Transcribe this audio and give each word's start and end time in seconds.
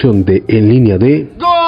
de 0.00 0.44
En 0.46 0.68
Línea 0.68 0.96
de... 0.96 1.26
¡Gol! 1.38 1.58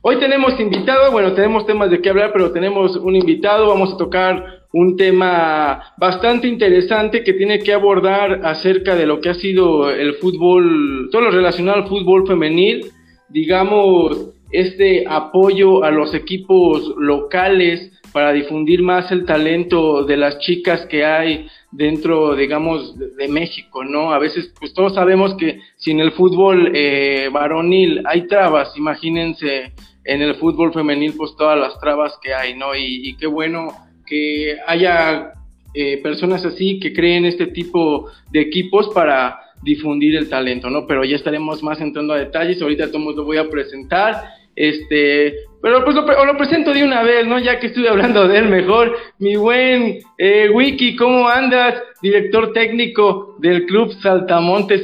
Hoy 0.00 0.16
tenemos 0.18 0.58
invitado, 0.58 1.12
bueno, 1.12 1.34
tenemos 1.34 1.66
temas 1.66 1.90
de 1.90 2.00
qué 2.00 2.08
hablar, 2.08 2.30
pero 2.32 2.50
tenemos 2.52 2.96
un 2.96 3.14
invitado, 3.14 3.68
vamos 3.68 3.92
a 3.92 3.98
tocar 3.98 4.42
un 4.72 4.96
tema 4.96 5.92
bastante 5.98 6.48
interesante 6.48 7.22
que 7.22 7.34
tiene 7.34 7.58
que 7.58 7.74
abordar 7.74 8.46
acerca 8.46 8.96
de 8.96 9.04
lo 9.04 9.20
que 9.20 9.28
ha 9.28 9.34
sido 9.34 9.90
el 9.90 10.14
fútbol, 10.14 11.10
todo 11.12 11.20
lo 11.20 11.30
relacionado 11.30 11.82
al 11.82 11.88
fútbol 11.88 12.26
femenil, 12.26 12.86
digamos, 13.28 14.37
este 14.50 15.04
apoyo 15.08 15.84
a 15.84 15.90
los 15.90 16.14
equipos 16.14 16.94
locales 16.96 17.92
para 18.12 18.32
difundir 18.32 18.82
más 18.82 19.12
el 19.12 19.24
talento 19.24 20.04
de 20.04 20.16
las 20.16 20.38
chicas 20.38 20.86
que 20.86 21.04
hay 21.04 21.46
dentro, 21.70 22.34
digamos, 22.34 22.96
de, 22.98 23.28
México, 23.28 23.84
¿no? 23.84 24.12
A 24.12 24.18
veces, 24.18 24.52
pues 24.58 24.72
todos 24.72 24.94
sabemos 24.94 25.34
que 25.34 25.60
sin 25.76 26.00
el 26.00 26.12
fútbol 26.12 26.72
eh, 26.74 27.28
varonil 27.30 28.02
hay 28.06 28.26
trabas, 28.26 28.76
imagínense 28.76 29.72
en 30.04 30.22
el 30.22 30.36
fútbol 30.36 30.72
femenil, 30.72 31.14
pues 31.16 31.36
todas 31.36 31.58
las 31.58 31.78
trabas 31.80 32.18
que 32.22 32.32
hay, 32.32 32.56
¿no? 32.56 32.74
Y, 32.74 33.14
qué 33.16 33.26
bueno 33.26 33.68
que 34.06 34.56
haya 34.66 35.32
eh, 35.74 35.98
personas 35.98 36.44
así 36.46 36.80
que 36.80 36.94
creen 36.94 37.26
este 37.26 37.48
tipo 37.48 38.06
de 38.30 38.40
equipos 38.40 38.88
para 38.94 39.38
difundir 39.62 40.16
el 40.16 40.30
talento, 40.30 40.70
¿no? 40.70 40.86
Pero 40.86 41.04
ya 41.04 41.16
estaremos 41.16 41.62
más 41.62 41.80
entrando 41.80 42.14
a 42.14 42.18
detalles, 42.18 42.62
ahorita 42.62 42.90
todos 42.90 43.14
lo 43.16 43.24
voy 43.24 43.36
a 43.36 43.50
presentar, 43.50 44.37
este, 44.60 45.36
pero 45.62 45.84
pues 45.84 45.94
lo, 45.94 46.36
presento 46.36 46.72
de 46.74 46.82
una 46.82 47.04
vez, 47.04 47.24
¿no? 47.24 47.38
Ya 47.38 47.60
que 47.60 47.68
estuve 47.68 47.88
hablando 47.88 48.26
de 48.26 48.38
él 48.38 48.48
mejor, 48.48 48.98
mi 49.20 49.36
buen 49.36 50.00
eh, 50.18 50.48
Wiki, 50.52 50.96
¿cómo 50.96 51.28
andas? 51.28 51.80
Director 52.02 52.52
técnico 52.52 53.36
del 53.38 53.66
Club 53.66 53.92
Saltamontes 54.02 54.82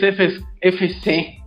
FC. 0.60 1.38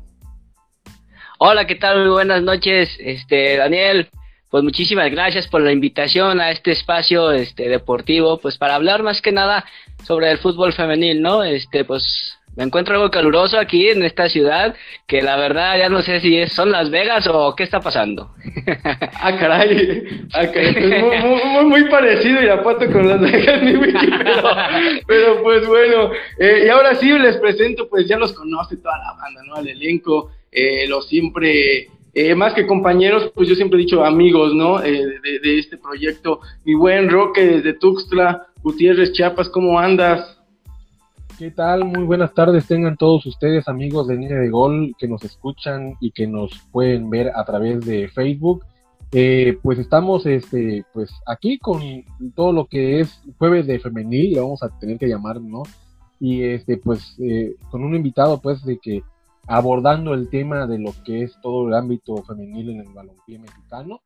Hola, 1.40 1.66
¿qué 1.66 1.76
tal? 1.76 2.02
Muy 2.02 2.10
buenas 2.10 2.44
noches, 2.44 2.98
este 3.00 3.56
Daniel. 3.56 4.10
Pues 4.50 4.62
muchísimas 4.62 5.10
gracias 5.10 5.48
por 5.48 5.62
la 5.62 5.72
invitación 5.72 6.42
a 6.42 6.52
este 6.52 6.72
espacio 6.72 7.32
este 7.32 7.70
deportivo, 7.70 8.40
pues 8.40 8.58
para 8.58 8.76
hablar 8.76 9.04
más 9.04 9.22
que 9.22 9.32
nada 9.32 9.64
sobre 10.06 10.32
el 10.32 10.38
fútbol 10.38 10.74
femenil, 10.74 11.22
¿no? 11.22 11.46
Este, 11.46 11.86
pues 11.86 12.37
me 12.58 12.64
encuentro 12.64 12.96
algo 12.96 13.12
caluroso 13.12 13.60
aquí 13.60 13.88
en 13.88 14.04
esta 14.04 14.28
ciudad, 14.30 14.76
que 15.06 15.22
la 15.22 15.38
verdad 15.38 15.78
ya 15.78 15.90
no 15.90 16.02
sé 16.02 16.20
si 16.20 16.48
son 16.48 16.72
Las 16.72 16.90
Vegas 16.90 17.28
o 17.32 17.56
qué 17.56 17.64
está 17.64 17.82
pasando. 17.82 18.32
ah, 19.22 19.38
caray, 19.38 20.26
ah, 20.34 20.48
caray. 20.48 20.74
Pues 20.74 21.24
muy, 21.24 21.66
muy, 21.66 21.84
parecido 21.88 22.42
Irapuato 22.42 22.92
con 22.92 23.08
Las 23.08 23.22
Vegas, 23.22 23.62
mi 23.64 23.76
wiki, 23.76 24.10
pero, 25.06 25.44
pues 25.44 25.68
bueno, 25.68 26.10
eh, 26.40 26.64
y 26.66 26.70
ahora 26.70 26.96
sí 26.96 27.08
les 27.20 27.38
presento, 27.38 27.88
pues 27.88 28.08
ya 28.08 28.18
los 28.18 28.34
conoce 28.34 28.78
toda 28.78 28.98
la 28.98 29.14
banda, 29.14 29.44
¿no? 29.46 29.54
Al 29.56 29.68
elenco, 29.68 30.32
eh, 30.52 30.88
los 30.88 31.08
siempre... 31.08 31.90
Eh, 32.20 32.34
más 32.34 32.56
que 32.56 32.66
compañeros, 32.66 33.32
pues 33.36 33.48
yo 33.48 33.54
siempre 33.54 33.78
he 33.78 33.84
dicho 33.84 34.04
amigos, 34.04 34.52
¿no? 34.56 34.84
Eh, 34.84 35.20
de, 35.22 35.40
de, 35.40 35.60
este 35.60 35.78
proyecto. 35.78 36.40
Mi 36.66 36.74
buen 36.74 37.12
Roque 37.12 37.46
desde 37.46 37.74
Tuxtla, 37.74 38.48
Gutiérrez 38.64 39.12
Chiapas, 39.12 39.50
¿cómo 39.50 39.78
andas? 39.78 40.37
¿Qué 41.38 41.52
tal? 41.52 41.86
Muy 41.86 42.04
buenas 42.04 42.34
tardes 42.34 42.66
tengan 42.66 42.98
todos 42.98 43.24
ustedes 43.28 43.68
amigos 43.68 44.08
de 44.08 44.16
Línea 44.16 44.40
de 44.40 44.50
Gol 44.50 44.96
que 44.98 45.08
nos 45.08 45.24
escuchan 45.24 45.94
y 46.00 46.10
que 46.10 46.26
nos 46.26 46.50
pueden 46.72 47.12
ver 47.12 47.32
a 47.36 47.46
través 47.46 47.86
de 47.86 48.08
Facebook. 48.08 48.66
Eh, 49.12 49.60
pues 49.62 49.78
estamos 49.78 50.26
este, 50.26 50.84
pues 50.94 51.12
aquí 51.28 51.60
con 51.60 51.80
todo 52.34 52.54
lo 52.54 52.66
que 52.66 53.02
es 53.02 53.22
jueves 53.38 53.68
de 53.68 53.78
femenil, 53.78 54.34
le 54.34 54.42
vamos 54.42 54.64
a 54.64 54.80
tener 54.80 54.98
que 54.98 55.06
llamar, 55.06 55.40
¿no? 55.40 55.62
Y 56.20 56.42
este, 56.42 56.78
pues 56.78 57.16
eh, 57.20 57.54
con 57.70 57.84
un 57.84 57.94
invitado 57.94 58.42
pues 58.42 58.66
de 58.66 58.80
que 58.80 59.04
abordando 59.46 60.16
el 60.16 60.32
tema 60.32 60.66
de 60.66 60.80
lo 60.80 60.92
que 61.06 61.22
es 61.22 61.40
todo 61.44 61.68
el 61.68 61.76
ámbito 61.76 62.16
femenil 62.24 62.72
en 62.72 62.80
el 62.80 62.90
balompié 62.90 63.38
mexicano. 63.38 64.02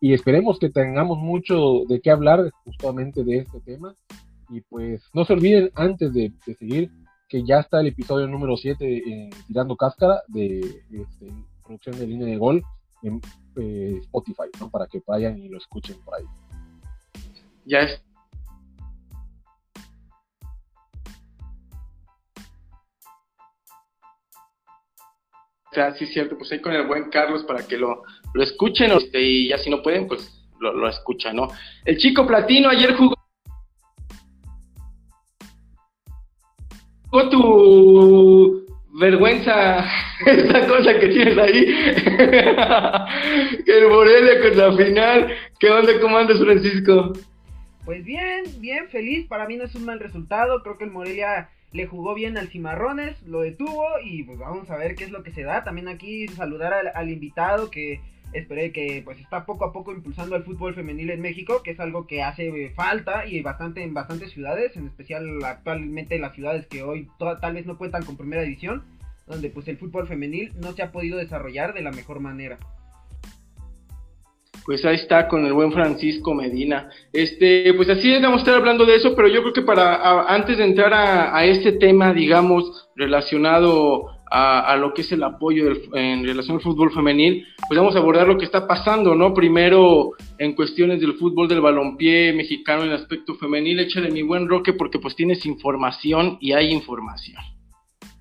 Y 0.00 0.12
esperemos 0.12 0.60
que 0.60 0.70
tengamos 0.70 1.18
mucho 1.18 1.82
de 1.88 2.00
qué 2.00 2.12
hablar 2.12 2.52
justamente 2.64 3.24
de 3.24 3.38
este 3.38 3.58
tema 3.62 3.96
y 4.48 4.60
pues 4.62 5.02
no 5.12 5.24
se 5.24 5.32
olviden 5.34 5.70
antes 5.74 6.12
de, 6.12 6.32
seguir 6.58 6.90
que 7.28 7.44
ya 7.44 7.60
está 7.60 7.80
el 7.80 7.88
episodio 7.88 8.26
número 8.26 8.56
7 8.56 9.02
en 9.06 9.30
Tirando 9.46 9.76
Cáscara 9.76 10.22
de 10.28 10.60
este, 10.90 11.30
producción 11.62 11.98
de 11.98 12.06
línea 12.06 12.26
de 12.26 12.38
gol 12.38 12.62
en 13.02 13.20
eh, 13.56 13.98
Spotify, 14.00 14.48
¿no? 14.58 14.70
Para 14.70 14.86
que 14.86 15.02
vayan 15.06 15.38
y 15.38 15.48
lo 15.48 15.58
escuchen 15.58 15.96
por 16.04 16.16
ahí. 16.16 16.24
Ya 17.66 17.80
es. 17.80 18.02
O 25.70 25.74
sea, 25.74 25.94
sí 25.94 26.06
cierto, 26.06 26.38
pues 26.38 26.50
ahí 26.50 26.62
con 26.62 26.72
el 26.72 26.86
buen 26.86 27.10
Carlos 27.10 27.44
para 27.44 27.66
que 27.66 27.76
lo, 27.76 28.02
lo 28.32 28.42
escuchen 28.42 28.90
este, 28.92 29.20
y 29.20 29.48
ya 29.50 29.58
si 29.58 29.68
no 29.68 29.82
pueden, 29.82 30.08
pues 30.08 30.42
lo, 30.58 30.72
lo 30.72 30.88
escuchan, 30.88 31.36
¿no? 31.36 31.48
El 31.84 31.98
chico 31.98 32.26
platino 32.26 32.70
ayer 32.70 32.96
jugó 32.96 33.17
tu 37.30 38.68
vergüenza 38.98 39.86
esta 40.26 40.66
cosa 40.66 40.98
que 40.98 41.08
tienes 41.08 41.38
ahí. 41.38 41.66
el 43.66 43.88
Morelia 43.88 44.40
con 44.40 44.58
la 44.58 44.76
final. 44.76 45.34
¿Qué 45.58 45.70
onda? 45.70 45.92
¿Cómo 46.00 46.18
andas, 46.18 46.38
Francisco? 46.38 47.12
Pues 47.84 48.04
bien, 48.04 48.44
bien, 48.58 48.88
feliz. 48.88 49.26
Para 49.26 49.46
mí 49.46 49.56
no 49.56 49.64
es 49.64 49.74
un 49.74 49.84
mal 49.84 50.00
resultado. 50.00 50.62
Creo 50.62 50.78
que 50.78 50.84
el 50.84 50.90
Morelia 50.90 51.48
le 51.72 51.86
jugó 51.86 52.14
bien 52.14 52.38
al 52.38 52.48
Cimarrones, 52.48 53.20
lo 53.22 53.40
detuvo 53.40 53.84
y 54.02 54.22
pues 54.22 54.38
vamos 54.38 54.70
a 54.70 54.76
ver 54.76 54.94
qué 54.94 55.04
es 55.04 55.10
lo 55.10 55.22
que 55.22 55.32
se 55.32 55.42
da. 55.42 55.64
También 55.64 55.88
aquí 55.88 56.26
saludar 56.28 56.92
al 56.94 57.10
invitado 57.10 57.70
que 57.70 58.00
esperé 58.32 58.72
que 58.72 59.02
pues 59.04 59.18
está 59.18 59.46
poco 59.46 59.64
a 59.64 59.72
poco 59.72 59.92
impulsando 59.92 60.36
el 60.36 60.44
fútbol 60.44 60.74
femenil 60.74 61.10
en 61.10 61.20
México, 61.20 61.62
que 61.62 61.72
es 61.72 61.80
algo 61.80 62.06
que 62.06 62.22
hace 62.22 62.70
falta 62.70 63.26
y 63.26 63.40
bastante 63.40 63.82
en 63.82 63.94
bastantes 63.94 64.32
ciudades, 64.32 64.76
en 64.76 64.86
especial 64.86 65.42
actualmente 65.44 66.18
las 66.18 66.34
ciudades 66.34 66.66
que 66.66 66.82
hoy 66.82 67.08
tal 67.18 67.54
vez 67.54 67.66
no 67.66 67.78
cuentan 67.78 68.04
con 68.04 68.16
primera 68.16 68.42
división, 68.42 68.84
donde 69.26 69.50
pues 69.50 69.68
el 69.68 69.78
fútbol 69.78 70.06
femenil 70.06 70.52
no 70.60 70.72
se 70.72 70.82
ha 70.82 70.92
podido 70.92 71.18
desarrollar 71.18 71.74
de 71.74 71.82
la 71.82 71.90
mejor 71.90 72.20
manera. 72.20 72.58
Pues 74.64 74.84
ahí 74.84 74.96
está 74.96 75.28
con 75.28 75.46
el 75.46 75.54
buen 75.54 75.72
Francisco 75.72 76.34
Medina. 76.34 76.90
Este, 77.10 77.72
pues 77.72 77.88
así 77.88 78.12
vamos 78.20 78.40
a 78.40 78.42
estar 78.42 78.54
hablando 78.56 78.84
de 78.84 78.96
eso, 78.96 79.16
pero 79.16 79.28
yo 79.28 79.40
creo 79.40 79.54
que 79.54 79.62
para 79.62 80.26
antes 80.26 80.58
de 80.58 80.64
entrar 80.64 80.92
a 80.92 81.42
este 81.46 81.72
tema, 81.72 82.12
digamos, 82.12 82.90
relacionado 82.94 84.17
a, 84.30 84.76
lo 84.76 84.92
que 84.94 85.02
es 85.02 85.12
el 85.12 85.22
apoyo 85.22 85.72
en 85.94 86.24
relación 86.24 86.56
al 86.56 86.62
fútbol 86.62 86.92
femenil, 86.92 87.46
pues 87.68 87.78
vamos 87.78 87.96
a 87.96 87.98
abordar 87.98 88.26
lo 88.26 88.38
que 88.38 88.44
está 88.44 88.66
pasando, 88.66 89.14
¿no? 89.14 89.34
Primero 89.34 90.12
en 90.38 90.54
cuestiones 90.54 91.00
del 91.00 91.14
fútbol 91.14 91.48
del 91.48 91.60
balompié 91.60 92.32
mexicano 92.32 92.84
en 92.84 92.92
aspecto 92.92 93.34
femenil, 93.34 93.80
échale 93.80 94.10
mi 94.10 94.22
buen 94.22 94.48
Roque 94.48 94.72
porque 94.72 94.98
pues 94.98 95.16
tienes 95.16 95.46
información 95.46 96.38
y 96.40 96.52
hay 96.52 96.70
información. 96.70 97.42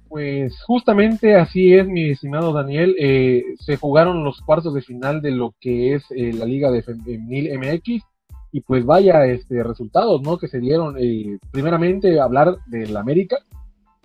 Pues 0.09 0.61
justamente 0.63 1.35
así 1.35 1.73
es, 1.73 1.87
mi 1.87 2.11
estimado 2.11 2.53
Daniel. 2.53 2.95
Eh, 2.97 3.43
se 3.59 3.75
jugaron 3.75 4.23
los 4.23 4.39
cuartos 4.41 4.73
de 4.73 4.81
final 4.81 5.21
de 5.21 5.31
lo 5.31 5.53
que 5.59 5.95
es 5.95 6.05
eh, 6.11 6.31
la 6.33 6.45
Liga 6.45 6.71
de 6.71 6.81
Femenil 6.81 7.57
MX 7.59 8.03
y 8.51 8.61
pues 8.61 8.85
vaya 8.85 9.25
este 9.25 9.61
resultados, 9.63 10.21
¿no? 10.21 10.37
Que 10.37 10.47
se 10.47 10.59
dieron. 10.59 10.95
Eh, 10.97 11.37
primeramente 11.51 12.19
hablar 12.19 12.57
del 12.67 12.95
América, 12.95 13.37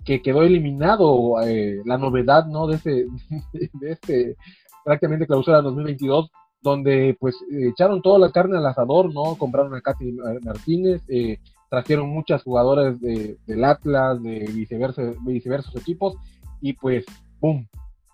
que 0.05 0.21
quedó 0.21 0.43
eliminado 0.43 1.41
eh, 1.41 1.81
la 1.85 1.97
novedad 1.97 2.45
¿no? 2.45 2.67
de, 2.67 2.75
este, 2.75 3.07
de 3.73 3.91
este 3.91 4.37
prácticamente 4.83 5.27
clausura 5.27 5.61
2022, 5.61 6.29
donde 6.61 7.15
pues 7.19 7.35
echaron 7.49 8.01
toda 8.01 8.19
la 8.19 8.31
carne 8.31 8.57
al 8.57 8.65
asador, 8.65 9.13
¿no? 9.13 9.35
Compraron 9.35 9.73
a 9.75 9.81
Katy 9.81 10.17
Martínez, 10.43 11.01
eh, 11.09 11.37
trajeron 11.69 12.09
muchas 12.09 12.43
jugadoras 12.43 12.99
de, 13.01 13.37
del 13.45 13.63
Atlas, 13.63 14.21
de 14.21 14.39
viceversa, 14.53 15.01
viceversos 15.25 15.75
equipos, 15.75 16.15
y 16.61 16.73
pues, 16.73 17.05
¡pum! 17.39 17.65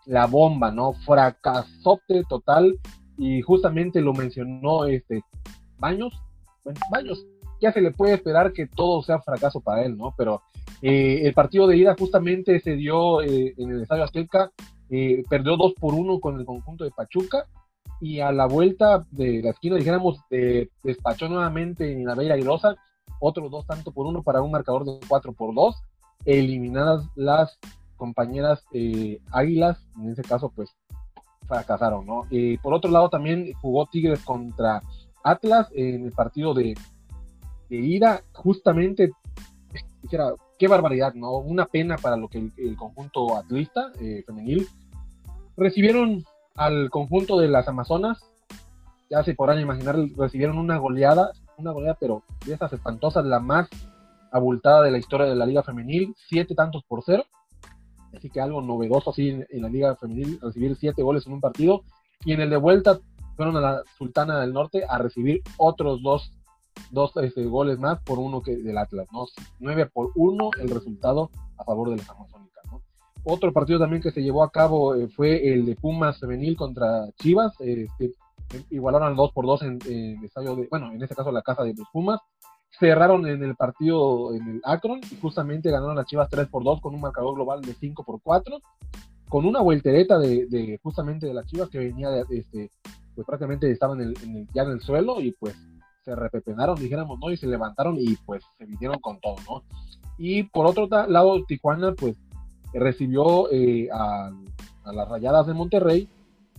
La 0.06 0.26
bomba, 0.26 0.72
¿no? 0.72 0.94
Fracasote 0.94 2.24
total, 2.28 2.80
y 3.18 3.42
justamente 3.42 4.02
lo 4.02 4.14
mencionó 4.14 4.86
este 4.86 5.22
Baños, 5.78 6.14
Baños, 6.92 7.26
ya 7.60 7.72
se 7.72 7.82
le 7.82 7.92
puede 7.92 8.14
esperar 8.14 8.54
que 8.54 8.68
todo 8.68 9.02
sea 9.04 9.20
fracaso 9.20 9.60
para 9.62 9.84
él, 9.84 9.98
¿no? 9.98 10.14
Pero 10.18 10.42
eh, 10.82 11.22
el 11.24 11.34
partido 11.34 11.68
de 11.68 11.78
ida 11.78 11.96
justamente 11.98 12.60
se 12.60 12.76
dio 12.76 13.22
eh, 13.22 13.54
en 13.58 13.72
el 13.72 13.82
Estadio 13.82 14.04
Azteca, 14.04 14.52
eh, 14.90 15.24
perdió 15.30 15.58
2 15.58 15.74
por 15.74 15.94
1 15.94 16.20
con 16.20 16.40
el 16.40 16.46
conjunto 16.46 16.84
de 16.84 16.92
Pachuca 16.92 17.46
y 18.02 18.22
a 18.22 18.32
la 18.32 18.48
vuelta 18.48 19.06
de 19.12 19.42
la 19.44 19.50
esquina, 19.50 19.76
dijéramos, 19.76 20.22
despachó 20.84 21.28
nuevamente 21.28 21.92
en 21.92 22.06
la 22.06 22.16
Bella 22.16 22.38
Rosa, 22.38 22.76
otros 23.20 23.52
dos 23.52 23.68
tanto 23.68 23.92
por 23.92 24.06
uno 24.06 24.24
para 24.24 24.42
un 24.42 24.52
marcador 24.52 24.86
de 24.86 25.00
4 25.06 25.34
por 25.34 25.54
2, 25.54 25.76
eliminadas 26.24 27.06
las 27.16 27.60
compañeras 27.98 28.64
Águilas, 29.32 29.86
en 29.98 30.12
ese 30.12 30.22
caso 30.22 30.50
pues 30.56 30.70
fracasaron, 31.46 32.06
¿no? 32.06 32.26
Por 32.62 32.74
otro 32.74 32.90
lado, 32.90 33.10
también 33.10 33.52
jugó 33.62 33.86
Tigres 33.88 34.24
contra 34.24 34.82
Atlas 35.22 35.68
en 35.74 36.06
el 36.06 36.14
partido 36.14 36.54
de, 36.54 36.76
de 37.70 37.78
ida, 37.78 38.24
justamente, 38.34 39.12
dijera, 40.02 40.34
qué 40.58 40.68
barbaridad, 40.68 41.14
¿no? 41.14 41.38
Una 41.38 41.66
pena 41.66 41.98
para 41.98 42.18
lo 42.18 42.28
que 42.28 42.52
el, 42.58 42.76
conjunto 42.76 43.36
atlista 43.36 43.92
eh, 44.00 44.24
femenil 44.26 44.68
recibieron 45.56 46.24
al 46.56 46.90
conjunto 46.90 47.40
de 47.40 47.48
las 47.48 47.68
Amazonas, 47.68 48.20
ya 49.10 49.24
se 49.24 49.34
podrán 49.34 49.60
imaginar, 49.60 49.98
recibieron 50.18 50.58
una 50.58 50.78
goleada, 50.78 51.32
una 51.58 51.72
goleada, 51.72 51.98
pero 52.00 52.24
de 52.46 52.54
esas 52.54 52.74
espantosas, 52.74 53.26
la 53.26 53.40
más 53.40 53.70
abultada 54.32 54.84
de 54.84 54.92
la 54.92 54.98
historia 54.98 55.26
de 55.26 55.36
la 55.36 55.46
Liga 55.46 55.64
Femenil, 55.64 56.14
siete 56.28 56.56
tantos 56.56 56.84
por 56.84 57.04
cero. 57.06 57.24
Así 58.16 58.30
que 58.30 58.42
algo 58.42 58.62
novedoso 58.62 59.12
así 59.12 59.30
en, 59.30 59.62
la 59.62 59.70
Liga 59.70 59.96
Femenil, 59.96 60.40
recibir 60.42 60.76
siete 60.76 61.04
goles 61.04 61.26
en 61.28 61.34
un 61.34 61.42
partido. 61.42 61.84
Y 62.26 62.34
en 62.34 62.42
el 62.42 62.50
de 62.50 62.58
vuelta 62.58 63.00
fueron 63.36 63.56
a 63.58 63.62
la 63.62 63.84
Sultana 63.98 64.40
del 64.40 64.54
Norte 64.54 64.84
a 64.88 64.98
recibir 64.98 65.42
otros 65.58 66.02
dos, 66.02 66.32
dos 66.92 67.12
este, 67.18 67.46
goles 67.46 67.80
más 67.80 68.02
por 68.04 68.20
uno 68.20 68.42
que 68.42 68.56
del 68.56 68.78
Atlas, 68.78 69.08
¿no? 69.12 69.26
Nueve 69.60 69.86
por 69.88 70.12
uno 70.16 70.50
el 70.60 70.70
resultado 70.70 71.30
a 71.58 71.64
favor 71.64 71.90
de 71.90 71.98
las 71.98 72.10
Amazónicas, 72.10 72.64
¿no? 72.72 72.82
Otro 73.24 73.52
partido 73.54 73.80
también 73.80 74.02
que 74.02 74.12
se 74.12 74.24
llevó 74.24 74.44
a 74.44 74.52
cabo 74.52 74.96
eh, 74.96 75.08
fue 75.08 75.54
el 75.54 75.66
de 75.66 75.76
Pumas 75.76 76.20
Femenil 76.20 76.56
contra 76.56 77.10
Chivas. 77.18 77.54
Este, 77.60 78.12
igualaron 78.70 79.10
al 79.10 79.16
2 79.16 79.32
por 79.32 79.46
2 79.46 79.62
en, 79.64 79.80
el 79.86 80.24
estadio 80.24 80.56
de, 80.56 80.68
bueno, 80.70 80.92
en 80.92 81.02
este 81.02 81.16
caso 81.16 81.32
la 81.32 81.42
casa 81.42 81.64
de 81.64 81.74
los 81.74 81.88
Pumas 81.92 82.20
cerraron 82.80 83.28
en 83.28 83.44
el 83.44 83.56
partido 83.56 84.34
en 84.34 84.48
el 84.48 84.62
Akron 84.64 85.02
y 85.12 85.20
justamente 85.20 85.72
ganaron 85.72 85.96
las 85.96 86.06
Chivas 86.06 86.30
3 86.30 86.48
por 86.48 86.64
2 86.64 86.82
con 86.82 86.94
un 86.94 87.02
marcador 87.02 87.36
global 87.36 87.62
de 87.62 87.74
5 87.74 88.04
por 88.04 88.22
4 88.22 88.60
con 89.28 89.46
una 89.46 89.62
vueltereta 89.62 90.18
de, 90.18 90.80
justamente 90.82 91.28
de 91.28 91.34
las 91.34 91.46
Chivas 91.46 91.70
que 91.70 91.80
venía 91.80 92.10
de, 92.10 92.24
este 92.30 92.72
pues 93.16 93.26
prácticamente 93.26 93.70
estaban 93.70 94.02
en 94.02 94.10
el, 94.10 94.48
ya 94.54 94.64
en 94.64 94.72
el 94.72 94.82
suelo 94.82 95.20
y 95.20 95.32
pues 95.32 95.56
se 96.10 96.16
repepenaron 96.16 96.76
dijéramos 96.76 97.20
no 97.20 97.32
y 97.32 97.38
se 97.38 97.48
levantaron 97.48 97.98
y 98.00 98.16
pues 98.26 98.44
se 98.58 98.66
vinieron 98.66 99.00
con 99.00 99.20
todo 99.20 99.36
no 99.48 99.64
y 100.18 100.44
por 100.44 100.66
otro 100.66 100.88
lado 101.08 101.44
Tijuana 101.46 101.94
pues 101.94 102.16
recibió 102.74 103.52
eh, 103.52 103.90
a, 103.92 104.32
las 104.92 105.08
Rayadas 105.08 105.46
de 105.46 105.54
Monterrey 105.54 106.10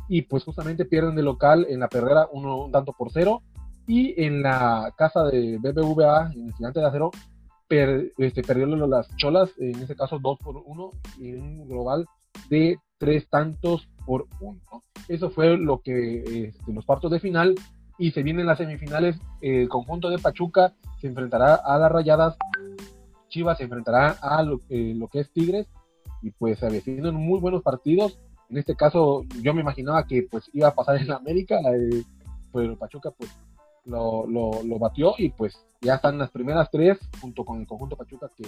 y 0.09 0.23
pues 0.23 0.45
justamente 0.45 0.85
pierden 0.85 1.17
de 1.17 1.23
local 1.23 1.67
en 1.69 1.81
la 1.81 1.89
perrera 1.89 2.29
uno, 2.33 2.65
un 2.65 2.73
tanto 2.73 2.93
por 2.93 3.11
cero 3.13 3.43
y 3.87 4.23
en 4.23 4.43
la 4.43 4.93
casa 4.97 5.25
de 5.25 5.59
BBVA, 5.59 6.31
en 6.33 6.47
el 6.47 6.55
gigante 6.55 6.79
de 6.79 6.87
acero, 6.87 7.11
per, 7.67 8.13
este, 8.19 8.43
perdieron 8.43 8.89
las 8.89 9.09
cholas, 9.17 9.51
en 9.59 9.83
ese 9.83 9.97
caso 9.97 10.21
2 10.21 10.39
por 10.39 10.63
1, 10.65 10.91
y 11.19 11.35
un 11.35 11.67
global 11.67 12.07
de 12.49 12.79
3 12.99 13.29
tantos 13.29 13.89
por 14.07 14.29
1. 14.41 14.61
Eso 15.09 15.31
fue 15.31 15.57
lo 15.57 15.81
que 15.81 16.51
este, 16.51 16.73
los 16.73 16.85
cuartos 16.85 17.11
de 17.11 17.19
final. 17.19 17.57
Y 18.01 18.13
se 18.13 18.23
vienen 18.23 18.47
las 18.47 18.57
semifinales. 18.57 19.21
El 19.43 19.69
conjunto 19.69 20.09
de 20.09 20.19
Pachuca 20.19 20.73
se 21.01 21.07
enfrentará 21.07 21.55
a 21.55 21.79
las 21.79 21.93
rayadas. 21.93 22.37
Chivas 23.29 23.59
se 23.59 23.65
enfrentará 23.65 24.17
a 24.23 24.43
lo, 24.43 24.63
eh, 24.71 24.95
lo 24.97 25.07
que 25.09 25.21
es 25.21 25.31
Tigres. 25.31 25.69
Y 26.23 26.31
pues 26.31 26.59
se 26.59 26.67
avecinan 26.67 27.15
muy 27.15 27.39
buenos 27.41 27.63
partidos. 27.63 28.19
En 28.49 28.57
este 28.57 28.75
caso, 28.75 29.25
yo 29.43 29.53
me 29.53 29.61
imaginaba 29.61 30.07
que 30.07 30.27
pues 30.31 30.51
iba 30.55 30.69
a 30.69 30.75
pasar 30.75 30.97
en 31.01 31.09
la 31.09 31.17
América, 31.17 31.57
eh, 31.75 32.03
pero 32.51 32.79
Pachuca 32.79 33.11
pues 33.11 33.31
lo, 33.85 34.27
lo, 34.27 34.79
batió 34.79 35.15
y 35.19 35.29
pues 35.29 35.55
ya 35.83 35.97
están 35.97 36.19
las 36.19 36.31
primeras 36.31 36.71
tres 36.71 36.99
junto 37.21 37.45
con 37.45 37.61
el 37.61 37.67
conjunto 37.67 37.97
Pachuca 37.97 38.31
que, 38.35 38.45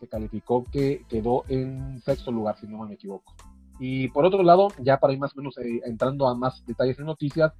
que 0.00 0.08
calificó 0.08 0.64
que 0.64 1.04
quedó 1.08 1.44
en 1.48 2.00
sexto 2.00 2.32
lugar, 2.32 2.56
si 2.58 2.66
no 2.66 2.78
me 2.86 2.94
equivoco. 2.94 3.34
Y 3.78 4.08
por 4.08 4.24
otro 4.24 4.42
lado, 4.42 4.68
ya 4.78 4.98
para 4.98 5.12
ir 5.12 5.18
más 5.18 5.34
o 5.34 5.36
menos 5.36 5.58
eh, 5.58 5.82
entrando 5.84 6.26
a 6.26 6.34
más 6.34 6.64
detalles 6.66 6.98
en 6.98 7.06
noticias, 7.06 7.52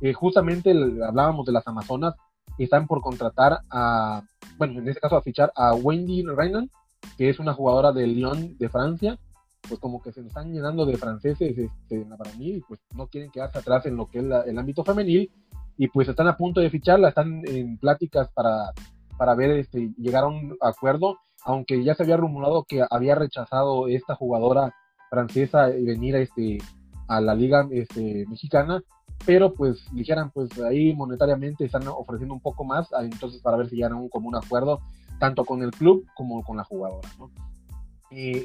eh, 0.00 0.12
justamente 0.12 0.72
hablábamos 1.06 1.46
de 1.46 1.52
las 1.52 1.66
Amazonas, 1.66 2.14
están 2.58 2.86
por 2.86 3.00
contratar 3.00 3.60
a, 3.70 4.22
bueno, 4.58 4.80
en 4.80 4.88
este 4.88 5.00
caso 5.00 5.16
a 5.16 5.22
fichar 5.22 5.52
a 5.56 5.74
Wendy 5.74 6.22
Renan, 6.22 6.70
que 7.16 7.28
es 7.28 7.38
una 7.38 7.54
jugadora 7.54 7.92
del 7.92 8.14
Lyon 8.14 8.56
de 8.58 8.68
Francia, 8.68 9.18
pues 9.68 9.80
como 9.80 10.02
que 10.02 10.12
se 10.12 10.20
nos 10.20 10.28
están 10.28 10.52
llenando 10.52 10.84
de 10.84 10.96
franceses 10.96 11.56
este, 11.56 12.02
en 12.02 12.10
la 12.10 12.18
y 12.38 12.60
pues 12.60 12.80
no 12.94 13.06
quieren 13.06 13.30
quedarse 13.30 13.58
atrás 13.58 13.86
en 13.86 13.96
lo 13.96 14.06
que 14.06 14.18
es 14.18 14.24
el 14.24 14.58
ámbito 14.58 14.84
femenil 14.84 15.30
y 15.76 15.88
pues 15.88 16.08
están 16.08 16.28
a 16.28 16.36
punto 16.36 16.60
de 16.60 16.70
ficharla, 16.70 17.08
están 17.08 17.42
en 17.46 17.78
pláticas 17.78 18.28
para, 18.32 18.72
para 19.16 19.34
ver, 19.34 19.52
este, 19.52 19.92
llegar 19.96 20.24
a 20.24 20.28
un 20.28 20.56
acuerdo, 20.60 21.18
aunque 21.44 21.82
ya 21.82 21.94
se 21.94 22.02
había 22.02 22.16
rumorado 22.16 22.64
que 22.64 22.84
había 22.88 23.14
rechazado 23.14 23.88
esta 23.88 24.14
jugadora 24.14 24.74
francesa 25.10 25.68
venir 25.68 26.16
a, 26.16 26.20
este, 26.20 26.58
a 27.08 27.20
la 27.20 27.34
liga 27.34 27.66
este, 27.70 28.26
mexicana, 28.28 28.82
pero 29.26 29.54
pues 29.54 29.84
dijeran, 29.92 30.30
pues 30.30 30.50
ahí 30.60 30.94
monetariamente 30.94 31.64
están 31.64 31.86
ofreciendo 31.88 32.34
un 32.34 32.40
poco 32.40 32.64
más, 32.64 32.92
ah, 32.92 33.04
entonces 33.04 33.40
para 33.40 33.56
ver 33.56 33.68
si 33.68 33.76
llegan 33.76 33.92
a 33.92 33.96
un 33.96 34.08
común 34.08 34.36
acuerdo, 34.36 34.80
tanto 35.18 35.44
con 35.44 35.62
el 35.62 35.70
club 35.70 36.06
como 36.14 36.42
con 36.42 36.56
la 36.56 36.64
jugadora. 36.64 37.08
¿no? 37.18 37.30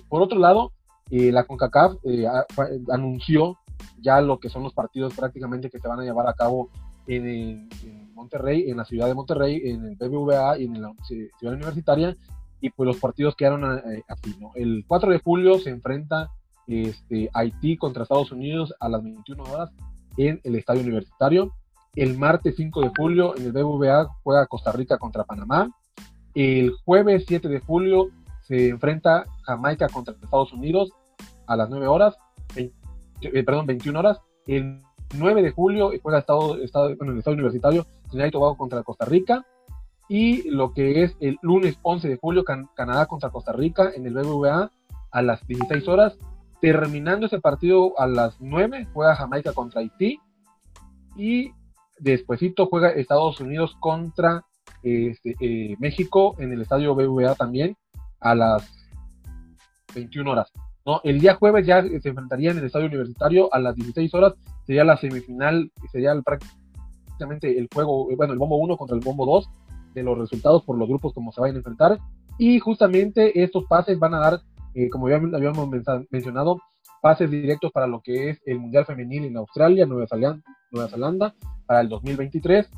por 0.08 0.22
otro 0.22 0.40
lado, 0.40 0.72
eh, 1.12 1.32
la 1.32 1.44
CONCACAF 1.44 1.98
eh, 2.04 2.26
anunció 2.92 3.58
ya 4.02 4.22
lo 4.22 4.40
que 4.40 4.50
son 4.50 4.64
los 4.64 4.74
partidos 4.74 5.14
prácticamente 5.14 5.70
que 5.70 5.80
se 5.80 5.88
van 5.88 6.00
a 6.00 6.04
llevar 6.04 6.28
a 6.28 6.34
cabo 6.34 6.70
en, 7.08 7.70
Monterrey, 8.14 8.70
en 8.70 8.78
la 8.78 8.86
ciudad 8.86 9.08
de 9.08 9.16
Monterrey, 9.16 9.62
en 9.64 9.86
el 9.86 9.96
BBVA 9.96 10.60
y 10.60 10.66
en 10.66 10.82
la 10.82 10.94
ciudad 11.08 11.54
universitaria, 11.54 12.16
y 12.62 12.70
pues 12.70 12.86
los 12.86 12.98
partidos 12.98 13.36
quedaron 13.36 13.78
eh, 13.78 14.04
así, 14.08 14.36
¿no? 14.40 14.52
El 14.56 14.84
4 14.88 15.12
de 15.12 15.20
julio 15.20 15.60
se 15.60 15.70
enfrenta 15.70 16.30
este, 16.70 17.30
Haití 17.34 17.78
contra 17.78 18.04
Estados 18.04 18.32
Unidos 18.32 18.74
a 18.80 18.90
las 18.90 19.04
21 19.04 19.44
horas 19.44 19.72
en 20.18 20.40
el 20.44 20.56
estadio 20.56 20.82
universitario. 20.82 21.52
El 21.96 22.18
martes 22.18 22.56
5 22.56 22.82
de 22.82 22.92
julio 22.96 23.36
en 23.36 23.46
el 23.46 23.52
BBVA 23.52 24.08
juega 24.24 24.46
Costa 24.48 24.72
Rica 24.72 24.98
contra 24.98 25.24
Panamá. 25.24 25.72
El 26.34 26.72
jueves 26.86 27.26
7 27.28 27.48
de 27.48 27.60
julio 27.60 28.10
se 28.48 28.70
enfrenta 28.70 29.26
Jamaica 29.44 29.88
contra 29.90 30.14
Estados 30.14 30.54
Unidos 30.54 30.92
a 31.48 31.56
las 31.56 31.70
9 31.70 31.88
horas, 31.88 32.16
eh, 32.56 32.72
perdón, 33.44 33.66
21 33.66 34.00
horas. 34.00 34.22
El 34.46 34.82
9 35.16 35.42
de 35.42 35.52
julio 35.52 35.92
juega 36.02 36.20
estado, 36.20 36.58
estado, 36.62 36.96
bueno, 36.96 37.14
el 37.14 37.20
estado 37.20 37.34
universitario 37.34 37.86
Trinidad 38.10 38.28
y 38.28 38.32
Tobago 38.32 38.58
contra 38.58 38.84
Costa 38.84 39.06
Rica. 39.06 39.46
Y 40.08 40.50
lo 40.50 40.74
que 40.74 41.04
es 41.04 41.16
el 41.20 41.38
lunes 41.42 41.78
11 41.84 42.08
de 42.08 42.18
julio, 42.18 42.44
Canadá 42.44 43.06
contra 43.06 43.30
Costa 43.30 43.54
Rica 43.54 43.92
en 43.96 44.06
el 44.08 44.14
BBVA 44.14 44.72
a 45.12 45.22
las 45.22 45.46
16 45.48 45.88
horas. 45.88 46.18
Terminando 46.62 47.28
ese 47.28 47.40
partido 47.40 47.98
a 48.00 48.08
las 48.08 48.40
9, 48.40 48.88
juega 48.94 49.16
Jamaica 49.16 49.54
contra 49.54 49.82
Haití. 49.82 50.20
Y 51.16 51.52
despuesito 52.00 52.68
juega 52.68 52.90
Estados 52.90 53.40
Unidos 53.40 53.76
contra 53.80 54.46
este, 54.84 55.36
eh, 55.40 55.76
México 55.80 56.36
en 56.40 56.54
el 56.54 56.62
estadio 56.62 56.96
BBVA 56.96 57.36
también 57.36 57.76
a 58.20 58.36
las 58.36 58.70
21 59.94 60.32
horas. 60.32 60.52
¿no? 60.86 61.02
El 61.04 61.20
día 61.20 61.36
jueves 61.36 61.66
ya 61.66 61.82
se 61.82 62.10
enfrentarían 62.10 62.54
en 62.54 62.60
el 62.60 62.66
estadio 62.66 62.88
universitario 62.88 63.54
a 63.54 63.60
las 63.60 63.76
16 63.76 64.14
horas 64.14 64.34
sería 64.66 64.84
la 64.84 64.98
semifinal, 64.98 65.72
sería 65.92 66.14
prácticamente 66.22 67.58
el 67.58 67.68
juego, 67.74 68.08
bueno, 68.16 68.34
el 68.34 68.40
bombo 68.40 68.58
1 68.58 68.78
contra 68.78 68.96
el 68.96 69.04
bombo 69.04 69.26
2 69.26 69.50
de 69.96 70.04
los 70.04 70.18
resultados 70.18 70.64
por 70.64 70.78
los 70.78 70.88
grupos 70.88 71.14
como 71.14 71.32
se 71.32 71.42
vayan 71.42 71.56
a 71.56 71.60
enfrentar. 71.60 72.00
Y 72.38 72.60
justamente 72.60 73.44
estos 73.44 73.66
pases 73.66 73.98
van 73.98 74.14
a 74.14 74.20
dar, 74.20 74.42
eh, 74.74 74.90
como 74.90 75.10
ya 75.10 75.16
habíamos 75.16 75.70
mencionado, 76.10 76.60
pases 77.02 77.30
directos 77.30 77.72
para 77.72 77.88
lo 77.88 78.02
que 78.02 78.30
es 78.30 78.42
el 78.46 78.60
Mundial 78.60 78.86
Femenil 78.86 79.26
en 79.26 79.38
Australia, 79.38 79.86
Nueva 79.86 80.08
Zelanda, 80.08 80.44
Nueva 80.72 80.90
Zelanda 80.90 81.36
para 81.66 81.82
el 81.82 81.90
2023. 81.90 82.70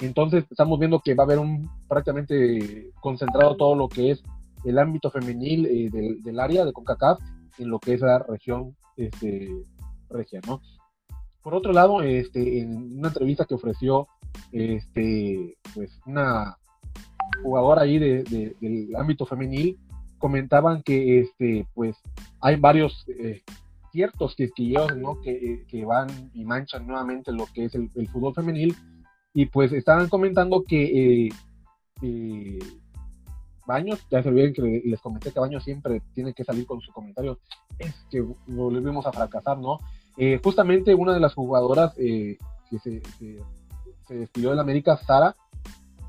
Entonces 0.00 0.44
estamos 0.50 0.78
viendo 0.78 1.00
que 1.00 1.14
va 1.14 1.24
a 1.24 1.26
haber 1.26 1.38
un 1.38 1.70
prácticamente 1.88 2.90
concentrado 3.00 3.56
todo 3.56 3.76
lo 3.76 3.88
que 3.88 4.12
es 4.12 4.22
el 4.64 4.78
ámbito 4.78 5.10
femenil 5.10 5.66
eh, 5.66 5.90
del, 5.90 6.22
del, 6.22 6.40
área 6.40 6.64
de 6.64 6.72
CONCACAF 6.72 7.20
en 7.58 7.68
lo 7.68 7.78
que 7.78 7.94
es 7.94 8.00
la 8.00 8.18
región 8.20 8.76
este, 8.96 9.50
regia, 10.10 10.40
¿no? 10.46 10.60
Por 11.42 11.54
otro 11.54 11.72
lado, 11.72 12.02
este, 12.02 12.60
en 12.60 12.98
una 12.98 13.08
entrevista 13.08 13.44
que 13.44 13.54
ofreció 13.54 14.06
este, 14.52 15.56
pues 15.74 16.00
una 16.06 16.56
jugadora 17.42 17.82
ahí 17.82 17.98
del 17.98 18.94
ámbito 18.96 19.26
femenil, 19.26 19.78
comentaban 20.22 20.84
que 20.84 21.18
este, 21.18 21.66
pues, 21.74 21.96
hay 22.40 22.54
varios 22.54 23.04
eh, 23.08 23.42
ciertos 23.90 24.36
quisquilleos 24.36 24.96
¿no? 24.96 25.20
que, 25.20 25.64
que, 25.66 25.84
van 25.84 26.30
y 26.32 26.44
manchan 26.44 26.86
nuevamente 26.86 27.32
lo 27.32 27.46
que 27.52 27.64
es 27.64 27.74
el, 27.74 27.90
fútbol 28.08 28.32
femenil. 28.32 28.76
Y 29.34 29.46
pues 29.46 29.72
estaban 29.72 30.08
comentando 30.08 30.62
que 30.62 31.26
eh, 31.26 31.28
eh, 32.02 32.58
Baños, 33.66 34.00
ya 34.10 34.22
se 34.22 34.28
olviden 34.28 34.52
que 34.52 34.82
les 34.84 35.00
comenté 35.00 35.32
que 35.32 35.40
Baños 35.40 35.64
siempre 35.64 36.02
tiene 36.14 36.34
que 36.34 36.44
salir 36.44 36.66
con 36.66 36.80
su 36.80 36.92
comentario, 36.92 37.38
es 37.78 37.94
que 38.10 38.24
volvimos 38.46 39.06
a 39.06 39.12
fracasar, 39.12 39.58
¿no? 39.58 39.78
Eh, 40.16 40.40
justamente 40.42 40.94
una 40.94 41.14
de 41.14 41.20
las 41.20 41.34
jugadoras 41.34 41.94
eh, 41.98 42.38
que 42.70 42.78
se, 42.78 43.02
se, 43.18 44.14
despidió 44.14 44.50
del 44.50 44.58
América, 44.58 44.98
Sara, 44.98 45.36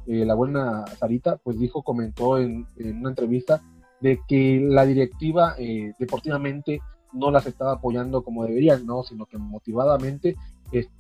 eh, 0.06 0.26
la 0.26 0.34
buena 0.34 0.86
Sarita, 1.00 1.38
pues 1.38 1.58
dijo, 1.58 1.84
comentó 1.84 2.38
en, 2.38 2.68
una 2.78 3.10
entrevista 3.10 3.62
de 4.04 4.20
que 4.28 4.60
la 4.62 4.86
directiva 4.86 5.56
deportivamente 5.98 6.82
no 7.14 7.32
las 7.32 7.46
estaba 7.46 7.74
apoyando 7.74 8.22
como 8.22 8.46
deberían, 8.46 8.86
¿no? 8.86 9.04
Sino 9.04 9.26
que 9.26 9.38
motivadamente 9.38 10.36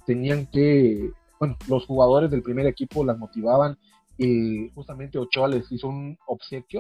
tenían 0.06 0.48
que, 0.48 1.12
bueno, 1.38 1.58
los 1.68 1.86
jugadores 1.86 2.32
del 2.32 2.42
primer 2.42 2.66
equipo 2.66 3.04
las 3.04 3.18
motivaban 3.18 3.78
y 4.18 4.70
justamente 4.70 5.20
Ochoa 5.20 5.50
les 5.50 5.70
hizo 5.70 5.90
un 5.90 6.18
obsequio, 6.28 6.80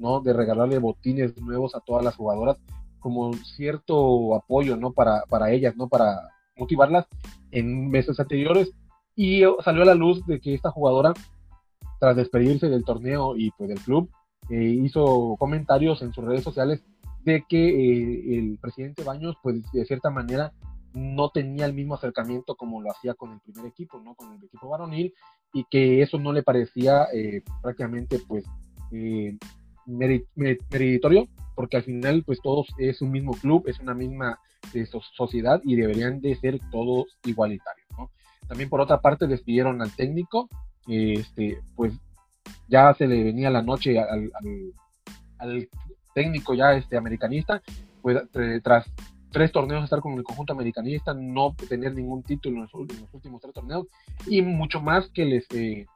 ¿no? 0.00 0.20
De 0.20 0.32
regalarle 0.32 0.80
botines 0.80 1.40
nuevos 1.40 1.76
a 1.76 1.80
todas 1.80 2.02
las 2.02 2.16
jugadoras 2.16 2.56
como 2.98 3.32
cierto 3.34 4.34
apoyo, 4.34 4.76
¿no? 4.76 4.92
Para, 4.92 5.22
para 5.28 5.52
ellas, 5.52 5.76
¿no? 5.76 5.88
Para 5.88 6.28
motivarlas 6.56 7.06
en 7.52 7.88
meses 7.88 8.18
anteriores 8.18 8.72
y 9.14 9.42
salió 9.62 9.82
a 9.82 9.86
la 9.86 9.94
luz 9.94 10.26
de 10.26 10.40
que 10.40 10.54
esta 10.54 10.72
jugadora, 10.72 11.12
tras 12.00 12.16
despedirse 12.16 12.68
del 12.68 12.84
torneo 12.84 13.36
y 13.36 13.52
pues 13.52 13.68
del 13.68 13.78
club, 13.78 14.10
eh, 14.50 14.78
hizo 14.82 15.36
comentarios 15.38 16.02
en 16.02 16.12
sus 16.12 16.24
redes 16.24 16.42
sociales 16.42 16.82
de 17.24 17.44
que 17.48 17.68
eh, 17.68 18.38
el 18.38 18.58
presidente 18.60 19.04
Baños, 19.04 19.36
pues 19.42 19.62
de 19.72 19.84
cierta 19.84 20.10
manera, 20.10 20.52
no 20.94 21.30
tenía 21.30 21.66
el 21.66 21.74
mismo 21.74 21.94
acercamiento 21.94 22.54
como 22.54 22.82
lo 22.82 22.90
hacía 22.90 23.14
con 23.14 23.32
el 23.32 23.40
primer 23.40 23.66
equipo, 23.66 24.00
¿no? 24.00 24.14
Con 24.14 24.32
el 24.34 24.44
equipo 24.44 24.68
varonil, 24.68 25.14
y 25.52 25.64
que 25.70 26.02
eso 26.02 26.18
no 26.18 26.32
le 26.32 26.42
parecía 26.42 27.06
eh, 27.14 27.42
prácticamente, 27.62 28.18
pues, 28.26 28.44
eh, 28.92 29.36
meritorio, 29.86 31.28
porque 31.54 31.78
al 31.78 31.82
final, 31.82 32.22
pues, 32.24 32.40
todos 32.42 32.68
es 32.78 33.00
un 33.02 33.10
mismo 33.10 33.32
club, 33.32 33.64
es 33.66 33.78
una 33.80 33.94
misma 33.94 34.38
sociedad 35.16 35.60
y 35.64 35.76
deberían 35.76 36.20
de 36.20 36.36
ser 36.36 36.58
todos 36.70 37.18
igualitarios, 37.24 37.86
¿no? 37.98 38.10
También 38.48 38.68
por 38.68 38.80
otra 38.80 39.00
parte 39.00 39.26
despidieron 39.26 39.82
al 39.82 39.94
técnico, 39.94 40.48
este, 40.86 41.58
pues 41.74 41.94
ya 42.72 42.94
se 42.94 43.06
le 43.06 43.22
venía 43.22 43.50
la 43.50 43.60
noche 43.60 44.00
al, 44.00 44.32
al 45.38 45.68
técnico 46.14 46.54
ya 46.54 46.72
este 46.72 46.96
americanista, 46.96 47.62
pues 48.00 48.18
tras 48.62 48.90
tres 49.30 49.52
torneos 49.52 49.84
estar 49.84 50.00
con 50.00 50.14
el 50.14 50.24
conjunto 50.24 50.54
americanista, 50.54 51.12
no 51.12 51.54
tener 51.68 51.94
ningún 51.94 52.22
título 52.22 52.56
en 52.56 52.62
los, 52.62 52.74
últimos 53.12 53.40
tres 53.42 53.52
torneos 53.52 53.86
y 54.26 54.40
mucho 54.40 54.80
más 54.80 55.08
que 55.10 55.24
les 55.26 55.46
eh, 55.50 55.86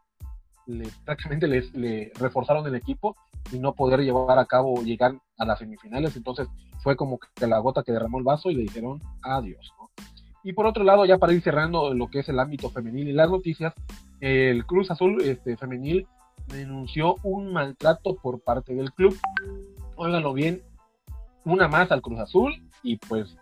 prácticamente 1.05 1.47
les 1.47 1.73
le 1.75 2.13
reforzaron 2.19 2.67
el 2.67 2.75
equipo 2.75 3.17
y 3.53 3.59
no 3.59 3.73
poder 3.73 4.01
llevar 4.01 4.39
a 4.39 4.45
cabo 4.45 4.83
llegar 4.83 5.15
a 5.39 5.45
las 5.47 5.59
semifinales, 5.59 6.15
entonces 6.15 6.47
fue 6.83 6.95
como 6.95 7.19
que 7.19 7.47
la 7.47 7.59
gota 7.59 7.83
que 7.83 7.93
derramó 7.93 8.19
el 8.19 8.25
vaso 8.25 8.51
y 8.51 8.55
le 8.55 8.63
dijeron 8.63 9.01
adiós. 9.23 9.73
Y 10.43 10.53
por 10.53 10.67
otro 10.67 10.85
lado, 10.85 11.05
ya 11.07 11.19
para 11.19 11.33
ir 11.33 11.43
cerrando 11.43 11.93
lo 11.93 12.09
que 12.09 12.21
es 12.21 12.29
el 12.29 12.39
ámbito 12.39 12.71
femenil 12.71 13.09
y 13.09 13.13
las 13.13 13.29
noticias, 13.29 13.75
el 14.21 14.65
Cruz 14.65 14.91
Azul 14.93 15.21
este, 15.23 15.57
femenil 15.57 16.07
denunció 16.49 17.17
un 17.23 17.53
maltrato 17.53 18.17
por 18.17 18.41
parte 18.41 18.75
del 18.75 18.93
club. 18.93 19.17
Óiganlo 19.97 20.33
bien, 20.33 20.63
una 21.45 21.69
más 21.69 21.91
al 21.93 22.03
Cruz 22.03 22.19
Azul 22.21 22.53
y 22.83 22.97
pues 22.97 23.37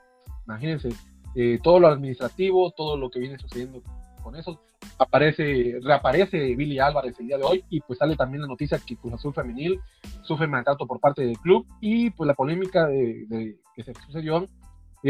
imagínense, 0.46 0.90
eh, 1.34 1.58
todo 1.62 1.80
lo 1.80 1.88
administrativo, 1.88 2.70
todo 2.70 2.96
lo 2.96 3.10
que 3.10 3.18
viene 3.18 3.38
sucediendo 3.38 3.82
con 4.22 4.36
eso, 4.36 4.60
aparece, 4.98 5.78
reaparece 5.82 6.54
Billy 6.54 6.78
Álvarez 6.78 7.18
el 7.18 7.26
día 7.26 7.38
de 7.38 7.44
hoy 7.44 7.64
y 7.68 7.80
pues 7.80 7.98
sale 7.98 8.16
también 8.16 8.42
la 8.42 8.48
noticia 8.48 8.80
que 8.84 8.96
Cruz 8.96 9.14
Azul 9.14 9.34
femenil 9.34 9.80
sufre 10.22 10.46
maltrato 10.46 10.86
por 10.86 11.00
parte 11.00 11.22
del 11.22 11.38
club 11.38 11.66
y 11.80 12.10
pues 12.10 12.26
la 12.26 12.34
polémica 12.34 12.86
de, 12.86 13.56
que 13.74 13.82
se 13.82 13.92
sucedió 14.06 14.46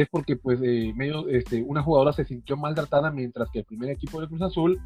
es 0.00 0.08
porque 0.08 0.36
pues 0.36 0.60
eh, 0.62 0.92
medio, 0.96 1.28
este, 1.28 1.62
una 1.62 1.82
jugadora 1.82 2.12
se 2.12 2.24
sintió 2.24 2.56
maltratada 2.56 3.10
mientras 3.12 3.48
que 3.50 3.60
el 3.60 3.64
primer 3.64 3.90
equipo 3.90 4.20
de 4.20 4.26
Cruz 4.26 4.42
Azul 4.42 4.80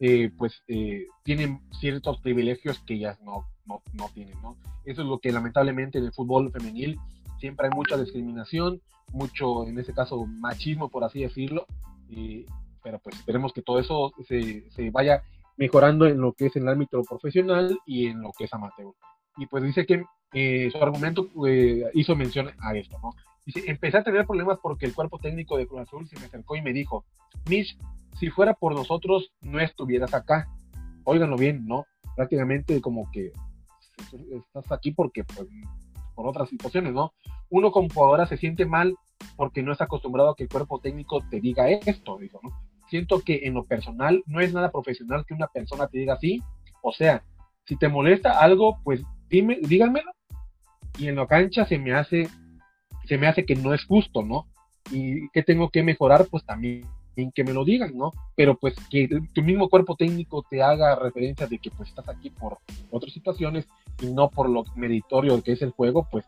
eh, 0.00 0.30
pues 0.36 0.62
eh, 0.68 1.06
tienen 1.22 1.60
ciertos 1.80 2.18
privilegios 2.20 2.78
que 2.80 2.94
ellas 2.94 3.20
no, 3.20 3.46
no, 3.66 3.82
no, 3.92 4.08
tienen, 4.14 4.40
¿no? 4.42 4.56
Eso 4.86 5.02
es 5.02 5.08
lo 5.08 5.18
que 5.18 5.32
lamentablemente 5.32 5.98
en 5.98 6.06
el 6.06 6.12
fútbol 6.12 6.50
femenil 6.50 6.98
siempre 7.38 7.66
hay 7.66 7.76
mucha 7.76 7.98
discriminación, 7.98 8.80
mucho, 9.12 9.66
en 9.66 9.78
ese 9.78 9.92
caso, 9.92 10.24
machismo, 10.26 10.88
por 10.88 11.04
así 11.04 11.20
decirlo, 11.20 11.66
pero 12.82 12.98
pues 13.00 13.16
esperemos 13.16 13.52
que 13.52 13.62
todo 13.62 13.78
eso 13.78 14.12
se, 14.26 14.70
se, 14.70 14.90
vaya 14.90 15.22
mejorando 15.56 16.06
en 16.06 16.20
lo 16.20 16.32
que 16.32 16.46
es 16.46 16.56
el 16.56 16.68
ámbito 16.68 17.02
profesional 17.02 17.78
y 17.86 18.06
en 18.06 18.22
lo 18.22 18.32
que 18.32 18.44
es 18.44 18.54
amateur. 18.54 18.92
Y 19.36 19.46
pues 19.46 19.62
dice 19.62 19.84
que 19.84 20.04
eh, 20.32 20.70
su 20.70 20.78
argumento 20.78 21.28
hizo 21.92 22.16
mención 22.16 22.50
a 22.58 22.74
esto, 22.76 22.98
¿no? 23.02 23.12
Dice, 23.46 23.62
empecé 23.66 23.98
a 23.98 24.04
tener 24.04 24.26
problemas 24.26 24.58
porque 24.62 24.86
el 24.86 24.94
cuerpo 24.94 25.18
técnico 25.18 25.56
de 25.56 25.66
Cruz 25.66 25.82
Azul 25.82 26.08
se 26.08 26.18
me 26.18 26.26
acercó 26.26 26.56
y 26.56 26.62
me 26.62 26.72
dijo, 26.72 27.04
Mish, 27.48 27.76
si 28.18 28.30
fuera 28.30 28.54
por 28.54 28.74
nosotros, 28.74 29.32
no 29.42 29.60
estuvieras 29.60 30.14
acá. 30.14 30.48
Óiganlo 31.04 31.36
bien, 31.36 31.66
¿no? 31.66 31.84
Prácticamente 32.16 32.80
como 32.80 33.10
que 33.10 33.32
estás 34.30 34.72
aquí 34.72 34.92
porque, 34.92 35.24
pues, 35.24 35.46
por 36.14 36.26
otras 36.26 36.48
situaciones, 36.48 36.92
¿no? 36.92 37.12
Uno 37.50 37.70
como 37.70 37.88
jugadora 37.88 38.26
se 38.26 38.36
siente 38.36 38.66
mal 38.66 38.96
porque 39.36 39.62
no 39.62 39.72
está 39.72 39.84
acostumbrado 39.84 40.30
a 40.30 40.36
que 40.36 40.44
el 40.44 40.48
cuerpo 40.48 40.80
técnico 40.80 41.20
te 41.28 41.40
diga 41.40 41.68
esto, 41.68 42.18
dijo, 42.18 42.40
¿no? 42.42 42.50
Siento 42.88 43.20
que 43.20 43.40
en 43.44 43.54
lo 43.54 43.64
personal 43.64 44.22
no 44.26 44.40
es 44.40 44.52
nada 44.52 44.70
profesional 44.70 45.24
que 45.26 45.34
una 45.34 45.48
persona 45.48 45.88
te 45.88 45.98
diga 45.98 46.14
así. 46.14 46.42
O 46.82 46.92
sea, 46.92 47.24
si 47.64 47.76
te 47.76 47.88
molesta 47.88 48.38
algo, 48.38 48.78
pues 48.84 49.02
dime, 49.28 49.58
díganmelo. 49.62 50.12
Y 50.98 51.08
en 51.08 51.16
la 51.16 51.26
cancha 51.26 51.64
se 51.66 51.78
me 51.78 51.92
hace, 51.94 52.28
se 53.06 53.18
me 53.18 53.26
hace 53.26 53.44
que 53.44 53.56
no 53.56 53.74
es 53.74 53.84
justo, 53.84 54.22
¿no? 54.22 54.46
Y 54.90 55.28
que 55.30 55.42
tengo 55.42 55.70
que 55.70 55.82
mejorar, 55.82 56.26
pues 56.30 56.44
también 56.44 56.84
que 57.34 57.44
me 57.44 57.52
lo 57.52 57.64
digan, 57.64 57.96
¿no? 57.96 58.12
Pero 58.34 58.56
pues 58.56 58.74
que 58.90 59.08
tu 59.32 59.42
mismo 59.42 59.68
cuerpo 59.68 59.96
técnico 59.96 60.44
te 60.48 60.62
haga 60.62 60.96
referencia 60.96 61.46
de 61.46 61.58
que 61.58 61.70
pues 61.70 61.88
estás 61.88 62.08
aquí 62.08 62.30
por 62.30 62.58
otras 62.90 63.12
situaciones 63.12 63.66
y 64.02 64.06
no 64.06 64.28
por 64.30 64.48
lo 64.48 64.64
meritorio 64.74 65.40
que 65.42 65.52
es 65.52 65.62
el 65.62 65.70
juego, 65.70 66.08
pues 66.10 66.24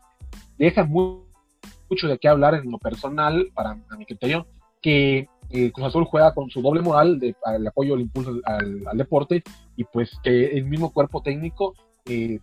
deja 0.57 0.85
mucho 0.85 2.07
de 2.07 2.17
qué 2.17 2.29
hablar 2.29 2.55
en 2.55 2.71
lo 2.71 2.77
personal, 2.77 3.49
para 3.53 3.75
mi 3.75 4.05
criterio, 4.05 4.47
que 4.81 5.27
eh, 5.49 5.71
Cruz 5.71 5.87
Azul 5.87 6.05
juega 6.05 6.33
con 6.33 6.49
su 6.49 6.61
doble 6.61 6.81
moral 6.81 7.19
de 7.19 7.35
el 7.55 7.67
apoyo, 7.67 7.95
el 7.95 8.01
impulso 8.01 8.39
al, 8.45 8.83
deporte 8.93 9.43
y 9.75 9.83
pues 9.85 10.11
que 10.23 10.57
el 10.57 10.65
mismo 10.65 10.91
cuerpo 10.91 11.21
técnico 11.21 11.73
eh, 12.05 12.39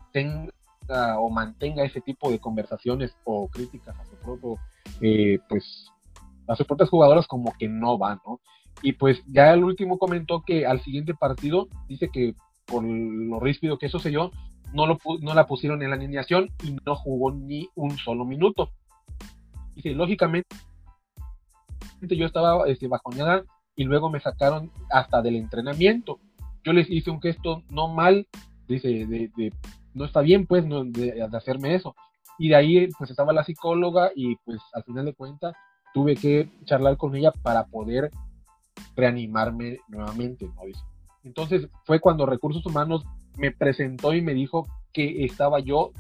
o 0.89 1.31
mantenga 1.31 1.85
ese 1.85 2.01
tipo 2.01 2.31
de 2.31 2.39
conversaciones 2.39 3.17
o 3.25 3.49
críticas 3.49 3.99
a 3.99 4.05
su 4.05 4.17
propio 4.17 4.59
eh, 5.01 5.39
pues 5.49 5.91
las 6.47 6.63
propias 6.65 6.91
jugadoras 6.91 7.27
como 7.27 7.55
que 7.59 7.69
no 7.69 7.97
van, 7.97 8.21
¿no? 8.27 8.41
Y 8.83 8.93
pues 8.93 9.23
ya 9.27 9.53
el 9.53 9.65
último 9.65 9.99
comentó 9.99 10.43
que 10.43 10.67
al 10.67 10.81
siguiente 10.83 11.15
partido 11.15 11.69
dice 11.89 12.11
que 12.11 12.35
por 12.67 12.85
lo 12.85 13.41
ríspido 13.41 13.79
que 13.79 13.89
sucedió, 13.89 14.31
no, 14.73 14.87
lo, 14.87 14.99
no 15.21 15.35
la 15.35 15.47
pusieron 15.47 15.83
en 15.83 15.91
la 15.91 15.97
alineación 15.97 16.51
y 16.63 16.77
no 16.85 16.97
jugó 16.97 17.33
ni 17.33 17.69
un 17.75 17.97
solo 17.97 18.25
minuto. 18.25 18.71
Dice, 19.75 19.93
lógicamente, 19.93 20.49
yo 22.03 22.27
estaba 22.27 22.69
este, 22.69 22.89
bajoneada 22.89 23.45
y 23.77 23.85
luego 23.85 24.11
me 24.11 24.21
sacaron 24.21 24.71
hasta 24.91 25.23
del 25.23 25.37
entrenamiento. 25.37 26.19
Yo 26.65 26.73
les 26.73 26.91
hice 26.91 27.11
un 27.11 27.21
gesto 27.21 27.63
no 27.71 27.89
mal, 27.89 28.27
dice, 28.67 29.07
de, 29.07 29.53
no 29.95 30.05
está 30.05 30.21
bien 30.21 30.47
pues 30.47 30.67
no, 30.67 30.85
de, 30.85 31.13
de, 31.13 31.37
hacerme 31.37 31.75
eso. 31.75 31.95
Y 32.39 32.49
de 32.49 32.57
ahí 32.57 32.89
pues 32.99 33.11
estaba 33.11 33.33
la 33.33 33.45
psicóloga 33.45 34.11
y 34.15 34.37
pues 34.37 34.61
al 34.73 34.85
final 34.85 35.05
de 35.05 35.15
cuentas 35.15 35.55
tuve 35.95 36.17
que 36.17 36.51
charlar 36.65 36.97
con 36.97 37.15
ella 37.15 37.31
para 37.31 37.67
poder 37.67 38.11
reanimarme 38.97 39.79
nuevamente. 39.89 40.51
Entonces 41.23 41.69
fue 41.85 42.01
cuando 42.01 42.27
Recursos 42.27 42.67
Humanos 42.67 43.05
me 43.37 43.51
presentó 43.51 44.13
y 44.13 44.21
me 44.21 44.35
dijo 44.35 44.67
que 44.93 45.25
estaba 45.25 45.61
yo 45.61 45.93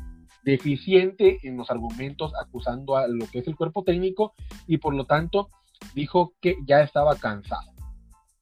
deficiente 0.45 1.39
en 1.43 1.57
los 1.57 1.71
argumentos 1.71 2.33
acusando 2.39 2.97
a 2.97 3.09
lo 3.09 3.27
que 3.27 3.39
es 3.39 3.47
el 3.47 3.57
cuerpo 3.57 3.83
técnico 3.83 4.35
y 4.67 4.79
por 4.79 4.95
lo 4.95 5.07
tanto 5.07 5.49
dijo 5.95 6.35
que 6.41 6.57
ya 6.67 6.83
estaba 6.83 7.17
cansado. 7.17 7.73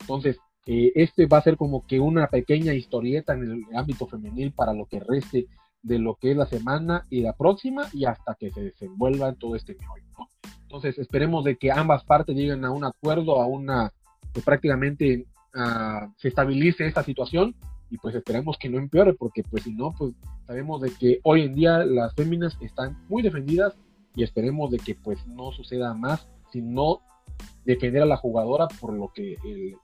Entonces, 0.01 0.39
eh, 0.67 0.93
este 0.95 1.27
va 1.27 1.39
a 1.39 1.43
ser 1.43 1.57
como 1.57 1.87
que 1.87 1.99
una 1.99 2.29
pequeña 2.29 2.73
historieta 2.73 3.35
en 3.35 3.43
el 3.43 3.65
ámbito 3.75 4.07
femenil 4.07 4.53
para 4.53 4.73
lo 4.73 4.87
que 4.87 5.01
reste 5.01 5.47
de 5.83 5.99
lo 5.99 6.15
que 6.15 6.31
es 6.31 6.37
la 6.37 6.47
semana 6.47 7.05
y 7.11 7.23
la 7.23 7.33
próxima 7.33 7.89
y 7.93 8.05
hasta 8.05 8.37
que 8.37 8.51
se 8.53 8.63
desenvuelva 8.63 9.33
todo 9.35 9.57
este 9.57 9.75
meollo. 9.75 10.05
¿no? 10.17 10.29
Entonces 10.63 10.99
esperemos 10.99 11.45
de 11.45 11.57
que 11.57 11.73
ambas 11.73 12.05
partes 12.05 12.37
lleguen 12.37 12.65
a 12.65 12.71
un 12.71 12.85
acuerdo, 12.85 13.43
a 13.43 13.47
una, 13.47 13.93
que 14.33 14.41
prácticamente 14.41 15.27
uh, 15.55 16.09
se 16.17 16.29
estabilice 16.29 16.87
esta 16.87 17.03
situación 17.03 17.57
y 17.91 17.99
pues 17.99 18.15
esperemos 18.15 18.57
que 18.57 18.71
no 18.71 18.79
empeore 18.79 19.15
porque 19.15 19.43
pues 19.43 19.65
si 19.65 19.75
no, 19.75 19.93
pues 19.99 20.15
sabemos 20.47 20.81
de 20.81 20.93
que 20.95 21.21
hoy 21.25 21.43
en 21.43 21.55
día 21.55 21.79
las 21.85 22.15
féminas 22.15 22.57
están 22.61 23.05
muy 23.09 23.23
defendidas 23.23 23.75
y 24.15 24.23
esperemos 24.23 24.71
de 24.71 24.79
que 24.79 24.95
pues 24.95 25.27
no 25.27 25.53
suceda 25.53 25.93
más, 25.93 26.29
sino 26.53 27.01
defender 27.65 28.03
a 28.03 28.07
la 28.07 28.17
jugadora 28.17 28.69
por 28.81 28.95
lo 28.95 29.13
que 29.13 29.37
el 29.45 29.77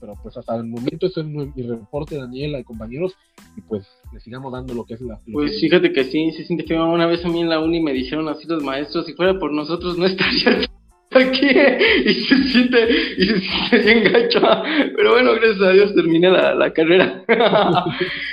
pero 0.00 0.14
pues 0.22 0.36
hasta 0.36 0.56
el 0.56 0.64
momento 0.64 1.06
eso 1.06 1.20
es 1.20 1.26
mi 1.26 1.62
reporte, 1.62 2.16
Daniela 2.16 2.58
y 2.58 2.64
compañeros, 2.64 3.14
y 3.56 3.60
pues 3.62 3.86
le 4.12 4.20
sigamos 4.20 4.52
dando 4.52 4.74
lo 4.74 4.84
que 4.84 4.94
es 4.94 5.00
la... 5.00 5.18
Pues 5.32 5.60
fíjate 5.60 5.92
que 5.92 6.04
sí, 6.04 6.32
se 6.32 6.44
siente 6.44 6.64
feo. 6.64 6.86
Una 6.90 7.06
vez 7.06 7.24
a 7.24 7.28
mí 7.28 7.40
en 7.40 7.48
la 7.48 7.60
uni 7.60 7.80
me 7.80 7.92
dijeron 7.92 8.28
así 8.28 8.46
los 8.46 8.62
maestros, 8.62 9.06
si 9.06 9.14
fuera 9.14 9.38
por 9.38 9.52
nosotros 9.52 9.98
no 9.98 10.06
estaría 10.06 10.60
aquí. 11.10 11.46
Y 12.04 12.14
se 12.14 12.36
siente 12.44 12.88
y 13.18 13.26
se 13.26 13.40
siente 13.40 13.78
bien 13.78 14.12
gacho. 14.12 14.40
Pero 14.96 15.12
bueno 15.12 15.32
gracias 15.34 15.62
a 15.62 15.72
Dios 15.72 15.94
terminé 15.94 16.30
la, 16.30 16.54
la 16.54 16.72
carrera. 16.72 17.24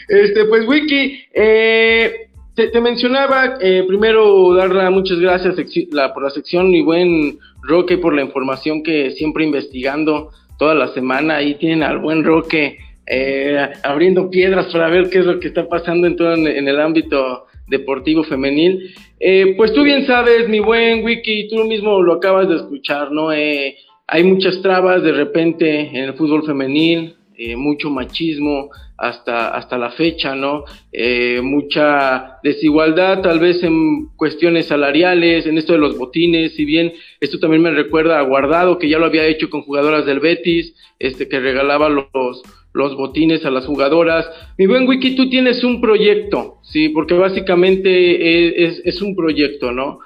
Este 0.08 0.46
pues 0.46 0.68
Wiki 0.68 1.20
eh, 1.34 2.30
te, 2.56 2.80
mencionaba, 2.80 3.58
eh, 3.60 3.84
primero 3.88 4.54
darle 4.54 4.90
muchas 4.90 5.20
gracias 5.20 5.56
la, 5.92 6.14
por 6.14 6.24
la 6.24 6.30
sección, 6.30 6.70
mi 6.70 6.82
buen 6.82 7.38
Roque, 7.62 7.98
por 7.98 8.14
la 8.14 8.22
información 8.22 8.84
que 8.84 9.12
siempre 9.12 9.44
investigando 9.44 10.32
toda 10.58 10.76
la 10.76 10.88
semana. 10.90 11.38
Ahí 11.38 11.56
tienen 11.56 11.84
al 11.84 12.00
buen 12.00 12.24
Roque 12.24 12.78
eh, 13.08 13.70
abriendo 13.84 14.30
piedras 14.30 14.72
para 14.72 14.90
ver 14.90 15.10
qué 15.10 15.20
es 15.20 15.26
lo 15.26 15.40
que 15.40 15.48
está 15.48 15.68
pasando 15.68 16.08
en 16.08 16.16
todo 16.16 16.34
en, 16.34 16.68
el 16.68 16.80
ámbito 16.80 17.46
deportivo 17.68 18.24
femenil. 18.24 18.94
Eh, 19.20 19.54
pues 19.58 19.74
tú 19.74 19.84
bien 19.84 20.06
sabes, 20.06 20.50
mi 20.50 20.60
buen 20.60 21.04
Wiki, 21.04 21.48
tú 21.50 21.64
mismo 21.66 22.02
lo 22.02 22.14
acabas 22.14 22.50
de 22.50 22.56
escuchar, 22.56 23.12
¿no? 23.12 23.32
Eh, 23.32 23.78
hay 24.08 24.24
muchas 24.24 24.62
trabas 24.62 25.04
de 25.04 25.12
repente 25.12 25.82
en 25.82 25.96
el 25.96 26.14
fútbol 26.14 26.46
femenil, 26.46 27.16
eh, 27.38 27.56
mucho 27.56 27.90
machismo 27.90 28.70
hasta, 28.98 29.50
hasta 29.50 29.78
la 29.78 29.92
fecha, 29.92 30.36
¿no? 30.36 30.64
Eh, 30.92 31.42
mucha 31.44 32.38
desigualdad 32.44 33.22
tal 33.22 33.40
vez 33.40 33.62
en 33.64 34.08
cuestiones 34.16 34.68
salariales, 34.68 35.46
en 35.46 35.58
esto 35.58 35.74
de 35.74 35.80
los 35.80 35.98
botines, 35.98 36.56
si 36.56 36.66
bien 36.66 36.94
esto 37.20 37.40
también 37.40 37.62
me 37.62 37.72
recuerda 37.72 38.20
a 38.20 38.24
Guardado, 38.24 38.80
que 38.80 38.90
ya 38.90 39.00
lo 39.00 39.06
había 39.06 39.28
hecho 39.28 39.50
con 39.50 39.64
jugadoras 39.64 40.06
del 40.06 40.20
Betis, 40.20 40.76
este 41.00 41.28
que 41.28 41.40
regalaba 41.40 41.90
los, 41.90 42.42
los 42.74 42.96
botines 42.96 43.46
a 43.46 43.52
las 43.52 43.66
jugadoras. 43.66 44.30
Mi 44.58 44.66
buen 44.66 44.88
Wiki, 44.88 45.16
tú 45.16 45.30
tienes 45.30 45.64
un 45.64 45.82
proyecto, 45.82 46.60
sí, 46.64 46.90
porque 46.90 47.16
básicamente 47.16 48.66
es, 48.66 48.82
es 48.86 49.02
un 49.02 49.16
proyecto, 49.16 49.72
¿no? 49.72 50.00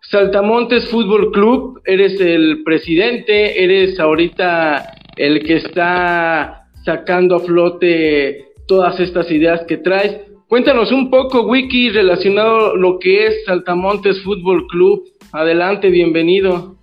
Saltamontes 0.00 0.88
Fútbol 0.88 1.32
Club, 1.32 1.80
eres 1.84 2.20
el 2.20 2.62
presidente, 2.62 3.64
eres 3.64 3.98
ahorita 3.98 4.94
el 5.16 5.42
que 5.44 5.56
está 5.56 6.68
sacando 6.84 7.36
a 7.36 7.40
flote 7.40 8.52
todas 8.66 8.98
estas 9.00 9.30
ideas 9.30 9.62
que 9.66 9.78
traes. 9.78 10.20
Cuéntanos 10.48 10.92
un 10.92 11.10
poco, 11.10 11.42
Wiki, 11.42 11.90
relacionado 11.90 12.76
lo 12.76 12.98
que 12.98 13.26
es 13.26 13.44
Saltamontes 13.46 14.22
Fútbol 14.22 14.66
Club. 14.66 15.04
Adelante, 15.32 15.88
bienvenido. 15.88 16.76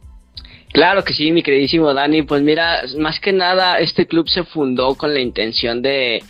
Claro 0.74 1.04
que 1.04 1.14
sí, 1.14 1.32
mi 1.32 1.44
queridísimo 1.44 1.94
Dani. 1.94 2.24
Pues 2.24 2.42
mira, 2.42 2.82
más 2.98 3.20
que 3.20 3.34
nada, 3.34 3.80
este 3.80 4.08
club 4.08 4.30
se 4.30 4.44
fundó 4.44 4.96
con 4.96 5.14
la 5.14 5.20
intención 5.20 5.82
de 5.82 6.24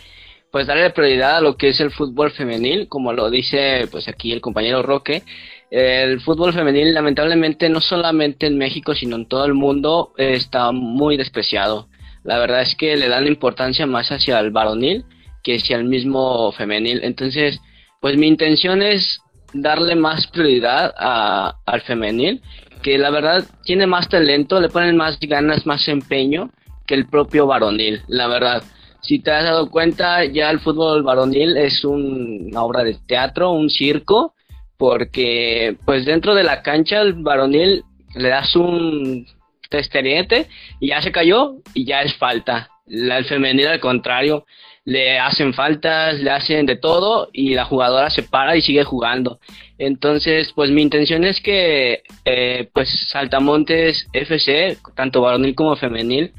pues 0.50 0.66
darle 0.66 0.90
prioridad 0.90 1.38
a 1.38 1.40
lo 1.40 1.56
que 1.56 1.68
es 1.68 1.80
el 1.80 1.90
fútbol 1.90 2.30
femenil, 2.30 2.86
como 2.86 3.12
lo 3.12 3.30
dice 3.30 3.88
pues 3.90 4.06
aquí 4.08 4.32
el 4.32 4.40
compañero 4.40 4.82
Roque. 4.82 5.22
El 5.70 6.20
fútbol 6.20 6.52
femenil 6.52 6.92
lamentablemente 6.92 7.70
no 7.70 7.80
solamente 7.80 8.46
en 8.46 8.58
México, 8.58 8.94
sino 8.94 9.16
en 9.16 9.26
todo 9.26 9.46
el 9.46 9.54
mundo 9.54 10.12
está 10.18 10.70
muy 10.70 11.16
despreciado. 11.16 11.88
La 12.24 12.38
verdad 12.38 12.62
es 12.62 12.74
que 12.74 12.96
le 12.96 13.08
dan 13.08 13.26
importancia 13.26 13.86
más 13.86 14.10
hacia 14.10 14.38
el 14.40 14.50
varonil 14.50 15.04
que 15.42 15.56
hacia 15.56 15.76
el 15.76 15.84
mismo 15.84 16.52
femenil. 16.52 17.00
Entonces, 17.02 17.60
pues 18.00 18.16
mi 18.16 18.28
intención 18.28 18.82
es 18.82 19.20
darle 19.52 19.94
más 19.96 20.26
prioridad 20.26 20.94
a, 20.96 21.56
al 21.66 21.80
femenil, 21.82 22.40
que 22.82 22.98
la 22.98 23.10
verdad 23.10 23.44
tiene 23.64 23.86
más 23.86 24.08
talento, 24.08 24.60
le 24.60 24.68
ponen 24.68 24.96
más 24.96 25.18
ganas, 25.20 25.66
más 25.66 25.86
empeño 25.88 26.50
que 26.86 26.94
el 26.94 27.06
propio 27.06 27.46
varonil, 27.46 28.02
la 28.08 28.26
verdad. 28.26 28.62
Si 29.02 29.18
te 29.18 29.30
has 29.32 29.44
dado 29.44 29.70
cuenta, 29.70 30.24
ya 30.24 30.50
el 30.50 30.60
fútbol 30.60 31.02
varonil 31.02 31.56
es 31.56 31.84
una 31.84 32.62
obra 32.62 32.84
de 32.84 32.96
teatro, 33.06 33.50
un 33.50 33.68
circo, 33.68 34.34
porque 34.76 35.76
pues 35.84 36.04
dentro 36.04 36.34
de 36.34 36.44
la 36.44 36.62
cancha 36.62 37.00
el 37.00 37.14
varonil 37.14 37.84
le 38.14 38.28
das 38.28 38.54
un 38.56 39.26
testeriente 39.72 40.46
y 40.78 40.88
ya 40.88 41.02
se 41.02 41.10
cayó 41.10 41.56
y 41.74 41.84
ya 41.84 42.02
es 42.02 42.14
falta. 42.14 42.70
el 42.86 43.24
femenil 43.24 43.66
al 43.66 43.80
contrario, 43.80 44.44
le 44.84 45.18
hacen 45.18 45.54
faltas, 45.54 46.20
le 46.20 46.30
hacen 46.30 46.66
de 46.66 46.76
todo 46.76 47.28
y 47.32 47.54
la 47.54 47.64
jugadora 47.64 48.10
se 48.10 48.22
para 48.22 48.56
y 48.56 48.62
sigue 48.62 48.84
jugando. 48.84 49.40
Entonces, 49.78 50.52
pues 50.54 50.70
mi 50.70 50.82
intención 50.82 51.24
es 51.24 51.40
que 51.40 52.02
eh, 52.24 52.68
pues 52.72 52.88
Saltamontes 53.08 54.08
FC, 54.12 54.78
tanto 54.94 55.22
varonil 55.22 55.54
como 55.54 55.76
femenil, 55.76 56.32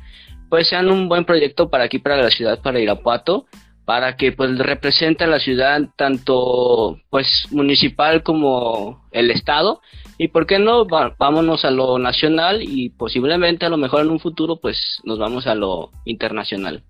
pues 0.49 0.67
sean 0.67 0.89
un 0.89 1.09
buen 1.09 1.25
proyecto 1.25 1.69
para 1.69 1.85
aquí, 1.85 1.99
para 1.99 2.17
la 2.17 2.29
ciudad, 2.29 2.61
para 2.61 2.79
Irapuato 2.79 3.47
para 3.85 4.15
que 4.15 4.31
pues 4.31 4.57
represente 4.59 5.23
a 5.23 5.27
la 5.27 5.39
ciudad 5.39 5.81
tanto 5.97 6.99
pues 7.09 7.47
municipal 7.51 8.23
como 8.23 9.05
el 9.11 9.29
estado 9.31 9.81
y 10.17 10.27
por 10.29 10.45
qué 10.45 10.59
no 10.59 10.85
vámonos 10.85 11.65
a 11.65 11.71
lo 11.71 11.97
nacional 11.99 12.61
y 12.61 12.89
posiblemente 12.89 13.65
a 13.65 13.69
lo 13.69 13.77
mejor 13.77 14.01
en 14.01 14.11
un 14.11 14.19
futuro 14.19 14.57
pues 14.57 15.01
nos 15.03 15.19
vamos 15.19 15.47
a 15.47 15.55
lo 15.55 15.91
internacional. 16.05 16.83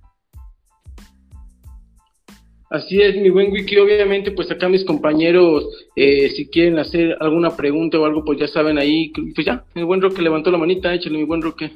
Así 2.69 2.99
es, 2.99 3.15
mi 3.15 3.29
buen 3.29 3.51
Wiki. 3.51 3.77
Obviamente, 3.77 4.31
pues 4.31 4.49
acá 4.49 4.67
mis 4.67 4.83
compañeros, 4.83 5.63
eh, 5.95 6.29
si 6.31 6.47
quieren 6.47 6.79
hacer 6.79 7.15
alguna 7.19 7.55
pregunta 7.55 7.99
o 7.99 8.05
algo, 8.05 8.25
pues 8.25 8.39
ya 8.39 8.47
saben 8.47 8.79
ahí. 8.79 9.11
Pues 9.35 9.45
ya, 9.45 9.63
mi 9.75 9.83
buen 9.83 10.01
Roque 10.01 10.23
levantó 10.23 10.49
la 10.49 10.57
manita, 10.57 10.91
échale, 10.91 11.19
mi 11.19 11.23
buen 11.23 11.43
Roque. 11.43 11.71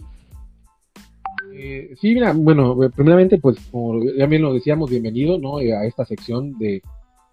Eh, 1.59 1.95
sí, 1.99 2.13
mira, 2.13 2.33
bueno, 2.33 2.83
eh, 2.83 2.89
primeramente, 2.95 3.39
pues 3.39 3.57
como 3.71 3.99
ya 4.03 4.27
bien 4.27 4.43
lo 4.43 4.53
decíamos, 4.53 4.91
bienvenido, 4.91 5.39
¿no? 5.39 5.59
Eh, 5.59 5.73
a 5.75 5.85
esta 5.85 6.05
sección 6.05 6.57
de, 6.59 6.83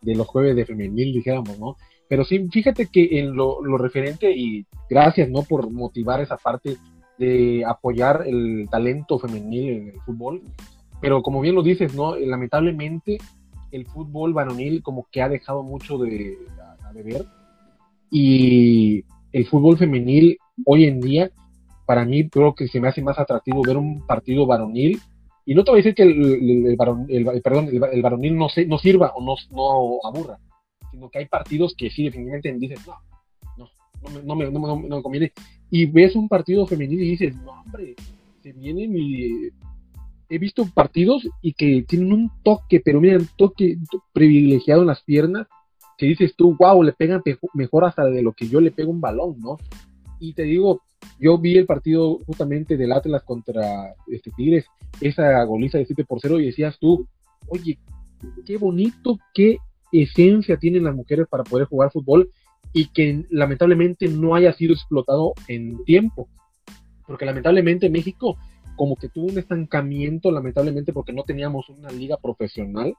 los 0.03 0.27
jueves 0.27 0.57
de 0.57 0.65
femenil, 0.65 1.13
dijéramos, 1.13 1.59
¿no? 1.59 1.77
Pero 2.09 2.25
sí, 2.25 2.49
fíjate 2.51 2.87
que 2.87 3.19
en 3.19 3.35
lo, 3.35 3.61
referente, 3.79 4.31
y 4.31 4.67
gracias, 4.89 5.29
¿no? 5.31 5.43
Por 5.43 5.71
motivar 5.71 6.21
esa 6.21 6.37
parte 6.37 6.77
de 7.19 7.65
apoyar 7.67 8.25
el 8.27 8.69
talento 8.71 9.19
femenil 9.19 9.71
en 9.71 9.89
el 9.89 10.01
fútbol, 10.03 10.43
pero 11.01 11.23
como 11.23 11.41
bien 11.41 11.55
lo 11.55 11.63
dices, 11.63 11.95
¿no? 11.95 12.17
Lamentablemente 12.17 13.19
el 13.71 13.87
fútbol 13.87 14.33
varonil 14.33 14.83
como 14.83 15.07
que 15.11 15.23
ha 15.23 15.29
dejado 15.29 15.63
mucho 15.63 15.99
de, 15.99 16.39
a, 16.83 16.93
beber 16.93 17.25
y 18.11 19.05
el 19.33 19.47
fútbol 19.47 19.77
femenil 19.77 20.39
hoy 20.65 20.85
en 20.85 21.01
día 21.01 21.31
para 21.87 22.05
mí 22.05 22.29
creo 22.29 22.55
que 22.55 22.69
se 22.69 22.81
me 22.81 22.89
hace 22.89 23.03
más 23.03 23.19
atractivo 23.19 23.63
ver 23.63 23.77
un 23.77 24.07
partido 24.07 24.47
varonil. 24.47 25.01
Y 25.47 25.55
no 25.55 25.63
te 25.63 25.71
voy 25.71 25.81
a 25.81 25.83
decir 25.83 25.95
que 25.95 26.05
el, 26.05 26.69
el, 26.69 26.77
perdón, 26.77 27.07
el, 27.71 28.03
varonil 28.03 28.37
no, 28.37 28.49
se, 28.49 28.65
no 28.65 28.79
sirva 28.79 29.13
o 29.15 29.23
no, 29.23 29.35
no 29.51 29.99
aburra, 30.03 30.39
sino 30.95 31.11
que 31.11 31.19
hay 31.19 31.27
partidos 31.27 31.75
que 31.77 31.91
sí 31.91 32.05
definitivamente 32.05 32.53
dices, 32.55 32.87
no, 32.87 32.95
no, 33.59 33.69
no 34.23 34.35
me, 34.37 34.51
no, 34.51 34.61
me, 34.61 34.67
no, 34.67 34.77
me, 34.77 35.03
conviene. 35.03 35.33
Y 35.71 35.87
ves 35.87 36.15
un 36.15 36.29
partido 36.29 36.67
femenil 36.67 37.03
y 37.03 37.11
dices, 37.11 37.35
no, 37.37 37.51
hombre, 37.51 37.97
se 38.43 38.53
viene 38.53 38.87
mi... 38.87 39.49
He 40.29 40.39
visto 40.39 40.67
partidos 40.73 41.29
y 41.43 41.53
que 41.53 41.85
tienen 41.87 42.13
un 42.13 42.31
toque, 42.43 42.81
pero 42.81 43.01
mira, 43.01 43.19
un 43.19 43.29
toque 43.37 43.77
privilegiado 44.13 44.83
en 44.83 44.89
las 44.89 45.03
piernas, 45.03 45.47
que 45.99 46.07
dices 46.07 46.35
tú, 46.37 46.57
wow, 46.59 46.83
le 46.83 46.93
pegan 46.93 47.23
mejor 47.53 47.85
hasta 47.85 48.05
de 48.07 48.23
lo 48.23 48.33
que 48.33 48.49
yo 48.49 48.61
le 48.61 48.71
pego 48.71 48.91
un 48.91 49.01
balón, 49.01 49.39
¿no? 49.41 49.59
Y 50.19 50.33
te 50.33 50.45
digo, 50.45 50.83
yo 51.21 51.39
vi 51.39 51.59
el 51.59 51.67
partido 51.67 52.19
justamente 52.27 52.77
del 52.77 52.93
Atlas 52.93 53.23
contra 53.25 53.95
este 54.07 54.31
Tigres, 54.31 54.65
esa 55.01 55.43
goliza 55.45 55.79
de 55.79 55.87
7 55.87 56.05
por 56.05 56.21
0 56.21 56.41
y 56.41 56.47
decías 56.47 56.79
tú, 56.79 57.07
oye, 57.49 57.79
qué 58.47 58.57
bonito, 58.57 59.19
qué 59.35 59.59
esencia 60.03 60.57
tienen 60.57 60.85
las 60.85 60.95
mujeres 60.95 61.27
para 61.29 61.45
poder 61.45 61.67
jugar 61.67 61.91
fútbol 61.93 62.31
y 62.73 62.87
que 62.87 63.25
lamentablemente 63.31 64.09
no 64.09 64.35
haya 64.35 64.53
sido 64.53 64.75
explotado 64.75 65.35
en 65.49 65.85
tiempo. 65.85 66.29
Porque 67.07 67.25
lamentablemente 67.25 67.91
México 67.91 68.37
como 68.77 68.97
que 68.97 69.09
tuvo 69.09 69.27
un 69.27 69.39
estancamiento, 69.39 70.31
lamentablemente 70.31 70.93
porque 70.93 71.13
no 71.13 71.23
teníamos 71.23 71.69
una 71.69 71.91
liga 71.91 72.17
profesional 72.17 72.95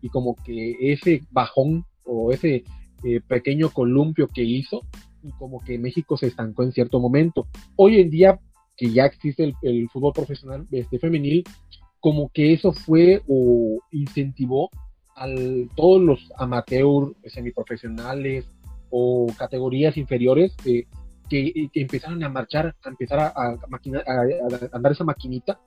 y 0.00 0.08
como 0.08 0.36
que 0.36 0.76
ese 0.80 1.22
bajón 1.30 1.84
o 2.04 2.32
ese 2.32 2.64
eh, 3.04 3.20
pequeño 3.26 3.70
columpio 3.70 4.28
que 4.28 4.42
hizo 4.42 4.82
y 5.22 5.30
como 5.32 5.60
que 5.60 5.78
México 5.78 6.16
se 6.16 6.28
estancó 6.28 6.62
en 6.62 6.72
cierto 6.72 7.00
momento. 7.00 7.46
Hoy 7.74 8.00
en 8.00 8.10
día 8.10 8.38
que 8.76 8.90
ya 8.90 9.06
existe 9.06 9.54
el, 9.62 9.88
fútbol 9.88 10.12
profesional 10.12 10.66
este 10.70 10.98
femenil, 10.98 11.44
como 11.98 12.28
que 12.28 12.52
eso 12.52 12.72
fue 12.72 13.22
o 13.26 13.80
incentivó 13.90 14.70
a 15.16 15.26
todos 15.74 16.00
los 16.00 16.32
amateurs, 16.36 17.12
semiprofesionales 17.26 18.46
o 18.90 19.26
categorías 19.36 19.96
inferiores 19.96 20.54
que, 20.62 20.86
que, 21.28 21.70
empezaron 21.74 22.22
a 22.22 22.28
marchar, 22.28 22.74
a 22.84 22.88
empezar 22.88 23.18
a, 23.18 23.26
a, 23.28 23.56
a, 23.56 24.76
andar 24.76 24.92
esa 24.92 25.04
maquinita 25.04 25.58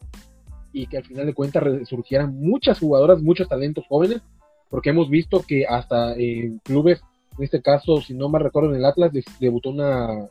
y 0.72 0.88
que 0.88 0.98
al 0.98 1.06
final 1.06 1.26
de 1.26 1.34
cuentas 1.34 1.64
surgieran 1.88 2.40
muchas 2.40 2.80
jugadoras, 2.80 3.22
muchos 3.22 3.50
talentos 3.50 3.86
jóvenes, 3.88 4.22
porque 4.70 4.92
hemos 4.92 5.10
visto 5.10 5.44
que 5.46 5.66
hasta 5.66 6.14
en 6.14 6.60
clubes 6.60 7.02
en 7.40 7.46
este 7.46 7.62
caso, 7.62 8.02
si 8.02 8.14
no 8.14 8.28
me 8.28 8.38
recuerdo, 8.38 8.70
en 8.72 8.76
el 8.76 8.86
Atlas 8.86 9.14
debutó 9.40 9.70
una... 9.70 10.28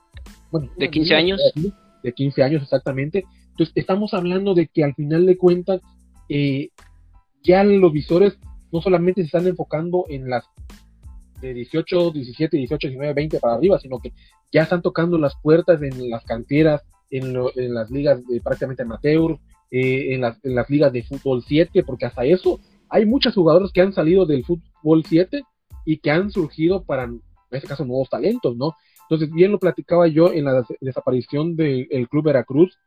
Bueno, 0.51 0.71
¿De 0.77 0.91
15 0.91 1.15
años? 1.15 1.41
De 2.03 2.13
15 2.13 2.43
años, 2.43 2.63
exactamente. 2.63 3.25
Entonces, 3.51 3.73
estamos 3.77 4.13
hablando 4.13 4.53
de 4.53 4.67
que 4.69 4.85
al 4.85 4.95
final 4.95 5.25
de 5.25 5.39
cuentas, 5.39 5.81
eh, 6.29 6.69
ya 7.43 7.65
los 7.65 7.93
visores 7.93 8.39
no 8.73 8.81
solamente 8.81 9.23
se 9.23 9.27
están 9.27 9.47
enfocando 9.47 10.05
en 10.09 10.29
las 10.29 10.45
de 11.41 11.55
18, 11.55 12.11
17, 12.11 12.57
18, 12.57 12.89
19, 12.89 13.15
20 13.15 13.39
para 13.39 13.55
arriba, 13.55 13.79
sino 13.79 13.99
que 14.01 14.13
ya 14.53 14.63
están 14.63 14.83
tocando 14.83 15.19
las 15.19 15.37
puertas 15.41 15.81
en 15.83 16.11
las 16.11 16.25
canteras, 16.25 16.83
en, 17.11 17.37
en 17.55 17.75
las 17.75 17.91
ligas 17.91 18.27
de 18.27 18.41
prácticamente 18.41 18.83
amateur, 18.83 19.39
eh, 19.71 20.15
en, 20.15 20.23
las, 20.23 20.43
en 20.45 20.55
las 20.55 20.69
ligas 20.71 20.93
de 20.93 21.03
fútbol 21.03 21.45
7, 21.47 21.83
porque 21.85 22.07
hasta 22.07 22.25
eso 22.25 22.59
hay 22.89 23.05
muchos 23.05 23.35
jugadores 23.35 23.71
que 23.71 23.83
han 23.83 23.93
salido 23.93 24.25
del 24.25 24.45
fútbol 24.45 25.05
7 25.05 25.43
y 25.85 25.99
que 25.99 26.11
han 26.11 26.31
surgido 26.31 26.83
para, 26.85 27.05
en 27.05 27.21
este 27.51 27.69
caso, 27.69 27.85
nuevos 27.85 28.09
talentos, 28.09 28.57
¿no? 28.57 28.75
Entonces, 29.03 29.31
bien 29.31 29.53
lo 29.53 29.59
platicaba 29.59 30.07
yo 30.07 30.33
en 30.33 30.45
la 30.45 30.65
desaparición 30.81 31.57
del 31.57 32.09
Club 32.11 32.25
Veracruz 32.25 32.79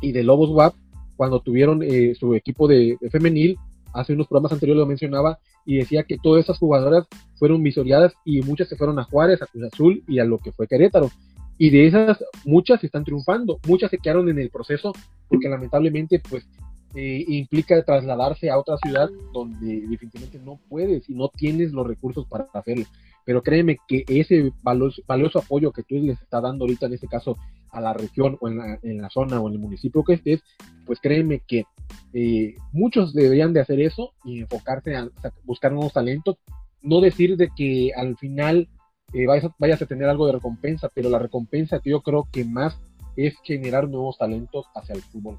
y 0.00 0.12
de 0.12 0.22
Lobos 0.22 0.50
WAP, 0.50 0.74
cuando 1.16 1.40
tuvieron 1.40 1.82
eh, 1.82 2.14
su 2.14 2.34
equipo 2.34 2.66
de, 2.68 2.96
femenil, 3.10 3.58
hace 3.92 4.12
unos 4.12 4.26
programas 4.26 4.52
anteriores 4.52 4.80
lo 4.80 4.86
mencionaba, 4.86 5.38
y 5.64 5.76
decía 5.76 6.04
que 6.04 6.18
todas 6.18 6.44
esas 6.44 6.58
jugadoras 6.58 7.06
fueron 7.38 7.62
visoreadas 7.62 8.14
y 8.24 8.40
muchas 8.42 8.68
se 8.68 8.76
fueron 8.76 8.98
a 8.98 9.04
Juárez, 9.04 9.42
a 9.42 9.46
Cruz 9.46 9.64
Azul 9.72 10.02
y 10.08 10.18
a 10.18 10.24
lo 10.24 10.38
que 10.38 10.52
fue 10.52 10.66
Querétaro. 10.66 11.10
Y 11.58 11.70
de 11.70 11.86
esas, 11.86 12.24
muchas 12.44 12.82
están 12.82 13.04
triunfando, 13.04 13.60
muchas 13.66 13.90
se 13.90 13.98
quedaron 13.98 14.28
en 14.28 14.38
el 14.38 14.50
proceso 14.50 14.92
porque 15.28 15.48
lamentablemente, 15.48 16.20
pues, 16.28 16.48
eh, 16.94 17.24
implica 17.28 17.80
trasladarse 17.84 18.50
a 18.50 18.58
otra 18.58 18.76
ciudad 18.78 19.08
donde 19.32 19.82
definitivamente 19.82 20.40
no 20.40 20.58
puedes 20.68 21.08
y 21.08 21.14
no 21.14 21.28
tienes 21.28 21.72
los 21.72 21.86
recursos 21.86 22.26
para 22.26 22.48
hacerlo. 22.52 22.84
Pero 23.24 23.42
créeme 23.42 23.78
que 23.86 24.04
ese 24.08 24.52
valioso, 24.62 25.38
apoyo 25.38 25.72
que 25.72 25.82
tú 25.82 25.96
les 25.96 26.20
estás 26.20 26.42
dando 26.42 26.64
ahorita, 26.64 26.86
en 26.86 26.94
este 26.94 27.06
caso, 27.06 27.36
a 27.70 27.80
la 27.80 27.92
región 27.92 28.36
o 28.40 28.48
en 28.48 29.00
la, 29.00 29.10
zona 29.10 29.40
o 29.40 29.48
en 29.48 29.54
el 29.54 29.60
municipio 29.60 30.02
que 30.02 30.14
estés, 30.14 30.42
pues 30.86 30.98
créeme 31.00 31.40
que 31.46 31.64
eh, 32.12 32.56
muchos 32.72 33.14
deberían 33.14 33.52
de 33.52 33.60
hacer 33.60 33.80
eso 33.80 34.12
y 34.24 34.40
enfocarse 34.40 34.96
a, 34.96 35.08
buscar 35.44 35.72
nuevos 35.72 35.92
talentos. 35.92 36.36
No 36.82 37.00
decir 37.00 37.36
de 37.36 37.50
que 37.54 37.92
al 37.94 38.16
final 38.16 38.68
eh, 39.12 39.26
vayas, 39.26 39.52
vayas 39.58 39.82
a 39.82 39.86
tener 39.86 40.08
algo 40.08 40.26
de 40.26 40.32
recompensa, 40.32 40.88
pero 40.94 41.10
la 41.10 41.18
recompensa 41.18 41.80
que 41.80 41.90
yo 41.90 42.00
creo 42.00 42.26
que 42.32 42.44
más 42.44 42.80
es 43.16 43.34
generar 43.44 43.88
nuevos 43.88 44.18
talentos 44.18 44.66
hacia 44.74 44.94
el 44.94 45.02
fútbol. 45.02 45.38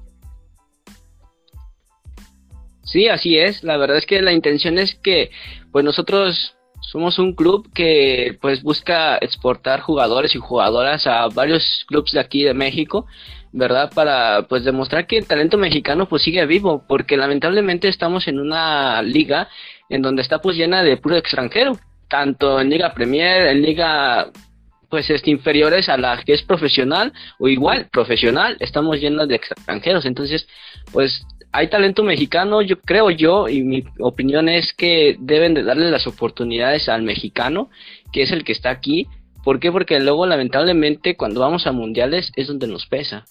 Sí, 2.84 3.08
así 3.08 3.38
es. 3.38 3.62
La 3.62 3.76
verdad 3.76 3.96
es 3.96 4.06
que 4.06 4.20
la 4.20 4.32
intención 4.32 4.78
es 4.78 4.94
que, 4.96 5.30
pues 5.70 5.84
nosotros 5.84 6.56
somos 6.82 7.18
un 7.18 7.34
club 7.34 7.72
que, 7.72 8.36
pues 8.40 8.62
busca 8.62 9.16
exportar 9.16 9.80
jugadores 9.80 10.34
y 10.34 10.38
jugadoras 10.38 11.06
a 11.06 11.28
varios 11.28 11.84
clubes 11.86 12.12
de 12.12 12.20
aquí 12.20 12.42
de 12.42 12.54
México, 12.54 13.06
¿verdad? 13.52 13.90
Para, 13.94 14.46
pues 14.48 14.64
demostrar 14.64 15.06
que 15.06 15.18
el 15.18 15.26
talento 15.26 15.56
mexicano, 15.56 16.06
pues 16.06 16.22
sigue 16.22 16.44
vivo, 16.44 16.84
porque 16.86 17.16
lamentablemente 17.16 17.88
estamos 17.88 18.28
en 18.28 18.40
una 18.40 19.00
liga 19.02 19.48
en 19.88 20.02
donde 20.02 20.22
está 20.22 20.40
pues 20.40 20.56
llena 20.56 20.82
de 20.82 20.96
puro 20.96 21.16
extranjero, 21.16 21.78
tanto 22.08 22.60
en 22.60 22.68
Liga 22.68 22.92
Premier, 22.92 23.46
en 23.46 23.62
Liga 23.62 24.30
pues 24.92 25.08
este, 25.08 25.30
inferiores 25.30 25.88
a 25.88 25.96
la 25.96 26.22
que 26.22 26.34
es 26.34 26.42
profesional 26.42 27.14
o 27.38 27.48
igual 27.48 27.88
profesional, 27.90 28.58
estamos 28.60 29.00
llenos 29.00 29.26
de 29.26 29.36
extranjeros. 29.36 30.04
Entonces, 30.04 30.46
pues 30.92 31.26
hay 31.52 31.68
talento 31.68 32.02
mexicano, 32.02 32.62
yo 32.62 32.80
creo 32.80 33.10
yo, 33.10 33.48
y 33.48 33.62
mi 33.62 33.84
opinión 33.98 34.48
es 34.48 34.72
que 34.72 35.16
deben 35.20 35.52
de 35.52 35.62
darle 35.62 35.90
las 35.90 36.06
oportunidades 36.06 36.88
al 36.88 37.02
mexicano, 37.02 37.68
que 38.10 38.22
es 38.22 38.32
el 38.32 38.42
que 38.42 38.52
está 38.52 38.70
aquí. 38.70 39.06
¿Por 39.44 39.60
qué? 39.60 39.70
Porque 39.70 40.00
luego, 40.00 40.26
lamentablemente, 40.26 41.16
cuando 41.16 41.40
vamos 41.40 41.66
a 41.66 41.72
mundiales 41.72 42.32
es 42.36 42.46
donde 42.46 42.66
nos 42.66 42.86
pesa. 42.86 43.26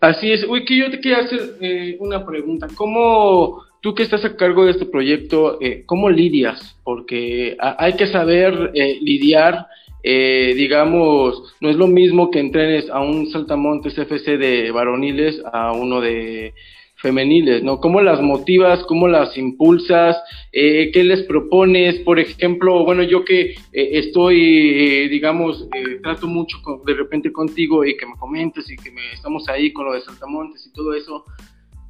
Así 0.00 0.30
es. 0.30 0.44
Uy, 0.44 0.64
que 0.64 0.76
yo 0.76 0.90
te 0.90 1.00
quería 1.00 1.18
hacer 1.18 1.56
eh, 1.60 1.96
una 2.00 2.24
pregunta. 2.26 2.68
¿Cómo 2.74 3.62
tú 3.80 3.94
que 3.94 4.02
estás 4.02 4.24
a 4.24 4.36
cargo 4.36 4.64
de 4.64 4.72
este 4.72 4.86
proyecto, 4.86 5.58
eh, 5.60 5.84
cómo 5.86 6.10
lidias? 6.10 6.76
Porque 6.84 7.56
hay 7.58 7.94
que 7.94 8.06
saber 8.06 8.72
eh, 8.74 8.98
lidiar 9.00 9.66
eh, 10.02 10.54
digamos, 10.56 11.54
no 11.60 11.70
es 11.70 11.76
lo 11.76 11.86
mismo 11.86 12.30
que 12.30 12.40
entrenes 12.40 12.88
a 12.90 13.00
un 13.00 13.26
saltamontes 13.28 13.98
FC 13.98 14.38
de 14.38 14.70
varoniles 14.70 15.42
a 15.52 15.72
uno 15.72 16.00
de 16.00 16.54
femeniles, 16.96 17.62
¿no? 17.62 17.80
¿Cómo 17.80 18.00
las 18.00 18.20
motivas? 18.20 18.82
¿Cómo 18.84 19.06
las 19.06 19.36
impulsas? 19.36 20.16
Eh, 20.52 20.90
¿Qué 20.92 21.04
les 21.04 21.22
propones? 21.22 21.96
Por 22.00 22.18
ejemplo, 22.18 22.84
bueno, 22.84 23.02
yo 23.04 23.24
que 23.24 23.50
eh, 23.50 23.56
estoy, 23.72 25.08
digamos, 25.08 25.68
trato 26.02 26.26
mucho 26.26 26.58
de 26.84 26.94
repente 26.94 27.30
contigo 27.30 27.84
y 27.84 27.96
que 27.96 28.06
me 28.06 28.16
comentes 28.16 28.68
y 28.70 28.76
que 28.76 28.90
me, 28.90 29.12
estamos 29.12 29.48
ahí 29.48 29.72
con 29.72 29.86
lo 29.86 29.92
de 29.92 30.00
Saltamontes 30.00 30.66
y 30.66 30.72
todo 30.72 30.92
eso, 30.94 31.24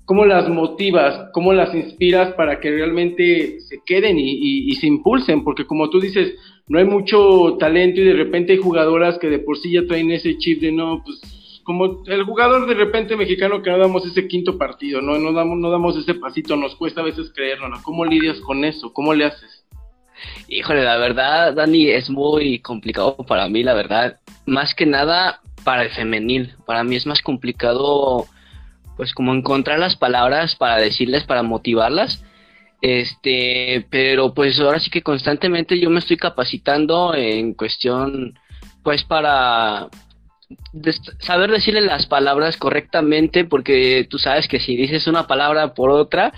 ¿cómo 0.09 0.25
las 0.25 0.49
motivas? 0.49 1.29
¿Cómo 1.35 1.53
las 1.53 1.75
inspiras 1.75 2.33
para 2.33 2.61
que 2.61 2.71
realmente 2.71 3.61
se 3.61 3.83
queden 3.85 4.16
y 4.18 4.75
se 4.77 4.87
impulsen? 4.87 5.44
Porque 5.44 5.66
como 5.66 5.90
tú 5.90 6.01
dices, 6.01 6.35
no 6.66 6.79
hay 6.79 6.87
mucho 6.87 7.59
talento 7.59 8.01
y 8.01 8.05
de 8.05 8.14
repente 8.14 8.55
hay 8.55 8.59
jugadoras 8.59 9.18
que 9.18 9.29
de 9.29 9.38
por 9.38 9.59
sí 9.59 9.73
ya 9.73 9.87
traen 9.87 10.11
ese 10.11 10.38
chip 10.38 10.62
de 10.62 10.73
no, 10.73 11.03
pues 11.05 11.21
como 11.62 12.03
el 12.07 12.25
jugador 12.25 12.66
de 12.66 12.73
repente 12.73 13.16
mexicano 13.16 13.61
que 13.61 13.68
no 13.68 13.77
damos 13.77 14.07
ese 14.07 14.27
quinto 14.27 14.57
partido, 14.57 15.03
no, 15.03 15.18
no 15.18 15.35
damos, 15.35 15.59
no 15.59 15.71
damos 15.71 15.94
ese 15.99 16.14
pasito, 16.14 16.57
nos 16.57 16.75
cuesta 16.77 17.03
a 17.03 17.05
veces 17.05 17.31
creerlo, 17.35 17.68
¿no? 17.68 17.83
¿Cómo 17.83 18.07
lidias 18.07 18.40
con 18.40 18.64
eso? 18.64 18.90
¿Cómo 18.94 19.12
le 19.12 19.27
haces? 19.27 19.66
Híjole, 20.49 20.85
la 20.85 20.97
verdad, 20.97 21.53
Dani, 21.53 21.90
es 21.90 22.09
muy 22.09 22.61
complicado 22.61 23.18
para 23.29 23.47
mí, 23.51 23.62
la 23.62 23.75
verdad. 23.75 24.18
Más 24.47 24.75
que 24.75 24.87
nada 24.87 25.40
para 25.64 25.83
el 25.83 25.90
femenil. 25.90 26.55
Para 26.64 26.85
mí 26.85 26.97
es 26.97 27.07
más 27.07 27.21
complicado, 27.21 28.25
pues 28.99 29.15
como 29.15 29.33
encontrar 29.33 29.79
las 29.79 29.97
palabras 29.97 30.57
para 30.57 30.77
decirles, 30.77 31.23
para 31.23 31.45
motivarlas. 31.45 32.25
Este, 32.83 33.87
pero 33.91 34.35
pues 34.35 34.59
ahora 34.59 34.81
sí 34.81 34.91
que 34.91 35.03
constantemente 35.03 35.81
yo 35.81 35.89
me 35.89 36.01
estoy 36.01 36.17
capacitando 36.17 37.15
en 37.15 37.55
cuestión, 37.55 38.39
pues 38.83 39.05
para 39.05 39.89
saber 41.21 41.51
decirle 41.51 41.81
las 41.81 42.07
palabras 42.07 42.57
correctamente, 42.57 43.45
porque 43.45 44.05
tú 44.11 44.19
sabes 44.19 44.49
que 44.49 44.59
si 44.59 44.77
dices 44.77 45.07
una 45.07 45.29
palabra 45.29 45.75
por 45.75 45.91
otra, 45.91 46.33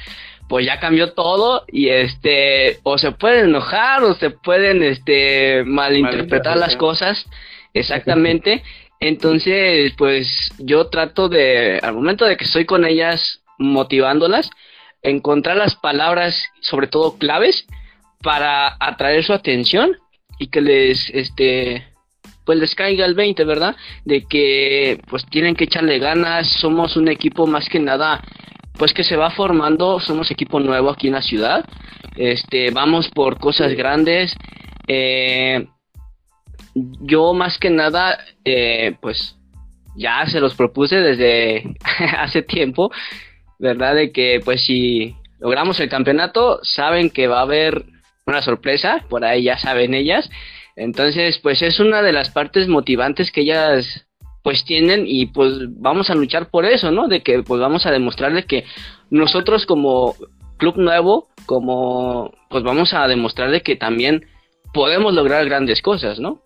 pues 0.47 0.67
ya 0.67 0.81
cambió 0.81 1.15
todo 1.15 1.65
y 1.67 1.89
este, 1.89 2.79
o 2.83 2.99
se 2.99 3.13
pueden 3.13 3.47
enojar 3.47 4.03
o 4.03 4.15
se 4.15 4.29
pueden 4.29 4.83
este 4.83 5.65
malinterpretar 5.65 6.59
las 6.59 6.77
cosas, 6.77 7.25
exactamente. 7.73 8.63
Entonces, 9.01 9.95
pues 9.97 10.53
yo 10.59 10.89
trato 10.89 11.31
de, 11.31 11.79
al 11.83 11.95
momento 11.95 12.27
de 12.27 12.37
que 12.37 12.45
estoy 12.45 12.67
con 12.67 12.85
ellas 12.85 13.43
motivándolas, 13.59 14.51
encontrar 15.03 15.57
las 15.57 15.75
palabras, 15.75 16.45
sobre 16.61 16.87
todo 16.87 17.17
claves, 17.17 17.67
para 18.23 18.77
atraer 18.79 19.25
su 19.25 19.33
atención 19.33 19.97
y 20.39 20.49
que 20.49 20.61
les, 20.61 21.09
este, 21.11 21.87
pues 22.45 22.59
les 22.59 22.75
caiga 22.75 23.07
el 23.07 23.15
20, 23.15 23.45
¿verdad? 23.45 23.75
De 24.05 24.27
que 24.27 25.01
pues 25.09 25.25
tienen 25.27 25.55
que 25.55 25.65
echarle 25.65 25.99
ganas, 25.99 26.49
somos 26.61 26.97
un 26.97 27.09
equipo 27.09 27.47
más 27.47 27.69
que 27.71 27.79
nada, 27.79 28.23
pues 28.75 28.93
que 28.93 29.05
se 29.05 29.17
va 29.17 29.31
formando, 29.31 29.99
somos 30.01 30.31
equipo 30.31 30.61
nuevo 30.61 30.91
aquí 30.91 31.07
en 31.07 31.15
la 31.15 31.23
ciudad, 31.23 31.65
este, 32.17 32.71
vamos 32.71 33.09
por 33.09 33.39
cosas 33.39 33.73
grandes, 33.73 34.37
eh, 34.87 35.67
yo 36.75 37.35
más 37.35 37.59
que 37.59 37.71
nada, 37.71 38.19
eh, 38.45 38.97
pues 39.01 39.37
ya 39.97 40.27
se 40.27 40.41
los 40.41 40.55
propuse 40.55 40.97
desde 40.97 41.75
hace 42.19 42.43
tiempo, 42.43 42.91
¿verdad? 43.59 43.95
De 43.95 44.13
que 44.13 44.41
pues 44.45 44.65
si 44.65 45.17
logramos 45.39 45.81
el 45.81 45.89
campeonato, 45.89 46.61
saben 46.63 47.11
que 47.11 47.27
va 47.27 47.39
a 47.39 47.43
haber 47.43 47.85
una 48.27 48.43
sorpresa, 48.43 49.05
por 49.09 49.25
ahí 49.25 49.45
ya 49.45 49.59
saben 49.59 49.95
ellas. 49.95 50.31
Entonces, 50.77 51.39
pues 51.39 51.63
es 51.63 51.81
una 51.81 52.03
de 52.03 52.13
las 52.13 52.31
partes 52.31 52.69
motivantes 52.69 53.33
que 53.33 53.43
ellas 53.43 54.07
pues 54.43 54.65
tienen 54.65 55.05
y 55.07 55.27
pues 55.27 55.53
vamos 55.81 56.09
a 56.09 56.15
luchar 56.15 56.49
por 56.49 56.65
eso, 56.65 56.91
¿no? 56.91 57.09
De 57.09 57.23
que 57.23 57.43
pues 57.43 57.61
vamos 57.61 57.85
a 57.85 57.91
demostrarle 57.91 58.45
que 58.45 58.65
nosotros 59.11 59.67
como 59.67 60.15
club 60.57 60.77
nuevo, 60.77 61.29
como 61.47 62.33
pues 62.49 62.63
vamos 62.63 62.95
a 62.95 63.07
demostrarle 63.07 63.63
que 63.63 63.77
también 63.77 64.27
podemos 64.73 65.15
lograr 65.15 65.45
grandes 65.47 65.83
cosas, 65.83 66.19
¿no? 66.19 66.43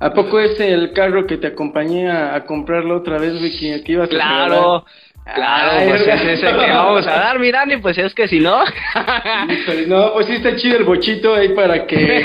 ¿A 0.00 0.12
poco 0.12 0.38
es 0.38 0.60
el 0.60 0.92
carro 0.92 1.26
que 1.26 1.38
te 1.38 1.48
acompañé 1.48 2.08
a, 2.08 2.44
comprarlo 2.44 2.98
otra 2.98 3.18
vez, 3.18 3.40
Vicky? 3.40 3.82
Que 3.82 3.92
ibas 3.92 4.08
claro, 4.08 4.84
Claro, 5.34 5.84
pues 5.88 6.06
es 6.06 6.24
ese 6.24 6.46
que 6.46 6.72
vamos 6.72 7.06
a 7.06 7.10
dar, 7.10 7.38
Mirani, 7.38 7.76
pues 7.78 7.98
es 7.98 8.14
que 8.14 8.26
si 8.28 8.40
no. 8.40 8.64
no, 9.86 10.12
pues 10.14 10.26
sí 10.26 10.34
está 10.34 10.56
chido 10.56 10.78
el 10.78 10.84
bochito 10.84 11.34
ahí 11.34 11.50
para 11.50 11.86
que 11.86 12.24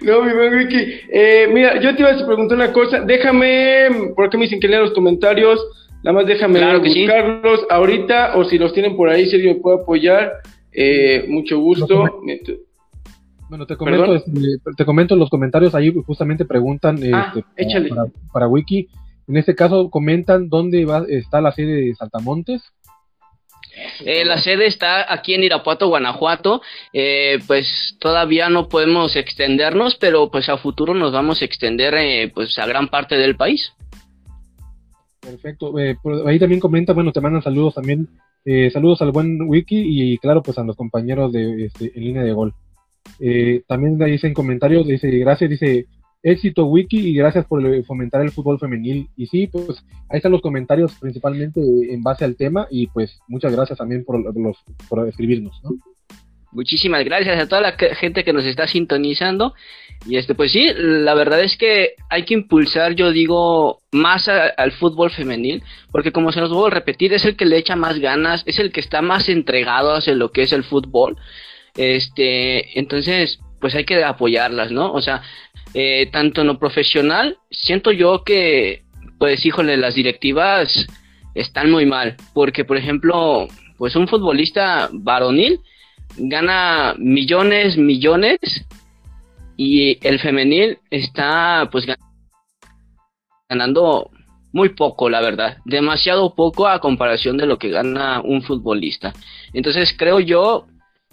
No, 0.00 0.22
mi 0.22 0.32
buen 0.32 0.58
Vicky. 0.58 1.00
Eh, 1.10 1.48
mira, 1.52 1.80
yo 1.80 1.94
te 1.94 2.02
iba 2.02 2.10
a 2.10 2.26
preguntar 2.26 2.56
una 2.56 2.72
cosa. 2.72 3.00
Déjame, 3.00 4.12
por 4.16 4.28
qué 4.28 4.38
me 4.38 4.44
dicen 4.44 4.60
que 4.60 4.68
lean 4.68 4.82
los 4.82 4.92
comentarios. 4.92 5.64
Nada 6.02 6.18
más 6.18 6.26
déjame 6.26 6.60
buscarlos 6.78 7.66
ahorita 7.70 8.36
o 8.36 8.44
si 8.44 8.58
los 8.58 8.72
tienen 8.72 8.96
por 8.96 9.08
ahí, 9.08 9.26
si 9.26 9.36
alguien 9.36 9.56
me 9.56 9.62
puede 9.62 9.82
apoyar. 9.82 10.32
Eh, 10.78 11.24
mucho 11.26 11.58
gusto. 11.58 12.20
Bueno, 13.48 13.66
te 13.66 13.76
comento, 13.76 14.14
este, 14.14 14.30
te 14.76 14.84
comento 14.84 15.16
los 15.16 15.30
comentarios, 15.30 15.74
ahí 15.74 15.92
justamente 16.04 16.44
preguntan 16.44 16.98
ah, 17.14 17.32
este, 17.56 17.88
para, 18.32 18.46
Wiki. 18.46 18.88
En 19.26 19.36
este 19.38 19.54
caso 19.54 19.88
comentan 19.88 20.48
dónde 20.50 20.84
va, 20.84 21.04
está 21.08 21.40
la 21.40 21.52
sede 21.52 21.72
de 21.72 21.94
Saltamontes. 21.94 22.62
Eh, 24.04 24.24
la 24.24 24.38
sede 24.38 24.66
está 24.66 25.12
aquí 25.12 25.34
en 25.34 25.44
Irapuato, 25.44 25.88
Guanajuato. 25.88 26.60
Eh, 26.92 27.38
pues 27.46 27.96
todavía 27.98 28.50
no 28.50 28.68
podemos 28.68 29.16
extendernos, 29.16 29.96
pero 29.96 30.30
pues 30.30 30.48
a 30.48 30.58
futuro 30.58 30.92
nos 30.92 31.12
vamos 31.12 31.40
a 31.40 31.44
extender 31.46 31.94
eh, 31.94 32.30
pues 32.34 32.58
a 32.58 32.66
gran 32.66 32.88
parte 32.88 33.16
del 33.16 33.36
país. 33.36 33.72
Perfecto. 35.20 35.72
ahí 36.26 36.38
también 36.38 36.60
comenta, 36.60 36.92
bueno, 36.92 37.12
te 37.12 37.20
mandan 37.20 37.42
saludos 37.42 37.74
también 37.74 38.08
Eh, 38.48 38.70
saludos 38.70 39.02
al 39.02 39.10
buen 39.10 39.42
Wiki 39.42 39.76
y 39.76 40.18
claro, 40.18 40.40
pues 40.40 40.56
a 40.56 40.62
los 40.62 40.76
compañeros 40.76 41.32
de 41.32 41.64
este, 41.64 41.90
en 41.96 42.04
línea 42.04 42.22
de 42.22 42.32
gol. 42.32 42.54
Eh, 43.18 43.62
también 43.66 43.98
dice 43.98 44.28
en 44.28 44.34
comentarios, 44.34 44.86
dice 44.86 45.10
gracias, 45.18 45.50
dice 45.50 45.86
éxito 46.22 46.66
Wiki 46.66 47.08
y 47.08 47.14
gracias 47.14 47.44
por 47.44 47.60
fomentar 47.84 48.22
el 48.22 48.30
fútbol 48.30 48.60
femenil. 48.60 49.08
Y 49.16 49.26
sí, 49.26 49.48
pues 49.48 49.84
ahí 50.08 50.18
están 50.18 50.30
los 50.30 50.42
comentarios 50.42 50.94
principalmente 51.00 51.60
en 51.60 52.02
base 52.02 52.24
al 52.24 52.36
tema 52.36 52.68
y 52.70 52.86
pues 52.86 53.18
muchas 53.26 53.52
gracias 53.52 53.78
también 53.78 54.04
por, 54.04 54.22
los, 54.22 54.56
por 54.88 55.08
escribirnos. 55.08 55.60
¿no? 55.64 55.70
Muchísimas 56.52 57.04
gracias 57.04 57.38
a 57.38 57.48
toda 57.48 57.60
la 57.60 57.72
gente 57.72 58.22
que 58.22 58.32
nos 58.32 58.44
está 58.44 58.68
sintonizando. 58.68 59.54
Y 60.04 60.16
este, 60.16 60.34
pues 60.34 60.52
sí, 60.52 60.68
la 60.76 61.14
verdad 61.14 61.40
es 61.40 61.56
que 61.56 61.94
hay 62.10 62.24
que 62.24 62.34
impulsar, 62.34 62.94
yo 62.94 63.10
digo, 63.10 63.80
más 63.90 64.28
al 64.28 64.72
fútbol 64.72 65.10
femenil, 65.10 65.62
porque 65.90 66.12
como 66.12 66.30
se 66.30 66.40
nos 66.40 66.50
vuelvo 66.50 66.66
a 66.66 66.70
repetir, 66.70 67.12
es 67.12 67.24
el 67.24 67.36
que 67.36 67.44
le 67.44 67.56
echa 67.56 67.74
más 67.74 67.98
ganas, 67.98 68.42
es 68.46 68.58
el 68.58 68.70
que 68.70 68.80
está 68.80 69.02
más 69.02 69.28
entregado 69.28 69.94
hacia 69.94 70.14
lo 70.14 70.30
que 70.30 70.42
es 70.42 70.52
el 70.52 70.62
fútbol. 70.62 71.16
Este, 71.76 72.78
entonces, 72.78 73.40
pues 73.60 73.74
hay 73.74 73.84
que 73.84 74.04
apoyarlas, 74.04 74.70
¿no? 74.70 74.92
O 74.92 75.00
sea, 75.00 75.22
eh, 75.74 76.08
tanto 76.12 76.42
en 76.42 76.46
lo 76.46 76.58
profesional, 76.58 77.38
siento 77.50 77.90
yo 77.90 78.22
que, 78.24 78.84
pues, 79.18 79.44
híjole, 79.44 79.76
las 79.76 79.94
directivas 79.94 80.86
están 81.34 81.70
muy 81.70 81.84
mal, 81.84 82.16
porque, 82.32 82.64
por 82.64 82.76
ejemplo, 82.76 83.48
pues 83.76 83.96
un 83.96 84.08
futbolista 84.08 84.88
varonil, 84.92 85.60
gana 86.16 86.94
millones, 86.98 87.76
millones 87.76 88.38
y 89.56 89.98
el 90.06 90.18
femenil 90.20 90.78
está 90.90 91.68
pues 91.70 91.86
ganando 93.48 94.10
muy 94.52 94.70
poco, 94.70 95.10
la 95.10 95.20
verdad, 95.20 95.58
demasiado 95.64 96.34
poco 96.34 96.66
a 96.66 96.80
comparación 96.80 97.36
de 97.36 97.46
lo 97.46 97.58
que 97.58 97.70
gana 97.70 98.20
un 98.22 98.42
futbolista. 98.42 99.12
Entonces 99.52 99.94
creo 99.96 100.20
yo 100.20 100.66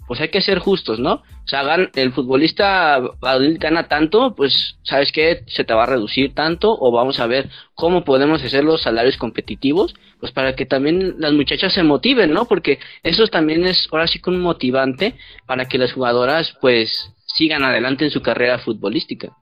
pues 0.06 0.20
hay 0.20 0.28
que 0.28 0.42
ser 0.42 0.58
justos, 0.58 0.98
¿no? 0.98 1.14
O 1.14 1.46
sea, 1.46 1.62
el 1.94 2.12
futbolista 2.12 3.00
gana 3.20 3.88
tanto, 3.88 4.34
pues, 4.34 4.76
¿sabes 4.82 5.12
qué? 5.12 5.44
Se 5.46 5.64
te 5.64 5.74
va 5.74 5.84
a 5.84 5.86
reducir 5.86 6.34
tanto 6.34 6.76
o 6.78 6.90
vamos 6.90 7.20
a 7.20 7.26
ver 7.26 7.50
cómo 7.74 8.04
podemos 8.04 8.42
hacer 8.42 8.64
los 8.64 8.82
salarios 8.82 9.16
competitivos, 9.16 9.94
pues 10.20 10.32
para 10.32 10.54
que 10.54 10.66
también 10.66 11.16
las 11.18 11.32
muchachas 11.32 11.72
se 11.72 11.82
motiven, 11.82 12.32
¿no? 12.32 12.46
Porque 12.46 12.78
eso 13.02 13.26
también 13.28 13.66
es 13.66 13.88
ahora 13.92 14.06
sí 14.06 14.20
que 14.20 14.30
un 14.30 14.40
motivante 14.40 15.14
para 15.46 15.66
que 15.66 15.78
las 15.78 15.92
jugadoras, 15.92 16.56
pues, 16.60 17.13
sigan 17.34 17.64
adelante 17.64 18.04
en 18.04 18.10
su 18.10 18.22
carrera 18.22 18.58
futbolística. 18.58 19.36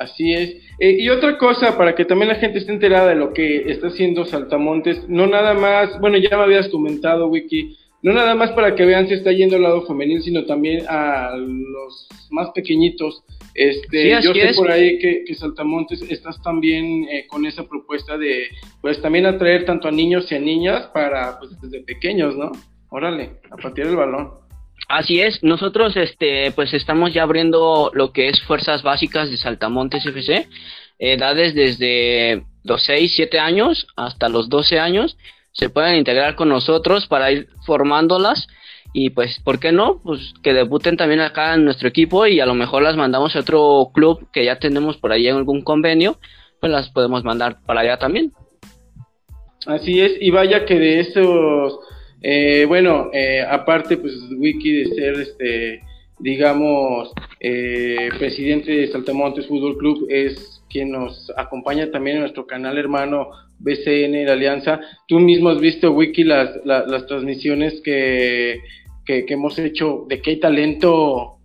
Así 0.00 0.32
es. 0.32 0.56
Eh, 0.78 0.96
y 0.98 1.10
otra 1.10 1.36
cosa, 1.36 1.76
para 1.76 1.94
que 1.94 2.06
también 2.06 2.28
la 2.28 2.36
gente 2.36 2.58
esté 2.58 2.72
enterada 2.72 3.08
de 3.08 3.16
lo 3.16 3.34
que 3.34 3.70
está 3.70 3.88
haciendo 3.88 4.24
Saltamontes, 4.24 5.06
no 5.08 5.26
nada 5.26 5.52
más, 5.52 6.00
bueno, 6.00 6.16
ya 6.16 6.38
me 6.38 6.44
habías 6.44 6.68
comentado, 6.68 7.28
Wiki, 7.28 7.76
no 8.02 8.14
nada 8.14 8.34
más 8.34 8.50
para 8.52 8.74
que 8.74 8.86
vean 8.86 9.08
si 9.08 9.14
está 9.14 9.30
yendo 9.30 9.56
al 9.56 9.62
lado 9.62 9.86
femenil, 9.86 10.22
sino 10.22 10.46
también 10.46 10.86
a 10.88 11.36
los 11.36 12.08
más 12.30 12.48
pequeñitos. 12.54 13.22
Este, 13.54 14.22
yo 14.22 14.32
sé 14.32 14.52
por 14.56 14.70
ahí 14.70 14.98
que, 14.98 15.24
que, 15.24 15.34
Saltamontes 15.34 16.00
estás 16.08 16.40
también 16.42 17.06
eh, 17.10 17.26
con 17.26 17.44
esa 17.44 17.68
propuesta 17.68 18.16
de, 18.16 18.44
pues 18.80 19.02
también 19.02 19.26
atraer 19.26 19.66
tanto 19.66 19.88
a 19.88 19.90
niños 19.90 20.32
y 20.32 20.34
a 20.34 20.38
niñas 20.38 20.86
para, 20.94 21.38
pues 21.38 21.60
desde 21.60 21.82
pequeños, 21.82 22.36
¿no? 22.36 22.52
Órale, 22.88 23.32
a 23.50 23.56
partir 23.56 23.86
del 23.86 23.96
balón. 23.96 24.30
Así 24.88 25.20
es, 25.20 25.42
nosotros 25.42 25.96
este 25.96 26.50
pues 26.52 26.74
estamos 26.74 27.12
ya 27.12 27.22
abriendo 27.22 27.90
lo 27.94 28.12
que 28.12 28.28
es 28.28 28.42
fuerzas 28.42 28.82
básicas 28.82 29.30
de 29.30 29.36
Saltamontes 29.36 30.04
FC, 30.04 30.48
edades 30.98 31.54
desde 31.54 32.44
los 32.64 32.82
6, 32.82 33.12
7 33.14 33.38
años 33.38 33.86
hasta 33.96 34.28
los 34.28 34.48
12 34.48 34.80
años 34.80 35.16
se 35.52 35.68
pueden 35.68 35.96
integrar 35.96 36.36
con 36.36 36.48
nosotros 36.48 37.06
para 37.06 37.32
ir 37.32 37.48
formándolas 37.64 38.46
y 38.92 39.10
pues, 39.10 39.40
¿por 39.44 39.60
qué 39.60 39.72
no? 39.72 40.00
Pues 40.02 40.32
que 40.42 40.52
debuten 40.52 40.96
también 40.96 41.20
acá 41.20 41.54
en 41.54 41.64
nuestro 41.64 41.88
equipo 41.88 42.26
y 42.26 42.40
a 42.40 42.46
lo 42.46 42.54
mejor 42.54 42.82
las 42.82 42.96
mandamos 42.96 43.36
a 43.36 43.40
otro 43.40 43.90
club 43.94 44.28
que 44.32 44.44
ya 44.44 44.58
tenemos 44.58 44.96
por 44.96 45.12
ahí 45.12 45.28
en 45.28 45.36
algún 45.36 45.62
convenio, 45.62 46.18
pues 46.60 46.72
las 46.72 46.90
podemos 46.90 47.22
mandar 47.24 47.58
para 47.64 47.80
allá 47.80 47.98
también. 47.98 48.32
Así 49.66 50.00
es, 50.00 50.12
y 50.20 50.30
vaya 50.30 50.64
que 50.64 50.74
de 50.74 51.00
esos, 51.00 51.78
eh, 52.22 52.64
bueno, 52.66 53.10
eh, 53.12 53.42
aparte 53.48 53.96
pues 53.96 54.14
Wiki 54.36 54.72
de 54.72 54.84
ser 54.94 55.14
este, 55.20 55.82
digamos, 56.20 57.12
eh, 57.40 58.10
presidente 58.18 58.72
de 58.72 58.88
Saltamontes 58.88 59.46
Fútbol 59.46 59.78
Club 59.78 60.06
es 60.10 60.62
quien 60.68 60.90
nos 60.90 61.32
acompaña 61.36 61.90
también 61.90 62.16
en 62.16 62.22
nuestro 62.22 62.46
canal 62.46 62.78
hermano 62.78 63.30
BCN, 63.58 64.24
la 64.26 64.32
Alianza. 64.32 64.80
Tú 65.08 65.18
mismo 65.18 65.48
has 65.48 65.60
visto, 65.60 65.92
Wiki, 65.92 66.24
las, 66.24 66.50
las, 66.64 67.06
transmisiones 67.06 67.80
que, 67.80 68.60
que, 69.04 69.24
hemos 69.28 69.58
hecho, 69.58 70.06
de 70.08 70.20
que 70.20 70.30
hay 70.30 70.40
talento, 70.40 71.38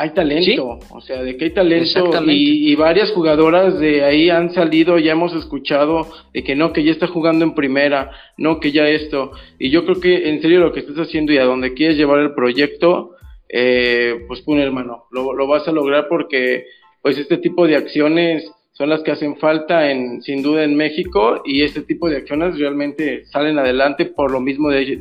hay 0.00 0.10
talento, 0.10 0.78
o 0.90 1.00
sea, 1.02 1.22
de 1.22 1.36
que 1.36 1.44
hay 1.44 1.50
talento 1.50 2.10
y, 2.26 2.72
y, 2.72 2.74
varias 2.74 3.10
jugadoras 3.10 3.78
de 3.78 4.02
ahí 4.02 4.30
han 4.30 4.52
salido, 4.54 4.98
ya 4.98 5.12
hemos 5.12 5.34
escuchado 5.34 6.06
de 6.32 6.42
que 6.42 6.56
no, 6.56 6.72
que 6.72 6.82
ya 6.82 6.92
está 6.92 7.06
jugando 7.06 7.44
en 7.44 7.54
primera, 7.54 8.10
no, 8.38 8.60
que 8.60 8.72
ya 8.72 8.88
esto. 8.88 9.32
Y 9.58 9.68
yo 9.68 9.84
creo 9.84 10.00
que 10.00 10.30
en 10.30 10.40
serio 10.40 10.60
lo 10.60 10.72
que 10.72 10.80
estás 10.80 10.96
haciendo 10.96 11.32
y 11.32 11.38
a 11.38 11.44
donde 11.44 11.74
quieres 11.74 11.98
llevar 11.98 12.20
el 12.20 12.34
proyecto, 12.34 13.16
eh, 13.46 14.24
pues 14.26 14.40
pone 14.40 14.62
hermano, 14.62 15.04
lo, 15.10 15.34
lo 15.34 15.46
vas 15.46 15.68
a 15.68 15.72
lograr 15.72 16.08
porque 16.08 16.64
pues 17.02 17.18
este 17.18 17.36
tipo 17.36 17.66
de 17.66 17.76
acciones 17.76 18.50
son 18.72 18.88
las 18.88 19.02
que 19.02 19.10
hacen 19.10 19.36
falta 19.36 19.90
en, 19.90 20.22
sin 20.22 20.42
duda 20.42 20.64
en 20.64 20.74
México 20.74 21.42
y 21.44 21.62
este 21.62 21.82
tipo 21.82 22.08
de 22.08 22.16
acciones 22.16 22.58
realmente 22.58 23.26
salen 23.26 23.58
adelante 23.58 24.06
por 24.06 24.30
lo 24.30 24.40
mismo 24.40 24.70
de, 24.70 24.96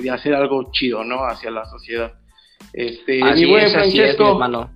de, 0.00 0.10
hacer 0.10 0.32
algo 0.32 0.70
chido, 0.72 1.04
¿no? 1.04 1.26
Hacia 1.26 1.50
la 1.50 1.66
sociedad. 1.66 2.14
Este, 2.72 3.22
así 3.22 3.46
mi 3.46 3.56
es, 3.56 3.72
Francesco. 3.72 4.32
hermano. 4.32 4.70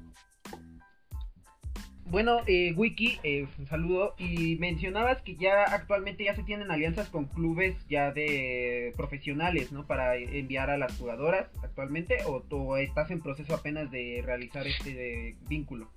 Bueno, 2.07 2.42
eh, 2.47 2.73
Wiki, 2.77 3.18
eh, 3.25 3.47
un 3.59 3.66
saludo. 3.66 4.14
Y 4.18 4.57
mencionabas 4.57 5.23
que 5.23 5.37
ya 5.37 5.64
actualmente 5.64 6.25
ya 6.25 6.37
se 6.37 6.44
tienen 6.44 6.70
alianzas 6.70 7.09
con 7.09 7.25
clubes 7.25 7.75
ya 7.88 8.12
de 8.12 8.92
profesionales, 8.97 9.73
¿no? 9.73 9.87
Para 9.87 10.16
enviar 10.16 10.70
a 10.70 10.79
las 10.79 10.97
jugadoras 10.97 11.49
actualmente, 11.62 12.18
o, 12.27 12.44
o 12.51 12.77
estás 12.77 13.11
en 13.11 13.20
proceso 13.20 13.55
apenas 13.55 13.90
de 13.90 14.23
realizar 14.25 14.66
este 14.66 15.37
vínculo. 15.49 15.88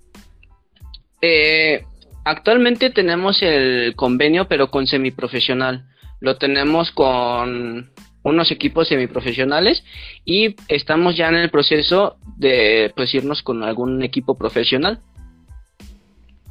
Eh, 1.22 1.84
Actualmente 2.24 2.90
tenemos 2.90 3.42
el 3.42 3.94
convenio, 3.96 4.48
pero 4.48 4.70
con 4.70 4.86
semiprofesional. 4.86 5.88
Lo 6.20 6.36
tenemos 6.36 6.90
con 6.92 7.90
unos 8.22 8.50
equipos 8.50 8.88
semiprofesionales 8.88 9.84
y 10.24 10.56
estamos 10.68 11.16
ya 11.16 11.28
en 11.28 11.36
el 11.36 11.50
proceso 11.50 12.16
de 12.36 12.92
pues 12.96 13.14
irnos 13.14 13.42
con 13.42 13.62
algún 13.62 14.02
equipo 14.02 14.36
profesional. 14.36 15.00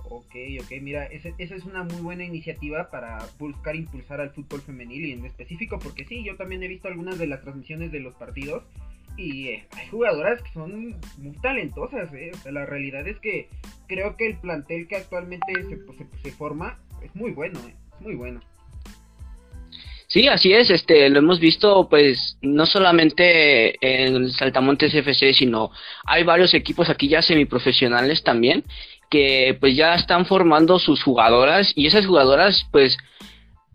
Ok, 0.10 0.36
ok, 0.62 0.71
mira, 0.82 1.06
esa 1.06 1.30
es 1.38 1.63
una 1.65 1.84
muy 1.84 2.01
buena 2.01 2.23
iniciativa 2.23 2.89
para 2.89 3.19
buscar 3.39 3.75
impulsar 3.75 4.21
al 4.21 4.32
fútbol 4.32 4.62
femenil 4.62 5.06
y 5.06 5.12
en 5.13 5.25
específico 5.25 5.80
porque 5.80 6.06
sí, 6.06 6.23
yo 6.23 6.36
también 6.36 6.63
he 6.63 6.67
visto 6.67 6.88
algunas 6.88 7.17
de 7.17 7.27
las 7.27 7.41
transmisiones 7.41 7.91
de 7.91 7.99
los 7.99 8.13
partidos 8.15 8.63
y 9.17 9.47
eh, 9.47 9.67
hay 9.71 9.88
jugadoras 9.88 10.41
que 10.43 10.51
son 10.53 10.95
muy 11.17 11.36
talentosas, 11.41 12.13
eh. 12.13 12.32
la 12.51 12.65
realidad 12.65 13.08
es 13.08 13.19
que 13.19 13.49
creo 13.88 14.15
que 14.15 14.27
el 14.27 14.38
plantel 14.38 14.88
que 14.88 14.97
actualmente 14.97 15.53
se, 15.67 15.77
pues, 15.77 15.97
se, 16.21 16.32
forma 16.32 16.77
es 17.01 17.15
muy 17.15 17.32
bueno, 17.32 17.60
eh, 17.67 17.73
es 17.95 18.01
muy 18.01 18.15
bueno. 18.15 18.39
Sí, 20.07 20.27
así 20.29 20.53
es, 20.53 20.69
este, 20.69 21.09
lo 21.09 21.19
hemos 21.19 21.39
visto, 21.39 21.89
pues, 21.89 22.37
no 22.41 22.65
solamente 22.65 23.75
en 23.81 24.29
Saltamontes 24.31 24.93
FC, 24.93 25.33
sino 25.33 25.71
hay 26.05 26.23
varios 26.23 26.53
equipos 26.53 26.89
aquí 26.89 27.09
ya 27.09 27.21
semiprofesionales 27.21 28.23
también, 28.23 28.63
que 29.09 29.57
pues 29.59 29.75
ya 29.75 29.95
están 29.95 30.25
formando 30.25 30.79
sus 30.79 31.03
jugadoras, 31.03 31.73
y 31.75 31.87
esas 31.87 32.05
jugadoras, 32.05 32.67
pues, 32.71 32.97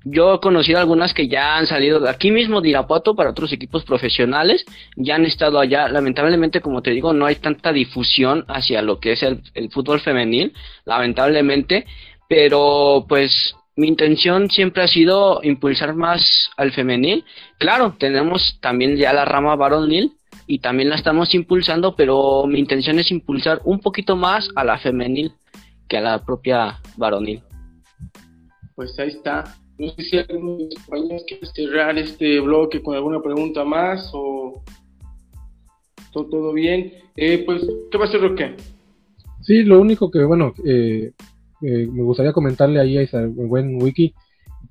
yo 0.05 0.35
he 0.35 0.41
conocido 0.41 0.79
algunas 0.79 1.15
que 1.15 1.29
ya 1.29 1.57
han 1.57 1.67
salido 1.67 2.01
de 2.01 2.11
aquí 2.11 2.31
mismo 2.31 2.61
de 2.61 2.71
Irapuato 2.71 3.15
para 3.15 3.31
otros 3.31 3.53
equipos 3.53 3.85
profesionales, 3.85 4.65
ya 4.97 5.15
han 5.17 5.25
estado 5.25 5.61
allá. 5.61 5.89
Lamentablemente, 5.89 6.61
como 6.61 6.83
te 6.83 6.91
digo, 6.91 7.13
no 7.13 7.27
hay 7.27 7.37
tanta 7.37 7.73
difusión 7.73 8.45
hacia 8.49 8.83
lo 8.83 8.99
que 8.99 9.13
es 9.13 9.23
el, 9.23 9.43
fútbol 9.71 10.01
femenil, 10.01 10.55
lamentablemente, 10.85 11.87
pero 12.29 13.05
pues 13.09 13.55
mi 13.77 13.89
intención 13.89 14.51
siempre 14.51 14.83
ha 14.83 14.89
sido 14.89 15.41
impulsar 15.43 15.95
más 15.95 16.51
al 16.57 16.73
femenil. 16.73 17.25
Claro, 17.59 17.97
tenemos 17.99 18.59
también 18.61 18.97
ya 18.97 19.13
la 19.13 19.25
rama 19.25 19.57
varonil 19.57 20.13
y 20.47 20.59
también 20.59 20.91
la 20.91 20.97
estamos 20.97 21.35
impulsando, 21.35 21.97
pero 21.97 22.47
mi 22.47 22.59
intención 22.59 22.99
es 22.99 23.11
impulsar 23.11 23.61
un 23.65 23.81
poquito 23.81 24.17
más 24.17 24.51
a 24.57 24.65
la 24.65 24.79
femenil 24.79 25.33
que 25.89 25.97
a 25.99 26.01
la 26.01 26.25
propia 26.25 26.81
varonil. 26.97 27.43
Pues 28.75 28.99
ahí 28.99 29.09
está. 29.09 29.45
No 29.79 29.89
sé 29.91 30.03
si 30.03 30.19
alguno 30.19 30.59
de 30.59 30.75
compañeros 30.75 31.25
quiere 31.27 31.47
cerrar 31.47 31.99
este 31.99 32.41
bloque 32.41 32.83
con 32.83 32.95
alguna 32.95 33.21
pregunta 33.21 33.65
más 33.65 34.11
o 34.13 34.63
todo, 36.13 36.27
todo 36.27 36.53
bien. 36.53 36.93
Eh, 37.17 37.43
pues, 37.45 37.63
¿qué 37.91 37.99
va 37.99 38.05
a 38.05 38.09
ser 38.09 38.21
Roque? 38.21 38.55
Sí, 39.41 39.65
lo 39.65 39.81
único 39.81 40.11
que, 40.11 40.23
bueno, 40.25 40.53
eh, 40.65 41.13
eh, 41.63 41.89
me 41.91 42.03
gustaría 42.03 42.33
comentarle 42.33 42.81
ahí 42.81 42.99
a 42.99 43.27
buen 43.27 43.83
wiki 43.83 44.15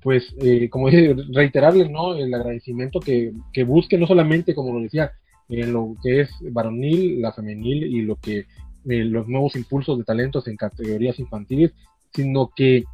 pues, 0.00 0.34
eh, 0.40 0.68
como 0.68 0.88
dije, 0.88 1.14
reiterarles, 1.32 1.90
¿no? 1.90 2.14
El 2.14 2.32
agradecimiento 2.34 3.00
que, 3.00 3.32
que 3.52 3.64
busquen, 3.64 4.00
no 4.00 4.06
solamente, 4.06 4.54
como 4.54 4.72
lo 4.72 4.80
decía, 4.80 5.12
en 5.48 5.72
lo 5.72 5.96
que 6.02 6.22
es 6.22 6.30
varonil, 6.50 7.20
la 7.20 7.32
femenil 7.32 7.84
y 7.84 8.02
lo 8.02 8.16
que 8.16 8.38
eh, 8.38 9.04
los 9.04 9.28
nuevos 9.28 9.54
impulsos 9.54 9.98
de 9.98 10.04
talentos 10.04 10.48
en 10.48 10.56
categorías 10.56 11.18
infantiles, 11.18 11.72
sino 12.12 12.50
que 12.54 12.84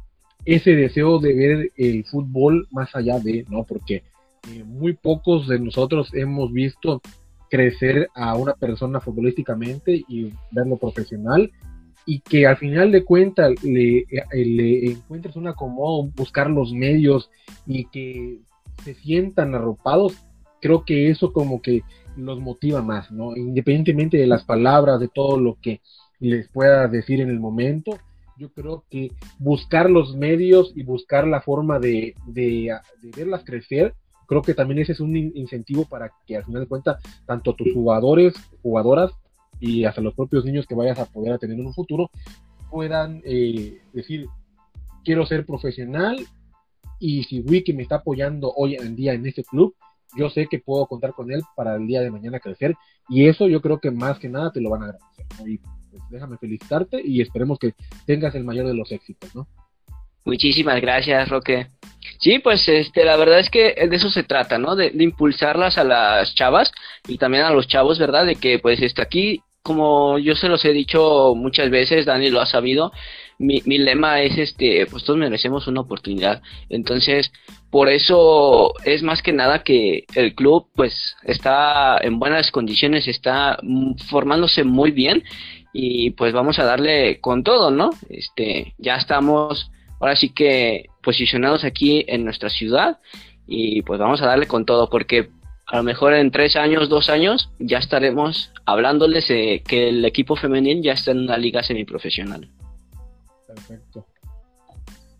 ese 0.45 0.75
deseo 0.75 1.19
de 1.19 1.33
ver 1.33 1.71
el 1.77 2.05
fútbol 2.05 2.67
más 2.71 2.95
allá 2.95 3.19
de, 3.19 3.45
¿no? 3.49 3.63
Porque 3.63 4.03
eh, 4.49 4.63
muy 4.65 4.93
pocos 4.93 5.47
de 5.47 5.59
nosotros 5.59 6.11
hemos 6.13 6.51
visto 6.51 7.01
crecer 7.49 8.09
a 8.13 8.35
una 8.35 8.53
persona 8.53 8.99
futbolísticamente 8.99 10.03
y 10.07 10.31
verlo 10.51 10.77
profesional 10.77 11.51
y 12.09 12.21
que 12.21 12.47
al 12.47 12.57
final 12.57 12.91
de 12.91 13.05
cuentas 13.05 13.63
le, 13.63 13.99
eh, 13.99 14.25
le 14.33 14.93
encuentres 14.93 15.35
un 15.35 15.47
acomodo, 15.47 16.09
buscar 16.15 16.49
los 16.49 16.73
medios 16.73 17.29
y 17.67 17.85
que 17.85 18.39
se 18.83 18.95
sientan 18.95 19.53
arropados, 19.53 20.17
creo 20.59 20.85
que 20.85 21.11
eso 21.11 21.31
como 21.31 21.61
que 21.61 21.83
los 22.17 22.39
motiva 22.39 22.81
más, 22.81 23.11
¿no? 23.11 23.37
Independientemente 23.37 24.17
de 24.17 24.25
las 24.25 24.43
palabras, 24.43 24.99
de 24.99 25.07
todo 25.07 25.39
lo 25.39 25.59
que 25.61 25.81
les 26.19 26.49
pueda 26.49 26.87
decir 26.87 27.21
en 27.21 27.29
el 27.29 27.39
momento, 27.39 27.99
yo 28.39 28.51
creo 28.53 28.85
que 28.89 29.11
buscar 29.37 29.87
los 29.87 30.15
medios 30.15 30.73
y 30.75 30.81
buscar 30.81 31.27
la 31.27 31.41
forma 31.41 31.77
de, 31.77 32.15
de, 32.25 32.75
verlas 33.15 33.43
crecer, 33.45 33.93
creo 34.25 34.41
que 34.41 34.55
también 34.55 34.79
ese 34.79 34.93
es 34.93 34.99
un 34.99 35.15
incentivo 35.15 35.85
para 35.85 36.11
que 36.25 36.37
al 36.37 36.45
final 36.45 36.63
de 36.63 36.67
cuentas, 36.67 37.03
tanto 37.27 37.53
tus 37.53 37.71
jugadores, 37.71 38.33
jugadoras 38.63 39.11
y 39.59 39.85
hasta 39.85 40.01
los 40.01 40.13
propios 40.13 40.45
niños 40.45 40.65
que 40.65 40.75
vayas 40.75 40.99
a 40.99 41.05
poder 41.05 41.37
tener 41.39 41.59
en 41.59 41.65
un 41.65 41.73
futuro, 41.73 42.09
puedan 42.69 43.21
eh, 43.25 43.81
decir, 43.93 44.27
quiero 45.03 45.25
ser 45.25 45.45
profesional 45.45 46.17
y 46.99 47.23
si 47.23 47.41
Wiki 47.41 47.73
me 47.73 47.83
está 47.83 47.95
apoyando 47.95 48.53
hoy 48.55 48.75
en 48.75 48.95
día 48.95 49.13
en 49.13 49.25
este 49.25 49.43
club, 49.43 49.75
yo 50.17 50.29
sé 50.29 50.47
que 50.47 50.59
puedo 50.59 50.85
contar 50.87 51.13
con 51.13 51.31
él 51.31 51.41
para 51.55 51.75
el 51.75 51.87
día 51.87 52.01
de 52.01 52.11
mañana 52.11 52.39
crecer 52.39 52.75
y 53.07 53.27
eso 53.27 53.47
yo 53.47 53.61
creo 53.61 53.79
que 53.79 53.91
más 53.91 54.19
que 54.19 54.29
nada 54.29 54.51
te 54.51 54.61
lo 54.61 54.69
van 54.69 54.83
a 54.83 54.85
agradecer. 54.85 55.25
Pues 55.91 56.03
déjame 56.09 56.37
felicitarte 56.37 57.01
y 57.03 57.21
esperemos 57.21 57.57
que 57.57 57.73
tengas 58.05 58.35
el 58.35 58.43
mayor 58.43 58.67
de 58.67 58.75
los 58.75 58.91
éxitos, 58.91 59.33
¿no? 59.35 59.47
Muchísimas 60.25 60.79
gracias, 60.81 61.29
Roque. 61.29 61.67
Sí, 62.19 62.39
pues 62.39 62.67
este, 62.67 63.05
la 63.05 63.15
verdad 63.17 63.39
es 63.39 63.49
que 63.49 63.73
de 63.73 63.95
eso 63.95 64.09
se 64.09 64.23
trata, 64.23 64.57
¿no? 64.57 64.75
De, 64.75 64.91
impulsarlas 64.99 65.77
a 65.77 65.83
las 65.83 66.35
chavas 66.35 66.71
y 67.07 67.17
también 67.17 67.43
a 67.43 67.51
los 67.51 67.67
chavos, 67.67 67.97
¿verdad? 67.97 68.25
De 68.25 68.35
que 68.35 68.59
pues 68.59 68.81
está 68.81 69.03
aquí, 69.03 69.41
como 69.61 70.17
yo 70.19 70.35
se 70.35 70.47
los 70.47 70.63
he 70.65 70.73
dicho 70.73 71.33
muchas 71.35 71.69
veces, 71.69 72.05
Dani 72.05 72.29
lo 72.29 72.41
ha 72.41 72.45
sabido, 72.45 72.91
mi, 73.37 73.61
mi 73.65 73.77
lema 73.77 74.21
es 74.21 74.37
este, 74.37 74.85
pues 74.87 75.03
todos 75.03 75.17
merecemos 75.17 75.67
una 75.67 75.81
oportunidad. 75.81 76.41
Entonces, 76.69 77.31
por 77.69 77.89
eso 77.89 78.73
es 78.83 79.01
más 79.01 79.21
que 79.21 79.33
nada 79.33 79.63
que 79.63 80.05
el 80.15 80.35
club 80.35 80.67
pues 80.75 81.15
está 81.23 81.97
en 82.01 82.19
buenas 82.19 82.51
condiciones, 82.51 83.07
está 83.07 83.59
formándose 84.09 84.63
muy 84.63 84.91
bien 84.91 85.23
y 85.73 86.11
pues 86.11 86.33
vamos 86.33 86.59
a 86.59 86.65
darle 86.65 87.19
con 87.21 87.43
todo, 87.43 87.71
¿no? 87.71 87.91
Este, 88.09 88.73
ya 88.77 88.95
estamos 88.95 89.71
ahora 89.99 90.15
sí 90.15 90.29
que 90.29 90.85
posicionados 91.03 91.63
aquí 91.63 92.05
en 92.07 92.25
nuestra 92.25 92.49
ciudad 92.49 92.97
y 93.47 93.81
pues 93.83 93.99
vamos 93.99 94.21
a 94.21 94.27
darle 94.27 94.47
con 94.47 94.65
todo 94.65 94.89
porque 94.89 95.29
a 95.71 95.77
lo 95.77 95.83
mejor 95.83 96.13
en 96.13 96.31
tres 96.31 96.55
años, 96.55 96.89
dos 96.89 97.09
años 97.09 97.51
ya 97.59 97.77
estaremos 97.77 98.51
hablándoles 98.65 99.27
de 99.27 99.61
que 99.67 99.89
el 99.89 100.03
equipo 100.03 100.35
femenil 100.35 100.81
ya 100.81 100.93
está 100.93 101.11
en 101.11 101.19
una 101.19 101.37
liga 101.37 101.61
semiprofesional. 101.61 102.49
Perfecto. 103.47 104.05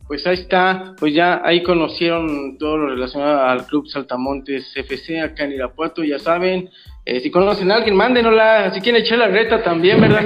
Pues 0.07 0.25
ahí 0.25 0.33
está, 0.33 0.95
pues 0.99 1.13
ya 1.13 1.41
ahí 1.43 1.61
conocieron 1.61 2.57
todo 2.57 2.77
lo 2.77 2.89
relacionado 2.89 3.43
al 3.43 3.67
Club 3.67 3.87
Saltamontes 3.87 4.75
FC 4.75 5.21
acá 5.21 5.43
en 5.43 5.51
Irapuato, 5.51 6.03
ya 6.03 6.17
saben. 6.17 6.71
Eh, 7.05 7.19
si 7.19 7.29
conocen 7.29 7.71
a 7.71 7.75
alguien, 7.75 7.95
mándenosla. 7.95 8.71
Si 8.73 8.81
quieren 8.81 9.03
echar 9.03 9.19
la 9.19 9.27
reta 9.27 9.61
también, 9.61 10.01
¿verdad, 10.01 10.23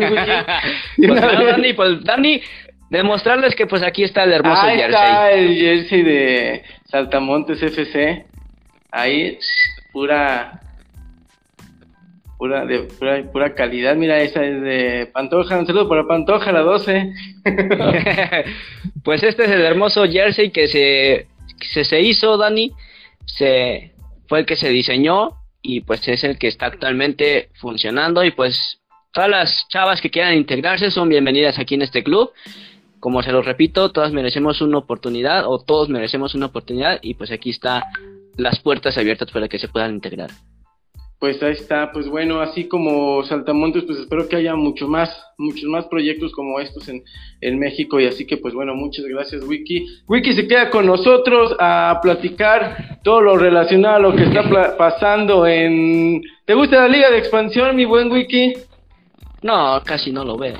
mi 0.97 1.07
pues 1.07 1.21
Dani, 1.21 1.73
pues 1.73 2.03
Dani, 2.03 2.41
demostrarles 2.89 3.55
que 3.55 3.67
pues 3.67 3.83
aquí 3.83 4.03
está 4.03 4.23
el 4.23 4.31
hermoso 4.31 4.61
ahí 4.61 4.77
jersey. 4.77 5.01
está 5.01 5.31
el 5.31 5.55
jersey 5.57 6.01
de 6.01 6.63
Saltamontes 6.85 7.61
FC. 7.61 8.25
Ahí, 8.89 9.37
pura 9.93 10.59
pura, 12.43 12.65
de 12.65 12.79
pura, 12.79 13.23
pura, 13.31 13.55
calidad. 13.55 13.95
Mira, 13.95 14.19
esa 14.19 14.43
es 14.43 14.61
de 14.61 15.09
Pantoja. 15.13 15.57
Un 15.57 15.65
saludo 15.65 15.87
para 15.87 16.05
Pantoja, 16.05 16.51
la 16.51 16.59
12. 16.59 17.13
pues 19.05 19.23
este 19.23 19.45
es 19.45 19.51
el 19.51 19.61
hermoso 19.61 20.05
jersey 20.05 20.51
que 20.51 20.67
se, 20.67 21.27
se, 21.85 22.01
hizo, 22.01 22.35
Dani. 22.35 22.73
Se, 23.25 23.93
fue 24.27 24.39
el 24.39 24.45
que 24.45 24.57
se 24.57 24.67
diseñó 24.67 25.37
y 25.61 25.81
pues 25.81 26.05
es 26.09 26.25
el 26.25 26.37
que 26.37 26.49
está 26.49 26.65
actualmente 26.65 27.49
funcionando. 27.53 28.25
Y 28.25 28.31
pues 28.31 28.81
todas 29.13 29.29
las 29.29 29.67
chavas 29.69 30.01
que 30.01 30.09
quieran 30.09 30.33
integrarse 30.33 30.91
son 30.91 31.07
bienvenidas 31.07 31.59
aquí 31.59 31.75
en 31.75 31.83
este 31.83 32.03
club. 32.03 32.31
Como 32.99 33.23
se 33.23 33.31
lo 33.31 33.41
repito, 33.41 33.91
todas 33.93 34.11
merecemos 34.11 34.59
una 34.61 34.79
oportunidad 34.79 35.47
o 35.47 35.59
todos 35.59 35.87
merecemos 35.87 36.35
una 36.35 36.47
oportunidad 36.47 36.99
y 37.01 37.13
pues 37.13 37.31
aquí 37.31 37.51
está 37.51 37.85
las 38.37 38.59
puertas 38.59 38.97
abiertas 38.97 39.31
para 39.31 39.47
que 39.47 39.59
se 39.59 39.67
puedan 39.67 39.95
integrar 39.95 40.31
pues 41.23 41.41
ahí 41.41 41.53
está, 41.53 41.93
pues 41.93 42.09
bueno, 42.09 42.41
así 42.41 42.67
como 42.67 43.23
Saltamontes, 43.23 43.85
pues 43.85 43.97
espero 43.97 44.27
que 44.27 44.35
haya 44.35 44.55
mucho 44.55 44.89
más, 44.89 45.09
muchos 45.37 45.69
más 45.69 45.85
proyectos 45.85 46.33
como 46.33 46.59
estos 46.59 46.89
en, 46.89 47.01
en 47.39 47.59
México 47.59 47.97
y 47.97 48.07
así 48.07 48.27
que 48.27 48.35
pues 48.35 48.53
bueno, 48.53 48.75
muchas 48.75 49.05
gracias 49.05 49.41
Wiki. 49.41 49.85
Wiki 50.09 50.33
se 50.33 50.49
queda 50.49 50.69
con 50.69 50.85
nosotros 50.85 51.55
a 51.61 51.97
platicar 52.03 52.99
todo 53.05 53.21
lo 53.21 53.37
relacionado 53.37 53.95
a 53.95 53.99
lo 53.99 54.13
que 54.13 54.23
está 54.23 54.75
pasando 54.75 55.47
en... 55.47 56.23
¿Te 56.43 56.55
gusta 56.55 56.81
la 56.81 56.89
Liga 56.89 57.09
de 57.09 57.19
Expansión, 57.19 57.73
mi 57.73 57.85
buen 57.85 58.11
Wiki? 58.11 58.55
No, 59.43 59.81
casi 59.85 60.11
no 60.11 60.25
lo 60.25 60.37
veo. 60.37 60.59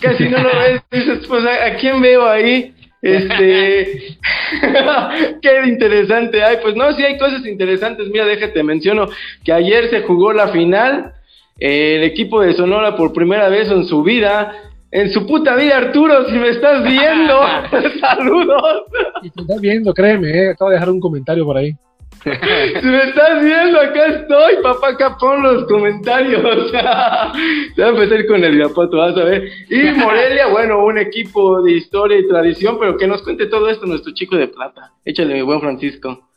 Casi 0.00 0.28
no 0.28 0.38
lo 0.38 0.48
ves, 0.58 0.82
dices, 0.90 1.28
pues 1.28 1.44
¿a, 1.46 1.76
quién 1.76 2.02
veo 2.02 2.28
ahí? 2.28 2.74
Este, 3.02 4.16
qué 5.42 5.66
interesante 5.66 6.42
hay. 6.42 6.58
Pues 6.62 6.76
no, 6.76 6.92
sí 6.92 7.02
hay 7.02 7.18
cosas 7.18 7.44
interesantes. 7.44 8.08
Mira, 8.08 8.24
déjate 8.24 8.62
menciono 8.62 9.08
que 9.44 9.52
ayer 9.52 9.90
se 9.90 10.02
jugó 10.02 10.32
la 10.32 10.48
final. 10.48 11.12
el 11.58 12.04
equipo 12.04 12.40
de 12.40 12.54
Sonora 12.54 12.96
por 12.96 13.12
primera 13.12 13.48
vez 13.48 13.70
en 13.70 13.84
su 13.84 14.02
vida. 14.02 14.56
En 14.90 15.10
su 15.10 15.26
puta 15.26 15.56
vida, 15.56 15.78
Arturo, 15.78 16.28
si 16.28 16.34
me 16.34 16.50
estás 16.50 16.84
viendo, 16.84 17.40
saludos. 18.00 18.82
Y 19.22 19.30
te 19.30 19.40
estás 19.40 19.60
viendo, 19.60 19.94
créeme, 19.94 20.28
eh, 20.28 20.50
acabo 20.50 20.70
de 20.70 20.76
dejar 20.76 20.90
un 20.90 21.00
comentario 21.00 21.46
por 21.46 21.56
ahí 21.56 21.74
si 22.22 22.28
me 22.86 23.02
estás 23.02 23.42
viendo, 23.42 23.80
acá 23.80 24.06
estoy, 24.06 24.62
papá, 24.62 24.90
acá 24.90 25.16
pon 25.18 25.42
los 25.42 25.64
comentarios. 25.66 26.70
Se 26.70 26.76
va 26.76 27.32
a 27.32 27.90
empezar 27.90 28.26
con 28.26 28.44
el 28.44 28.54
Irapuato, 28.54 28.96
vas 28.98 29.16
a 29.16 29.24
ver. 29.24 29.48
Y 29.68 29.82
Morelia, 29.98 30.46
bueno, 30.48 30.84
un 30.84 30.98
equipo 30.98 31.62
de 31.62 31.72
historia 31.72 32.18
y 32.18 32.28
tradición, 32.28 32.78
pero 32.78 32.96
que 32.96 33.08
nos 33.08 33.22
cuente 33.22 33.46
todo 33.46 33.68
esto 33.68 33.86
nuestro 33.86 34.12
chico 34.14 34.36
de 34.36 34.48
plata. 34.48 34.92
Échale, 35.04 35.34
mi 35.34 35.42
buen 35.42 35.60
Francisco. 35.60 36.28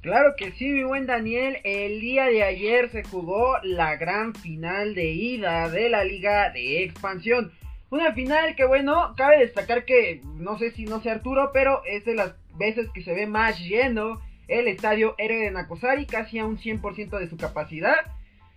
Claro 0.00 0.34
que 0.38 0.52
sí, 0.52 0.68
mi 0.68 0.84
buen 0.84 1.06
Daniel. 1.06 1.58
El 1.64 2.00
día 2.00 2.26
de 2.26 2.42
ayer 2.42 2.88
se 2.90 3.02
jugó 3.02 3.56
la 3.62 3.96
gran 3.96 4.34
final 4.34 4.94
de 4.94 5.10
ida 5.10 5.68
de 5.68 5.90
la 5.90 6.04
Liga 6.04 6.50
de 6.50 6.84
Expansión. 6.84 7.52
Una 7.90 8.12
final 8.12 8.54
que, 8.54 8.64
bueno, 8.64 9.14
cabe 9.16 9.40
destacar 9.40 9.84
que, 9.84 10.22
no 10.36 10.58
sé 10.58 10.70
si 10.70 10.84
no 10.84 11.00
sé 11.00 11.10
Arturo, 11.10 11.50
pero 11.52 11.82
es 11.84 12.04
de 12.04 12.14
las 12.14 12.34
veces 12.56 12.88
que 12.94 13.02
se 13.02 13.12
ve 13.12 13.26
más 13.26 13.58
lleno 13.60 14.20
el 14.48 14.66
estadio 14.66 15.14
Héroe 15.18 15.44
de 15.44 15.50
Nacosari, 15.50 16.06
casi 16.06 16.38
a 16.38 16.46
un 16.46 16.58
100% 16.58 17.18
de 17.18 17.28
su 17.28 17.36
capacidad. 17.36 17.96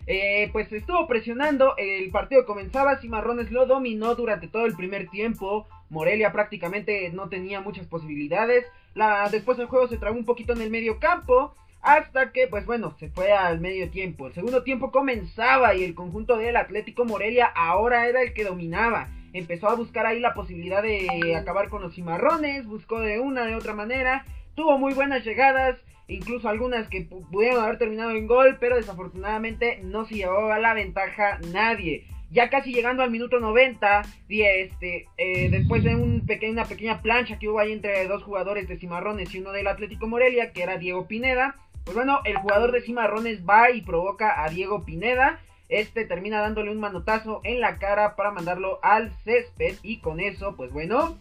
Eh, 0.08 0.50
pues 0.52 0.72
estuvo 0.74 1.08
presionando, 1.08 1.76
el 1.78 2.10
partido 2.10 2.46
comenzaba, 2.46 2.98
Cimarrones 2.98 3.52
lo 3.52 3.68
dominó 3.68 4.16
durante 4.16 4.48
todo 4.48 4.66
el 4.66 4.76
primer 4.76 5.10
tiempo, 5.10 5.68
Morelia 5.90 6.32
prácticamente 6.32 7.10
no 7.12 7.30
tenía 7.30 7.62
muchas 7.62 7.86
posibilidades, 7.86 8.66
la, 8.96 9.30
después 9.30 9.60
el 9.60 9.68
juego 9.68 9.88
se 9.88 9.98
trabó 9.98 10.18
un 10.18 10.26
poquito 10.26 10.54
en 10.54 10.62
el 10.62 10.72
medio 10.72 11.00
campo, 11.00 11.54
hasta 11.84 12.32
que 12.32 12.48
pues 12.48 12.66
bueno, 12.66 12.96
se 13.00 13.10
fue 13.10 13.32
al 13.32 13.60
medio 13.60 13.92
tiempo, 13.92 14.26
el 14.26 14.34
segundo 14.34 14.64
tiempo 14.64 14.92
comenzaba 14.92 15.76
y 15.76 15.84
el 15.84 15.94
conjunto 15.94 16.36
del 16.38 16.56
Atlético 16.56 17.06
Morelia 17.06 17.46
ahora 17.46 18.08
era 18.08 18.24
el 18.24 18.34
que 18.34 18.44
dominaba, 18.44 19.08
empezó 19.34 19.70
a 19.70 19.76
buscar 19.76 20.08
ahí 20.08 20.20
la 20.20 20.34
posibilidad 20.34 20.82
de 20.82 21.36
acabar 21.36 21.70
con 21.70 21.84
los 21.84 21.94
Cimarrones, 21.94 22.66
buscó 22.66 23.00
de 23.02 23.20
una 23.20 23.46
de 23.46 23.56
otra 23.56 23.74
manera, 23.76 24.26
tuvo 24.62 24.78
muy 24.78 24.94
buenas 24.94 25.26
llegadas, 25.26 25.76
incluso 26.08 26.48
algunas 26.48 26.88
que 26.88 27.02
pudieron 27.02 27.64
haber 27.64 27.80
terminado 27.80 28.12
en 28.12 28.28
gol, 28.28 28.58
pero 28.60 28.76
desafortunadamente 28.76 29.80
no 29.82 30.06
se 30.06 30.16
llevaba 30.16 30.60
la 30.60 30.76
ventaja 30.76 31.40
nadie. 31.52 32.06
Ya 32.30 32.52
casi 32.52 32.72
llegando 32.72 33.02
al 33.02 33.10
minuto 33.10 33.40
90, 33.40 34.04
este, 34.30 35.08
eh, 35.18 35.50
después 35.50 35.84
de 35.84 35.96
un 35.96 36.22
una 36.52 36.66
pequeña 36.66 37.02
plancha 37.02 37.40
que 37.40 37.50
hubo 37.50 37.60
ahí 37.60 37.72
entre 37.72 38.08
dos 38.08 38.22
jugadores 38.22 38.68
de 38.68 38.78
Cimarrones 38.78 39.34
y 39.34 39.40
uno 39.40 39.52
del 39.52 39.66
Atlético 39.66 40.06
Morelia, 40.06 40.52
que 40.52 40.62
era 40.62 40.78
Diego 40.78 41.08
Pineda, 41.08 41.56
pues 41.84 41.96
bueno, 41.96 42.20
el 42.26 42.38
jugador 42.38 42.72
de 42.72 42.82
Cimarrones 42.82 43.44
va 43.44 43.72
y 43.72 43.82
provoca 43.82 44.44
a 44.44 44.50
Diego 44.50 44.86
Pineda. 44.86 45.40
Este 45.70 46.06
termina 46.06 46.40
dándole 46.40 46.70
un 46.70 46.80
manotazo 46.80 47.42
en 47.44 47.62
la 47.62 47.80
cara 47.80 48.16
para 48.16 48.30
mandarlo 48.30 48.80
al 48.84 49.12
césped 49.24 49.78
y 49.82 50.02
con 50.02 50.20
eso, 50.20 50.56
pues 50.56 50.72
bueno, 50.72 51.18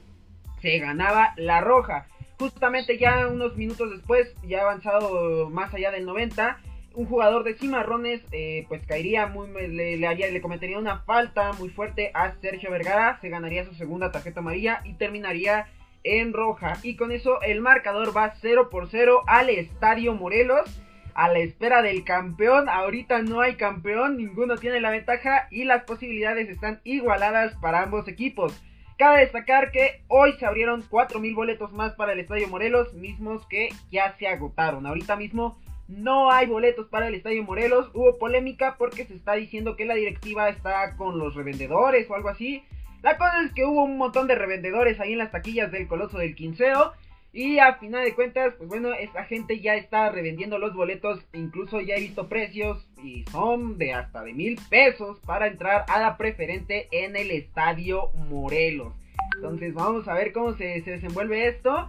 se 0.61 0.79
ganaba 0.79 1.33
la 1.37 1.63
roja. 1.63 2.07
Justamente 2.41 2.97
ya 2.97 3.29
unos 3.29 3.55
minutos 3.59 3.91
después, 3.91 4.35
ya 4.43 4.63
avanzado 4.63 5.51
más 5.51 5.75
allá 5.75 5.91
del 5.91 6.07
90, 6.07 6.59
un 6.95 7.05
jugador 7.05 7.45
de 7.45 7.55
Cimarrones 7.55 8.23
eh, 8.33 8.65
pues 8.67 8.85
caería 8.87 9.27
muy 9.27 9.49
le, 9.69 10.07
haría, 10.07 10.29
le 10.29 10.41
cometería 10.41 10.79
una 10.79 11.01
falta 11.01 11.53
muy 11.53 11.69
fuerte 11.69 12.11
a 12.15 12.33
Sergio 12.41 12.71
Vergara, 12.71 13.19
se 13.21 13.29
ganaría 13.29 13.67
su 13.67 13.75
segunda 13.75 14.11
tarjeta 14.11 14.41
amarilla 14.41 14.81
y 14.85 14.95
terminaría 14.95 15.69
en 16.03 16.33
roja. 16.33 16.79
Y 16.83 16.97
con 16.97 17.13
eso 17.13 17.43
el 17.43 17.61
marcador 17.61 18.17
va 18.17 18.35
0 18.41 18.71
por 18.71 18.89
0 18.89 19.21
al 19.27 19.51
Estadio 19.51 20.15
Morelos. 20.15 20.83
A 21.13 21.29
la 21.29 21.41
espera 21.41 21.83
del 21.83 22.05
campeón, 22.05 22.69
ahorita 22.69 23.21
no 23.21 23.41
hay 23.41 23.57
campeón, 23.57 24.17
ninguno 24.17 24.57
tiene 24.57 24.81
la 24.81 24.91
ventaja 24.91 25.49
y 25.51 25.65
las 25.65 25.83
posibilidades 25.83 26.49
están 26.49 26.81
igualadas 26.85 27.55
para 27.57 27.83
ambos 27.83 28.09
equipos. 28.09 28.63
Cabe 29.01 29.21
destacar 29.21 29.71
que 29.71 30.03
hoy 30.09 30.35
se 30.35 30.45
abrieron 30.45 30.83
4.000 30.83 31.35
boletos 31.35 31.73
más 31.73 31.95
para 31.95 32.13
el 32.13 32.21
Estadio 32.21 32.49
Morelos, 32.49 32.93
mismos 32.93 33.47
que 33.47 33.71
ya 33.91 34.15
se 34.19 34.29
agotaron. 34.29 34.85
Ahorita 34.85 35.17
mismo 35.17 35.59
no 35.89 36.31
hay 36.31 36.47
boletos 36.47 36.87
para 36.89 37.09
el 37.09 37.15
Estadio 37.15 37.43
Morelos. 37.43 37.91
Hubo 37.95 38.19
polémica 38.19 38.77
porque 38.77 39.07
se 39.07 39.15
está 39.15 39.33
diciendo 39.37 39.75
que 39.75 39.87
la 39.87 39.95
directiva 39.95 40.51
está 40.51 40.97
con 40.97 41.19
los 41.19 41.35
revendedores 41.35 42.11
o 42.11 42.15
algo 42.15 42.29
así. 42.29 42.63
La 43.01 43.17
cosa 43.17 43.43
es 43.43 43.55
que 43.55 43.65
hubo 43.65 43.85
un 43.85 43.97
montón 43.97 44.27
de 44.27 44.35
revendedores 44.35 45.01
ahí 45.01 45.13
en 45.13 45.19
las 45.19 45.33
taquillas 45.33 45.73
del 45.73 45.89
Coloso 45.89 46.19
del 46.19 46.35
Quinceo. 46.35 46.93
Y 47.33 47.59
a 47.61 47.75
final 47.75 48.05
de 48.05 48.15
cuentas, 48.15 48.55
pues 48.59 48.69
bueno, 48.69 48.93
esta 48.93 49.25
gente 49.25 49.61
ya 49.61 49.77
está 49.77 50.11
revendiendo 50.11 50.59
los 50.59 50.75
boletos. 50.75 51.25
Incluso 51.33 51.81
ya 51.81 51.95
he 51.95 52.01
visto 52.01 52.29
precios 52.29 52.89
y 53.03 53.25
son 53.31 53.79
de 53.79 53.95
hasta 53.95 54.23
de 54.23 54.33
mil 54.33 54.59
pesos 54.69 55.21
para 55.21 55.47
entrar 55.47 55.85
a 55.89 56.01
la 56.01 56.17
preferente 56.17 56.89
en 56.91 57.17
el 57.17 57.31
Estadio 57.31 58.11
Morelos. 58.15 58.95
Entonces 59.37 59.73
vamos 59.75 60.09
a 60.09 60.15
ver 60.15 60.33
cómo 60.33 60.55
se, 60.55 60.83
desenvuelve 60.85 61.47
esto. 61.47 61.89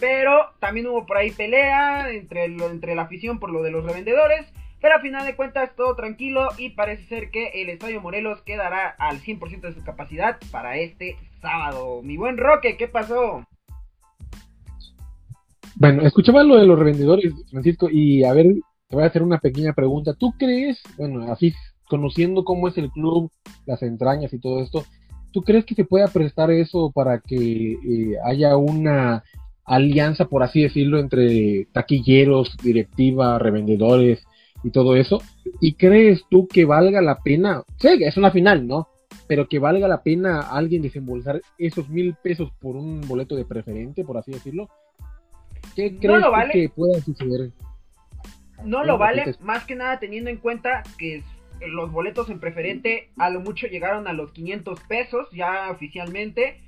Pero 0.00 0.54
también 0.58 0.86
hubo 0.86 1.04
por 1.04 1.18
ahí 1.18 1.32
pelea 1.32 2.10
entre, 2.10 2.46
entre 2.46 2.94
la 2.94 3.02
afición 3.02 3.38
por 3.38 3.50
lo 3.50 3.62
de 3.62 3.70
los 3.70 3.84
revendedores. 3.84 4.46
Pero 4.80 4.94
a 4.94 5.00
final 5.00 5.26
de 5.26 5.34
cuentas 5.34 5.74
todo 5.76 5.96
tranquilo 5.96 6.48
y 6.56 6.70
parece 6.70 7.02
ser 7.04 7.30
que 7.30 7.48
el 7.60 7.68
Estadio 7.68 8.00
Morelos 8.00 8.40
quedará 8.42 8.88
al 8.98 9.20
100% 9.20 9.60
de 9.60 9.74
su 9.74 9.84
capacidad 9.84 10.38
para 10.50 10.78
este 10.78 11.16
sábado. 11.42 12.00
Mi 12.02 12.16
buen 12.16 12.38
Roque, 12.38 12.76
¿qué 12.76 12.86
pasó? 12.88 13.44
Bueno, 15.80 16.02
escuchaba 16.02 16.42
lo 16.42 16.56
de 16.56 16.66
los 16.66 16.78
revendedores, 16.78 17.32
Francisco, 17.50 17.88
y 17.90 18.24
a 18.24 18.32
ver, 18.32 18.46
te 18.88 18.96
voy 18.96 19.04
a 19.04 19.06
hacer 19.06 19.22
una 19.22 19.38
pequeña 19.38 19.72
pregunta. 19.72 20.14
¿Tú 20.14 20.34
crees, 20.36 20.80
bueno, 20.96 21.30
así 21.32 21.54
conociendo 21.88 22.44
cómo 22.44 22.68
es 22.68 22.76
el 22.78 22.90
club, 22.90 23.30
las 23.64 23.82
entrañas 23.82 24.32
y 24.32 24.40
todo 24.40 24.60
esto, 24.60 24.84
¿tú 25.32 25.42
crees 25.42 25.64
que 25.64 25.74
se 25.74 25.84
pueda 25.84 26.08
prestar 26.08 26.50
eso 26.50 26.90
para 26.92 27.20
que 27.20 27.72
eh, 27.72 28.16
haya 28.24 28.56
una 28.56 29.22
alianza, 29.68 30.24
por 30.24 30.42
así 30.42 30.62
decirlo, 30.62 30.98
entre 30.98 31.66
taquilleros, 31.72 32.56
directiva, 32.62 33.38
revendedores 33.38 34.24
y 34.64 34.70
todo 34.70 34.96
eso. 34.96 35.22
¿Y 35.60 35.74
crees 35.74 36.24
tú 36.28 36.48
que 36.48 36.64
valga 36.64 37.00
la 37.00 37.18
pena? 37.18 37.62
Sí, 37.76 37.88
es 38.00 38.16
una 38.16 38.30
final, 38.30 38.66
¿no? 38.66 38.88
Pero 39.28 39.46
que 39.46 39.58
valga 39.58 39.86
la 39.86 40.02
pena 40.02 40.40
alguien 40.40 40.82
desembolsar 40.82 41.42
esos 41.58 41.88
mil 41.88 42.16
pesos 42.22 42.50
por 42.60 42.76
un 42.76 43.02
boleto 43.02 43.36
de 43.36 43.44
preferente, 43.44 44.04
por 44.04 44.16
así 44.16 44.32
decirlo. 44.32 44.68
¿Qué 45.78 45.96
crees 45.96 46.24
que 46.52 46.68
pueda 46.70 47.00
suceder? 47.00 47.52
No 48.64 48.82
lo 48.82 48.98
vale, 48.98 49.36
más 49.40 49.64
que 49.64 49.76
nada 49.76 50.00
teniendo 50.00 50.28
en 50.28 50.38
cuenta 50.38 50.82
que 50.98 51.22
los 51.60 51.92
boletos 51.92 52.28
en 52.30 52.40
preferente 52.40 53.10
a 53.16 53.30
lo 53.30 53.40
mucho 53.40 53.68
llegaron 53.68 54.08
a 54.08 54.12
los 54.12 54.32
500 54.32 54.80
pesos 54.80 55.28
ya 55.30 55.70
oficialmente 55.70 56.60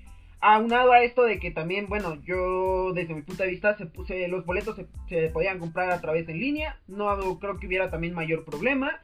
Aunado 0.43 0.93
a 0.93 1.03
esto 1.03 1.25
de 1.25 1.39
que 1.39 1.51
también, 1.51 1.87
bueno, 1.89 2.19
yo 2.25 2.93
desde 2.95 3.15
mi 3.15 3.23
punto 3.23 3.43
de 3.43 3.51
vista 3.51 3.77
se 3.77 3.85
puse 3.85 4.27
los 4.29 4.47
boletos 4.47 4.81
se, 5.09 5.29
podían 5.29 5.59
comprar 5.59 5.91
a 5.91 6.01
través 6.01 6.27
en 6.31 6.39
línea, 6.41 6.81
no 6.89 7.39
creo 7.39 7.59
que 7.59 7.67
hubiera 7.67 7.91
también 7.91 8.15
mayor 8.15 8.47
problema. 8.47 9.03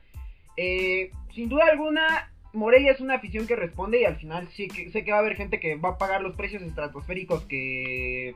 Eh, 0.57 1.11
sin 1.35 1.51
duda 1.51 1.65
alguna, 1.71 2.33
Morelia 2.55 2.93
es 2.93 3.01
una 3.01 3.17
afición 3.17 3.47
que 3.47 3.55
responde 3.55 4.01
y 4.01 4.05
al 4.07 4.17
final 4.17 4.49
sí 4.57 4.69
que 4.69 4.91
sé 4.91 5.05
que 5.05 5.11
va 5.11 5.19
a 5.19 5.21
haber 5.21 5.37
gente 5.37 5.61
que 5.61 5.75
va 5.75 5.91
a 5.91 5.99
pagar 5.99 6.23
los 6.23 6.37
precios 6.37 6.63
estratosféricos 6.63 7.45
que 7.45 8.35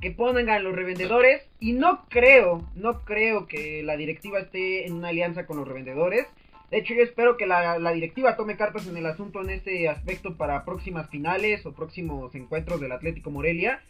que 0.00 0.10
pongan 0.10 0.64
los 0.64 0.74
revendedores 0.74 1.46
y 1.58 1.72
no 1.72 2.06
creo, 2.08 2.66
no 2.74 3.04
creo 3.04 3.46
que 3.46 3.82
la 3.82 3.96
directiva 3.96 4.38
esté 4.38 4.86
en 4.86 4.94
una 4.94 5.08
alianza 5.08 5.46
con 5.46 5.58
los 5.58 5.68
revendedores. 5.68 6.26
De 6.70 6.78
hecho, 6.78 6.94
yo 6.94 7.02
espero 7.02 7.36
que 7.36 7.46
la, 7.46 7.92
directiva 7.92 8.36
tome 8.36 8.56
cartas 8.56 8.86
en 8.86 8.96
el 8.96 9.04
asunto 9.06 9.42
en 9.42 9.50
este 9.50 9.88
aspecto 9.88 10.36
para 10.36 10.64
próximas 10.64 11.10
finales 11.10 11.66
o 11.66 11.72
próximos 11.72 12.34
encuentros 12.34 12.80
del 12.80 12.92
Atlético 12.92 13.30
Morelia. 13.30 13.82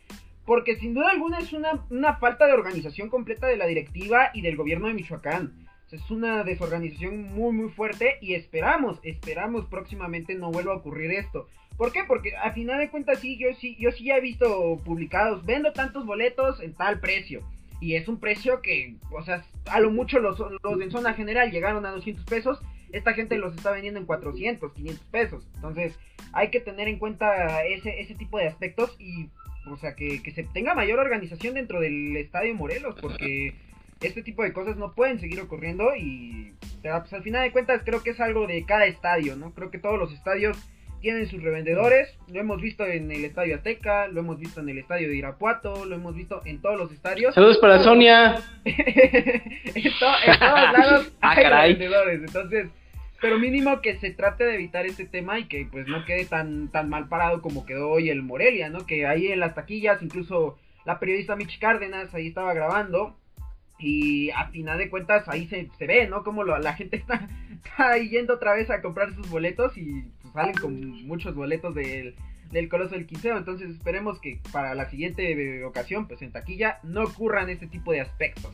Porque 0.47 0.77
sin 0.77 0.95
duda 0.95 1.11
alguna 1.11 1.39
es 1.39 1.53
una, 1.53 1.85
una 1.91 2.17
falta 2.17 2.47
de 2.47 2.55
organización 2.55 3.11
completa 3.11 3.47
de 3.47 3.59
la 3.59 3.67
directiva 3.67 4.31
y 4.33 4.41
del 4.41 4.57
gobierno 4.57 4.89
de 4.89 4.95
Michoacán. 4.95 5.53
es 5.93 6.11
una 6.11 6.43
desorganización 6.43 7.35
muy 7.35 7.53
muy 7.53 7.69
fuerte 7.69 8.17
y 8.21 8.35
esperamos, 8.35 8.99
esperamos 9.03 9.67
próximamente 9.67 10.35
no 10.35 10.51
vuelva 10.51 10.73
a 10.73 10.77
ocurrir 10.79 11.13
esto. 11.13 11.47
¿Por 11.81 11.93
qué? 11.93 12.05
Porque 12.05 12.37
a 12.37 12.53
final 12.53 12.79
de 12.79 12.91
cuentas 12.91 13.21
sí, 13.21 13.39
yo 13.39 13.55
sí, 13.59 13.75
yo 13.81 13.91
sí 13.91 14.05
ya 14.05 14.19
he 14.19 14.21
visto 14.21 14.79
publicados, 14.85 15.47
vendo 15.47 15.73
tantos 15.73 16.05
boletos 16.05 16.61
en 16.61 16.75
tal 16.75 17.01
precio. 17.01 17.43
Y 17.81 17.95
es 17.95 18.07
un 18.07 18.21
precio 18.21 18.61
que, 18.61 18.97
o 19.11 19.25
sea, 19.25 19.47
a 19.65 19.81
lo 19.81 19.91
mucho 19.91 20.19
los, 20.19 20.39
los 20.39 20.79
en 20.83 20.91
zona 20.91 21.15
general 21.15 21.51
llegaron 21.51 21.87
a 21.87 21.93
200 21.93 22.27
pesos. 22.27 22.61
Esta 22.93 23.15
gente 23.15 23.39
los 23.39 23.57
está 23.57 23.71
vendiendo 23.71 23.99
en 23.99 24.05
400, 24.05 24.75
500 24.75 25.07
pesos. 25.07 25.49
Entonces, 25.55 25.99
hay 26.35 26.51
que 26.51 26.61
tener 26.61 26.87
en 26.87 26.99
cuenta 26.99 27.65
ese, 27.65 27.99
ese 27.99 28.15
tipo 28.15 28.37
de 28.37 28.49
aspectos 28.49 28.95
y, 28.99 29.31
o 29.67 29.79
sea, 29.79 29.95
que, 29.95 30.23
que 30.23 30.33
se 30.33 30.43
tenga 30.43 30.75
mayor 30.75 30.99
organización 30.99 31.55
dentro 31.55 31.81
del 31.81 32.15
Estadio 32.15 32.55
Morelos, 32.55 32.95
porque 33.01 33.55
este 34.03 34.23
tipo 34.23 34.43
de 34.43 34.53
cosas 34.53 34.77
no 34.77 34.93
pueden 34.93 35.19
seguir 35.19 35.41
ocurriendo 35.41 35.97
y, 35.97 36.53
pues, 36.83 37.11
al 37.15 37.23
final 37.23 37.43
de 37.43 37.53
cuentas, 37.53 37.81
creo 37.87 38.03
que 38.03 38.11
es 38.11 38.21
algo 38.21 38.47
de 38.47 38.67
cada 38.67 38.85
estadio, 38.85 39.35
¿no? 39.35 39.55
Creo 39.55 39.71
que 39.71 39.79
todos 39.79 39.99
los 39.99 40.13
estadios 40.13 40.59
tienen 41.01 41.27
sus 41.29 41.43
revendedores. 41.43 42.17
Lo 42.29 42.41
hemos 42.41 42.61
visto 42.61 42.87
en 42.87 43.11
el 43.11 43.25
Estadio 43.25 43.57
Azteca, 43.57 44.09
lo 44.09 44.21
hemos 44.21 44.39
visto 44.39 44.61
en 44.61 44.69
el 44.69 44.79
Estadio 44.79 45.09
de 45.09 45.17
Irapuato, 45.17 45.85
lo 45.85 45.95
hemos 45.95 46.15
visto 46.15 46.43
en 46.45 46.61
todos 46.61 46.79
los 46.79 46.93
estadios. 46.93 47.35
Saludos 47.35 47.59
para 47.59 47.79
Sonia. 47.81 48.41
en, 48.65 49.93
todos 49.99 50.27
lados 50.41 51.13
ah, 51.21 51.35
hay 51.37 51.45
revendedores. 51.45 52.21
Entonces, 52.21 52.69
pero 53.21 53.39
mínimo 53.39 53.81
que 53.81 53.97
se 53.97 54.11
trate 54.11 54.45
de 54.45 54.55
evitar 54.55 54.87
este 54.87 55.05
tema 55.05 55.39
y 55.39 55.45
que 55.45 55.67
pues 55.71 55.87
no 55.87 56.05
quede 56.05 56.25
tan, 56.25 56.69
tan 56.69 56.89
mal 56.89 57.09
parado 57.09 57.43
como 57.43 57.67
quedó 57.67 57.91
hoy 57.91 58.11
el 58.11 58.23
Morelia, 58.23 58.71
¿no? 58.71 58.87
Que 58.87 59.07
ahí 59.07 59.29
en 59.29 59.41
las 59.41 59.55
taquillas, 59.55 60.03
incluso 60.03 60.59
la 60.85 60.99
periodista 60.99 61.37
Mitch 61.37 61.59
Cárdenas 61.59 62.15
ahí 62.15 62.29
estaba 62.29 62.55
grabando. 62.55 63.17
Y 63.79 64.29
a 64.33 64.49
final 64.49 64.77
de 64.77 64.91
cuentas 64.91 65.27
ahí 65.29 65.47
se, 65.49 65.71
se 65.79 65.87
ve, 65.87 66.07
¿no? 66.07 66.23
Como 66.23 66.45
la 66.45 66.75
gente 66.75 66.97
está, 66.99 67.27
está 67.55 67.97
yendo 67.99 68.35
otra 68.35 68.55
vez 68.55 68.71
a 68.71 68.83
comprar 68.83 69.15
sus 69.15 69.29
boletos 69.31 69.77
y 69.79 70.05
salen 70.33 70.55
con 70.55 71.07
muchos 71.07 71.35
boletos 71.35 71.75
del, 71.75 72.15
del 72.51 72.69
Coloso 72.69 72.95
del 72.95 73.07
Quinceo. 73.07 73.37
Entonces 73.37 73.71
esperemos 73.71 74.21
que 74.21 74.41
para 74.53 74.75
la 74.75 74.89
siguiente 74.89 75.65
ocasión, 75.65 76.07
pues 76.07 76.23
en 76.23 76.33
taquilla, 76.33 76.79
no 76.83 77.05
ocurran 77.05 77.51
este 77.51 77.67
tipo 77.67 77.93
de 77.93 78.01
aspectos. 78.01 78.53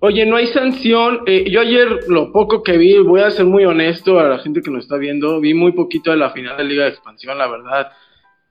Oye, 0.00 0.26
no 0.26 0.36
hay 0.36 0.46
sanción. 0.48 1.22
Eh, 1.26 1.50
yo 1.50 1.60
ayer 1.60 1.88
lo 2.08 2.30
poco 2.30 2.62
que 2.62 2.76
vi, 2.76 2.98
voy 2.98 3.22
a 3.22 3.30
ser 3.30 3.46
muy 3.46 3.64
honesto 3.64 4.18
a 4.18 4.24
la 4.24 4.38
gente 4.38 4.60
que 4.60 4.70
nos 4.70 4.84
está 4.84 4.96
viendo, 4.98 5.40
vi 5.40 5.54
muy 5.54 5.72
poquito 5.72 6.10
de 6.10 6.18
la 6.18 6.30
final 6.30 6.56
de 6.58 6.64
Liga 6.64 6.84
de 6.84 6.90
Expansión, 6.90 7.38
la 7.38 7.46
verdad. 7.46 7.90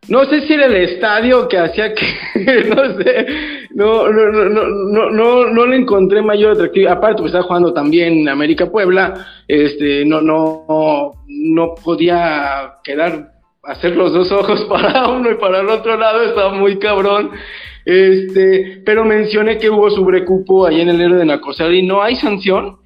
No 0.10 0.26
sé 0.26 0.41
si 0.41 0.54
era 0.54 0.66
el 0.66 0.76
estadio 0.76 1.47
que 1.47 1.58
hacía 1.58 1.93
que, 1.93 2.06
no 2.76 2.97
sé, 2.97 3.26
no, 3.72 4.10
no, 4.10 4.32
no, 4.32 4.68
no, 4.68 5.10
no, 5.10 5.45
no 5.45 5.66
le 5.66 5.78
encontré 5.78 6.22
mayor 6.22 6.51
atractividad. 6.54 6.93
Aparte, 6.93 7.22
pues 7.22 7.30
estaba 7.30 7.45
jugando 7.45 7.74
también 7.74 8.28
América 8.28 8.70
Puebla, 8.70 9.26
este, 9.47 10.04
no, 10.06 10.22
no, 10.22 11.14
no 11.28 11.76
podía 11.76 12.76
quedar, 12.84 13.32
hacer 13.64 13.95
los 13.95 14.14
dos 14.14 14.32
ojos 14.32 14.66
para 14.70 15.08
uno 15.08 15.32
y 15.32 15.36
para 15.36 15.62
el 15.62 15.70
otro 15.70 15.97
lado, 15.97 16.24
estaba 16.24 16.54
muy 16.54 16.80
cabrón. 16.80 17.32
Este, 17.86 18.82
pero 18.86 19.04
mencioné 19.04 19.58
que 19.58 19.70
hubo 19.70 19.89
sobrecupo 19.89 20.66
ahí 20.66 20.82
en 20.82 20.89
el 20.89 21.01
héroe 21.01 21.18
de 21.18 21.26
Nacosari, 21.26 21.82
¿no 21.82 22.01
hay 22.01 22.16
sanción? 22.16 22.78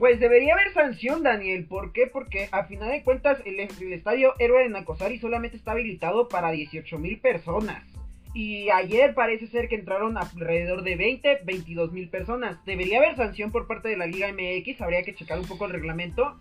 Pues 0.00 0.18
debería 0.18 0.54
haber 0.54 0.72
sanción, 0.72 1.22
Daniel. 1.22 1.66
¿Por 1.66 1.92
qué? 1.92 2.06
Porque 2.06 2.48
a 2.52 2.64
final 2.64 2.90
de 2.90 3.02
cuentas 3.02 3.42
el, 3.44 3.60
estadio 3.60 4.32
Héroe 4.38 4.62
de 4.62 4.70
Nacosari 4.70 5.18
solamente 5.18 5.58
está 5.58 5.72
habilitado 5.72 6.26
para 6.26 6.52
18 6.52 6.98
mil 6.98 7.20
personas. 7.20 7.84
Y 8.32 8.70
ayer 8.70 9.12
parece 9.12 9.46
ser 9.48 9.68
que 9.68 9.74
entraron 9.74 10.16
alrededor 10.16 10.84
de 10.84 10.96
20, 10.96 11.40
22 11.44 11.92
mil 11.92 12.08
personas. 12.08 12.64
Debería 12.64 12.96
haber 12.96 13.14
sanción 13.14 13.52
por 13.52 13.66
parte 13.66 13.90
de 13.90 13.98
la 13.98 14.06
Liga 14.06 14.32
MX. 14.32 14.80
Habría 14.80 15.02
que 15.02 15.14
checar 15.14 15.38
un 15.38 15.46
poco 15.46 15.66
el 15.66 15.72
reglamento. 15.72 16.40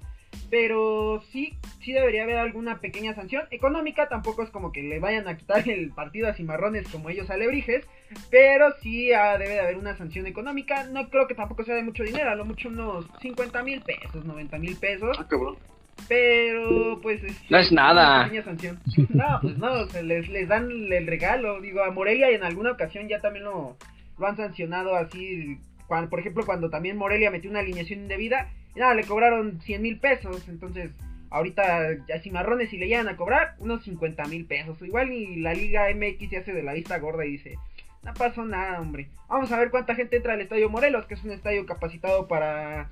Pero 0.50 1.22
sí, 1.32 1.54
sí 1.82 1.94
debería 1.94 2.24
haber 2.24 2.38
alguna 2.38 2.80
pequeña 2.80 3.14
sanción. 3.14 3.44
Económica 3.52 4.10
tampoco 4.10 4.44
es 4.44 4.50
como 4.50 4.72
que 4.72 4.82
le 4.82 5.00
vayan 5.00 5.28
a 5.28 5.38
quitar 5.38 5.68
el 5.70 5.92
partido 5.92 6.28
a 6.28 6.34
Cimarrones 6.34 6.88
como 6.88 7.10
ellos 7.10 7.30
a 7.30 7.38
Lebrijes. 7.38 7.86
Pero 8.32 8.74
sí 8.82 9.14
ah, 9.14 9.38
debe 9.38 9.54
de 9.54 9.60
haber 9.60 9.78
una 9.78 9.96
sanción 9.96 10.26
económica. 10.26 10.86
No 10.86 11.10
creo 11.10 11.28
que 11.28 11.36
tampoco 11.36 11.64
sea 11.64 11.76
de 11.76 11.84
mucho 11.84 12.04
dinero, 12.04 12.32
a 12.32 12.36
lo 12.36 12.46
mucho 12.46 12.70
unos 12.70 13.06
50 13.22 13.64
mil 13.64 13.82
pesos, 13.82 14.26
90 14.26 14.58
mil 14.58 14.76
pesos. 14.78 15.16
Ah, 15.20 15.28
cabrón. 15.28 15.58
Pero, 16.08 17.00
pues. 17.02 17.22
no 17.50 17.58
es 17.58 17.72
nada. 17.72 18.30
No, 19.10 19.40
pues 19.42 19.58
no, 19.58 19.86
les, 20.02 20.30
les 20.30 20.48
dan 20.48 20.72
el 20.72 21.08
regalo. 21.08 21.60
Digo, 21.62 21.84
a 21.84 21.92
Morelia 21.92 22.30
en 22.30 22.44
alguna 22.44 22.72
ocasión 22.72 23.08
ya 23.08 23.20
también 23.20 23.46
lo, 23.46 23.76
lo 24.18 24.28
han 24.28 24.38
sancionado 24.38 24.96
así. 24.96 25.58
Cuando, 25.88 26.10
por 26.10 26.20
ejemplo, 26.20 26.46
cuando 26.46 26.70
también 26.70 26.98
Morelia 26.98 27.32
metió 27.32 27.50
una 27.50 27.60
alineación 27.60 28.02
indebida, 28.02 28.50
nada, 28.80 28.96
le 28.96 29.04
cobraron 29.04 29.62
100 29.62 29.82
mil 29.82 30.00
pesos. 30.00 30.48
Entonces, 30.50 30.92
ahorita 31.30 32.06
ya 32.08 32.20
Cimarrones 32.22 32.70
si 32.70 32.78
le 32.78 32.88
llegan 32.88 33.08
a 33.08 33.18
cobrar 33.18 33.56
unos 33.60 33.84
50 33.84 34.26
mil 34.26 34.46
pesos. 34.46 34.82
Igual 34.82 35.12
y 35.12 35.38
la 35.38 35.54
Liga 35.54 35.88
MX 35.94 36.30
se 36.30 36.38
hace 36.38 36.54
de 36.54 36.64
la 36.64 36.74
vista 36.74 37.00
gorda 37.00 37.26
y 37.26 37.32
dice, 37.32 37.58
no 38.04 38.14
pasó 38.14 38.46
nada, 38.46 38.80
hombre. 38.80 39.10
Vamos 39.28 39.52
a 39.52 39.60
ver 39.60 39.70
cuánta 39.70 39.96
gente 39.96 40.18
entra 40.18 40.34
al 40.34 40.42
Estadio 40.42 40.70
Morelos, 40.70 41.06
que 41.06 41.14
es 41.14 41.24
un 41.24 41.32
estadio 41.32 41.66
capacitado 41.66 42.28
para 42.28 42.90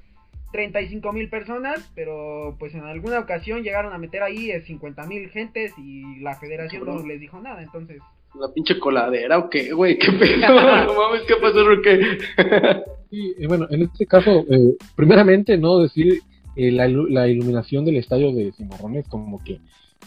35 0.51 1.13
mil 1.13 1.29
personas, 1.29 1.91
pero 1.95 2.55
pues 2.59 2.73
en 2.75 2.83
alguna 2.83 3.19
ocasión 3.19 3.63
llegaron 3.63 3.93
a 3.93 3.97
meter 3.97 4.23
ahí 4.23 4.51
50 4.61 5.05
mil 5.05 5.29
gentes 5.29 5.73
y 5.77 6.19
la 6.19 6.35
federación 6.35 6.85
no 6.85 7.05
les 7.05 7.19
dijo 7.19 7.39
nada, 7.39 7.61
entonces... 7.61 8.01
¿La 8.39 8.53
pinche 8.53 8.79
coladera 8.79 9.39
o 9.39 9.49
qué, 9.49 9.73
güey? 9.73 9.97
¿Qué 9.97 10.11
pedo? 10.11 10.47
no 10.87 10.93
mames, 10.93 11.23
¿qué 11.27 11.35
pasó, 11.41 11.63
Roque? 11.67 12.17
sí, 13.09 13.33
bueno, 13.47 13.67
en 13.69 13.83
este 13.83 14.05
caso, 14.05 14.45
eh, 14.49 14.75
primeramente, 14.95 15.57
no 15.57 15.79
decir 15.79 16.21
eh, 16.55 16.71
la, 16.71 16.87
la, 16.87 17.27
iluminación 17.27 17.85
del 17.85 17.97
estadio 17.97 18.33
de 18.33 18.51
Cimarrones 18.51 19.07
como 19.07 19.43
que 19.43 19.59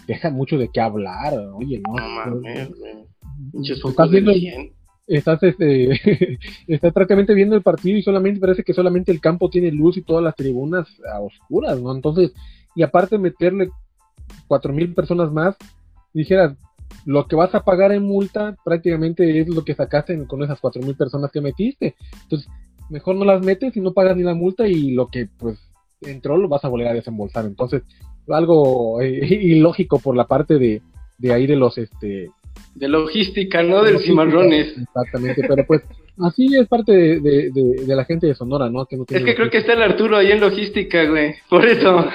deja 0.06 0.30
mucho 0.30 0.58
de 0.58 0.68
qué 0.68 0.80
hablar, 0.80 1.34
oye, 1.54 1.80
¿no? 1.80 1.94
No 1.96 2.08
mames, 2.08 2.70
estás 3.84 4.10
viendo, 4.10 4.32
estás, 5.06 5.42
este, 5.42 6.38
estás 6.66 6.92
prácticamente 6.92 7.34
viendo 7.34 7.56
el 7.56 7.62
partido 7.62 7.98
y 7.98 8.02
solamente 8.02 8.40
parece 8.40 8.62
que 8.62 8.74
solamente 8.74 9.12
el 9.12 9.20
campo 9.20 9.50
tiene 9.50 9.70
luz 9.72 9.96
y 9.96 10.02
todas 10.02 10.22
las 10.22 10.36
tribunas 10.36 10.88
a 11.12 11.20
oscuras, 11.20 11.80
¿no? 11.80 11.94
Entonces, 11.94 12.32
y 12.74 12.82
aparte 12.82 13.18
meterle 13.18 13.70
cuatro 14.46 14.72
mil 14.72 14.94
personas 14.94 15.32
más, 15.32 15.56
dijeras, 16.12 16.56
lo 17.07 17.26
que 17.26 17.36
vas 17.36 17.55
a 17.55 17.64
pagar 17.64 17.93
en 17.93 18.03
multa 18.03 18.57
prácticamente 18.64 19.41
es 19.41 19.49
lo 19.49 19.64
que 19.64 19.74
sacaste 19.74 20.26
con 20.26 20.43
esas 20.43 20.61
cuatro 20.61 20.82
mil 20.82 20.97
personas 20.97 21.30
que 21.30 21.41
metiste. 21.41 21.95
Entonces, 22.22 22.49
mejor 22.88 23.16
no 23.16 23.24
las 23.24 23.45
metes 23.45 23.76
y 23.76 23.80
no 23.80 23.93
pagas 23.93 24.16
ni 24.16 24.22
la 24.22 24.34
multa 24.34 24.66
y 24.66 24.93
lo 24.93 25.09
que 25.09 25.28
pues 25.38 25.59
entró 26.03 26.36
lo 26.36 26.49
vas 26.49 26.64
a 26.64 26.68
volver 26.68 26.88
a 26.88 26.95
desembolsar. 26.95 27.47
Entonces, 27.47 27.82
algo 28.28 29.01
eh, 29.01 29.26
ilógico 29.43 29.99
por 29.99 30.16
la 30.16 30.26
parte 30.26 30.59
de, 30.59 30.82
de 31.18 31.32
ahí 31.32 31.47
de 31.47 31.57
los 31.57 31.78
este 31.78 32.30
de 32.74 32.88
logística, 32.88 33.62
¿no? 33.62 33.82
Del 33.82 33.99
cimarrones. 34.01 34.76
Exactamente, 34.76 35.43
pero 35.47 35.66
pues 35.66 35.82
así 36.18 36.55
es 36.57 36.68
parte 36.68 36.93
de, 36.93 37.51
de, 37.51 37.97
la 37.97 38.05
gente 38.05 38.26
de 38.26 38.34
Sonora, 38.34 38.68
¿no? 38.70 38.86
Que 38.86 38.97
es 38.97 39.24
que 39.24 39.34
creo 39.34 39.51
que 39.51 39.59
está 39.59 39.72
el 39.72 39.82
Arturo 39.82 40.16
ahí 40.16 40.30
en 40.30 40.41
logística, 40.41 41.05
güey. 41.07 41.34
Por 41.49 41.66
eso. 41.66 42.07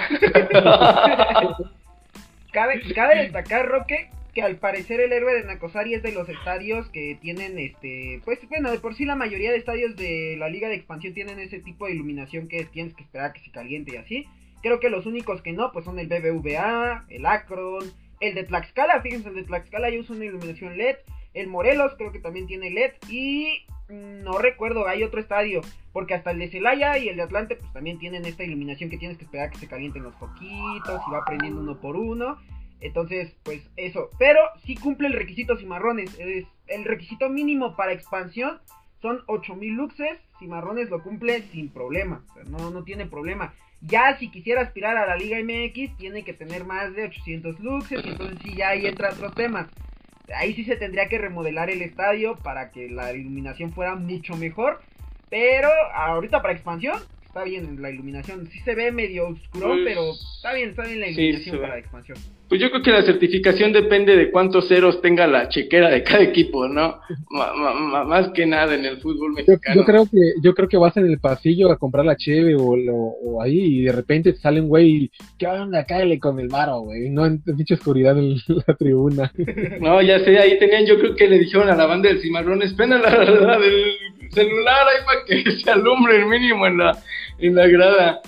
cabe, 2.52 2.82
cabe 2.94 3.24
destacar, 3.24 3.68
Roque, 3.68 4.10
que 4.36 4.42
al 4.42 4.58
parecer 4.58 5.00
el 5.00 5.14
héroe 5.14 5.34
de 5.34 5.46
Nacosari 5.46 5.94
es 5.94 6.04
de 6.04 6.12
los 6.12 6.28
estadios 6.28 6.90
que 6.90 7.18
tienen, 7.22 7.58
este, 7.58 8.22
pues 8.26 8.38
bueno, 8.50 8.70
de 8.70 8.80
por 8.80 8.94
sí 8.94 9.06
la 9.06 9.16
mayoría 9.16 9.50
de 9.50 9.58
estadios 9.58 9.96
de 9.96 10.36
la 10.38 10.50
Liga 10.50 10.68
de 10.68 10.76
Expansión 10.76 11.14
tienen 11.14 11.40
ese 11.40 11.60
tipo 11.60 11.86
de 11.86 11.94
iluminación 11.94 12.50
que 12.50 12.66
tienes 12.66 12.94
que 12.94 13.04
esperar 13.04 13.32
que 13.32 13.40
se 13.40 13.52
caliente 13.52 13.94
y 13.94 13.98
así. 13.98 14.28
Creo 14.62 14.82
que 14.82 14.90
los 14.90 15.06
únicos 15.06 15.42
que 15.42 15.54
no, 15.54 15.72
pues 15.72 15.86
son 15.86 16.00
el 16.00 16.08
BBVA, 16.08 17.06
el 17.08 17.26
Akron, 17.26 17.86
el 18.20 18.36
de 18.36 18.44
Tlaxcala, 18.44 19.02
fíjense, 19.02 19.30
el 19.30 19.36
de 19.36 19.44
Tlaxcala 19.44 19.90
ya 19.90 20.00
usa 20.00 20.16
una 20.16 20.26
iluminación 20.26 20.78
LED. 20.78 20.98
El 21.34 21.48
Morelos 21.48 21.94
creo 21.98 22.12
que 22.12 22.20
también 22.20 22.46
tiene 22.46 22.72
LED. 22.72 22.92
Y 23.10 23.66
mm, 23.88 24.24
no 24.24 24.38
recuerdo, 24.38 24.86
hay 24.88 25.04
otro 25.04 25.22
estadio. 25.22 25.62
Porque 25.94 26.14
hasta 26.14 26.32
el 26.32 26.40
de 26.40 26.50
Celaya 26.50 26.98
y 26.98 27.08
el 27.08 27.16
de 27.16 27.24
Atlante 27.24 27.56
pues 27.56 27.72
también 27.72 28.00
tienen 28.00 28.26
esta 28.26 28.44
iluminación 28.44 28.90
que 28.90 28.98
tienes 28.98 29.18
que 29.18 29.24
esperar 29.24 29.50
que 29.50 29.60
se 29.60 29.68
calienten 29.68 30.04
los 30.04 30.16
foquitos 30.16 31.02
y 31.08 31.12
va 31.12 31.24
prendiendo 31.26 31.62
uno 31.62 31.80
por 31.80 31.96
uno. 31.96 32.38
Entonces, 32.82 33.36
pues 33.44 33.62
eso. 33.78 34.10
Pero 34.20 34.40
sí 34.66 34.76
cumple 34.76 35.08
el 35.08 35.14
requisito 35.14 35.58
Cimarrones. 35.58 36.18
Es 36.20 36.46
el 36.68 36.84
requisito 36.84 37.30
mínimo 37.30 37.76
para 37.76 37.94
expansión 37.94 38.60
son 39.02 39.22
8000 39.28 39.74
luxes. 39.74 40.20
Cimarrones 40.40 40.90
lo 40.90 41.04
cumple 41.04 41.44
sin 41.52 41.70
problema. 41.70 42.24
O 42.30 42.34
sea, 42.34 42.44
no, 42.46 42.72
no 42.72 42.84
tiene 42.84 43.06
problema. 43.06 43.54
Ya 43.82 44.18
si 44.18 44.30
quisiera 44.30 44.62
aspirar 44.62 44.98
a 44.98 45.06
la 45.06 45.16
Liga 45.16 45.38
MX, 45.38 45.96
tiene 45.98 46.24
que 46.24 46.34
tener 46.34 46.66
más 46.66 46.96
de 46.96 47.04
800 47.04 47.60
luxes, 47.60 48.04
y 48.04 48.10
entonces 48.10 48.40
sí, 48.44 48.56
ya 48.56 48.70
ahí 48.70 48.88
entran 48.88 49.14
otros 49.14 49.36
temas. 49.36 49.68
Ahí 50.36 50.56
sí 50.56 50.64
se 50.64 50.76
tendría 50.76 51.08
que 51.08 51.20
remodelar 51.20 51.70
el 51.70 51.84
estadio 51.84 52.36
para 52.38 52.72
que 52.72 52.90
la 52.90 53.14
iluminación 53.14 53.74
fuera 53.74 53.96
mucho 53.96 54.36
mejor. 54.38 54.82
Pero 55.30 55.70
ahorita 55.94 56.42
para 56.42 56.56
expansión, 56.56 57.00
está 57.26 57.44
bien 57.44 57.80
la 57.80 57.92
iluminación. 57.92 58.48
Sí 58.48 58.60
se 58.62 58.74
ve 58.74 58.92
medio 58.92 59.28
oscuro, 59.28 59.68
pues, 59.68 59.82
pero 59.86 60.14
está 60.38 60.54
bien, 60.54 60.70
está 60.70 60.84
bien 60.84 61.00
la 61.02 61.08
iluminación 61.10 61.62
para 61.62 61.78
expansión. 61.78 62.18
Pues 62.48 62.62
yo 62.62 62.70
creo 62.70 62.84
que 62.84 62.92
la 62.92 63.02
certificación 63.02 63.74
depende 63.74 64.16
de 64.16 64.30
cuántos 64.30 64.68
ceros 64.68 65.02
tenga 65.02 65.26
la 65.26 65.50
chequera 65.50 65.90
de 65.90 66.04
cada 66.04 66.22
equipo, 66.22 66.68
¿no? 66.68 67.00
más 67.30 68.30
que 68.30 68.46
nada 68.46 68.76
en 68.76 68.86
el 68.86 68.98
fútbol 68.98 69.34
mexicano. 69.34 69.82
Yo, 69.82 69.84
creo 69.84 70.06
que 70.06 70.20
yo 70.44 70.54
creo 70.54 70.70
que 70.70 70.78
vas 70.78 70.96
en 70.98 71.08
el 71.08 71.20
pasillo 71.20 71.72
a 71.72 71.78
comprar 71.78 72.06
la 72.06 72.16
cheve 72.16 72.56
o, 72.56 73.42
ahí 73.42 73.80
y 73.80 73.82
de 73.86 73.92
repente 73.92 74.34
te 74.34 74.40
sale 74.40 74.62
un 74.62 74.68
güey, 74.68 75.10
¿qué 75.40 75.48
onda? 75.48 75.86
Cállale 75.86 76.20
con 76.20 76.40
el 76.40 76.48
varo, 76.48 76.82
güey. 76.82 77.10
No 77.10 77.26
en 77.26 77.42
dicha 77.46 77.74
oscuridad 77.74 78.18
en 78.18 78.36
la 78.68 78.76
tribuna. 78.76 79.32
No, 79.80 80.02
ya 80.04 80.20
sé, 80.20 80.38
ahí 80.38 80.60
tenían, 80.60 80.86
yo 80.86 81.00
creo 81.00 81.16
que 81.16 81.28
le 81.28 81.40
dijeron 81.40 81.70
a 81.70 81.76
la 81.76 81.88
banda 81.88 82.10
del 82.10 82.22
cimarrón, 82.22 82.62
espera 82.62 83.00
la, 83.00 83.10
la, 83.10 83.58
del 83.58 83.96
celular 84.30 84.88
ahí 84.88 85.06
para 85.06 85.26
que 85.26 85.52
se 85.64 85.72
alumbre 85.72 86.18
el 86.18 86.28
mínimo 86.28 86.68
en 86.68 86.78
la, 86.78 86.98
en 87.40 87.56
la 87.56 87.68
grada. 87.68 88.22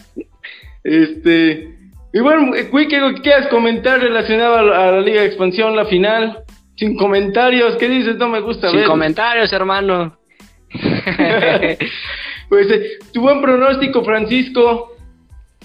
Este... 0.84 1.77
Y 2.14 2.20
bueno, 2.20 2.52
güey, 2.72 2.88
¿qué 2.88 3.00
quieres 3.22 3.48
comentar 3.48 4.00
relacionado 4.00 4.56
a 4.56 4.92
la, 4.92 5.02
Liga 5.02 5.22
de 5.22 5.28
Expansión, 5.28 5.76
la 5.76 5.86
final? 5.86 6.44
Sin 6.76 6.96
comentarios, 6.96 7.76
¿qué 7.78 7.90
dices? 7.90 8.16
No 8.18 8.30
me 8.30 8.40
gusta 8.40 8.70
Sin 8.70 8.84
comentarios, 8.84 9.52
hermano. 9.52 10.18
pues, 12.50 12.72
eh, 12.72 13.00
tu 13.14 13.22
buen 13.22 13.42
pronóstico, 13.42 14.04
Francisco. 14.04 14.96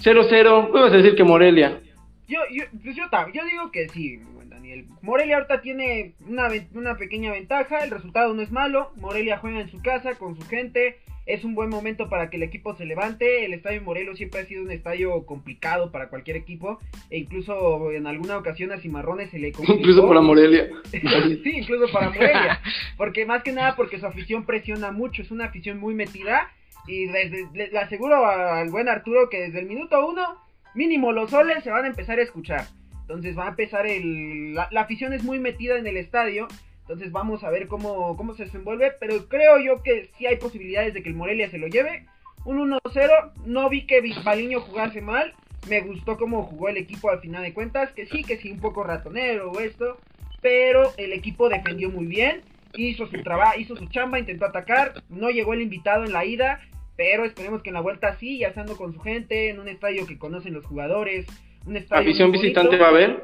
0-0. 0.01 0.71
¿Qué 0.71 0.79
vas 0.79 0.91
a 0.91 0.97
decir 0.97 1.15
que 1.15 1.23
Morelia? 1.23 1.79
Yo, 2.27 2.39
yo, 2.51 2.63
pues 2.83 2.95
yo, 2.95 3.03
yo 3.33 3.45
digo 3.45 3.71
que 3.71 3.87
sí, 3.89 4.19
Daniel. 4.45 4.85
Morelia 5.01 5.37
ahorita 5.37 5.61
tiene 5.61 6.15
una, 6.27 6.49
una 6.73 6.97
pequeña 6.97 7.31
ventaja. 7.31 7.83
El 7.83 7.91
resultado 7.91 8.33
no 8.33 8.41
es 8.41 8.51
malo. 8.51 8.91
Morelia 8.97 9.37
juega 9.37 9.61
en 9.61 9.69
su 9.69 9.81
casa 9.81 10.15
con 10.15 10.35
su 10.35 10.45
gente 10.47 10.97
es 11.25 11.43
un 11.43 11.55
buen 11.55 11.69
momento 11.69 12.09
para 12.09 12.29
que 12.29 12.37
el 12.37 12.43
equipo 12.43 12.75
se 12.75 12.85
levante. 12.85 13.45
El 13.45 13.53
estadio 13.53 13.81
Morelos 13.81 14.17
siempre 14.17 14.41
ha 14.41 14.45
sido 14.45 14.63
un 14.63 14.71
estadio 14.71 15.25
complicado 15.25 15.91
para 15.91 16.09
cualquier 16.09 16.35
equipo. 16.35 16.79
E 17.09 17.17
incluso 17.17 17.91
en 17.91 18.07
alguna 18.07 18.37
ocasión 18.37 18.71
a 18.71 18.79
Cimarrones 18.79 19.31
se 19.31 19.39
le 19.39 19.51
complicó. 19.53 19.79
Incluso 19.79 20.07
para 20.07 20.21
Morelia. 20.21 20.69
sí, 20.91 21.51
incluso 21.53 21.91
para 21.91 22.09
Morelia. 22.09 22.61
Porque 22.97 23.25
más 23.25 23.43
que 23.43 23.53
nada 23.53 23.75
porque 23.75 23.99
su 23.99 24.05
afición 24.05 24.45
presiona 24.45 24.91
mucho. 24.91 25.21
Es 25.21 25.31
una 25.31 25.45
afición 25.45 25.79
muy 25.79 25.93
metida. 25.93 26.51
Y 26.85 27.07
le 27.07 27.79
aseguro 27.79 28.25
al 28.25 28.69
buen 28.69 28.89
Arturo 28.89 29.29
que 29.29 29.39
desde 29.39 29.61
el 29.61 29.67
minuto 29.67 30.05
uno, 30.05 30.35
mínimo 30.75 31.13
los 31.13 31.29
soles 31.29 31.63
se 31.63 31.71
van 31.71 31.85
a 31.85 31.87
empezar 31.87 32.19
a 32.19 32.23
escuchar. 32.23 32.65
Entonces 33.01 33.37
va 33.37 33.45
a 33.45 33.49
empezar 33.49 33.85
el... 33.85 34.53
la 34.53 34.81
afición 34.81 35.13
es 35.13 35.23
muy 35.23 35.39
metida 35.39 35.77
en 35.77 35.87
el 35.87 35.95
estadio. 35.95 36.49
Entonces 36.83 37.13
vamos 37.13 37.43
a 37.45 37.49
ver 37.49 37.67
cómo, 37.67 38.15
cómo 38.17 38.33
se 38.33 38.45
desenvuelve. 38.45 38.91
Pero 38.99 39.27
creo 39.27 39.59
yo 39.59 39.81
que 39.81 40.09
sí 40.17 40.25
hay 40.25 40.37
posibilidades 40.37 40.93
de 40.93 41.01
que 41.01 41.09
el 41.09 41.15
Morelia 41.15 41.49
se 41.49 41.57
lo 41.57 41.67
lleve. 41.67 42.05
Un 42.45 42.69
1-0. 42.69 43.31
No 43.45 43.69
vi 43.69 43.85
que 43.85 44.01
Baliño 44.23 44.59
jugase 44.61 45.01
mal. 45.01 45.33
Me 45.69 45.79
gustó 45.81 46.17
cómo 46.17 46.43
jugó 46.43 46.67
el 46.67 46.77
equipo 46.77 47.09
al 47.09 47.21
final 47.21 47.43
de 47.43 47.53
cuentas. 47.53 47.93
Que 47.93 48.05
sí, 48.05 48.23
que 48.23 48.37
sí, 48.37 48.51
un 48.51 48.59
poco 48.59 48.83
ratonero 48.83 49.51
o 49.51 49.59
esto. 49.61 49.97
Pero 50.41 50.91
el 50.97 51.13
equipo 51.13 51.47
defendió 51.47 51.89
muy 51.89 52.05
bien. 52.05 52.41
Hizo 52.75 53.07
su 53.07 53.21
trabajo, 53.23 53.57
hizo 53.59 53.77
su 53.77 53.85
chamba, 53.87 54.19
intentó 54.19 54.45
atacar. 54.45 55.03
No 55.07 55.29
llegó 55.29 55.53
el 55.53 55.61
invitado 55.61 56.03
en 56.03 56.11
la 56.11 56.25
ida. 56.25 56.59
Pero 56.97 57.23
esperemos 57.23 57.63
que 57.63 57.69
en 57.69 57.75
la 57.75 57.81
vuelta 57.81 58.17
sí, 58.19 58.39
ya 58.39 58.49
estando 58.49 58.75
con 58.75 58.93
su 58.93 58.99
gente, 58.99 59.49
en 59.49 59.59
un 59.59 59.69
estadio 59.69 60.05
que 60.05 60.19
conocen 60.19 60.53
los 60.53 60.65
jugadores. 60.65 61.25
Un 61.65 61.77
estadio 61.77 62.01
¿Afición 62.01 62.31
visitante 62.31 62.77
va 62.77 62.87
a 62.87 62.89
haber? 62.89 63.23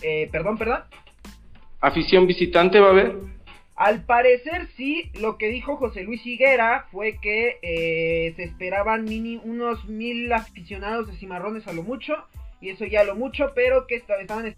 Eh, 0.00 0.28
perdón, 0.32 0.56
perdón 0.56 0.80
afición 1.80 2.26
visitante 2.26 2.80
va 2.80 2.88
a 2.88 2.90
haber? 2.90 3.16
Al 3.76 4.04
parecer 4.04 4.68
sí, 4.76 5.10
lo 5.20 5.38
que 5.38 5.48
dijo 5.48 5.76
José 5.76 6.02
Luis 6.02 6.26
Higuera 6.26 6.86
fue 6.90 7.18
que 7.22 7.58
eh, 7.62 8.34
se 8.34 8.42
esperaban 8.42 9.04
mini, 9.04 9.40
unos 9.44 9.88
mil 9.88 10.32
aficionados 10.32 11.06
de 11.06 11.16
Cimarrones 11.16 11.66
a 11.68 11.72
lo 11.72 11.84
mucho, 11.84 12.14
y 12.60 12.70
eso 12.70 12.84
ya 12.86 13.04
lo 13.04 13.14
mucho, 13.14 13.52
pero 13.54 13.86
que 13.86 13.94
estaban 13.94 14.56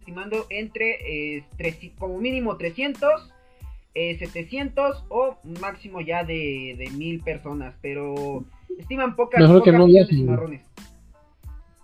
estimando 0.00 0.46
entre 0.50 1.36
eh, 1.38 1.44
como 1.96 2.18
mínimo 2.18 2.56
300, 2.56 3.32
700 3.94 4.96
eh, 4.96 5.00
o 5.08 5.38
máximo 5.60 6.00
ya 6.00 6.24
de, 6.24 6.74
de 6.76 6.90
mil 6.90 7.20
personas, 7.20 7.76
pero 7.80 8.44
estiman 8.80 9.14
pocas, 9.14 9.40
Mejor 9.40 9.62
que 9.62 9.70
no 9.70 9.86
Cimarrones. 9.86 10.62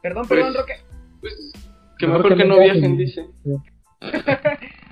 Perdón, 0.03 0.27
perdón, 0.27 0.53
pues, 0.53 0.57
Roque. 0.57 0.75
Pues, 1.21 1.68
que 1.99 2.07
mejor, 2.07 2.37
que, 2.37 2.45
no 2.45 2.59
viajen, 2.59 2.97
dice. 2.97 3.27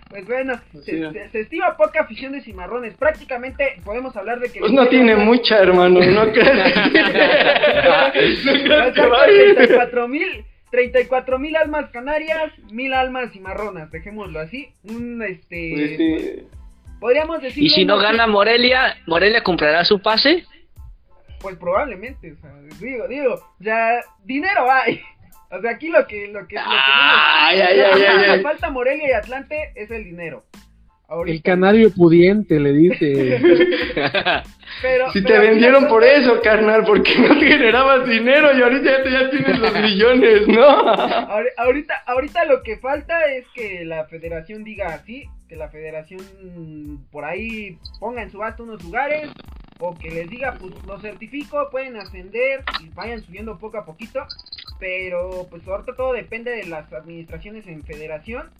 Pues 0.08 0.24
bueno, 0.28 0.58
Pues 0.72 0.84
se, 0.86 0.92
sí. 0.92 1.12
se- 1.12 1.28
se 1.30 1.40
estima 1.40 1.76
poca 1.76 2.00
afición 2.00 2.32
de 2.32 2.40
cimarrones. 2.40 2.94
Prácticamente 2.94 3.80
podemos 3.84 4.16
hablar 4.16 4.38
de 4.40 4.50
que. 4.50 4.60
Pues 4.60 4.72
no 4.72 4.86
tiene 4.88 5.14
mucha, 5.16 5.58
hermano, 5.58 6.00
no 6.00 6.32
creas 6.32 6.76
no 6.76 8.12
creas 8.12 8.94
que 8.94 9.00
vaya. 9.06 9.54
34 9.56 10.08
mil 10.08 10.44
34 10.70 11.38
mil 11.38 11.56
almas 11.56 11.90
canarias, 11.90 12.52
mil 12.72 12.92
almas 12.94 13.30
cimarronas, 13.32 13.90
dejémoslo 13.90 14.40
así. 14.40 14.68
Un 14.84 15.22
este. 15.22 15.72
Pues 15.74 15.96
sí. 15.96 16.48
Podríamos 17.00 17.42
decir. 17.42 17.64
Y 17.64 17.68
si 17.70 17.84
no 17.84 17.98
gana 17.98 18.26
Morelia, 18.28 18.96
Morelia 19.06 19.42
comprará 19.42 19.84
su 19.84 20.00
pase. 20.00 20.44
Pues 21.40 21.56
probablemente, 21.56 22.32
o 22.32 22.36
sea, 22.40 22.50
digo, 22.80 23.06
digo, 23.08 23.38
sea, 23.62 24.00
dinero 24.24 24.70
hay. 24.70 25.00
O 25.50 25.60
sea, 25.60 25.70
aquí 25.72 25.88
lo 25.88 26.06
que, 26.06 26.28
lo 26.28 26.46
que, 26.48 26.56
lo 26.56 26.62
que 26.62 26.66
Ay, 26.94 27.60
ay, 27.60 27.76
lo 27.78 27.96
que 27.96 28.06
ay, 28.06 28.14
nos 28.14 28.22
ay, 28.24 28.30
ay. 28.30 28.42
falta 28.42 28.70
Morelia 28.70 29.08
y 29.08 29.12
Atlante 29.12 29.72
es 29.74 29.90
el 29.90 30.04
dinero. 30.04 30.44
El 31.24 31.40
canario 31.40 31.92
pudiente 31.94 32.58
le 32.58 32.72
dice. 32.72 33.40
Pero, 34.82 35.12
Si 35.12 35.22
te 35.22 35.38
vendieron 35.38 35.86
por 35.86 36.02
eso, 36.02 36.40
carnal, 36.42 36.82
porque 36.84 37.16
no 37.18 37.34
generabas 37.40 38.08
dinero 38.08 38.48
y 38.58 38.60
ahorita 38.62 38.90
ya, 38.90 39.02
te- 39.04 39.12
ya 39.12 39.30
tienes 39.30 39.58
los 39.60 39.72
millones, 39.80 40.48
¿no? 40.48 40.66
ahori- 40.68 41.52
Ahorita, 41.56 41.94
ahorita 42.06 42.44
lo 42.46 42.62
que 42.64 42.76
falta 42.78 43.32
es 43.32 43.46
que 43.54 43.84
la 43.84 44.06
federación 44.06 44.64
diga 44.64 44.88
así, 44.88 45.28
que 45.48 45.54
la 45.54 45.68
federación 45.68 46.20
por 47.12 47.24
ahí 47.24 47.78
ponga 48.00 48.22
en 48.22 48.30
subasta 48.32 48.64
unos 48.64 48.82
lugares, 48.82 49.30
o 49.78 49.96
que 49.96 50.10
les 50.10 50.28
diga, 50.28 50.56
pues 50.58 50.72
lo 50.86 50.98
certifico, 50.98 51.68
pueden 51.70 51.96
ascender 51.96 52.62
y 52.82 52.88
vayan 52.94 53.20
subiendo 53.22 53.58
poco 53.58 53.78
a 53.78 53.84
poquito, 53.84 54.26
pero 54.78 55.46
pues 55.48 55.66
ahorita 55.66 55.96
todo 55.96 56.12
depende 56.12 56.50
de 56.50 56.66
las 56.66 56.92
administraciones 56.92 57.66
en 57.66 57.82
federación. 57.82 58.50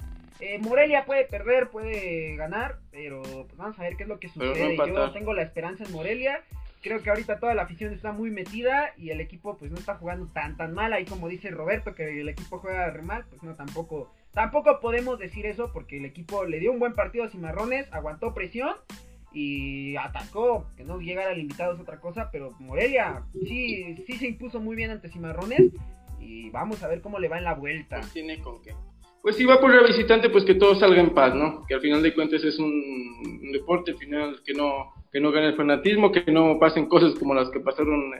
Eh, 0.41 0.59
Morelia 0.59 1.05
puede 1.07 1.25
perder, 1.25 1.69
puede 1.69 2.37
ganar, 2.37 2.79
pero 2.91 3.23
pues 3.23 3.57
vamos 3.57 3.79
a 3.79 3.83
ver 3.83 3.97
qué 3.97 4.03
es 4.03 4.09
lo 4.09 4.21
que 4.21 4.29
no 4.29 4.33
sucede. 4.35 4.77
Yo 4.77 5.13
tengo 5.13 5.33
la 5.33 5.43
esperanza 5.43 5.85
en 5.85 5.93
Morelia. 5.93 6.43
Creo 6.83 7.03
que 7.03 7.11
ahorita 7.11 7.41
toda 7.41 7.55
la 7.55 7.63
afición 7.63 7.93
está 7.93 8.13
muy 8.13 8.31
metida 8.31 8.93
y 8.97 9.11
el 9.11 9.21
equipo 9.21 9.57
pues 9.57 9.71
no 9.71 9.79
está 9.79 9.95
jugando 9.95 10.27
tan 10.27 10.57
tan 10.57 10.75
mal. 10.75 10.93
Ahí 10.93 11.05
como 11.05 11.29
dice 11.29 11.51
Roberto 11.51 11.95
que 11.95 12.21
el 12.21 12.29
equipo 12.29 12.59
juega 12.59 12.91
re 12.91 13.03
mal, 13.03 13.25
pues 13.29 13.43
no 13.43 13.55
tampoco 13.55 14.13
tampoco 14.33 14.79
podemos 14.81 15.19
decir 15.19 15.47
eso 15.47 15.73
porque 15.73 15.97
el 15.97 16.05
equipo 16.05 16.45
le 16.45 16.61
dio 16.61 16.71
un 16.71 16.79
buen 16.79 16.93
partido 16.93 17.25
a 17.25 17.29
Cimarrones, 17.29 17.91
aguantó 17.93 18.35
presión 18.35 18.75
y 19.33 19.97
atacó, 19.97 20.67
que 20.77 20.85
no 20.85 21.01
llegara 21.01 21.31
al 21.31 21.39
invitado 21.39 21.75
es 21.75 21.81
otra 21.81 21.99
cosa, 21.99 22.31
pero 22.31 22.53
Morelia 22.61 23.23
sí 23.33 23.97
sí 24.07 24.13
se 24.19 24.27
impuso 24.27 24.61
muy 24.61 24.77
bien 24.77 24.91
ante 24.91 25.09
Cimarrones 25.09 25.73
y 26.27 26.51
vamos 26.51 26.83
a 26.83 26.89
ver 26.89 27.01
cómo 27.01 27.19
le 27.19 27.29
va 27.29 27.39
en 27.39 27.45
la 27.45 27.55
vuelta. 27.55 27.99
Pues 28.01 28.13
tiene 28.13 28.41
con 28.41 28.61
qué. 28.63 28.75
Pues 29.23 29.37
si 29.37 29.45
va 29.45 29.61
por 29.61 29.75
el 29.75 29.87
visitante, 29.87 30.31
pues 30.31 30.45
que 30.45 30.55
todo 30.55 30.75
salga 30.77 31.01
en 31.01 31.13
paz, 31.13 31.35
¿no? 31.35 31.65
Que 31.67 31.75
al 31.75 31.81
final 31.81 32.03
de 32.03 32.15
cuentas 32.15 32.45
es 32.45 32.59
un, 32.59 33.51
deporte, 33.53 33.93
al 33.93 33.99
final 33.99 34.41
que 34.45 34.55
no 34.55 34.93
que 35.13 35.21
no 35.21 35.33
gane 35.33 35.47
el 35.47 35.57
fanatismo, 35.57 36.13
que 36.13 36.31
no 36.31 36.59
pasen 36.59 36.87
cosas 36.87 37.15
como 37.15 37.33
las 37.33 37.49
que 37.51 37.61
pasaron 37.61 38.13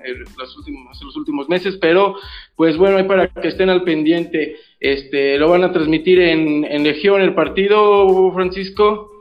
últimos 0.57 1.03
los 1.05 1.17
últimos 1.17 1.49
meses, 1.49 1.77
pero 1.79 2.17
pues 2.55 2.79
bueno, 2.79 2.97
hay 2.97 3.05
para 3.05 3.29
que 3.29 3.49
estén 3.49 3.69
al 3.69 3.85
pendiente. 3.85 4.57
Este, 4.81 5.37
lo 5.39 5.51
van 5.51 5.63
a 5.63 5.73
transmitir 5.73 6.21
en, 6.21 6.65
en 6.65 6.85
Legión 6.85 7.21
el 7.21 7.35
partido, 7.35 8.33
Francisco. 8.33 9.16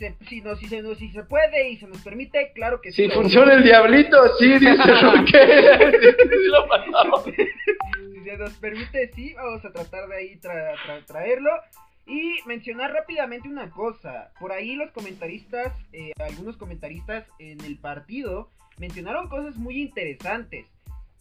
Si 0.00 0.06
se, 0.06 0.24
si, 0.28 0.40
no, 0.40 0.56
si, 0.56 0.66
se, 0.66 0.80
no, 0.82 0.94
si 0.94 1.10
se 1.10 1.22
puede 1.24 1.68
y 1.70 1.76
se 1.76 1.86
nos 1.86 1.98
permite, 2.02 2.52
claro 2.54 2.80
que 2.80 2.90
sí. 2.90 3.02
Si 3.02 3.08
lo- 3.08 3.14
funciona 3.14 3.52
el 3.54 3.62
diablito, 3.62 4.16
sí, 4.38 4.48
dice 4.58 4.74
Roque. 5.02 6.16
Sí 6.22 6.46
lo 6.50 6.66
pasamos. 6.68 7.24
si 8.14 8.20
se 8.24 8.36
nos 8.38 8.52
permite, 8.54 9.10
sí, 9.14 9.34
vamos 9.34 9.64
a 9.64 9.70
tratar 9.72 10.08
de 10.08 10.16
ahí 10.16 10.36
tra- 10.40 10.74
tra- 10.86 11.04
traerlo. 11.06 11.50
Y 12.06 12.38
mencionar 12.46 12.92
rápidamente 12.92 13.48
una 13.48 13.70
cosa. 13.70 14.32
Por 14.40 14.50
ahí 14.52 14.74
los 14.74 14.90
comentaristas, 14.90 15.72
eh, 15.92 16.12
algunos 16.18 16.56
comentaristas 16.56 17.24
en 17.38 17.60
el 17.60 17.76
partido, 17.78 18.50
mencionaron 18.78 19.28
cosas 19.28 19.56
muy 19.56 19.80
interesantes. 19.80 20.66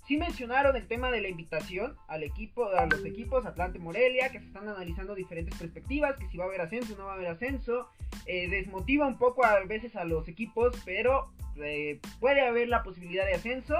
Sí 0.10 0.18
mencionaron 0.18 0.76
el 0.76 0.88
tema 0.88 1.12
de 1.12 1.22
la 1.22 1.28
invitación 1.28 1.95
al 2.07 2.24
equipo, 2.24 2.66
a 2.66 2.88
los 2.88 3.05
equipos 3.05 3.45
Atlante 3.45 3.78
Morelia, 3.78 4.32
que 4.32 4.39
se 4.39 4.47
están 4.47 4.68
analizando 4.68 5.14
diferentes 5.14 5.55
perspectivas, 5.55 6.18
que 6.18 6.28
si 6.30 6.38
va 6.38 6.45
a 6.45 6.47
haber 6.47 6.62
ascenso, 6.62 6.95
no 6.97 7.05
va 7.05 7.12
a 7.12 7.14
haber 7.14 7.28
ascenso. 7.28 7.88
Eh, 8.26 8.49
desmotiva 8.49 9.05
un 9.05 9.20
poco 9.20 9.45
a 9.45 9.60
veces 9.66 9.95
a 9.95 10.05
los 10.05 10.28
equipos, 10.28 10.76
pero 10.84 11.32
eh, 11.57 11.99
puede 12.20 12.41
haber 12.41 12.70
la 12.70 12.82
posibilidad 12.82 13.24
de 13.24 13.36
ascenso. 13.36 13.76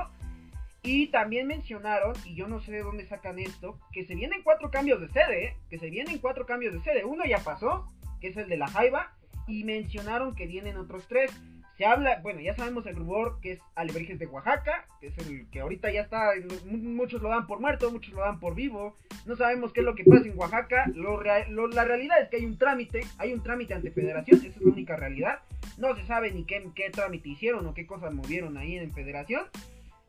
Y 0.84 1.08
también 1.08 1.48
mencionaron, 1.48 2.14
y 2.24 2.36
yo 2.36 2.48
no 2.48 2.60
sé 2.60 2.74
de 2.74 2.84
dónde 2.84 3.08
sacan 3.08 3.40
esto, 3.40 3.80
que 3.92 4.06
se 4.06 4.14
vienen 4.14 4.44
cuatro 4.44 4.70
cambios 4.70 5.02
de 5.02 5.08
sede, 5.08 5.46
¿eh? 5.46 5.56
que 5.72 5.80
se 5.80 5.90
vienen 5.90 6.20
cuatro 6.20 6.46
cambios 6.46 6.76
de 6.76 6.82
sede. 6.82 7.06
Uno 7.06 7.26
ya 7.26 7.40
pasó, 7.40 7.88
que 8.22 8.28
es 8.28 8.38
el 8.38 8.50
de 8.50 8.58
la 8.58 8.68
Jaiba, 8.68 9.16
y 9.48 9.64
mencionaron 9.64 10.36
que 10.36 10.46
vienen 10.46 10.78
otros 10.78 11.08
tres. 11.08 11.32
Se 11.80 11.86
habla, 11.86 12.20
bueno, 12.22 12.42
ya 12.42 12.54
sabemos 12.58 12.86
el 12.88 12.98
rumor 12.98 13.40
que 13.42 13.54
es 13.54 13.60
Alebrijes 13.76 14.20
de 14.20 14.28
Oaxaca, 14.28 14.86
que 15.00 15.08
es 15.08 15.18
el 15.20 15.50
que 15.50 15.62
ahorita 15.62 15.90
ya 15.90 16.02
está, 16.02 16.32
mu- 16.66 16.78
muchos 16.78 17.22
lo 17.22 17.30
dan 17.30 17.48
por 17.48 17.62
muerto, 17.62 17.90
muchos 17.90 18.14
lo 18.14 18.20
dan 18.20 18.38
por 18.42 18.54
vivo. 18.54 18.98
No 19.26 19.38
sabemos 19.38 19.72
qué 19.72 19.80
es 19.80 19.86
lo 19.86 19.96
que 19.96 20.04
pasa 20.04 20.28
en 20.28 20.38
Oaxaca. 20.38 20.88
Lo 20.94 21.22
lo- 21.24 21.68
la 21.70 21.86
realidad 21.86 22.22
es 22.22 22.28
que 22.28 22.36
hay 22.36 22.44
un 22.46 22.58
trámite, 22.58 23.00
hay 23.18 23.32
un 23.32 23.42
trámite 23.42 23.76
ante 23.76 23.92
federación, 23.92 24.40
esa 24.40 24.48
es 24.48 24.62
la 24.62 24.74
única 24.74 24.98
realidad. 24.98 25.40
No 25.78 25.96
se 25.96 26.06
sabe 26.06 26.32
ni 26.34 26.44
qué, 26.44 26.68
qué 26.76 26.90
trámite 26.90 27.30
hicieron 27.30 27.66
o 27.66 27.74
qué 27.74 27.88
cosas 27.88 28.14
movieron 28.14 28.58
ahí 28.58 28.76
en 28.76 28.92
federación. 28.92 29.44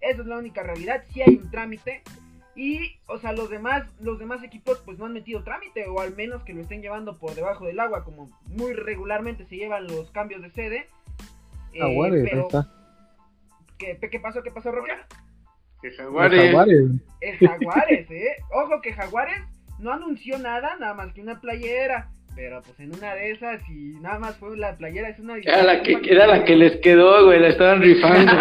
Esa 0.00 0.22
es 0.22 0.26
la 0.26 0.38
única 0.38 0.64
realidad, 0.64 1.04
sí 1.12 1.22
hay 1.22 1.36
un 1.36 1.52
trámite. 1.52 2.02
Y, 2.56 2.96
o 3.06 3.18
sea, 3.18 3.32
los 3.32 3.48
demás, 3.48 3.86
los 4.00 4.18
demás 4.18 4.42
equipos 4.42 4.82
pues 4.84 4.98
no 4.98 5.06
han 5.06 5.12
metido 5.12 5.44
trámite, 5.44 5.86
o 5.86 6.00
al 6.00 6.16
menos 6.16 6.42
que 6.42 6.52
lo 6.52 6.62
estén 6.62 6.82
llevando 6.82 7.16
por 7.16 7.36
debajo 7.36 7.64
del 7.64 7.78
agua, 7.78 8.02
como 8.02 8.28
muy 8.48 8.72
regularmente 8.72 9.44
se 9.46 9.54
llevan 9.56 9.86
los 9.86 10.10
cambios 10.10 10.42
de 10.42 10.50
sede. 10.50 10.88
Eh, 11.72 11.78
Jaguares, 11.80 12.32
ahí 12.32 12.40
está. 12.40 12.68
¿qué, 13.78 13.98
¿qué 14.10 14.20
pasó? 14.20 14.42
¿Qué 14.42 14.50
pasó, 14.50 14.70
Roque? 14.72 14.92
Que 15.80 15.88
Los 15.88 15.96
Jaguares. 15.96 16.44
Jaguares. 16.46 16.90
El 17.20 17.38
Jaguares, 17.38 18.10
¿eh? 18.10 18.36
Ojo 18.52 18.80
que 18.80 18.92
Jaguares 18.92 19.42
no 19.78 19.92
anunció 19.92 20.38
nada, 20.38 20.76
nada 20.78 20.94
más 20.94 21.12
que 21.12 21.22
una 21.22 21.40
playera. 21.40 22.10
Pero 22.36 22.62
pues 22.62 22.78
en 22.78 22.94
una 22.94 23.14
de 23.14 23.32
esas 23.32 23.60
y 23.68 23.98
nada 24.00 24.18
más 24.18 24.36
fue 24.36 24.56
la 24.56 24.76
playera, 24.76 25.08
es 25.08 25.18
una... 25.18 25.36
Era 25.36 25.64
la 25.64 25.82
que, 25.82 25.98
era 26.04 26.26
la 26.26 26.44
que 26.44 26.54
les 26.54 26.76
quedó, 26.76 27.24
güey, 27.26 27.40
la 27.40 27.48
estaban 27.48 27.82
rifando. 27.82 28.32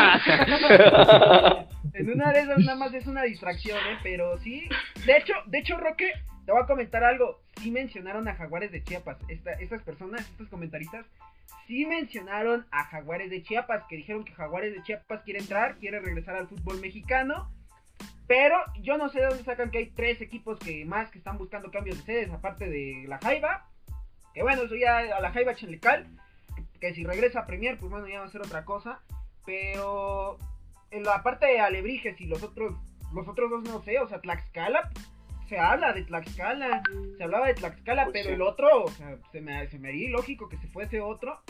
En 1.94 2.12
una 2.12 2.32
de 2.32 2.42
esas 2.42 2.60
nada 2.60 2.78
más 2.78 2.94
es 2.94 3.08
una 3.08 3.24
distracción, 3.24 3.78
¿eh? 3.78 3.98
Pero 4.04 4.38
sí. 4.38 4.70
De 5.06 5.18
hecho, 5.18 5.34
de 5.48 5.58
hecho, 5.58 5.76
Roque, 5.78 6.12
te 6.46 6.52
voy 6.52 6.62
a 6.62 6.68
comentar 6.68 7.04
algo. 7.04 7.42
Sí 7.62 7.72
mencionaron 7.72 8.28
a 8.28 8.36
Jaguares 8.36 8.72
de 8.72 8.84
Chiapas. 8.84 9.18
Esta, 9.28 9.54
estas 9.54 9.82
personas, 9.82 10.22
estos 10.22 10.48
comentaristas, 10.50 11.06
sí 11.68 11.86
mencionaron 11.86 12.66
a 12.72 12.86
Jaguares 12.86 13.30
de 13.30 13.44
Chiapas. 13.44 13.84
Que 13.88 13.98
dijeron 13.98 14.24
que 14.24 14.34
Jaguares 14.34 14.74
de 14.74 14.84
Chiapas 14.84 15.24
quiere 15.24 15.40
entrar, 15.40 15.78
quiere 15.78 16.00
regresar 16.00 16.36
al 16.36 16.48
fútbol 16.48 16.80
mexicano. 16.80 17.52
Pero 18.28 18.58
yo 18.82 18.98
no 18.98 19.10
sé 19.10 19.20
de 19.20 19.28
dónde 19.28 19.44
sacan 19.44 19.72
que 19.72 19.80
hay 19.80 19.88
tres 19.88 20.22
equipos 20.22 20.60
que 20.60 20.86
más 20.86 21.10
que 21.10 21.18
están 21.18 21.38
buscando 21.38 21.72
cambios 21.72 21.98
de 21.98 22.04
sedes, 22.04 22.32
aparte 22.32 22.70
de 22.70 23.06
la 23.08 23.18
Jaiba. 23.18 23.68
Que 24.34 24.44
bueno, 24.44 24.64
eso 24.64 24.76
ya 24.76 25.00
a 25.00 25.20
la 25.20 25.32
Jaiba 25.32 25.56
Chelecal. 25.56 26.06
Que, 26.56 26.64
que 26.80 26.94
si 26.94 27.04
regresa 27.04 27.42
a 27.42 27.46
Premier, 27.46 27.78
pues 27.80 27.92
bueno, 27.92 28.08
ya 28.08 28.20
va 28.20 28.26
a 28.26 28.30
ser 28.30 28.42
otra 28.42 28.66
cosa. 28.66 29.02
Pero 29.46 30.38
en 30.92 31.04
la 31.04 31.24
parte 31.24 31.46
de 31.46 31.60
Alebrijes 31.60 32.20
y 32.20 32.26
los 32.26 32.44
otros, 32.44 32.76
los 33.14 33.28
otros 33.28 33.50
dos 33.50 33.64
no 33.64 33.82
sé, 33.82 34.00
o 34.00 34.08
sea, 34.08 34.22
Tlaxcala, 34.22 34.90
se 35.50 35.58
habla 35.58 35.92
de 35.94 36.04
Tlaxcala, 36.04 36.84
se 37.18 37.24
hablaba 37.24 37.48
de 37.48 37.56
Tlaxcala, 37.56 38.06
Pues 38.06 38.14
pero 38.14 38.30
sí. 38.30 38.36
el 38.36 38.42
otro, 38.42 38.84
o 38.84 38.92
sea, 38.92 39.18
se 39.32 39.42
me, 39.42 39.68
se 39.68 39.80
me 39.80 39.90
haría 39.90 40.10
ilógico 40.10 40.48
que 40.48 40.58
se 40.58 40.68
fuese 40.68 41.02
otro, 41.02 41.42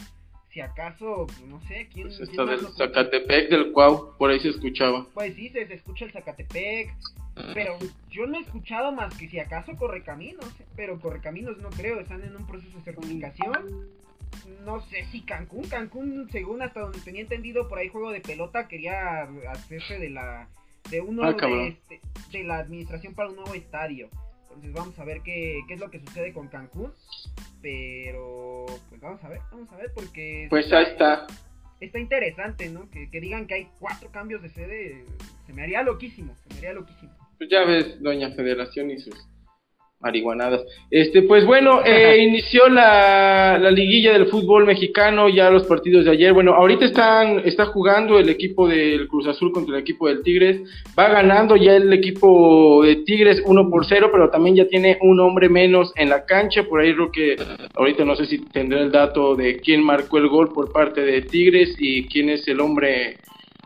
si 0.52 0.62
acaso, 0.62 1.28
pues, 1.28 1.42
no 1.42 1.62
sé, 1.68 1.88
quién, 1.94 2.08
Pues 2.08 2.34
más 2.36 2.48
del 2.48 2.74
Zacatepec, 2.76 3.50
del 3.50 3.72
Cuau, 3.72 4.18
por 4.18 4.32
ahí 4.32 4.40
se 4.40 4.50
escuchaba. 4.50 5.06
Pues 5.14 5.36
sí, 5.36 5.50
se, 5.50 5.68
se 5.68 5.76
escucha 5.76 6.06
el 6.06 6.12
Zacatepec, 6.12 6.96
pero 7.54 7.78
yo 8.10 8.26
no 8.26 8.38
he 8.38 8.42
escuchado 8.42 8.92
más 8.92 9.16
que 9.16 9.28
si 9.28 9.40
acaso 9.40 9.76
Correcaminos, 9.76 10.50
pero 10.76 11.00
Correcaminos 11.00 11.58
no 11.60 11.70
creo, 11.70 12.00
están 12.00 12.24
en 12.24 12.36
un 12.36 12.48
proceso 12.48 12.78
de 12.78 12.84
certificación. 12.84 13.88
No 14.66 14.82
sé 14.82 15.06
si 15.12 15.22
Cancún, 15.22 15.68
Cancún, 15.68 16.28
según 16.32 16.62
hasta 16.62 16.82
donde 16.82 17.00
tenía 17.00 17.22
entendido, 17.22 17.68
por 17.68 17.78
ahí 17.78 17.90
juego 17.90 18.12
de 18.12 18.22
pelota 18.22 18.68
quería 18.68 19.28
hacerse 19.50 20.00
de 20.00 20.10
la 20.10 20.48
de 20.90 21.02
uno 21.02 21.24
Ah, 21.24 21.34
de, 21.34 21.68
este- 21.68 22.02
de 22.32 22.44
la 22.44 22.60
administración 22.60 23.14
para 23.14 23.30
un 23.30 23.36
nuevo 23.36 23.54
estadio. 23.54 24.10
Entonces 24.44 24.74
vamos 24.74 24.98
a 25.00 25.06
ver 25.06 25.22
qué, 25.22 25.60
qué 25.68 25.76
es 25.76 25.80
lo 25.80 25.90
que 25.92 26.00
sucede 26.00 26.34
con 26.34 26.48
Cancún. 26.48 26.92
Pero 27.62 28.66
pues 28.90 29.02
vamos 29.02 29.24
a 29.24 29.30
ver, 29.30 29.42
vamos 29.52 29.72
a 29.72 29.78
ver 29.78 29.92
porque 29.94 30.48
Pues 30.50 30.72
ahí 30.72 30.86
está. 30.86 31.28
está 31.80 32.00
interesante, 32.00 32.70
¿no? 32.70 32.90
Que, 32.90 33.10
que 33.10 33.20
digan 33.20 33.48
que 33.48 33.56
hay 33.56 33.68
cuatro 33.80 34.10
cambios 34.12 34.42
de 34.42 34.50
sede, 34.50 35.06
se 35.46 35.54
me 35.54 35.64
haría 35.64 35.84
loquísimo, 35.84 36.36
se 36.36 36.54
me 36.54 36.58
haría 36.60 36.74
loquísimo. 36.74 37.12
Pues 37.38 37.50
ya 37.50 37.64
ves, 37.66 38.02
Doña 38.02 38.32
Federación 38.32 38.92
y 38.92 39.00
sus 39.00 39.16
marihuanadas. 40.00 40.62
Este, 40.90 41.24
pues 41.24 41.46
bueno, 41.46 41.82
eh, 41.86 42.24
inició 42.24 42.70
la, 42.70 43.58
la, 43.60 43.70
liguilla 43.70 44.14
del 44.14 44.28
fútbol 44.28 44.66
mexicano, 44.66 45.28
ya 45.28 45.50
los 45.50 45.68
partidos 45.68 46.06
de 46.06 46.12
ayer. 46.12 46.34
Bueno, 46.34 46.54
ahorita 46.54 46.86
están, 46.86 47.40
está 47.40 47.66
jugando 47.66 48.18
el 48.18 48.30
equipo 48.30 48.68
del 48.68 49.08
Cruz 49.08 49.28
Azul 49.28 49.52
contra 49.52 49.76
el 49.76 49.82
equipo 49.82 50.08
del 50.08 50.24
Tigres. 50.24 50.62
Va 50.98 51.10
ganando 51.10 51.58
ya 51.58 51.76
el 51.76 51.92
equipo 51.92 52.84
de 52.84 52.98
Tigres 52.98 53.44
1 53.46 53.70
por 53.70 53.86
0, 53.86 54.10
pero 54.12 54.30
también 54.30 54.56
ya 54.56 54.68
tiene 54.68 54.98
un 55.02 55.20
hombre 55.20 55.50
menos 55.50 55.92
en 55.96 56.10
la 56.10 56.26
cancha. 56.26 56.64
Por 56.64 56.80
ahí 56.80 56.94
creo 56.94 57.12
que 57.12 57.36
ahorita 57.76 58.06
no 58.06 58.16
sé 58.16 58.26
si 58.26 58.40
tendrá 58.40 58.80
el 58.80 58.92
dato 58.92 59.36
de 59.36 59.58
quién 59.58 59.84
marcó 59.84 60.18
el 60.18 60.30
gol 60.30 60.54
por 60.54 60.72
parte 60.72 61.02
de 61.02 61.22
Tigres 61.24 61.76
y 61.78 62.06
quién 62.08 62.30
es 62.30 62.48
el 62.48 62.62
hombre 62.62 63.18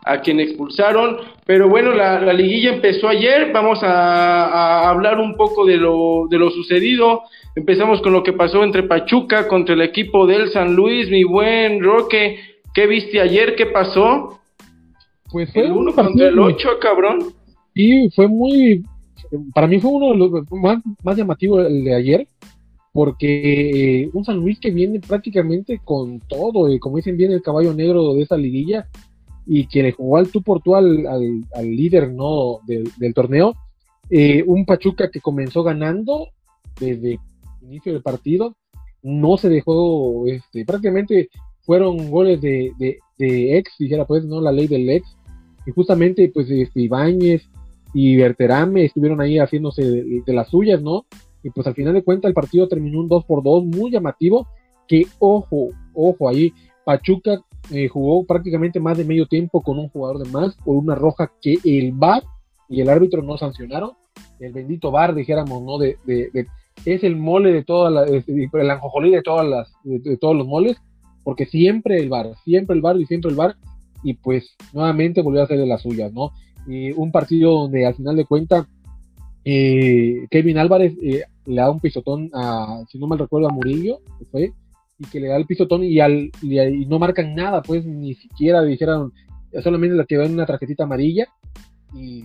a 0.04 0.20
quien 0.20 0.38
expulsaron. 0.40 1.16
Pero 1.46 1.68
bueno, 1.68 1.92
la, 1.92 2.32
liguilla 2.32 2.74
empezó 2.74 3.08
ayer. 3.08 3.50
Vamos 3.52 3.80
a, 3.82 4.88
hablar 4.88 5.18
un 5.18 5.34
poco 5.34 5.64
de 5.64 5.76
lo, 5.76 6.26
de 6.28 6.38
lo 6.38 6.50
sucedido. 6.50 7.22
Empezamos 7.56 8.00
con 8.02 8.12
lo 8.12 8.22
que 8.22 8.32
pasó 8.32 8.62
entre 8.62 8.82
Pachuca 8.82 9.48
contra 9.48 9.74
el 9.74 9.82
equipo 9.82 10.26
del 10.26 10.50
San 10.50 10.74
Luis. 10.74 11.10
Mi 11.10 11.24
buen 11.24 11.82
Roque, 11.82 12.38
¿qué 12.74 12.86
viste 12.86 13.20
ayer? 13.20 13.56
¿Qué 13.56 13.66
pasó? 13.66 14.40
Pues 15.30 15.52
fue 15.52 15.64
el 15.64 15.72
uno 15.72 15.92
contra 15.94 16.28
el 16.28 16.38
ocho, 16.38 16.68
cabrón. 16.80 17.18
Y 17.74 18.08
fue 18.10 18.28
muy. 18.28 18.84
Para 19.52 19.66
mí 19.66 19.80
fue 19.80 19.90
uno 19.90 20.12
de 20.12 20.16
los 20.16 20.52
más, 20.52 20.78
más 21.02 21.16
llamativos 21.16 21.66
el 21.66 21.84
de 21.84 21.94
ayer. 21.94 22.28
Porque 22.92 24.02
eh, 24.04 24.10
un 24.12 24.24
San 24.24 24.36
Luis 24.36 24.60
que 24.60 24.70
viene 24.70 25.00
prácticamente 25.00 25.80
con 25.84 26.20
todo, 26.20 26.72
y 26.72 26.78
como 26.78 26.98
dicen 26.98 27.16
bien 27.16 27.32
el 27.32 27.42
caballo 27.42 27.74
negro 27.74 28.14
de 28.14 28.22
esa 28.22 28.36
liguilla, 28.36 28.86
y 29.46 29.66
que 29.66 29.82
le 29.82 29.92
jugó 29.92 30.16
al 30.16 30.28
tú 30.28 30.42
por 30.42 30.60
tú 30.62 30.74
al, 30.74 31.06
al, 31.06 31.76
líder 31.76 32.12
no 32.12 32.60
del, 32.66 33.14
torneo. 33.14 33.54
Eh, 34.10 34.42
un 34.46 34.64
Pachuca 34.64 35.10
que 35.10 35.20
comenzó 35.20 35.62
ganando 35.62 36.28
desde 36.80 37.14
el 37.14 37.68
inicio 37.68 37.92
del 37.92 38.02
partido, 38.02 38.56
no 39.02 39.36
se 39.36 39.48
dejó, 39.48 40.26
este, 40.26 40.64
prácticamente 40.64 41.28
fueron 41.62 42.10
goles 42.10 42.40
de, 42.40 42.72
de, 42.78 43.58
ex, 43.58 43.72
dijera 43.78 44.06
pues, 44.06 44.24
¿no? 44.24 44.40
La 44.40 44.52
ley 44.52 44.66
del 44.66 44.88
ex. 44.88 45.16
Y 45.66 45.70
justamente, 45.70 46.30
pues, 46.32 46.50
este, 46.50 46.82
Ibáñez 46.82 47.48
y 47.92 48.16
Berterame 48.16 48.84
estuvieron 48.84 49.20
ahí 49.20 49.38
haciéndose 49.38 49.82
de, 49.82 50.22
de, 50.26 50.32
las 50.32 50.48
suyas, 50.48 50.82
¿no? 50.82 51.06
Y 51.42 51.50
pues 51.50 51.66
al 51.66 51.74
final 51.74 51.92
de 51.94 52.02
cuentas 52.02 52.30
el 52.30 52.34
partido 52.34 52.66
terminó 52.66 53.00
un 53.00 53.08
2 53.08 53.24
por 53.26 53.42
2 53.42 53.64
muy 53.66 53.90
llamativo, 53.90 54.48
que 54.88 55.06
ojo, 55.18 55.68
ojo 55.92 56.28
ahí, 56.28 56.52
Pachuca 56.84 57.42
eh, 57.70 57.88
jugó 57.88 58.24
prácticamente 58.24 58.80
más 58.80 58.98
de 58.98 59.04
medio 59.04 59.26
tiempo 59.26 59.62
con 59.62 59.78
un 59.78 59.88
jugador 59.88 60.22
de 60.22 60.30
más 60.30 60.54
por 60.56 60.76
una 60.76 60.94
roja 60.94 61.32
que 61.40 61.58
el 61.64 61.92
VAR 61.92 62.22
y 62.68 62.80
el 62.80 62.88
árbitro 62.88 63.22
no 63.22 63.38
sancionaron. 63.38 63.92
El 64.38 64.52
bendito 64.52 64.90
VAR, 64.90 65.14
dijéramos, 65.14 65.62
¿no? 65.62 65.78
De, 65.78 65.96
es 66.84 67.04
el 67.04 67.16
mole 67.16 67.52
de 67.52 67.64
todas 67.64 67.92
las, 67.92 68.28
el 68.28 68.70
anjojolí 68.70 69.10
de 69.10 69.22
todas 69.22 69.46
las, 69.46 69.72
de, 69.84 70.16
todos 70.16 70.36
los 70.36 70.46
moles, 70.46 70.76
porque 71.22 71.46
siempre 71.46 71.98
el 71.98 72.08
VAR, 72.08 72.34
siempre 72.44 72.76
el 72.76 72.82
VAR 72.82 73.00
y 73.00 73.06
siempre 73.06 73.30
el 73.30 73.36
VAR, 73.36 73.56
y 74.02 74.14
pues 74.14 74.54
nuevamente 74.72 75.22
volvió 75.22 75.40
a 75.40 75.44
hacer 75.44 75.58
de 75.58 75.66
las 75.66 75.82
suyas, 75.82 76.12
¿no? 76.12 76.32
Y 76.66 76.92
un 76.92 77.12
partido 77.12 77.52
donde 77.52 77.86
al 77.86 77.94
final 77.94 78.16
de 78.16 78.24
cuentas 78.24 78.66
eh, 79.44 80.26
Kevin 80.30 80.58
Álvarez 80.58 80.94
eh, 81.02 81.22
le 81.46 81.56
da 81.56 81.70
un 81.70 81.80
pisotón 81.80 82.30
a, 82.34 82.84
si 82.90 82.98
no 82.98 83.06
mal 83.06 83.18
recuerdo, 83.18 83.48
a 83.48 83.52
Murillo, 83.52 84.00
fue, 84.30 84.52
que 85.10 85.20
le 85.20 85.28
da 85.28 85.36
el 85.36 85.46
pisotón 85.46 85.84
y, 85.84 86.00
al, 86.00 86.30
y, 86.42 86.86
no 86.86 86.98
marcan 86.98 87.34
nada, 87.34 87.62
pues 87.62 87.84
ni 87.84 88.14
siquiera 88.14 88.62
dijeron, 88.62 89.12
solamente 89.62 89.96
la 89.96 90.04
que 90.04 90.18
ven 90.18 90.32
una 90.32 90.46
tarjetita 90.46 90.84
amarilla 90.84 91.26
y 91.94 92.24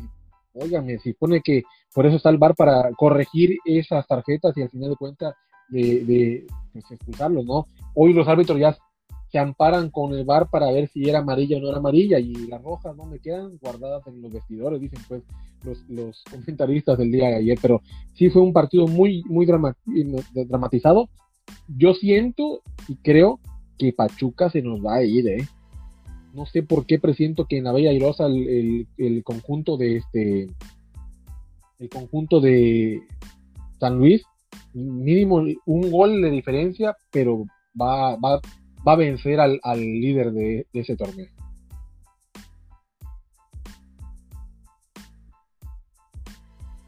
óigame, 0.54 1.00
si 1.00 1.14
pone 1.14 1.42
que 1.42 1.64
por 1.94 2.06
eso 2.06 2.18
está 2.18 2.30
el 2.30 2.38
bar 2.38 2.56
para 2.56 2.92
corregir 2.98 3.58
esas 3.66 4.08
tarjetas 4.08 4.56
y 4.58 4.62
al 4.62 4.70
final 4.70 4.90
de 4.92 4.96
cuentas 4.96 5.36
de, 5.70 6.04
de 6.06 6.48
pues, 6.74 7.46
¿no? 7.46 7.66
Hoy 7.94 8.14
los 8.14 8.28
árbitros 8.28 8.60
ya 8.60 8.76
se 9.32 9.38
amparan 9.38 9.92
con 9.92 10.14
el 10.14 10.26
bar 10.26 10.50
para 10.50 10.72
ver 10.72 10.90
si 10.90 11.08
era 11.08 11.20
amarilla 11.20 11.58
o 11.58 11.60
no 11.62 11.70
era 11.70 11.78
amarilla 11.78 12.20
y 12.20 12.34
las 12.48 12.62
rojas 12.64 12.96
me 12.96 13.20
quedan 13.20 13.58
guardadas 13.62 14.06
en 14.08 14.22
los 14.22 14.32
vestidores, 14.32 14.82
dicen 14.82 15.00
pues 15.08 15.24
los, 15.64 15.88
los 15.90 16.24
comentaristas 16.30 16.98
del 16.98 17.12
día 17.12 17.28
de 17.28 17.36
ayer, 17.36 17.60
pero 17.62 17.82
sí 18.16 18.30
fue 18.30 18.42
un 18.42 18.54
partido 18.54 18.88
muy, 18.88 19.24
muy 19.26 19.46
dramatizado 19.46 21.10
yo 21.68 21.94
siento 21.94 22.62
y 22.88 22.96
creo 22.96 23.40
que 23.78 23.94
Pachuca 23.94 24.50
se 24.50 24.62
nos 24.62 24.86
va 24.86 24.96
a 24.96 25.04
ir, 25.04 25.28
¿eh? 25.28 25.48
No 26.34 26.46
sé 26.46 26.64
por 26.64 26.86
qué 26.86 27.00
presiento 27.00 27.46
que 27.46 27.58
en 27.58 27.64
la 27.64 27.72
Bella 27.72 27.90
Airosa 27.90 28.28
el, 28.28 28.88
el, 28.98 29.24
conjunto 29.24 29.78
de 29.78 29.98
este 29.98 30.48
el 31.80 31.90
conjunto 31.90 32.40
de 32.40 33.02
San 33.80 33.98
Luis 33.98 34.24
mínimo 34.74 35.44
un 35.66 35.92
gol 35.92 36.22
de 36.22 36.30
diferencia, 36.30 36.96
pero 37.12 37.46
va, 37.80 38.16
va, 38.18 38.40
va 38.88 38.94
a 38.94 38.98
vencer 38.98 39.40
al, 39.40 39.60
al 39.64 39.80
líder 39.80 40.32
de, 40.32 40.68
de, 40.72 40.80
ese 40.80 40.96
torneo. 40.96 41.28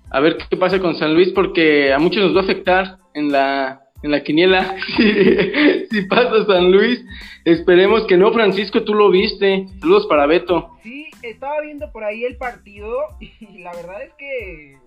A 0.10 0.20
ver 0.20 0.38
qué 0.50 0.58
pasa 0.58 0.80
con 0.80 0.96
San 0.96 1.14
Luis, 1.14 1.30
porque 1.30 1.94
a 1.94 2.00
muchos 2.00 2.24
nos 2.24 2.36
va 2.36 2.42
a 2.42 2.44
afectar 2.44 2.98
en 3.14 3.32
la 3.32 3.91
en 4.04 4.12
la 4.12 4.24
quiniela 4.24 4.78
si, 4.98 6.02
pasa 6.04 6.46
San 6.46 6.72
Luis. 6.72 7.04
Esperemos 7.46 8.06
que 8.08 8.18
no, 8.18 8.32
Francisco, 8.32 8.84
tú 8.84 8.94
lo 8.94 9.10
viste. 9.10 9.68
Saludos 9.80 10.08
para 10.08 10.26
Beto. 10.26 10.78
Sí, 10.84 11.10
estaba 11.22 11.62
viendo 11.62 11.92
por 11.92 12.04
ahí 12.04 12.26
el 12.26 12.38
partido 12.38 12.98
y 13.20 13.60
la 13.60 13.74
verdad 13.74 14.04
es 14.04 14.14
que, 14.14 14.78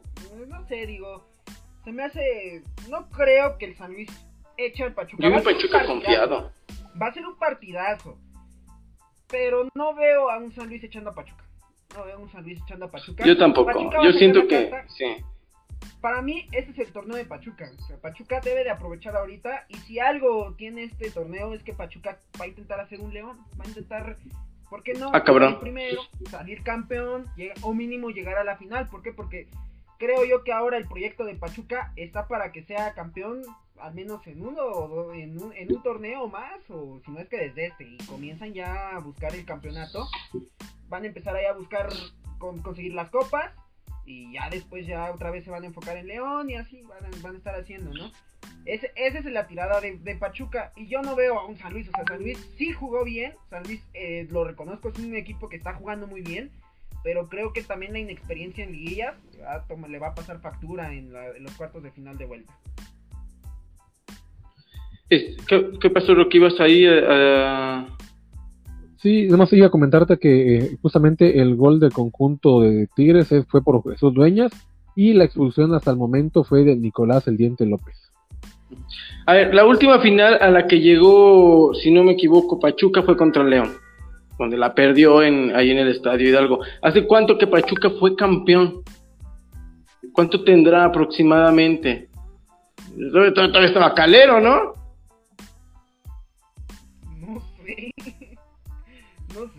no 0.49 0.67
sé, 0.67 0.87
digo, 0.87 1.27
se 1.85 1.93
me 1.93 2.05
hace, 2.05 2.63
no 2.89 3.09
creo 3.11 3.59
que 3.59 3.67
el 3.67 3.77
San 3.77 3.93
Luis 3.93 4.09
eche 4.57 4.85
al 4.85 4.95
Pachuca. 4.95 5.23
Yo 5.23 5.35
un 5.35 5.43
Pachuca 5.43 5.85
confiado. 5.85 6.51
Va 7.01 7.09
a 7.09 7.15
ser 7.15 7.27
un 7.27 7.37
partidazo, 7.37 8.17
pero 9.29 9.69
no 9.75 9.95
veo 9.95 10.31
a 10.31 10.39
un 10.39 10.53
San 10.53 10.69
Luis 10.69 10.83
echando 10.83 11.11
a 11.11 11.15
Pachuca. 11.15 11.45
No 11.97 12.05
veo 12.05 12.17
a 12.17 12.19
un 12.19 12.31
San 12.31 12.45
Luis 12.45 12.61
echando 12.63 12.87
a 12.87 12.91
Pachuca. 12.91 13.25
Yo 13.25 13.37
tampoco, 13.37 13.73
yo 14.03 14.13
siento 14.13 14.47
que, 14.47 14.71
sí 14.89 15.17
para 16.01 16.23
mí 16.23 16.49
este 16.53 16.73
es 16.73 16.79
el 16.79 16.93
torneo 16.93 17.17
de 17.17 17.25
Pachuca. 17.25 17.71
Pachuca 18.03 18.41
debe 18.41 18.65
de 18.65 18.71
aprovechar 18.71 19.17
ahorita. 19.17 19.67
Y 19.69 19.77
si 19.79 19.99
algo 19.99 20.55
tiene 20.57 20.85
este 20.85 21.11
torneo 21.11 21.55
es 21.55 21.63
que 21.63 21.73
Pachuca 21.73 22.19
va 22.39 22.45
a 22.45 22.49
intentar 22.49 22.81
hacer 22.81 23.01
un 23.01 23.13
león. 23.13 23.39
Va 23.59 23.65
a 23.65 23.69
intentar, 23.69 24.17
¿por 24.69 24.83
qué 24.83 24.95
no? 24.95 25.11
Ah, 25.15 25.25
cabrón. 25.25 25.61
Primero, 25.61 26.03
salir 26.31 26.63
campeón 26.63 27.27
o 27.63 27.75
mínimo 27.75 28.11
llegar 28.11 28.37
a 28.39 28.45
la 28.45 28.57
final. 28.57 28.89
¿Por 28.89 29.03
qué? 29.03 29.13
Porque 29.13 29.49
creo 29.99 30.25
yo 30.25 30.45
que 30.45 30.53
ahora 30.53 30.77
el 30.77 30.87
proyecto 30.87 31.25
de 31.25 31.37
Pachuca 31.37 31.93
está 31.97 32.29
para 32.29 32.53
que 32.53 32.63
sea 32.65 32.93
campeón 32.95 33.43
al 33.81 33.95
menos 33.95 34.27
en 34.27 34.47
uno 34.47 34.63
o 34.63 35.13
en 35.15 35.43
un, 35.43 35.53
en 35.55 35.75
un 35.75 35.83
torneo 35.83 36.29
más. 36.29 36.59
O 36.69 37.01
si 37.05 37.11
no 37.11 37.21
es 37.21 37.29
que 37.29 37.39
desde 37.39 37.67
este. 37.67 37.85
Y 37.85 37.97
comienzan 38.07 38.53
ya 38.53 38.91
a 38.91 38.99
buscar 38.99 39.35
el 39.35 39.45
campeonato. 39.45 40.07
Van 40.89 41.05
a 41.05 41.07
empezar 41.07 41.35
ahí 41.35 41.47
a 41.47 41.55
buscar 41.55 41.89
conseguir 42.63 42.93
las 42.93 43.09
copas 43.09 43.53
y 44.07 44.33
ya 44.33 44.51
después 44.51 44.87
ya 44.87 45.11
otra 45.11 45.31
vez 45.31 45.45
se 45.45 45.51
van 45.51 45.63
a 45.63 45.67
enfocar 45.67 45.97
en 45.97 46.07
León 46.07 46.51
y 46.51 46.57
así 46.57 46.83
van 46.83 47.05
a, 47.05 47.23
van 47.23 47.35
a 47.35 47.39
estar 47.39 47.55
haciendo, 47.55 47.93
¿no? 47.93 48.11
Ese, 48.65 48.93
esa 48.97 49.19
es 49.19 49.25
la 49.27 49.47
tirada 49.47 49.81
de, 49.81 50.17
Pachuca 50.17 50.73
y 50.77 50.87
yo 50.87 51.03
no 51.03 51.15
veo 51.15 51.39
a 51.39 51.47
un 51.47 51.57
San 51.57 51.73
Luis, 51.73 51.89
o 51.89 51.93
sea, 51.93 52.05
San 52.07 52.23
Luis 52.23 52.39
sí 52.57 52.73
jugó 52.73 53.05
bien, 53.05 53.33
San 53.51 53.63
Luis 53.65 53.83
eh, 53.93 54.27
lo 54.31 54.45
reconozco, 54.45 54.89
es 54.89 54.99
un 54.99 55.15
equipo 55.15 55.49
que 55.49 55.57
está 55.57 55.75
jugando 55.75 56.07
muy 56.07 56.23
bien, 56.23 56.51
pero 57.03 57.29
creo 57.29 57.53
que 57.53 57.63
también 57.63 57.93
la 57.93 57.99
inexperiencia 57.99 58.65
en 58.65 58.73
liguillas 58.73 59.15
le 59.89 59.99
va 59.99 60.09
a 60.09 60.15
pasar 60.15 60.41
factura 60.41 60.93
en, 60.95 61.13
los 61.13 61.53
cuartos 61.53 61.83
de 61.83 61.91
final 61.91 62.17
de 62.17 62.25
vuelta. 62.25 62.53
¿Qué, 65.11 65.91
pasó, 65.93 66.15
lo 66.15 66.29
que 66.29 66.39
ibas 66.39 66.59
ahí 66.61 66.87
a, 66.87 67.87
Sí, 69.05 69.27
además 69.29 69.53
iba 69.53 69.67
a 69.67 69.71
comentarte 69.71 70.17
que 70.17 70.57
eh, 70.57 70.79
justamente 70.81 71.39
el 71.39 71.57
gol 71.57 71.79
del 71.79 71.93
conjunto 71.93 72.63
de 72.63 72.89
Tigres 72.97 73.29
fue 73.49 73.63
por 73.63 73.83
Jesús 73.83 74.15
Dueñas 74.15 74.51
y 74.97 75.13
la 75.13 75.25
expulsión 75.25 75.75
hasta 75.75 75.91
el 75.91 75.99
momento 75.99 76.43
fue 76.43 76.65
de 76.65 76.75
Nicolás 76.75 77.29
El 77.29 77.37
Diente 77.37 77.67
López. 77.67 77.95
A 79.27 79.35
ver, 79.35 79.55
la 79.55 79.67
última 79.67 79.99
final 80.01 80.39
a 80.41 80.51
la 80.51 80.67
que 80.67 80.81
llegó, 80.81 81.75
si 81.75 81.91
no 81.91 82.03
me 82.03 82.13
equivoco, 82.13 82.59
Pachuca 82.59 83.03
fue 83.03 83.15
contra 83.15 83.45
León, 83.45 83.73
donde 84.39 84.57
la 84.57 84.75
perdió 84.75 85.23
en, 85.23 85.55
ahí 85.55 85.71
en 85.71 85.77
el 85.77 85.89
Estadio 85.89 86.31
Hidalgo. 86.31 86.61
¿Hace 86.81 87.07
cuánto 87.07 87.37
que 87.37 87.47
Pachuca 87.47 87.91
fue 88.01 88.17
campeón? 88.17 88.85
¿Cuánto 90.15 90.43
tendrá 90.45 90.87
aproximadamente? 90.87 92.09
Todavía 93.13 93.67
estaba 93.67 93.93
Calero, 93.93 94.41
¿no? 94.41 94.84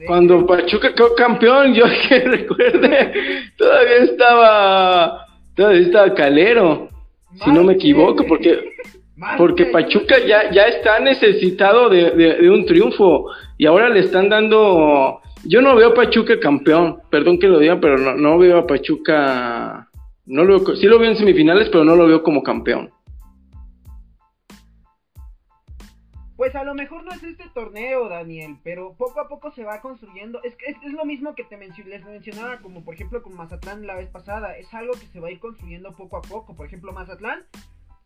Cuando 0.07 0.45
Pachuca 0.45 0.93
quedó 0.93 1.15
campeón, 1.15 1.73
yo 1.73 1.85
que 2.09 2.19
recuerde, 2.19 3.13
todavía 3.57 3.97
estaba, 3.97 5.25
todavía 5.55 5.81
estaba 5.81 6.13
Calero, 6.13 6.89
si 7.43 7.51
no 7.51 7.63
me 7.63 7.73
equivoco, 7.73 8.25
porque, 8.27 8.71
porque 9.37 9.65
Pachuca 9.65 10.15
ya, 10.25 10.51
ya 10.51 10.63
está 10.63 10.99
necesitado 10.99 11.89
de, 11.89 12.11
de, 12.11 12.49
un 12.49 12.65
triunfo 12.65 13.25
y 13.57 13.65
ahora 13.65 13.89
le 13.89 14.01
están 14.01 14.29
dando, 14.29 15.21
yo 15.45 15.61
no 15.61 15.75
veo 15.75 15.89
a 15.89 15.93
Pachuca 15.93 16.39
campeón, 16.39 16.99
perdón 17.09 17.39
que 17.39 17.47
lo 17.47 17.59
diga, 17.59 17.79
pero 17.79 17.97
no, 17.97 18.15
no 18.15 18.37
veo 18.37 18.59
a 18.59 18.67
Pachuca 18.67 19.87
No 20.25 20.43
lo, 20.43 20.59
sí 20.75 20.87
lo 20.87 20.99
veo 20.99 21.11
en 21.11 21.17
semifinales, 21.17 21.69
pero 21.69 21.83
no 21.83 21.95
lo 21.95 22.07
veo 22.07 22.23
como 22.23 22.41
campeón. 22.43 22.89
Pues 26.35 26.53
a 26.55 26.65
lo 26.65 26.75
mejor 26.75 27.03
no 27.03 27.11
es 27.11 27.23
este 27.23 27.47
torneo, 27.53 28.09
Daniel, 28.09 28.57
pero 28.61 28.93
poco 28.93 29.21
a 29.21 29.29
poco 29.29 29.51
se 29.51 29.63
va 29.63 29.79
construyendo. 29.79 30.43
Es 30.43 30.57
es, 30.67 30.75
es, 30.83 30.91
lo 30.91 31.05
mismo 31.05 31.33
que 31.33 31.45
te 31.45 31.57
les 31.57 32.05
mencionaba, 32.05 32.59
como 32.59 32.83
por 32.83 32.95
ejemplo 32.95 33.23
con 33.23 33.35
Mazatlán 33.35 33.87
la 33.87 33.95
vez 33.95 34.09
pasada. 34.09 34.57
Es 34.57 34.73
algo 34.73 34.93
que 34.93 35.07
se 35.07 35.21
va 35.21 35.29
a 35.29 35.31
ir 35.31 35.39
construyendo 35.39 35.93
poco 35.95 36.17
a 36.17 36.21
poco. 36.21 36.53
Por 36.53 36.65
ejemplo, 36.65 36.91
Mazatlán, 36.91 37.45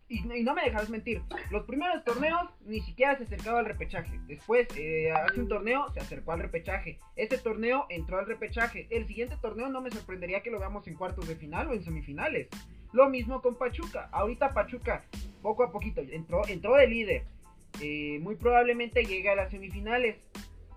y, 0.08 0.20
y 0.32 0.44
no 0.44 0.54
me 0.54 0.62
dejarás 0.62 0.92
mentir, 0.92 1.24
los 1.50 1.66
primeros 1.66 2.04
torneos 2.04 2.50
ni 2.66 2.82
siquiera 2.82 3.18
se 3.18 3.24
acercaba 3.24 3.60
al 3.60 3.66
repechaje. 3.66 4.20
Después, 4.28 4.68
eh, 4.78 5.12
hace 5.12 5.40
un 5.40 5.48
torneo, 5.48 5.92
se 5.94 6.00
acercó 6.00 6.34
al 6.34 6.40
repechaje. 6.40 7.00
Este 7.16 7.40
torneo 7.40 7.88
entró 7.90 8.20
al 8.20 8.28
repechaje. 8.28 8.86
El 8.92 9.08
siguiente 9.08 9.38
torneo 9.42 9.70
no 9.70 9.82
me 9.82 9.90
sorprendería 9.90 10.44
que 10.44 10.52
lo 10.52 10.60
veamos 10.60 10.88
en 10.88 10.94
cuartos 10.94 11.28
de 11.28 11.36
final 11.36 11.70
o 11.70 11.74
en 11.74 11.84
semifinales. 11.84 12.48
Lo 12.92 13.10
mismo 13.10 13.42
con 13.42 13.56
Pachuca. 13.56 14.08
Ahorita 14.12 14.54
Pachuca, 14.54 15.04
poco 15.42 15.64
a 15.64 15.72
poquito, 15.72 16.02
entró, 16.02 16.48
entró 16.48 16.76
de 16.76 16.86
líder 16.86 17.39
eh, 17.82 18.20
muy 18.22 18.36
probablemente 18.36 19.04
llegue 19.04 19.30
a 19.30 19.36
las 19.36 19.52
semifinales. 19.52 20.18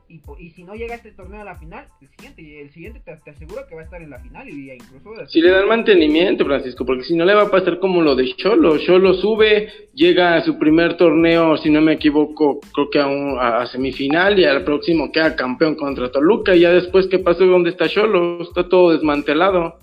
Y, 0.09 0.21
y, 0.39 0.51
si 0.51 0.63
no 0.63 0.75
llega 0.75 0.97
este 0.97 1.13
torneo 1.13 1.41
a 1.41 1.45
la 1.45 1.57
final, 1.57 1.87
el 2.03 2.09
siguiente, 2.09 2.61
el 2.61 2.71
siguiente 2.71 3.01
te, 3.01 3.17
te, 3.17 3.31
aseguro 3.31 3.67
que 3.67 3.75
va 3.75 3.81
a 3.81 3.85
estar 3.85 4.03
en 4.03 4.11
la 4.11 4.19
final 4.19 4.47
y 4.47 4.71
incluso... 4.71 5.27
Si 5.27 5.41
le 5.41 5.51
dan 5.51 5.67
mantenimiento, 5.67 6.45
Francisco, 6.45 6.85
porque 6.85 7.05
si 7.05 7.17
no 7.17 7.25
le 7.25 7.33
va 7.33 7.45
a 7.45 7.51
pasar 7.51 7.79
como 7.79 8.03
lo 8.03 8.15
de 8.15 8.35
Cholo. 8.35 8.77
Cholo 8.77 9.15
sube, 9.15 9.69
llega 9.95 10.35
a 10.35 10.43
su 10.43 10.59
primer 10.59 10.99
torneo, 10.99 11.57
si 11.57 11.71
no 11.71 11.81
me 11.81 11.95
equivoco, 11.95 12.61
creo 12.75 12.91
que 12.91 12.99
a, 13.01 13.07
un, 13.07 13.39
a, 13.41 13.65
semifinal 13.65 14.39
y 14.39 14.45
al 14.45 14.65
próximo 14.65 15.11
queda 15.11 15.35
campeón 15.35 15.77
contra 15.77 16.13
Toluca. 16.13 16.55
Y 16.55 16.61
ya 16.61 16.73
después, 16.73 17.07
¿qué 17.07 17.19
pasó? 17.19 17.47
¿Dónde 17.47 17.71
está 17.71 17.89
Cholo? 17.89 18.43
Está 18.43 18.69
todo 18.69 18.93
desmantelado. 18.93 19.79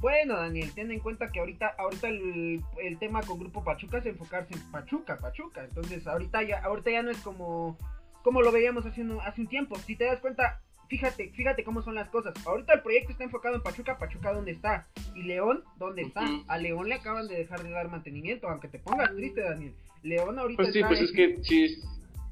Bueno, 0.00 0.36
Daniel, 0.36 0.70
ten 0.74 0.90
en 0.90 1.00
cuenta 1.00 1.30
que 1.32 1.40
ahorita, 1.40 1.74
ahorita 1.76 2.08
el, 2.08 2.62
el, 2.80 2.98
tema 2.98 3.20
con 3.22 3.38
Grupo 3.38 3.64
Pachuca 3.64 3.98
es 3.98 4.06
enfocarse 4.06 4.54
en 4.54 4.60
Pachuca, 4.70 5.18
Pachuca. 5.18 5.64
Entonces, 5.64 6.06
ahorita 6.06 6.42
ya, 6.44 6.60
ahorita 6.62 6.90
ya 6.90 7.02
no 7.02 7.10
es 7.10 7.18
como, 7.18 7.76
como 8.22 8.42
lo 8.42 8.52
veíamos 8.52 8.86
hace 8.86 9.02
un, 9.02 9.18
hace 9.20 9.40
un 9.40 9.48
tiempo. 9.48 9.76
Si 9.76 9.96
te 9.96 10.04
das 10.04 10.20
cuenta, 10.20 10.60
fíjate, 10.88 11.30
fíjate 11.30 11.64
cómo 11.64 11.82
son 11.82 11.96
las 11.96 12.08
cosas. 12.10 12.34
Ahorita 12.46 12.74
el 12.74 12.82
proyecto 12.82 13.10
está 13.10 13.24
enfocado 13.24 13.56
en 13.56 13.62
Pachuca, 13.62 13.98
Pachuca 13.98 14.32
dónde 14.32 14.52
está. 14.52 14.86
Y 15.16 15.22
León, 15.24 15.64
¿dónde 15.78 16.02
está? 16.02 16.24
A 16.46 16.58
León 16.58 16.88
le 16.88 16.94
acaban 16.94 17.26
de 17.26 17.36
dejar 17.36 17.62
de 17.64 17.70
dar 17.70 17.88
mantenimiento, 17.88 18.48
aunque 18.48 18.68
te 18.68 18.78
pongas 18.78 19.14
triste, 19.14 19.40
Daniel. 19.40 19.74
León 20.04 20.38
ahorita 20.38 20.62
Pues 20.62 20.72
sí, 20.72 20.78
está 20.78 20.88
pues 20.88 21.00
en- 21.00 21.06
es 21.06 21.12
que 21.12 21.42
sí, 21.42 21.82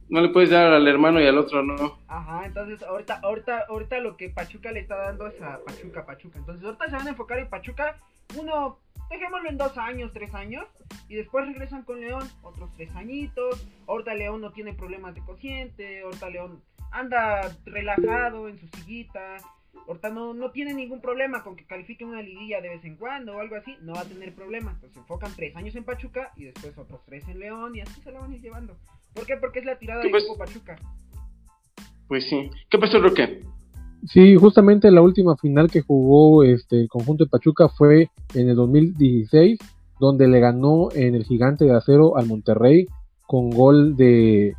no 0.09 0.20
le 0.20 0.28
puedes 0.28 0.50
dar 0.50 0.72
al 0.72 0.86
hermano 0.86 1.20
y 1.20 1.26
al 1.26 1.38
otro 1.38 1.62
no. 1.62 1.98
Ajá, 2.09 2.46
entonces 2.46 2.82
ahorita, 2.82 3.20
ahorita, 3.22 3.64
ahorita 3.68 4.00
lo 4.00 4.16
que 4.16 4.30
Pachuca 4.30 4.70
le 4.72 4.80
está 4.80 4.96
dando 4.96 5.26
es 5.26 5.40
a 5.42 5.59
Pachuca, 5.64 6.07
Pachuca. 6.07 6.38
Entonces 6.38 6.64
ahorita 6.64 6.86
se 6.86 6.96
van 6.96 7.07
a 7.07 7.11
enfocar 7.11 7.38
en 7.38 7.48
Pachuca, 7.48 7.96
uno, 8.38 8.78
dejémoslo 9.11 9.48
en 9.48 9.59
dos 9.59 9.76
años, 9.78 10.12
tres 10.12 10.34
años, 10.34 10.64
y 11.09 11.16
después 11.16 11.46
regresan 11.46 11.82
con 11.82 12.00
León, 12.00 12.28
otros 12.42 12.70
tres 12.76 12.94
añitos. 12.94 13.66
Ahorita 13.86 14.14
León 14.14 14.40
no 14.40 14.52
tiene 14.52 14.74
problemas 14.74 15.14
de 15.14 15.22
cociente, 15.22 16.02
ahorita 16.02 16.30
León 16.30 16.62
anda 16.92 17.54
relajado 17.64 18.48
en 18.48 18.59
su 18.59 18.68
sillita. 18.68 19.36
Ahorita 19.86 20.11
no, 20.11 20.34
no 20.34 20.50
tiene 20.50 20.74
ningún 20.74 21.00
problema 21.00 21.44
con 21.44 21.54
que 21.54 21.64
califique 21.64 22.04
una 22.04 22.22
liguilla 22.22 22.61
de 22.61 22.70
vez 22.70 22.84
en 22.84 22.96
cuando 22.96 23.36
o 23.36 23.40
algo 23.40 23.57
así, 23.57 23.76
no 23.82 23.92
va 23.92 24.00
a 24.00 24.04
tener 24.04 24.34
problema. 24.34 24.72
Entonces 24.72 24.94
se 24.94 25.00
enfocan 25.00 25.32
tres 25.36 25.54
años 25.54 25.76
en 25.76 25.84
Pachuca 25.84 26.32
y 26.34 26.44
después 26.44 26.76
otros 26.78 27.04
tres 27.04 27.28
en 27.28 27.38
León 27.38 27.76
y 27.76 27.82
así 27.82 28.00
se 28.00 28.11
la 28.11 28.20
van 28.20 28.32
a 28.32 28.34
ir 28.34 28.40
llevando. 28.40 28.76
¿Por 29.17 29.27
qué? 29.27 29.35
Porque 29.41 29.59
es 29.59 29.64
la 29.64 29.79
tirada 29.79 30.03
¿Qué 30.03 30.07
del 30.09 30.12
pues? 30.12 30.25
grupo 30.25 30.39
Pachuca. 30.45 30.77
Pues 32.07 32.29
sí. 32.29 32.51
¿Qué 32.71 32.79
pasó, 32.79 33.01
Roque? 33.01 33.41
Sí, 34.07 34.37
justamente 34.37 34.91
la 34.93 35.03
última 35.03 35.37
final 35.37 35.69
que 35.71 35.81
jugó 35.81 36.45
este 36.45 36.81
el 36.83 36.89
conjunto 36.89 37.25
de 37.25 37.31
Pachuca 37.31 37.69
fue 37.69 38.11
en 38.35 38.49
el 38.49 38.55
2016, 38.55 39.59
donde 39.99 40.29
le 40.29 40.39
ganó 40.39 40.91
en 40.95 41.14
el 41.17 41.25
Gigante 41.25 41.64
de 41.64 41.75
Acero 41.75 42.17
al 42.17 42.27
Monterrey 42.27 42.87
con 43.27 43.51
gol 43.51 43.97
de 43.97 44.55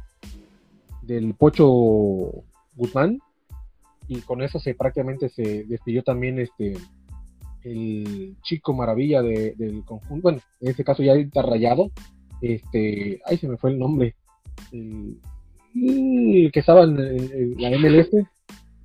del 1.04 1.34
Pocho 1.36 1.68
Guzmán 2.76 3.20
y 4.10 4.20
con 4.22 4.42
eso 4.42 4.60
se 4.60 4.74
prácticamente 4.76 5.30
se 5.30 5.64
despidió 5.64 6.04
también 6.04 6.40
este 6.40 6.74
el 7.64 8.36
chico 8.44 8.74
maravilla 8.74 9.22
de- 9.22 9.54
del 9.58 9.86
conjunto, 9.86 10.22
bueno, 10.24 10.40
en 10.60 10.70
este 10.70 10.84
caso 10.84 11.04
ya 11.04 11.14
está 11.14 11.42
rayado, 11.42 11.92
este, 12.42 13.22
ay 13.26 13.38
se 13.38 13.48
me 13.48 13.56
fue 13.58 13.72
el 13.72 13.80
nombre, 13.80 14.16
el, 14.72 15.18
el 15.76 16.52
que 16.52 16.60
estaba 16.60 16.84
en, 16.84 17.56
la 17.60 17.70
MLS, 17.78 18.10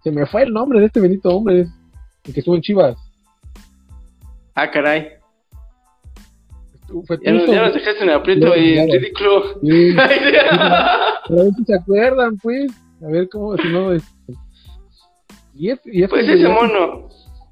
se 0.02 0.10
me 0.10 0.26
fue 0.26 0.42
el 0.42 0.52
nombre 0.52 0.80
de 0.80 0.86
este 0.86 1.00
bendito 1.00 1.30
hombre, 1.34 1.66
el 2.24 2.32
que 2.34 2.40
estuvo 2.40 2.54
en 2.56 2.62
Chivas. 2.62 2.96
Ah, 4.54 4.70
caray. 4.70 5.08
Fue 7.06 7.18
Ya 7.24 7.32
nos, 7.32 7.42
Tuzo. 7.44 7.52
ya 7.54 7.62
nos 7.62 7.74
dejaste 7.74 8.04
en 8.04 8.10
aprieto 8.10 8.54
y 8.54 8.74
ya. 8.74 8.84
ridículo. 8.84 9.60
Sí, 9.62 9.96
a 9.98 10.08
ver 11.34 11.52
si 11.56 11.64
se 11.64 11.74
acuerdan, 11.74 12.36
pues. 12.36 12.70
A 13.02 13.06
ver 13.06 13.28
cómo, 13.30 13.56
si 13.56 13.68
no. 13.68 13.92
es- 13.92 14.04
Y 15.54 15.70
es, 15.70 15.80
y 15.86 16.02
es, 16.02 16.10
pues 16.10 16.24
ese 16.28 16.42
es- 16.42 16.48
mono. 16.50 17.08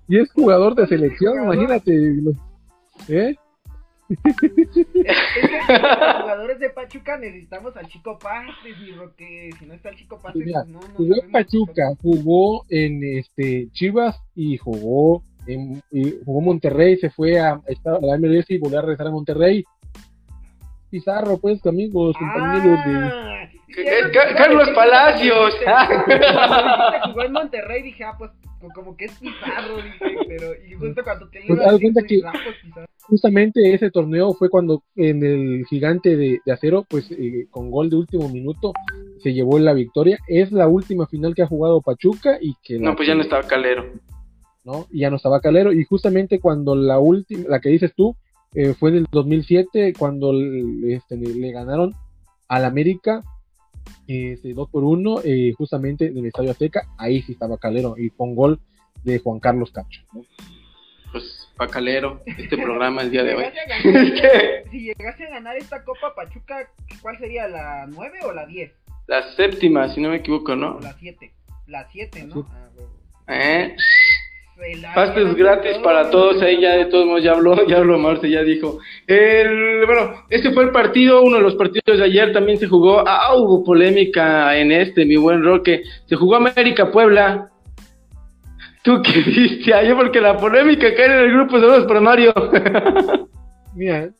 y 0.08 0.18
es 0.18 0.30
jugador 0.32 0.74
de 0.74 0.86
selección, 0.86 1.42
imagínate. 1.44 2.14
¿Eh? 3.08 3.34
Los 4.10 4.18
jugadores 6.22 6.58
de 6.58 6.70
Pachuca 6.70 7.16
necesitamos 7.16 7.76
al 7.76 7.86
Chico 7.88 8.18
mi 8.64 8.92
Roque. 8.92 9.50
Si 9.58 9.66
no 9.66 9.74
está 9.74 9.90
el 9.90 9.96
Chico 9.96 10.18
Pastes, 10.20 10.44
Mira, 10.44 10.64
no, 10.64 10.80
no 10.80 10.94
Jugó 10.96 11.22
en 11.22 11.30
Pachuca, 11.30 11.94
jugó 12.02 12.64
en 12.68 13.18
este 13.18 13.68
Chivas 13.72 14.20
y 14.34 14.56
jugó 14.56 15.22
en 15.46 15.80
y 15.92 16.16
jugó 16.24 16.40
Monterrey, 16.40 16.98
se 16.98 17.10
fue 17.10 17.38
a, 17.38 17.52
a 17.52 18.00
la 18.00 18.18
MLS 18.18 18.50
y 18.50 18.58
volvió 18.58 18.80
a 18.80 18.82
regresar 18.82 19.06
a 19.06 19.12
Monterrey. 19.12 19.64
Pizarro, 20.90 21.38
pues, 21.38 21.64
amigos, 21.66 22.16
compañeros 22.18 22.84
de. 22.84 22.94
Ah, 22.94 23.48
sí, 23.50 23.58
Eh, 23.80 23.84
eso 24.00 24.08
Ca- 24.12 24.24
te 24.26 24.30
iba 24.30 24.40
a 24.40 24.42
Carlos 24.42 24.70
Palacios. 24.74 25.54
Dijiste 26.06 27.08
jugó 27.12 27.22
en 27.22 27.32
Monterrey, 27.32 27.82
dije, 27.82 28.04
ah, 28.04 28.14
pues 28.18 28.30
como 28.74 28.96
que 28.96 29.06
es 29.06 29.12
Pizarro, 29.18 29.76
dije, 29.76 30.16
pero. 30.28 30.46
Y 30.68 30.74
justo 30.74 31.02
cuando 31.04 31.28
te 31.28 31.40
Pues, 31.46 31.58
iba 31.60 31.70
a 31.70 31.78
cuenta 31.78 32.00
tú 32.00 32.06
que- 32.08 32.20
ah, 32.26 32.32
pues, 32.44 32.56
Pizarro. 32.62 32.86
justamente 33.08 33.74
ese 33.74 33.90
torneo 33.90 34.32
fue 34.34 34.48
cuando 34.50 34.82
en 34.96 35.24
el 35.24 35.64
gigante 35.66 36.16
de, 36.16 36.40
de 36.44 36.52
acero, 36.52 36.84
pues 36.88 37.10
eh, 37.12 37.46
con 37.50 37.70
gol 37.70 37.88
de 37.90 37.96
último 37.96 38.28
minuto, 38.28 38.72
se 39.22 39.32
llevó 39.32 39.58
la 39.58 39.72
victoria. 39.72 40.18
Es 40.28 40.50
la 40.52 40.66
última 40.68 41.06
final 41.06 41.34
que 41.34 41.42
ha 41.42 41.46
jugado 41.46 41.80
Pachuca 41.80 42.38
y 42.40 42.54
que... 42.62 42.78
No, 42.78 42.94
pues 42.96 43.06
ya 43.06 43.12
que- 43.14 43.18
no 43.18 43.22
estaba 43.22 43.42
Calero. 43.44 43.84
¿no? 44.62 44.86
Y 44.90 45.00
ya 45.00 45.10
no 45.10 45.16
estaba 45.16 45.40
Calero. 45.40 45.72
Y 45.72 45.84
justamente 45.84 46.38
cuando 46.38 46.74
la 46.76 46.98
última, 46.98 47.44
la 47.48 47.60
que 47.60 47.70
dices 47.70 47.94
tú, 47.96 48.14
eh, 48.54 48.74
fue 48.78 48.90
en 48.90 48.96
el 48.96 49.06
2007, 49.10 49.92
cuando 49.98 50.32
le, 50.32 50.94
este, 50.94 51.16
le- 51.16 51.34
le 51.34 51.52
ganaron 51.52 51.94
al 52.48 52.64
América 52.64 53.22
este, 54.06 54.52
2 54.54 54.68
por 54.70 54.84
1, 54.84 55.22
justamente 55.56 56.06
en 56.06 56.18
el 56.18 56.26
Estadio 56.26 56.50
Azteca, 56.50 56.88
ahí 56.98 57.22
sí 57.22 57.32
estaba 57.32 57.58
Calero 57.58 57.94
y 57.96 58.10
con 58.10 58.34
gol 58.34 58.60
de 59.04 59.18
Juan 59.18 59.38
Carlos 59.40 59.70
Cacho. 59.72 60.02
¿no? 60.12 60.22
Pues 61.12 61.48
pa' 61.56 61.66
Calero, 61.68 62.20
este 62.26 62.56
programa 62.58 63.02
el 63.02 63.10
día 63.10 63.22
de 63.24 63.34
hoy. 63.34 63.44
Llegase 63.44 63.90
ganar- 63.92 64.64
Si 64.70 64.80
llegase 64.80 65.26
a 65.26 65.30
ganar 65.30 65.56
esta 65.56 65.84
Copa 65.84 66.14
Pachuca, 66.14 66.68
¿cuál 67.02 67.18
sería? 67.18 67.48
¿La 67.48 67.86
9 67.88 68.18
o 68.24 68.32
la 68.32 68.46
10? 68.46 68.72
la 69.06 69.32
séptima, 69.34 69.88
si 69.92 70.00
no 70.00 70.10
me 70.10 70.16
equivoco, 70.16 70.54
¿no? 70.54 70.76
O 70.76 70.80
la 70.80 70.92
7. 70.98 71.32
La 71.66 71.88
7, 71.90 72.24
¿no? 72.26 72.34
Sí. 72.34 72.40
Ah. 72.50 72.68
¿Eh? 73.34 73.76
Pastes 74.94 75.34
gratis 75.36 75.78
para 75.78 76.10
todo. 76.10 76.30
todos, 76.30 76.42
ahí 76.42 76.60
ya 76.60 76.76
de 76.76 76.86
todos 76.86 77.06
modos 77.06 77.22
ya 77.22 77.32
habló, 77.32 77.66
ya 77.66 77.78
habló 77.78 77.98
Marce, 77.98 78.30
ya 78.30 78.42
dijo. 78.42 78.78
El, 79.06 79.86
bueno, 79.86 80.24
este 80.28 80.52
fue 80.52 80.64
el 80.64 80.70
partido, 80.70 81.22
uno 81.22 81.36
de 81.36 81.42
los 81.42 81.54
partidos 81.54 81.98
de 81.98 82.04
ayer 82.04 82.32
también 82.32 82.58
se 82.58 82.66
jugó, 82.66 83.02
ah, 83.06 83.34
hubo 83.36 83.64
polémica 83.64 84.56
en 84.56 84.72
este, 84.72 85.06
mi 85.06 85.16
buen 85.16 85.42
Roque, 85.42 85.82
se 86.06 86.16
jugó 86.16 86.36
América 86.36 86.90
Puebla. 86.90 87.50
¿Tú 88.82 89.00
qué 89.02 89.20
viste 89.26 89.72
ayer? 89.72 89.96
Porque 89.96 90.20
la 90.20 90.36
polémica 90.36 90.94
cae 90.94 91.06
en 91.06 91.12
el 91.12 91.32
grupo 91.32 91.58
de 91.58 91.66
los 91.66 91.84
para 91.86 92.00
Mario. 92.00 92.34
Mira, 93.74 94.10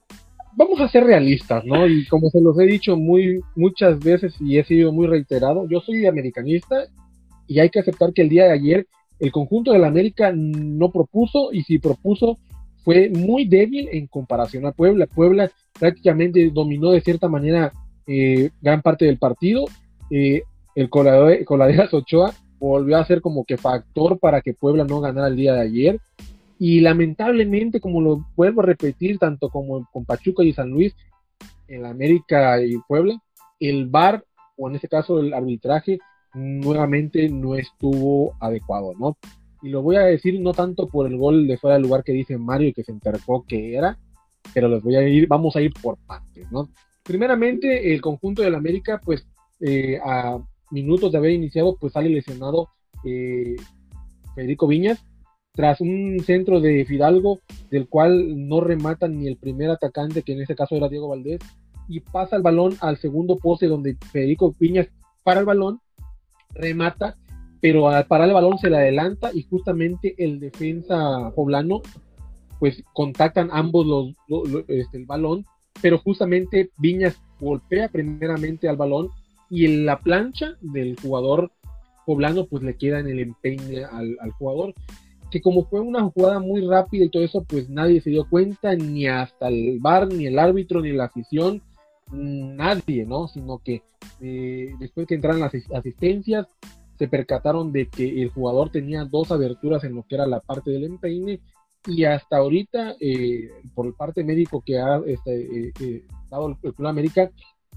vamos 0.57 0.80
a 0.80 0.88
ser 0.88 1.05
realistas, 1.05 1.64
¿no? 1.64 1.86
Y 1.86 2.07
como 2.07 2.30
se 2.30 2.41
los 2.41 2.59
he 2.59 2.64
dicho 2.64 2.97
muy 2.97 3.41
muchas 3.57 3.99
veces 3.99 4.34
y 4.41 4.59
he 4.59 4.64
sido 4.64 4.93
muy 4.93 5.07
reiterado, 5.07 5.66
yo 5.68 5.80
soy 5.80 6.07
americanista 6.07 6.86
y 7.47 7.61
hay 7.61 7.68
que 7.68 7.80
aceptar 7.80 8.12
que 8.14 8.22
el 8.22 8.28
día 8.28 8.45
de 8.45 8.53
ayer 8.53 8.86
el 9.21 9.31
conjunto 9.31 9.73
de 9.73 9.79
la 9.79 9.89
América 9.89 10.33
no 10.35 10.91
propuso 10.91 11.53
y 11.53 11.62
si 11.62 11.79
propuso 11.79 12.39
fue 12.85 13.11
muy 13.11 13.45
débil 13.45 13.89
en 13.93 14.07
comparación 14.07 14.66
a 14.66 14.73
Puebla. 14.73 15.07
Puebla 15.07 15.51
prácticamente 15.79 16.51
dominó 16.51 16.91
de 16.91 17.03
cierta 17.03 17.29
manera 17.29 17.73
eh, 18.07 18.51
gran 18.62 18.81
parte 18.83 19.05
del 19.05 19.18
partido. 19.18 19.66
Eh, 20.11 20.43
el 20.75 20.89
Colade- 20.89 21.45
Coladeras 21.45 21.93
Ochoa 21.93 22.33
volvió 22.59 22.97
a 22.97 23.05
ser 23.05 23.21
como 23.21 23.45
que 23.45 23.57
factor 23.59 24.18
para 24.18 24.41
que 24.41 24.55
Puebla 24.55 24.85
no 24.85 25.01
ganara 25.01 25.29
el 25.29 25.37
día 25.37 25.55
de 25.55 25.61
ayer. 25.61 26.01
Y 26.59 26.81
lamentablemente, 26.81 27.81
como 27.81 28.01
lo 28.01 28.27
vuelvo 28.37 28.62
a 28.62 28.66
repetir, 28.66 29.18
tanto 29.18 29.49
como 29.49 29.87
con 29.93 30.05
Pachuca 30.05 30.43
y 30.43 30.53
San 30.53 30.71
Luis, 30.71 30.95
en 31.68 31.87
América 31.87 32.62
y 32.62 32.77
Puebla, 32.89 33.18
el 33.61 33.87
VAR, 33.87 34.25
o 34.57 34.68
en 34.68 34.75
este 34.75 34.89
caso 34.89 35.21
el 35.21 35.33
arbitraje, 35.33 35.99
nuevamente 36.35 37.28
no 37.28 37.57
estuvo 37.57 38.35
adecuado, 38.41 38.95
¿no? 38.99 39.16
Y 39.62 39.68
lo 39.68 39.83
voy 39.83 39.97
a 39.97 40.03
decir 40.03 40.41
no 40.41 40.53
tanto 40.53 40.89
por 40.89 41.07
el 41.07 41.16
gol 41.16 41.47
de 41.47 41.59
fuera 41.59 41.74
del 41.74 41.83
lugar 41.83 42.03
que 42.03 42.12
dice 42.12 42.39
Mario 42.39 42.72
que 42.74 42.85
se 42.85 42.93
entercó 42.93 43.45
que 43.47 43.74
era, 43.74 43.99
pero 44.55 44.68
los 44.68 44.83
voy 44.83 44.97
a 44.97 45.07
ir, 45.07 45.26
vamos 45.26 45.57
a 45.57 45.61
ir 45.61 45.72
por 45.83 45.99
partes, 45.99 46.51
¿no? 46.51 46.68
Primeramente, 47.03 47.93
el 47.93 48.01
conjunto 48.01 48.43
del 48.43 48.55
América, 48.55 49.01
pues 49.05 49.26
eh, 49.61 49.99
a 50.05 50.39
minutos 50.70 51.12
de 51.12 51.18
haber 51.18 51.33
iniciado, 51.33 51.76
pues 51.76 51.93
sale 51.93 52.09
lesionado 52.09 52.68
eh, 53.05 53.57
Federico 54.35 54.66
Viñas, 54.66 55.05
tras 55.53 55.81
un 55.81 56.20
centro 56.24 56.61
de 56.61 56.85
Fidalgo, 56.85 57.41
del 57.70 57.89
cual 57.89 58.49
no 58.49 58.61
remata 58.61 59.09
ni 59.09 59.26
el 59.26 59.37
primer 59.37 59.70
atacante, 59.70 60.22
que 60.22 60.33
en 60.33 60.43
este 60.43 60.55
caso 60.55 60.76
era 60.76 60.89
Diego 60.89 61.09
Valdés, 61.09 61.41
y 61.89 62.01
pasa 62.01 62.37
el 62.37 62.43
balón 62.43 62.76
al 62.81 62.99
segundo 62.99 63.37
poste 63.37 63.66
donde 63.66 63.97
Federico 64.12 64.55
Viñas 64.59 64.89
para 65.24 65.41
el 65.41 65.47
balón, 65.47 65.81
remata, 66.55 67.17
pero 67.61 67.89
al 67.89 68.07
parar 68.07 68.29
el 68.29 68.35
balón 68.35 68.59
se 68.59 68.71
le 68.71 68.77
adelanta 68.77 69.31
y 69.33 69.43
justamente 69.43 70.15
el 70.19 70.41
defensa 70.41 71.33
poblano, 71.35 71.83
pues 72.59 72.83
contactan 72.93 73.51
ambos 73.53 74.17
los, 74.29 74.65
este, 74.69 74.99
el 74.99 75.07
balón, 75.07 75.47
pero 75.81 75.99
justamente 75.99 76.71
Viñas 76.79 77.21
golpea 77.41 77.89
primeramente 77.89 78.69
al 78.69 78.77
balón 78.77 79.11
y 79.49 79.67
en 79.67 79.87
la 79.87 79.99
plancha 79.99 80.55
del 80.61 80.97
jugador 81.01 81.51
poblano 82.07 82.47
pues 82.47 82.63
le 82.63 82.77
queda 82.77 83.01
en 83.01 83.09
el 83.09 83.21
empeine 83.21 83.85
al, 83.85 84.17
al 84.21 84.31
jugador 84.33 84.75
que 85.31 85.41
como 85.41 85.65
fue 85.65 85.81
una 85.81 86.03
jugada 86.03 86.41
muy 86.41 86.67
rápida 86.67 87.05
y 87.05 87.09
todo 87.09 87.23
eso, 87.23 87.45
pues 87.45 87.71
nadie 87.71 88.01
se 88.01 88.11
dio 88.11 88.29
cuenta, 88.29 88.75
ni 88.75 89.07
hasta 89.07 89.49
el 89.49 89.79
bar, 89.79 90.13
ni 90.13 90.27
el 90.27 90.39
árbitro, 90.39 90.81
ni 90.81 90.93
la 90.93 91.05
afición, 91.05 91.63
nadie, 92.13 93.05
¿no? 93.07 93.29
Sino 93.29 93.59
que 93.59 93.83
eh, 94.21 94.75
después 94.79 95.07
que 95.07 95.15
entraron 95.15 95.41
las 95.41 95.53
asistencias, 95.75 96.47
se 96.99 97.09
percataron 97.09 97.73
de 97.73 97.89
que 97.89 98.23
el 98.23 98.31
jugador 98.31 98.71
tenía 98.71 99.05
dos 99.05 99.31
aberturas 99.33 99.85
en 99.85 99.95
lo 99.95 100.03
que 100.03 100.17
era 100.17 100.27
la 100.27 100.41
parte 100.41 100.71
del 100.71 100.85
empeine 100.85 101.41
y 101.87 102.05
hasta 102.05 102.37
ahorita, 102.37 102.97
eh, 103.01 103.49
por 103.75 103.87
el 103.87 103.95
parte 103.95 104.23
médico 104.23 104.63
que 104.65 104.79
ha 104.79 105.01
este, 105.07 105.73
eh, 105.81 106.05
dado 106.31 106.49
el 106.49 106.75
Club 106.75 106.87
América, 106.87 107.31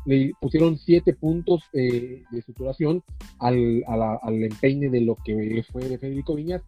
le 0.06 0.34
pusieron 0.42 0.78
siete 0.78 1.14
puntos 1.14 1.64
de 1.72 2.26
suturación 2.46 3.02
al, 3.40 3.82
al 3.88 4.44
empeine 4.44 4.90
de 4.90 5.00
lo 5.00 5.16
que 5.16 5.64
fue 5.72 5.88
de 5.88 5.98
Federico 5.98 6.36
Viñas 6.36 6.62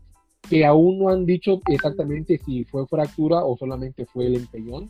que 0.49 0.65
aún 0.65 0.99
no 0.99 1.09
han 1.09 1.25
dicho 1.25 1.61
exactamente 1.67 2.39
si 2.45 2.63
fue 2.65 2.87
fractura 2.87 3.43
o 3.43 3.57
solamente 3.57 4.05
fue 4.05 4.27
el 4.27 4.35
empeñón, 4.35 4.89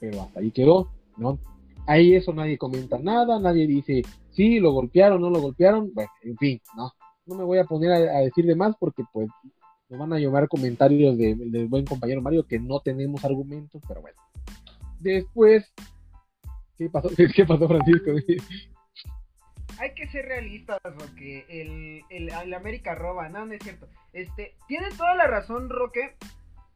pero 0.00 0.22
hasta 0.22 0.40
ahí 0.40 0.50
quedó, 0.50 0.90
¿no? 1.16 1.38
Ahí 1.86 2.14
eso 2.14 2.32
nadie 2.32 2.58
comenta 2.58 2.98
nada, 2.98 3.38
nadie 3.40 3.66
dice 3.66 4.02
sí, 4.30 4.60
lo 4.60 4.72
golpearon, 4.72 5.20
no 5.20 5.30
lo 5.30 5.40
golpearon, 5.40 5.92
bueno, 5.92 6.10
en 6.22 6.36
fin, 6.36 6.60
¿no? 6.76 6.90
No 7.26 7.36
me 7.36 7.44
voy 7.44 7.58
a 7.58 7.64
poner 7.64 7.92
a, 7.92 8.18
decir 8.20 8.46
de 8.46 8.56
más 8.56 8.74
porque 8.78 9.04
pues 9.12 9.28
nos 9.88 10.00
van 10.00 10.12
a 10.12 10.18
llamar 10.18 10.48
comentarios 10.48 11.16
del 11.18 11.66
buen 11.68 11.84
compañero 11.84 12.22
Mario 12.22 12.46
que 12.46 12.58
no 12.58 12.80
tenemos 12.80 13.24
argumentos, 13.24 13.80
pero 13.86 14.00
bueno. 14.00 14.18
Después, 14.98 15.72
¿qué 16.78 16.88
pasó? 16.88 17.08
¿Qué 17.36 17.44
pasó 17.44 17.68
Francisco? 17.68 18.10
hay 19.78 19.94
que 19.94 20.06
ser 20.08 20.26
realistas, 20.26 20.78
Roque. 20.82 21.44
El, 21.48 22.02
el, 22.10 22.54
América 22.54 22.94
roba, 22.94 23.28
no, 23.28 23.46
no 23.46 23.52
es 23.52 23.62
cierto. 23.62 23.88
Este, 24.12 24.54
tienes 24.68 24.96
toda 24.96 25.14
la 25.14 25.26
razón, 25.26 25.68
Roque. 25.68 26.16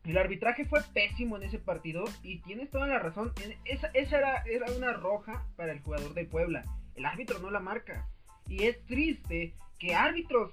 El 0.06 0.18
arbitraje 0.18 0.64
fue 0.66 0.80
pésimo 0.94 1.36
en 1.36 1.42
ese 1.42 1.58
partido 1.58 2.04
y 2.22 2.38
tienes 2.38 2.70
toda 2.70 2.86
la 2.86 3.00
razón. 3.00 3.32
Esa, 3.64 3.88
era 3.88 4.66
una 4.76 4.92
roja 4.92 5.44
para 5.56 5.72
el 5.72 5.80
jugador 5.80 6.14
de 6.14 6.24
Puebla. 6.24 6.64
El 6.94 7.04
árbitro 7.04 7.40
no 7.40 7.50
la 7.50 7.58
marca. 7.58 8.08
Y 8.46 8.62
es 8.64 8.80
triste 8.86 9.54
que 9.80 9.94
árbitros 9.94 10.52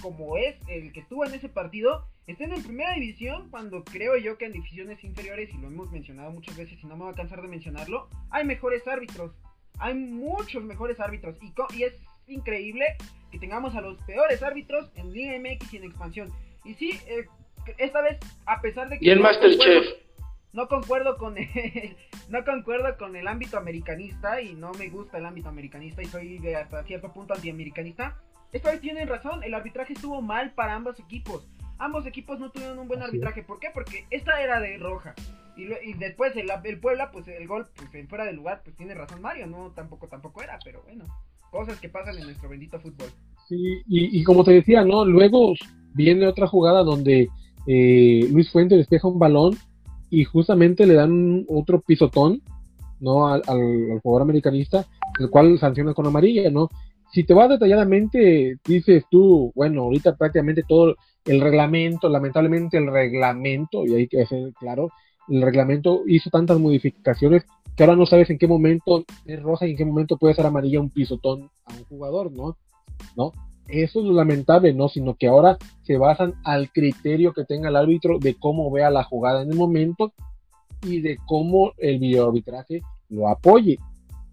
como 0.00 0.36
es 0.36 0.56
el 0.66 0.92
que 0.92 1.00
estuvo 1.00 1.24
en 1.24 1.34
ese 1.34 1.48
partido 1.48 2.08
estén 2.26 2.52
en 2.52 2.62
primera 2.62 2.94
división 2.94 3.50
cuando 3.50 3.84
creo 3.84 4.16
yo 4.16 4.36
que 4.36 4.46
en 4.46 4.52
divisiones 4.52 5.04
inferiores, 5.04 5.52
y 5.54 5.58
lo 5.58 5.68
hemos 5.68 5.92
mencionado 5.92 6.32
muchas 6.32 6.56
veces 6.56 6.82
y 6.82 6.86
no 6.86 6.96
me 6.96 7.04
voy 7.04 7.12
a 7.12 7.16
cansar 7.16 7.40
de 7.40 7.48
mencionarlo, 7.48 8.08
hay 8.30 8.44
mejores 8.44 8.86
árbitros. 8.88 9.32
Hay 9.78 9.94
muchos 9.94 10.62
mejores 10.64 10.98
árbitros 10.98 11.36
y, 11.40 11.52
y 11.76 11.84
es 11.84 11.94
increíble 12.26 12.84
que 13.30 13.38
tengamos 13.38 13.76
a 13.76 13.80
los 13.80 13.96
peores 14.02 14.42
árbitros 14.42 14.90
en 14.96 15.12
Liga 15.12 15.38
MX 15.38 15.72
y 15.72 15.76
en 15.76 15.84
expansión. 15.84 16.32
Y 16.64 16.74
sí, 16.74 16.98
eh, 17.06 17.26
esta 17.78 18.02
vez, 18.02 18.18
a 18.46 18.60
pesar 18.60 18.88
de 18.88 18.98
que... 18.98 19.06
Y 19.06 19.10
el 19.10 19.20
Masterchef. 19.20 19.86
No 20.52 20.68
concuerdo 20.68 21.16
con 21.16 21.38
el, 21.38 21.48
no 22.28 22.44
concuerdo 22.44 22.96
con 22.98 23.16
el 23.16 23.26
ámbito 23.26 23.56
americanista 23.56 24.40
y 24.42 24.54
no 24.54 24.72
me 24.72 24.88
gusta 24.88 25.18
el 25.18 25.26
ámbito 25.26 25.48
americanista 25.48 26.02
y 26.02 26.06
soy 26.06 26.38
de 26.38 26.56
hasta 26.56 26.82
cierto 26.84 27.12
punto 27.12 27.34
antiamericanista. 27.34 28.18
Esta 28.52 28.70
vez 28.70 28.80
tienen 28.82 29.08
razón, 29.08 29.42
el 29.42 29.54
arbitraje 29.54 29.94
estuvo 29.94 30.20
mal 30.20 30.52
para 30.52 30.74
ambos 30.74 31.00
equipos. 31.00 31.48
Ambos 31.78 32.06
equipos 32.06 32.38
no 32.38 32.50
tuvieron 32.50 32.78
un 32.78 32.86
buen 32.86 33.02
arbitraje. 33.02 33.42
¿Por 33.42 33.58
qué? 33.58 33.68
Porque 33.72 34.06
esta 34.10 34.42
era 34.42 34.60
de 34.60 34.76
roja. 34.76 35.14
Y, 35.56 35.64
y 35.64 35.94
después 35.94 36.36
el, 36.36 36.50
el, 36.64 36.80
Puebla, 36.80 37.10
pues 37.10 37.26
el 37.28 37.46
gol, 37.46 37.68
pues 37.74 37.94
en 37.94 38.08
fuera 38.08 38.24
de 38.24 38.32
lugar, 38.32 38.62
pues 38.62 38.76
tiene 38.76 38.94
razón 38.94 39.20
Mario, 39.20 39.46
no, 39.46 39.70
tampoco, 39.72 40.06
tampoco 40.06 40.42
era, 40.42 40.58
pero 40.64 40.82
bueno, 40.82 41.06
cosas 41.50 41.78
que 41.80 41.88
pasan 41.88 42.16
en 42.18 42.24
nuestro 42.24 42.48
bendito 42.48 42.80
fútbol. 42.80 43.08
Sí, 43.48 43.82
y, 43.86 44.22
como 44.24 44.44
te 44.44 44.52
decía, 44.52 44.84
¿no? 44.84 45.04
Luego 45.04 45.54
viene 45.94 46.26
otra 46.26 46.46
jugada 46.46 46.82
donde 46.82 47.28
eh, 47.66 48.28
Luis 48.30 48.50
Fuentes 48.50 48.78
despeja 48.78 49.08
un 49.08 49.18
balón 49.18 49.56
y 50.10 50.24
justamente 50.24 50.86
le 50.86 50.94
dan 50.94 51.44
otro 51.48 51.80
pisotón, 51.80 52.42
¿no? 53.00 53.28
Al, 53.28 53.42
jugador 54.02 54.22
americanista, 54.22 54.86
el 55.18 55.30
cual 55.30 55.58
sanciona 55.58 55.94
con 55.94 56.06
amarilla, 56.06 56.50
¿no? 56.50 56.68
Si 57.12 57.24
te 57.24 57.34
vas 57.34 57.48
detalladamente, 57.48 58.56
dices 58.66 59.04
tú, 59.10 59.52
bueno, 59.54 59.82
ahorita 59.82 60.16
prácticamente 60.16 60.62
todo 60.66 60.96
el 61.24 61.40
reglamento, 61.40 62.08
lamentablemente 62.08 62.78
el 62.78 62.90
reglamento, 62.90 63.86
y 63.86 63.94
hay 63.94 64.08
que 64.08 64.26
ser 64.26 64.52
claro, 64.58 64.90
el 65.28 65.42
reglamento 65.42 66.02
hizo 66.06 66.30
tantas 66.30 66.58
modificaciones 66.58 67.44
que 67.76 67.84
ahora 67.84 67.96
no 67.96 68.06
sabes 68.06 68.28
en 68.30 68.38
qué 68.38 68.46
momento 68.46 69.04
es 69.24 69.42
roja 69.42 69.66
y 69.66 69.72
en 69.72 69.76
qué 69.76 69.84
momento 69.84 70.16
puede 70.16 70.34
ser 70.34 70.46
amarilla 70.46 70.80
un 70.80 70.90
pisotón 70.90 71.50
a 71.66 71.74
un 71.74 71.84
jugador, 71.84 72.32
¿no? 72.32 72.56
¿No? 73.16 73.32
Eso 73.68 74.00
es 74.00 74.06
lo 74.06 74.12
lamentable, 74.12 74.74
¿no? 74.74 74.88
Sino 74.88 75.14
que 75.14 75.28
ahora 75.28 75.56
se 75.82 75.96
basan 75.96 76.34
al 76.44 76.70
criterio 76.70 77.32
que 77.32 77.44
tenga 77.44 77.68
el 77.68 77.76
árbitro 77.76 78.18
de 78.18 78.34
cómo 78.34 78.70
vea 78.70 78.90
la 78.90 79.04
jugada 79.04 79.42
en 79.42 79.52
el 79.52 79.56
momento 79.56 80.12
y 80.82 81.00
de 81.00 81.18
cómo 81.26 81.72
el 81.78 81.98
videoarbitraje 81.98 82.82
lo 83.08 83.28
apoye. 83.28 83.78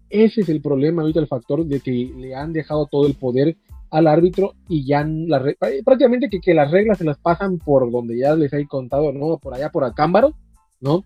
Ese 0.08 0.40
es 0.40 0.48
el 0.48 0.60
problema 0.60 1.02
ahorita, 1.02 1.20
el 1.20 1.28
factor 1.28 1.64
de 1.64 1.80
que 1.80 2.12
le 2.16 2.34
han 2.34 2.52
dejado 2.52 2.86
todo 2.86 3.06
el 3.06 3.14
poder 3.14 3.56
al 3.90 4.06
árbitro 4.06 4.54
y 4.68 4.86
ya 4.86 5.04
la, 5.04 5.42
prácticamente 5.84 6.28
que, 6.28 6.40
que, 6.40 6.54
las 6.54 6.70
reglas 6.70 6.98
se 6.98 7.04
las 7.04 7.18
pasan 7.18 7.58
por 7.58 7.90
donde 7.90 8.18
ya 8.18 8.34
les 8.34 8.52
he 8.52 8.66
contado, 8.66 9.12
¿no? 9.12 9.38
Por 9.38 9.54
allá, 9.54 9.70
por 9.70 9.84
Acámbaro, 9.84 10.34
¿no? 10.80 11.04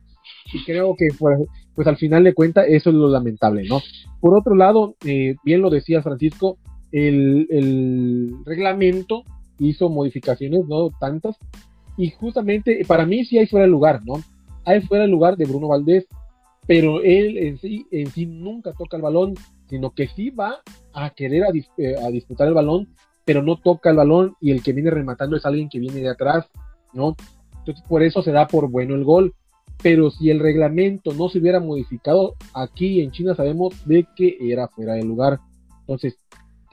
Y 0.52 0.64
creo 0.64 0.94
que 0.96 1.08
pues, 1.18 1.38
pues, 1.74 1.86
al 1.86 1.96
final 1.96 2.24
de 2.24 2.34
cuentas 2.34 2.66
eso 2.68 2.90
es 2.90 2.96
lo 2.96 3.08
lamentable, 3.08 3.64
¿no? 3.68 3.80
Por 4.20 4.36
otro 4.36 4.54
lado, 4.54 4.96
eh, 5.04 5.36
bien 5.44 5.60
lo 5.60 5.70
decía 5.70 6.02
Francisco, 6.02 6.58
el, 6.94 8.36
reglamento 8.44 9.24
hizo 9.58 9.88
modificaciones, 9.88 10.66
¿no? 10.66 10.90
Tantas, 10.98 11.36
y 11.96 12.10
justamente 12.10 12.84
para 12.86 13.06
mí 13.06 13.24
sí 13.24 13.38
hay 13.38 13.46
fuera 13.46 13.66
de 13.66 13.70
lugar, 13.70 14.00
¿no? 14.04 14.14
Hay 14.64 14.80
fuera 14.82 15.04
de 15.04 15.10
lugar 15.10 15.36
de 15.36 15.44
Bruno 15.44 15.68
Valdés, 15.68 16.06
pero 16.66 17.02
él 17.02 17.38
en 17.38 17.58
sí, 17.58 17.86
en 17.90 18.10
sí 18.10 18.26
nunca 18.26 18.72
toca 18.72 18.96
el 18.96 19.02
balón, 19.02 19.34
sino 19.68 19.90
que 19.90 20.08
sí 20.08 20.30
va 20.30 20.60
a 20.92 21.10
querer 21.10 21.44
eh, 21.76 21.94
a 22.02 22.08
disputar 22.08 22.48
el 22.48 22.54
balón, 22.54 22.88
pero 23.24 23.42
no 23.42 23.56
toca 23.56 23.90
el 23.90 23.96
balón 23.96 24.34
y 24.40 24.50
el 24.50 24.62
que 24.62 24.72
viene 24.72 24.90
rematando 24.90 25.36
es 25.36 25.44
alguien 25.44 25.68
que 25.68 25.78
viene 25.78 26.00
de 26.00 26.10
atrás, 26.10 26.46
¿no? 26.92 27.16
Entonces 27.58 27.84
por 27.88 28.02
eso 28.02 28.22
se 28.22 28.32
da 28.32 28.46
por 28.46 28.70
bueno 28.70 28.94
el 28.94 29.04
gol 29.04 29.34
pero 29.82 30.10
si 30.10 30.30
el 30.30 30.40
reglamento 30.40 31.12
no 31.12 31.28
se 31.28 31.38
hubiera 31.38 31.60
modificado, 31.60 32.36
aquí 32.54 33.02
en 33.02 33.10
China 33.10 33.34
sabemos 33.34 33.74
de 33.86 34.06
que 34.16 34.38
era 34.40 34.68
fuera 34.68 34.94
de 34.94 35.04
lugar. 35.04 35.40
Entonces, 35.80 36.16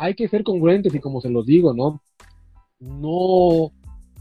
hay 0.01 0.15
que 0.15 0.27
ser 0.27 0.43
congruentes 0.43 0.95
y 0.95 0.99
como 0.99 1.21
se 1.21 1.29
los 1.29 1.45
digo, 1.45 1.75
¿no? 1.75 2.01
No, 2.79 3.71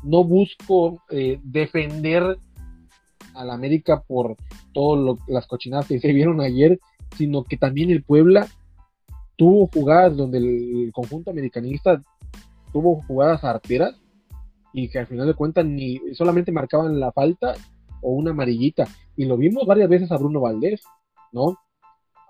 no 0.03 0.25
busco 0.25 1.03
eh, 1.09 1.41
defender 1.43 2.37
a 3.33 3.45
la 3.47 3.55
América 3.55 4.03
por 4.07 4.37
todas 4.75 5.19
las 5.27 5.47
cochinadas 5.47 5.87
que 5.87 5.99
se 5.99 6.13
vieron 6.13 6.43
ayer, 6.43 6.79
sino 7.17 7.45
que 7.45 7.57
también 7.57 7.89
el 7.89 8.03
Puebla 8.03 8.47
tuvo 9.37 9.69
jugadas 9.69 10.15
donde 10.19 10.37
el, 10.37 10.91
conjunto 10.93 11.31
americanista 11.31 12.03
tuvo 12.75 13.01
jugadas 13.05 13.43
arteras 13.43 13.99
y 14.75 14.91
que 14.91 14.99
al 14.99 15.07
final 15.07 15.29
de 15.29 15.35
cuentas 15.35 15.65
ni 15.65 15.99
solamente 16.13 16.53
marcaban 16.53 17.01
la 17.01 17.11
falta 17.11 17.55
o 18.03 18.13
una 18.13 18.33
amarillita. 18.33 18.87
Y 19.17 19.25
lo 19.25 19.39
vimos 19.39 19.67
varias 19.67 19.89
veces 19.89 20.13
a 20.13 20.19
Bruno 20.19 20.43
Valdés, 20.43 20.83
¿no? 21.33 21.57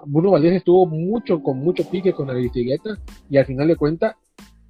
Bruno 0.07 0.31
Valdés 0.31 0.55
estuvo 0.55 0.87
mucho, 0.87 1.43
con 1.43 1.59
mucho 1.59 1.89
pique 1.89 2.13
con 2.13 2.35
bicicleta 2.35 2.99
y 3.29 3.37
al 3.37 3.47
final 3.47 3.69
de 3.69 3.77
cuentas 3.77 4.17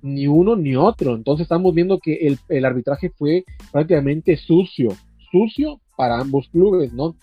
ni 0.03 0.27
uno 0.27 0.57
ni 0.57 0.77
otro. 0.77 1.15
Entonces 1.15 1.45
estamos 1.45 1.75
viendo 1.75 1.99
que 1.99 2.15
el, 2.15 2.39
el, 2.49 2.65
arbitraje 2.65 3.11
fue 3.11 3.45
prácticamente 3.73 4.37
sucio, 4.37 4.91
sucio 5.31 5.81
para 5.97 6.19
ambos 6.19 6.49
clubes, 6.49 6.93
¿no? 6.93 7.17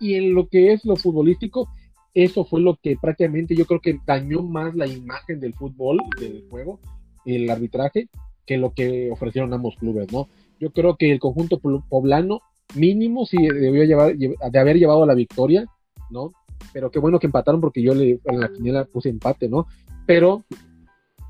Y 0.00 0.14
en 0.14 0.34
lo 0.34 0.48
que 0.48 0.72
es 0.72 0.84
lo 0.84 0.96
futbolístico, 0.96 1.68
eso 2.14 2.44
fue 2.44 2.60
lo 2.60 2.76
que 2.76 2.96
prácticamente 2.96 3.56
yo 3.56 3.66
creo 3.66 3.80
que 3.80 3.98
dañó 4.06 4.42
más 4.42 4.74
la 4.74 4.86
imagen 4.86 5.40
del 5.40 5.54
fútbol, 5.54 5.98
del 6.20 6.44
juego, 6.48 6.78
el 7.24 7.50
arbitraje, 7.50 8.08
que 8.46 8.56
lo 8.56 8.72
que 8.72 9.10
ofrecieron 9.10 9.52
ambos 9.52 9.76
clubes, 9.76 10.12
¿no? 10.12 10.28
Yo 10.60 10.70
creo 10.70 10.96
que 10.96 11.10
el 11.10 11.18
conjunto 11.18 11.58
poblano 11.58 12.40
mínimo 12.74 13.26
sí 13.26 13.36
debió 13.38 13.84
llevar, 13.84 14.16
de 14.16 14.58
haber 14.58 14.78
llevado 14.78 15.04
la 15.06 15.14
victoria, 15.14 15.66
¿no? 16.10 16.30
Pero 16.72 16.90
qué 16.90 16.98
bueno 16.98 17.18
que 17.18 17.26
empataron 17.26 17.60
porque 17.60 17.82
yo 17.82 17.94
le, 17.94 18.20
en 18.24 18.40
la 18.40 18.48
quiniela 18.48 18.84
puse 18.84 19.08
empate, 19.08 19.48
¿no? 19.48 19.66
Pero 20.06 20.44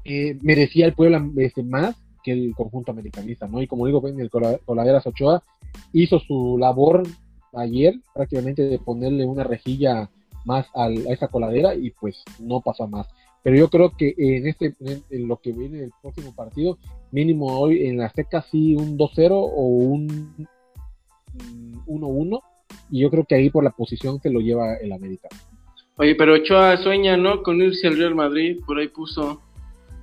eh, 0.05 0.39
merecía 0.43 0.87
el 0.87 0.95
Puebla 0.95 1.27
este, 1.37 1.63
más 1.63 1.97
que 2.23 2.33
el 2.33 2.55
conjunto 2.55 2.93
americanista, 2.93 3.47
¿no? 3.47 3.61
Y 3.61 3.67
como 3.67 3.87
digo, 3.87 4.03
el 4.07 4.31
Coladeras 4.65 5.07
Ochoa 5.07 5.43
hizo 5.93 6.19
su 6.19 6.57
labor 6.59 7.03
ayer 7.53 7.95
prácticamente 8.15 8.63
de 8.63 8.79
ponerle 8.79 9.25
una 9.27 9.45
rejilla 9.45 10.11
más 10.45 10.67
a 10.75 10.91
esa 10.91 11.29
coladera 11.29 11.75
y 11.75 11.91
pues 11.91 12.23
no 12.39 12.61
pasó 12.61 12.87
más. 12.87 13.07
Pero 13.43 13.57
yo 13.57 13.69
creo 13.69 13.91
que 13.91 14.15
en 14.17 14.47
este 14.47 14.75
en, 14.81 15.29
lo 15.29 15.37
que 15.37 15.53
viene 15.53 15.85
el 15.85 15.93
próximo 16.01 16.35
partido, 16.35 16.79
mínimo 17.13 17.59
hoy 17.59 17.87
en 17.87 17.99
la 17.99 18.11
seca 18.11 18.45
sí 18.51 18.75
un 18.75 18.97
2-0 18.97 19.31
o 19.33 19.67
un 19.67 20.49
1-1 21.87 22.41
y 22.91 23.01
yo 23.01 23.11
creo 23.11 23.25
que 23.25 23.35
ahí 23.35 23.51
por 23.51 23.65
la 23.65 23.71
posición 23.71 24.21
se 24.21 24.31
lo 24.31 24.41
lleva 24.41 24.75
el 24.77 24.93
América. 24.93 25.29
Oye, 25.97 26.15
pero 26.17 26.35
Ochoa 26.35 26.77
sueña, 26.79 27.17
¿no? 27.17 27.43
Con 27.43 27.63
irse 27.63 27.87
al 27.87 27.97
Real 27.97 28.15
Madrid, 28.15 28.59
por 28.67 28.79
ahí 28.79 28.89
puso. 28.89 29.41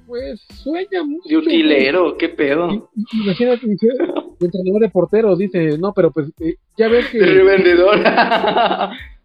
Pues 0.07 0.41
sueña 0.55 1.03
mucho. 1.03 1.27
De 1.27 1.38
utilero, 1.38 2.17
qué 2.17 2.29
pedo. 2.29 2.89
Imagínate, 3.13 3.65
el 3.65 3.77
entrenador 4.39 4.82
de 4.82 4.89
porteros 4.89 5.39
dice, 5.39 5.77
no, 5.77 5.93
pero 5.93 6.11
pues 6.11 6.29
eh, 6.39 6.55
ya 6.77 6.88
ves 6.88 7.07
que... 7.07 7.19
De 7.19 7.25
revendedor. 7.25 7.99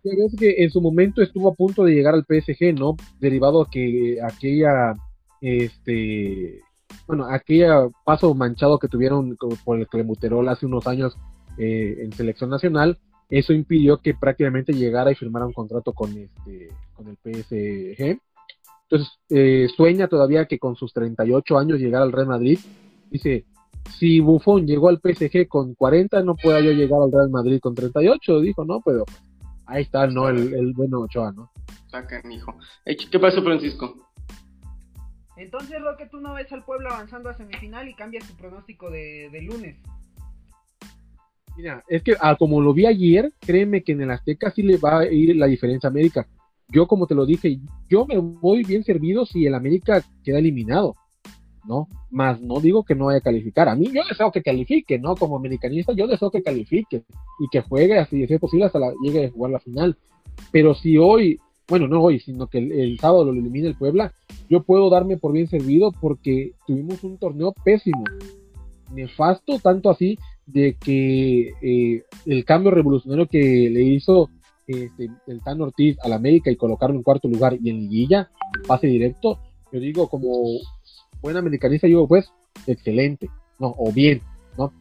ves 0.04 0.36
que 0.38 0.54
en 0.58 0.70
su 0.70 0.80
momento 0.80 1.22
estuvo 1.22 1.48
a 1.48 1.54
punto 1.54 1.84
de 1.84 1.94
llegar 1.94 2.14
al 2.14 2.24
PSG, 2.24 2.74
¿no? 2.74 2.96
Derivado 3.20 3.62
a 3.62 3.70
que 3.70 4.18
aquella, 4.22 4.94
este, 5.40 6.60
bueno, 7.06 7.26
aquella 7.28 7.88
paso 8.04 8.34
manchado 8.34 8.78
que 8.78 8.88
tuvieron 8.88 9.36
por 9.64 9.78
el 9.78 9.86
Clemuterol 9.86 10.48
hace 10.48 10.66
unos 10.66 10.86
años 10.86 11.16
eh, 11.58 11.96
en 12.00 12.12
selección 12.12 12.50
nacional, 12.50 12.98
eso 13.28 13.52
impidió 13.52 13.98
que 13.98 14.14
prácticamente 14.14 14.72
llegara 14.72 15.10
y 15.10 15.14
firmara 15.14 15.46
un 15.46 15.52
contrato 15.52 15.92
con 15.92 16.16
este, 16.16 16.68
con 16.94 17.08
el 17.08 17.16
PSG. 17.16 18.18
Entonces, 18.82 19.18
eh, 19.30 19.68
sueña 19.74 20.08
todavía 20.08 20.46
que 20.46 20.58
con 20.58 20.76
sus 20.76 20.92
38 20.92 21.58
años 21.58 21.80
llegar 21.80 22.02
al 22.02 22.12
Real 22.12 22.28
Madrid. 22.28 22.58
Dice, 23.10 23.44
si 23.98 24.20
Buffon 24.20 24.66
llegó 24.66 24.88
al 24.88 25.00
PSG 25.00 25.48
con 25.48 25.74
40, 25.74 26.22
no 26.22 26.36
pueda 26.36 26.60
yo 26.60 26.72
llegar 26.72 27.00
al 27.02 27.12
Real 27.12 27.30
Madrid 27.30 27.58
con 27.60 27.74
38. 27.74 28.40
Dijo, 28.40 28.64
no, 28.64 28.80
pero 28.84 29.04
Ahí 29.66 29.82
está, 29.82 30.06
¿no? 30.06 30.28
El, 30.28 30.54
el 30.54 30.72
bueno 30.72 31.00
Ochoa, 31.00 31.32
¿no? 31.32 31.50
Sacan, 31.88 32.30
hijo. 32.30 32.56
¿Qué 32.84 33.18
pasó, 33.18 33.42
Francisco? 33.42 34.08
Entonces, 35.36 35.82
Roque, 35.82 36.06
tú 36.06 36.20
no 36.20 36.34
ves 36.34 36.50
al 36.52 36.64
pueblo 36.64 36.88
avanzando 36.90 37.28
a 37.28 37.34
semifinal 37.34 37.88
y 37.88 37.94
cambias 37.94 38.26
tu 38.26 38.34
pronóstico 38.36 38.90
de, 38.90 39.28
lunes. 39.42 39.76
Mira, 41.56 41.82
es 41.88 42.02
que 42.02 42.14
ah, 42.20 42.36
como 42.38 42.60
lo 42.60 42.74
vi 42.74 42.86
ayer, 42.86 43.32
créeme 43.40 43.82
que 43.82 43.92
en 43.92 44.02
el 44.02 44.10
Azteca 44.10 44.50
sí 44.50 44.62
le 44.62 44.76
va 44.76 45.00
a 45.00 45.06
ir 45.06 45.34
la 45.36 45.46
diferencia 45.46 45.88
a 45.88 45.90
América. 45.90 46.28
Yo, 46.68 46.86
como 46.86 47.06
te 47.06 47.14
lo 47.14 47.24
dije, 47.24 47.58
yo 47.88 48.06
me 48.06 48.18
voy 48.18 48.64
bien 48.64 48.84
servido 48.84 49.24
si 49.24 49.46
el 49.46 49.54
América 49.54 50.02
queda 50.22 50.38
eliminado. 50.38 50.96
¿no? 51.66 51.88
Más 52.10 52.40
no 52.40 52.60
digo 52.60 52.84
que 52.84 52.94
no 52.94 53.06
vaya 53.06 53.18
a 53.18 53.22
calificar. 53.22 53.68
A 53.68 53.74
mí 53.74 53.90
yo 53.92 54.02
deseo 54.08 54.30
que 54.30 54.42
califique, 54.42 54.98
¿no? 54.98 55.16
Como 55.16 55.36
americanista 55.36 55.92
yo 55.92 56.06
deseo 56.06 56.30
que 56.30 56.42
califique 56.42 57.02
y 57.40 57.48
que 57.50 57.60
juegue 57.60 57.98
así, 57.98 58.26
si 58.26 58.34
es 58.34 58.40
posible, 58.40 58.66
hasta 58.66 58.78
la, 58.78 58.92
llegue 59.02 59.26
a 59.26 59.30
jugar 59.30 59.52
la 59.52 59.60
final. 59.60 59.96
Pero 60.52 60.74
si 60.74 60.96
hoy, 60.96 61.40
bueno, 61.68 61.88
no 61.88 62.02
hoy, 62.02 62.20
sino 62.20 62.46
que 62.46 62.58
el, 62.58 62.98
sábado 63.00 63.24
lo 63.24 63.32
elimina 63.32 63.68
el 63.68 63.74
Puebla, 63.76 64.12
yo 64.48 64.62
puedo 64.62 64.88
darme 64.90 65.16
por 65.16 65.32
bien 65.32 65.48
servido 65.48 65.92
porque 66.00 66.52
tuvimos 66.66 67.02
un 67.02 67.18
torneo 67.18 67.52
pésimo, 67.64 68.04
nefasto, 68.92 69.58
tanto 69.58 69.90
así 69.90 70.18
de 70.46 70.76
que 70.78 71.52
eh, 71.60 72.04
el 72.24 72.44
cambio 72.44 72.70
revolucionario 72.70 73.26
que 73.26 73.68
le 73.70 73.82
hizo 73.82 74.30
este, 74.66 75.10
el 75.26 75.42
Tan 75.42 75.60
Ortiz 75.60 75.96
al 76.02 76.12
América 76.12 76.50
y 76.50 76.56
colocarlo 76.56 76.96
en 76.96 77.02
cuarto 77.02 77.28
lugar 77.28 77.56
y 77.60 77.70
en 77.70 77.80
liguilla, 77.80 78.30
pase 78.66 78.86
directo, 78.86 79.38
yo 79.72 79.80
digo 79.80 80.08
como 80.08 80.30
buen 81.20 81.36
americanista, 81.36 81.88
yo 81.88 82.06
pues, 82.06 82.32
excelente, 82.66 83.28
¿no? 83.58 83.74
O 83.78 83.92
bien, 83.92 84.22
¿no? 84.56 84.72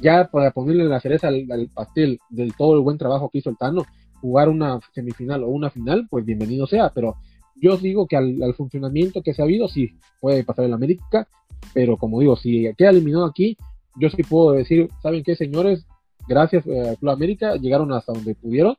Ya 0.00 0.28
para 0.30 0.52
ponerle 0.52 0.84
la 0.84 1.00
cereza 1.00 1.28
al, 1.28 1.70
pastel 1.74 2.18
del 2.30 2.54
todo 2.54 2.74
el 2.74 2.80
buen 2.80 2.98
trabajo 2.98 3.28
que 3.28 3.38
hizo 3.38 3.50
el 3.50 3.56
Tano, 3.56 3.84
jugar 4.20 4.48
una 4.48 4.80
semifinal 4.92 5.44
o 5.44 5.48
una 5.48 5.70
final, 5.70 6.06
pues 6.10 6.24
bienvenido 6.24 6.66
sea, 6.66 6.90
pero 6.90 7.16
yo 7.56 7.76
digo 7.76 8.06
que 8.06 8.16
al, 8.16 8.54
funcionamiento 8.56 9.22
que 9.22 9.34
se 9.34 9.42
ha 9.42 9.44
habido, 9.44 9.68
sí, 9.68 9.90
puede 10.20 10.44
pasar 10.44 10.64
en 10.64 10.74
América, 10.74 11.28
pero 11.74 11.96
como 11.96 12.20
digo, 12.20 12.36
si 12.36 12.72
queda 12.76 12.90
eliminado 12.90 13.24
aquí, 13.24 13.56
yo 13.98 14.10
sí 14.10 14.22
puedo 14.22 14.52
decir, 14.52 14.88
¿saben 15.02 15.22
qué, 15.22 15.36
señores? 15.36 15.86
Gracias 16.28 16.66
eh, 16.66 16.90
a 16.90 16.96
Club 16.96 17.10
América, 17.10 17.56
llegaron 17.56 17.92
hasta 17.92 18.12
donde 18.12 18.34
pudieron, 18.34 18.76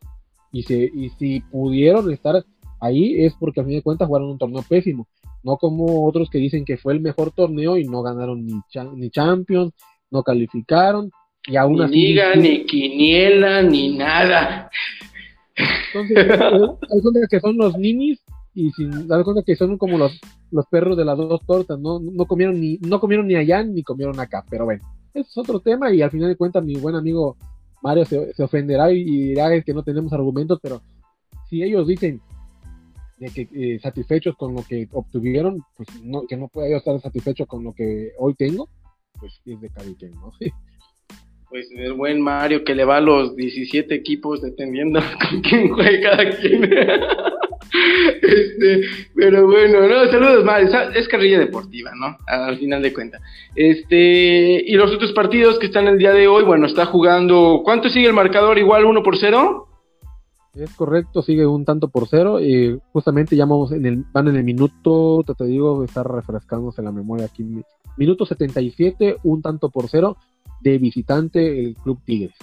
y, 0.52 0.64
se, 0.64 0.90
y 0.94 1.10
si 1.18 1.42
pudieron 1.42 2.12
estar 2.12 2.44
ahí 2.80 3.24
es 3.24 3.34
porque 3.40 3.62
a 3.62 3.64
fin 3.64 3.74
de 3.74 3.82
cuentas 3.84 4.08
jugaron 4.08 4.30
un 4.30 4.38
torneo 4.38 4.64
pésimo 4.68 5.08
no 5.44 5.58
como 5.58 6.06
otros 6.06 6.30
que 6.30 6.38
dicen 6.38 6.66
que 6.66 6.78
fue 6.78 6.94
el 6.94 7.02
mejor 7.02 7.32
torneo 7.32 7.78
y 7.78 7.86
no 7.86 8.02
ganaron 8.02 8.46
ni, 8.46 8.60
ni 8.96 9.10
Champions, 9.10 9.74
no 10.12 10.24
calificaron 10.24 11.12
y 11.48 11.56
aún 11.56 11.78
ni 11.78 11.84
así... 11.84 11.94
Liga, 11.94 12.36
ni 12.36 12.66
quiniela, 12.66 13.62
ni 13.62 13.98
nada. 13.98 14.70
Entonces, 15.94 16.18
hay 16.40 17.02
cuenta 17.02 17.20
que 17.30 17.40
son 17.40 17.58
los 17.58 17.78
ninis 17.78 18.20
y 18.54 18.72
sin 18.72 19.08
dar 19.08 19.24
cuenta 19.24 19.44
que 19.46 19.56
son 19.56 19.78
como 19.78 19.98
los, 19.98 20.20
los 20.52 20.66
perros 20.68 20.98
de 20.98 21.06
las 21.06 21.18
dos 21.18 21.42
tortas, 21.46 21.80
¿no? 21.80 22.00
No 22.00 22.26
comieron 22.26 22.60
ni, 22.60 22.78
no 22.80 23.00
comieron 23.00 23.28
ni 23.28 23.36
allá 23.36 23.64
ni 23.64 23.84
comieron 23.84 24.20
acá, 24.20 24.44
pero 24.50 24.66
bueno, 24.66 24.84
es 25.14 25.38
otro 25.38 25.60
tema 25.60 25.94
y 25.94 26.02
al 26.02 26.12
final 26.12 26.30
de 26.30 26.36
cuentas 26.36 26.64
mi 26.64 26.76
buen 26.76 26.96
amigo 26.96 27.38
Mario 27.82 28.06
se, 28.06 28.44
ofenderá 28.44 28.92
y 28.92 29.04
dirá 29.04 29.62
que 29.62 29.74
no 29.74 29.84
tenemos 29.84 30.12
argumentos, 30.14 30.60
pero 30.62 30.82
si 31.50 31.64
ellos 31.64 31.88
dicen 31.88 32.22
de 33.18 33.30
que 33.30 33.48
eh, 33.54 33.80
satisfechos 33.80 34.36
con 34.36 34.54
lo 34.54 34.64
que 34.64 34.88
obtuvieron, 34.92 35.62
pues 35.76 35.88
no, 36.04 36.26
que 36.28 36.38
no 36.38 36.48
pueda 36.48 36.70
yo 36.70 36.78
estar 36.78 37.00
satisfecho 37.02 37.46
con 37.46 37.64
lo 37.64 37.74
que 37.74 38.12
hoy 38.18 38.34
tengo, 38.36 38.70
pues 39.20 39.42
es 39.46 39.60
de 39.60 39.70
cada 39.70 39.94
quien, 39.96 40.12
¿no? 40.14 40.32
Pues 41.50 41.68
el 41.72 41.94
buen 41.94 42.22
Mario 42.22 42.64
que 42.64 42.76
le 42.76 42.86
va 42.86 42.98
a 42.98 43.02
los 43.02 43.36
17 43.36 43.96
equipos 43.96 44.40
dependiendo 44.40 45.00
con 45.32 45.42
quién 45.42 45.70
juega 45.70 46.12
cada 46.12 46.30
quien. 46.38 46.62
este, 48.22 48.82
pero 49.16 49.46
bueno, 49.46 49.88
no, 49.88 50.06
saludos 50.12 50.44
Mario, 50.44 50.70
es 50.96 51.08
carrilla 51.08 51.40
deportiva, 51.40 51.92
¿no? 51.96 52.18
Al 52.28 52.58
final 52.58 52.82
de 52.82 52.94
cuentas. 52.94 53.22
Este, 53.56 54.64
y 54.66 54.74
los 54.74 54.94
otros 54.94 55.12
partidos 55.14 55.60
que 55.60 55.68
están 55.68 55.88
el 55.88 55.98
día 55.98 56.14
de 56.14 56.28
hoy, 56.28 56.44
bueno, 56.44 56.66
está 56.66 56.86
jugando, 56.86 57.62
¿cuánto 57.64 57.90
sigue 57.90 58.08
el 58.08 58.14
marcador? 58.14 58.58
Igual 58.58 58.86
1 58.86 59.04
por 59.04 59.18
0? 59.18 59.68
Es 60.56 60.74
correcto, 60.74 61.22
sigue 61.22 61.46
un 61.46 61.64
tanto 61.64 61.90
por 61.90 62.08
cero. 62.08 62.42
Y 62.42 62.80
justamente 62.92 63.36
ya 63.36 63.46
vamos 63.46 63.72
en 63.72 63.86
el, 63.86 64.04
van 64.12 64.28
en 64.28 64.36
el 64.36 64.44
minuto, 64.44 65.24
te, 65.38 65.46
digo, 65.46 65.84
está 65.84 66.04
refrescándose 66.04 66.82
la 66.82 66.92
memoria 66.92 67.26
aquí. 67.26 67.46
Minuto 67.98 68.26
77, 68.26 69.18
un 69.24 69.42
tanto 69.42 69.70
por 69.70 69.90
cero 69.90 70.18
de 70.62 70.78
visitante 70.78 71.60
el 71.60 71.76
Club 71.76 72.00
Tigres. 72.06 72.36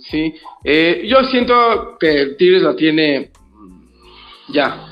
Sí, 0.00 0.34
eh, 0.64 1.02
yo 1.06 1.22
siento 1.24 1.98
que 2.00 2.34
Tigres 2.38 2.62
la 2.62 2.74
tiene 2.74 3.30
ya 4.52 4.86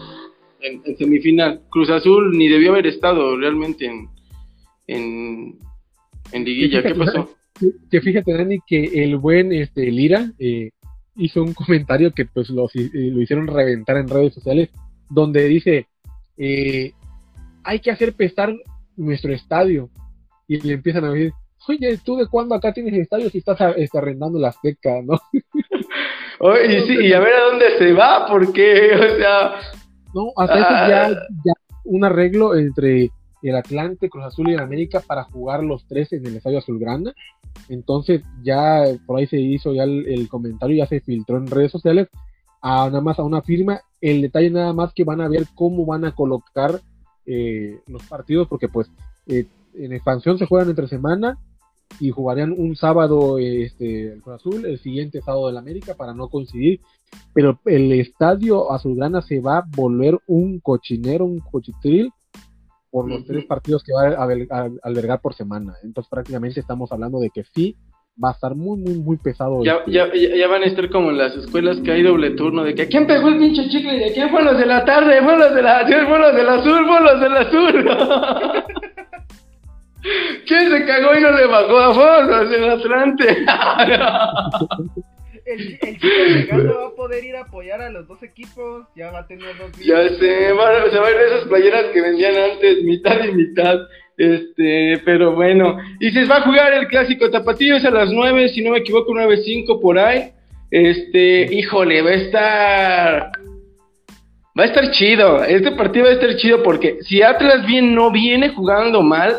en, 0.61 0.97
semifinal. 0.97 1.63
Cruz 1.71 1.91
Azul 1.91 2.37
ni 2.37 2.49
debió 2.49 2.73
haber 2.73 2.87
estado 2.87 3.37
realmente 3.37 3.87
en, 3.87 4.09
en, 4.87 5.59
en 6.33 6.45
liguilla. 6.45 6.83
¿Qué 6.83 6.95
pasó? 6.95 7.31
Que, 7.91 8.01
fíjate, 8.01 8.33
Dani, 8.33 8.59
que 8.67 9.05
el 9.05 9.17
buen 9.17 9.53
este, 9.53 9.91
Lira 9.91 10.33
eh, 10.39 10.71
hizo 11.17 11.43
un 11.43 11.53
comentario 11.53 12.13
que 12.13 12.25
pues 12.25 12.49
lo, 12.51 12.67
eh, 12.75 12.91
lo 12.95 13.21
hicieron 13.21 13.47
reventar 13.47 13.97
en 13.97 14.09
redes 14.09 14.35
sociales, 14.35 14.71
donde 15.09 15.45
dice, 15.45 15.87
eh, 16.39 16.93
hay 17.63 17.81
que 17.81 17.91
hacer 17.91 18.15
pesar 18.15 18.55
nuestro 18.97 19.33
estadio. 19.33 19.91
Y 20.49 20.61
le 20.61 20.73
empiezan 20.73 21.05
a 21.05 21.13
decir, 21.13 21.33
oye, 21.69 21.99
¿tú 22.05 22.17
de 22.17 22.27
cuándo 22.27 22.55
acá 22.55 22.73
tienes 22.73 22.95
estadio 22.95 23.31
si 23.31 23.39
estás 23.39 23.59
este, 23.77 23.99
arrendando 23.99 24.39
la 24.39 24.49
Azteca, 24.49 25.01
no? 25.03 25.19
Sí, 26.87 26.97
y 27.01 27.13
a 27.13 27.21
ver 27.21 27.35
a 27.35 27.45
dónde 27.51 27.79
se 27.79 27.93
va, 27.93 28.27
porque, 28.27 28.91
o 28.95 29.17
sea... 29.17 29.61
No, 30.15 30.33
hasta 30.37 30.55
eso 30.55 30.89
ya, 30.89 31.07
ah. 31.07 31.27
ya 31.45 31.53
un 31.85 32.05
arreglo 32.05 32.57
entre 32.57 33.11
el 33.43 33.57
Atlante, 33.57 34.09
Cruz 34.09 34.25
Azul 34.25 34.51
y 34.51 34.55
el 34.55 34.61
América 34.61 35.01
para 35.07 35.25
jugar 35.25 35.63
los 35.63 35.87
tres 35.87 36.13
en 36.13 36.27
el 36.27 36.37
Estadio 36.37 36.59
Azulgrana. 36.59 37.13
Entonces 37.69 38.23
ya 38.43 38.85
por 39.07 39.19
ahí 39.19 39.27
se 39.27 39.39
hizo 39.39 39.73
ya 39.73 39.85
el, 39.85 40.29
comentario, 40.29 40.77
ya 40.77 40.87
se 40.87 41.01
filtró 41.01 41.37
en 41.37 41.47
redes 41.47 41.71
sociales, 41.73 42.09
a, 42.61 42.87
nada 42.87 43.01
más 43.01 43.19
a 43.19 43.23
una 43.23 43.43
firma. 43.43 43.81
El 44.01 44.23
detalle 44.23 44.51
nada 44.51 44.73
más 44.73 44.93
que 44.93 45.05
van 45.05 45.21
a 45.21 45.29
ver 45.29 45.47
cómo 45.55 45.87
van 45.87 46.05
a 46.05 46.15
colocar 46.15 46.81
eh, 47.27 47.79
los 47.87 48.03
partidos, 48.05 48.49
porque 48.49 48.69
pues 48.69 48.91
eh, 49.27 49.47
en 49.75 49.93
expansión 49.93 50.39
se 50.39 50.47
juegan 50.47 50.71
entre 50.71 50.89
semana 50.89 51.39
y 51.99 52.11
jugarían 52.11 52.53
un 52.53 52.77
sábado 52.77 53.39
este, 53.39 54.13
el 54.13 54.23
Cruz 54.23 54.37
Azul, 54.37 54.65
el 54.67 54.79
siguiente 54.79 55.21
sábado 55.21 55.49
del 55.49 55.59
América 55.59 55.95
para 55.95 56.15
no 56.15 56.29
coincidir. 56.29 56.81
Pero 57.35 57.59
el 57.67 57.93
estadio 57.93 58.73
azulgrana 58.73 59.23
se 59.23 59.41
va 59.41 59.59
a 59.59 59.65
volver 59.77 60.19
un 60.27 60.61
cochinero, 60.61 61.25
un 61.25 61.41
cochitril 61.41 62.13
por 62.91 63.09
los 63.09 63.25
tres 63.25 63.45
partidos 63.45 63.85
que 63.85 63.93
va 63.93 64.09
a, 64.09 64.69
albergar 64.83 65.21
por 65.21 65.35
semana. 65.35 65.75
Entonces 65.83 66.11
prácticamente 66.11 66.61
estamos 66.61 66.91
hablando 66.93 67.21
de 67.21 67.31
que 67.31 67.45
sí 67.55 67.77
va 68.23 68.31
a 68.31 68.33
estar 68.33 68.55
muy, 68.55 68.79
muy, 68.79 68.95
muy 68.95 69.17
pesado. 69.17 69.63
Ya, 69.65 69.79
este, 69.87 70.39
ya, 70.39 70.49
van 70.49 70.63
a 70.63 70.67
estar 70.67 70.91
como 70.91 71.11
en 71.11 71.19
las 71.19 71.35
escuelas 71.37 71.79
que 71.81 71.93
hay 71.93 72.03
doble 72.03 72.31
turno 72.31 72.65
de 72.65 72.75
que 72.75 72.89
¿quién 72.89 73.07
pegó 73.07 73.29
el 73.29 73.39
pinche 73.39 73.69
chicle? 73.69 73.99
¿De 73.99 74.13
quién 74.13 74.29
fueron 74.31 74.53
los 74.53 74.59
de 74.59 74.67
la 74.67 74.85
tarde? 74.85 75.23
¿Fueron 75.23 75.41
los 75.41 75.55
de 75.55 75.63
la 75.63 75.85
¿quién 75.87 76.07
fueron 76.07 76.23
los 76.23 76.35
del 76.35 76.49
azul? 76.49 76.87
¿Fueron 76.87 77.05
los 77.05 77.21
del 77.21 77.37
azul? 77.37 77.89
¿Quién 80.47 80.71
se 80.71 80.87
cagó 80.87 81.15
y 81.17 81.21
no 81.21 81.33
le 81.33 81.47
bajó 81.47 81.79
a 81.79 81.95
fueron 81.95 82.31
los 82.31 82.51
del 82.51 82.71
Atlante? 82.71 83.45
El, 85.47 85.79
el 85.83 85.95
chico 85.95 86.15
mexicano 86.29 86.75
va 86.81 86.87
a 86.87 86.95
poder 86.95 87.25
ir 87.25 87.37
a 87.37 87.43
apoyar 87.43 87.81
a 87.83 87.91
los 87.91 88.07
dos 88.07 88.23
equipos, 88.23 88.87
ya 88.95 89.11
va 89.11 89.21
a 89.21 89.27
tener 89.27 89.57
dos 89.59 89.73
ya 89.79 90.09
sé, 90.09 90.19
se 90.19 90.53
van 90.53 90.75
a 90.75 91.11
ir 91.11 91.17
esas 91.27 91.49
playeras 91.49 91.87
que 91.93 92.01
vendían 92.01 92.37
antes, 92.37 92.83
mitad 92.85 93.25
y 93.25 93.33
mitad. 93.33 93.79
Este, 94.17 95.01
pero 95.05 95.35
bueno. 95.35 95.79
Y 95.99 96.11
se 96.11 96.27
va 96.27 96.37
a 96.37 96.43
jugar 96.43 96.75
el 96.75 96.87
clásico 96.89 97.31
tapatío, 97.31 97.77
es 97.77 97.85
a 97.87 97.91
las 97.91 98.13
9, 98.13 98.51
si 98.51 98.63
no 98.63 98.73
me 98.73 98.79
equivoco, 98.79 99.13
9.05 99.13 99.81
por 99.81 99.99
ahí. 99.99 100.31
Este, 100.71 101.53
híjole, 101.53 102.03
va 102.03 102.11
a 102.11 102.15
estar. 102.15 103.33
Va 104.59 104.65
a 104.65 104.67
estar 104.67 104.91
chido. 104.91 105.43
Este 105.43 105.73
partido 105.73 106.05
va 106.05 106.11
a 106.11 106.15
estar 106.15 106.37
chido 106.37 106.63
porque 106.63 106.99
si 107.03 107.23
Atlas 107.23 107.67
bien 107.67 107.95
no 107.95 108.11
viene 108.11 108.51
jugando 108.51 109.01
mal, 109.01 109.35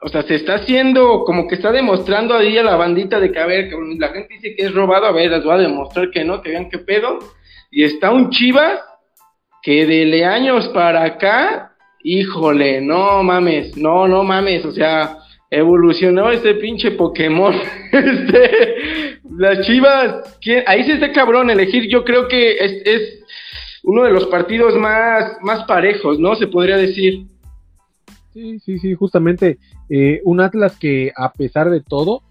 o 0.00 0.08
sea, 0.08 0.22
se 0.22 0.36
está 0.36 0.56
haciendo 0.56 1.24
como 1.24 1.48
que 1.48 1.56
está 1.56 1.72
demostrando 1.72 2.34
ahí 2.34 2.56
a 2.56 2.62
la 2.62 2.76
bandita 2.76 3.18
de 3.18 3.32
que, 3.32 3.38
a 3.38 3.46
ver, 3.46 3.68
que 3.68 3.76
la 3.98 4.08
gente 4.10 4.34
dice 4.34 4.54
que 4.54 4.66
es 4.66 4.74
robado, 4.74 5.06
a 5.06 5.12
ver, 5.12 5.30
les 5.30 5.42
voy 5.42 5.54
a 5.54 5.58
demostrar 5.58 6.10
que 6.10 6.24
no, 6.24 6.40
que 6.40 6.50
vean 6.50 6.70
qué 6.70 6.78
pedo. 6.78 7.18
Y 7.70 7.82
está 7.82 8.12
un 8.12 8.30
Chivas 8.30 8.80
que 9.62 9.86
de 9.86 10.24
años 10.24 10.68
para 10.68 11.02
acá, 11.04 11.74
híjole, 12.02 12.80
no 12.80 13.22
mames, 13.24 13.76
no, 13.76 14.06
no 14.06 14.22
mames, 14.22 14.64
o 14.64 14.72
sea, 14.72 15.18
evolucionó 15.50 16.30
este 16.30 16.54
pinche 16.54 16.92
Pokémon. 16.92 17.54
este, 17.92 19.20
las 19.36 19.66
Chivas, 19.66 20.38
¿quién? 20.40 20.62
ahí 20.68 20.84
sí 20.84 20.92
está 20.92 21.10
cabrón 21.10 21.50
elegir, 21.50 21.88
yo 21.88 22.04
creo 22.04 22.28
que 22.28 22.52
es, 22.52 22.82
es 22.84 23.24
uno 23.82 24.04
de 24.04 24.12
los 24.12 24.26
partidos 24.26 24.76
más, 24.76 25.38
más 25.42 25.64
parejos, 25.64 26.20
¿no? 26.20 26.36
Se 26.36 26.46
podría 26.46 26.76
decir. 26.76 27.24
Sí, 28.32 28.60
sí, 28.60 28.78
sí, 28.78 28.94
justamente 28.94 29.58
eh, 29.88 30.20
un 30.24 30.40
Atlas 30.40 30.76
que 30.78 31.12
a 31.16 31.32
pesar 31.32 31.70
de 31.70 31.80
todo, 31.80 32.22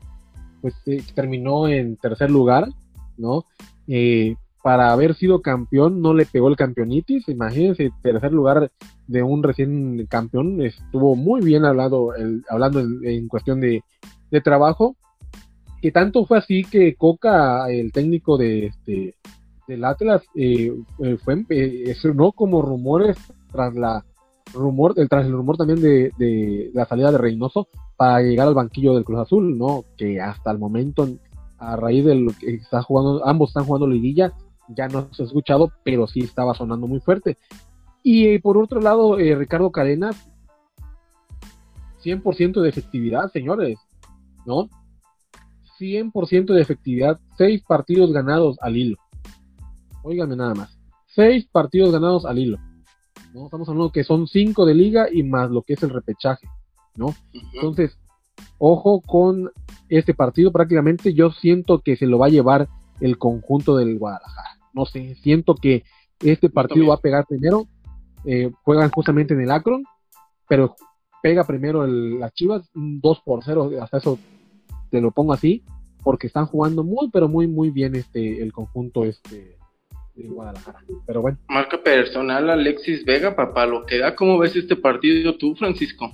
pues 0.61 0.75
eh, 0.85 1.01
terminó 1.15 1.67
en 1.67 1.97
tercer 1.97 2.29
lugar, 2.31 2.69
¿no? 3.17 3.43
Eh, 3.87 4.35
para 4.63 4.91
haber 4.91 5.15
sido 5.15 5.41
campeón 5.41 6.01
no 6.01 6.13
le 6.13 6.25
pegó 6.25 6.49
el 6.49 6.57
campeonitis, 6.57 7.29
imagínense, 7.29 7.89
tercer 8.01 8.33
lugar 8.33 8.69
de 9.07 9.23
un 9.23 9.41
recién 9.41 10.05
campeón, 10.07 10.61
estuvo 10.61 11.15
muy 11.15 11.41
bien 11.41 11.63
hablado, 11.63 12.13
el, 12.15 12.43
hablando 12.49 12.81
en, 12.81 13.27
cuestión 13.29 13.61
de, 13.61 13.81
de 14.29 14.41
trabajo, 14.41 14.97
que 15.81 15.91
tanto 15.91 16.25
fue 16.25 16.39
así 16.39 16.63
que 16.63 16.95
Coca, 16.95 17.69
el 17.69 17.91
técnico 17.93 18.37
de 18.37 18.65
este 18.67 19.15
del 19.67 19.83
Atlas, 19.83 20.23
eh, 20.35 20.73
eh, 21.03 21.17
fue 21.23 21.45
eh, 21.49 21.95
no 22.15 22.31
como 22.31 22.61
rumores 22.61 23.17
tras 23.51 23.75
la 23.75 24.03
rumor, 24.53 24.93
el, 24.97 25.09
tras 25.09 25.25
el 25.25 25.33
rumor 25.33 25.57
también 25.57 25.81
de, 25.81 26.71
la 26.73 26.85
salida 26.85 27.11
de 27.11 27.17
Reynoso 27.17 27.67
para 27.95 28.21
llegar 28.21 28.47
al 28.47 28.53
banquillo 28.53 28.93
del 28.93 29.03
Cruz 29.03 29.19
Azul, 29.19 29.57
¿no? 29.57 29.85
Que 29.97 30.21
hasta 30.21 30.51
el 30.51 30.59
momento, 30.59 31.07
a 31.57 31.75
raíz 31.75 32.05
de 32.05 32.15
lo 32.15 32.31
que 32.31 32.55
está 32.55 32.81
jugando, 32.81 33.25
ambos 33.25 33.49
están 33.49 33.65
jugando 33.65 33.87
liguilla, 33.87 34.33
ya 34.69 34.87
no 34.87 35.07
se 35.13 35.23
ha 35.23 35.25
escuchado, 35.25 35.71
pero 35.83 36.07
sí 36.07 36.19
estaba 36.19 36.53
sonando 36.53 36.87
muy 36.87 36.99
fuerte. 36.99 37.37
Y 38.03 38.27
eh, 38.27 38.39
por 38.39 38.57
otro 38.57 38.79
lado, 38.81 39.19
eh, 39.19 39.35
Ricardo 39.35 39.71
Cadenas, 39.71 40.29
100% 42.03 42.61
de 42.61 42.69
efectividad, 42.69 43.31
señores, 43.31 43.79
¿no? 44.45 44.69
100% 45.79 46.53
de 46.53 46.61
efectividad, 46.61 47.19
seis 47.37 47.61
partidos 47.67 48.11
ganados 48.11 48.57
al 48.61 48.77
hilo. 48.77 48.97
Óigame 50.03 50.35
nada 50.35 50.55
más, 50.55 50.79
seis 51.07 51.47
partidos 51.51 51.91
ganados 51.91 52.25
al 52.25 52.39
hilo. 52.39 52.57
¿No? 53.37 53.45
Estamos 53.45 53.69
hablando 53.69 53.91
que 53.91 54.03
son 54.03 54.27
cinco 54.27 54.65
de 54.65 54.73
liga 54.73 55.07
y 55.11 55.23
más 55.23 55.49
lo 55.49 55.61
que 55.61 55.73
es 55.73 55.83
el 55.83 55.89
repechaje, 55.89 56.47
¿no? 56.95 57.15
Entonces, 57.53 57.97
ojo 58.57 59.01
con 59.01 59.51
este 59.89 60.13
partido, 60.13 60.51
prácticamente 60.51 61.13
yo 61.13 61.31
siento 61.31 61.79
que 61.79 61.95
se 61.95 62.07
lo 62.07 62.17
va 62.17 62.27
a 62.27 62.29
llevar 62.29 62.67
el 62.99 63.17
conjunto 63.17 63.77
del 63.77 63.97
Guadalajara. 63.97 64.59
No 64.73 64.85
sé, 64.85 65.15
siento 65.21 65.55
que 65.55 65.83
este 66.19 66.49
partido 66.49 66.87
va 66.87 66.95
a 66.95 66.99
pegar 66.99 67.25
primero, 67.27 67.67
eh, 68.25 68.51
juegan 68.63 68.89
justamente 68.89 69.33
en 69.33 69.41
el 69.41 69.51
Akron, 69.51 69.83
pero 70.47 70.75
pega 71.21 71.45
primero 71.45 71.85
el, 71.85 72.19
las 72.19 72.33
Chivas, 72.33 72.69
un 72.75 72.99
2 72.99 73.21
por 73.23 73.43
0, 73.43 73.71
hasta 73.81 73.97
eso 73.97 74.19
te 74.89 75.01
lo 75.01 75.11
pongo 75.11 75.33
así, 75.33 75.63
porque 76.03 76.27
están 76.27 76.45
jugando 76.45 76.83
muy, 76.83 77.09
pero 77.11 77.27
muy, 77.27 77.47
muy 77.47 77.69
bien 77.69 77.95
este 77.95 78.41
el 78.41 78.51
conjunto 78.51 79.03
este 79.03 79.56
de 80.23 80.29
Guadalajara. 80.29 80.79
Pero 81.05 81.21
bueno, 81.21 81.37
Marca 81.47 81.81
personal 81.81 82.49
Alexis 82.49 83.05
Vega, 83.05 83.35
papá, 83.35 83.65
lo 83.65 83.85
que 83.85 83.99
da, 83.99 84.15
¿cómo 84.15 84.37
ves 84.37 84.55
este 84.55 84.75
partido 84.75 85.37
tú, 85.37 85.55
Francisco? 85.55 86.11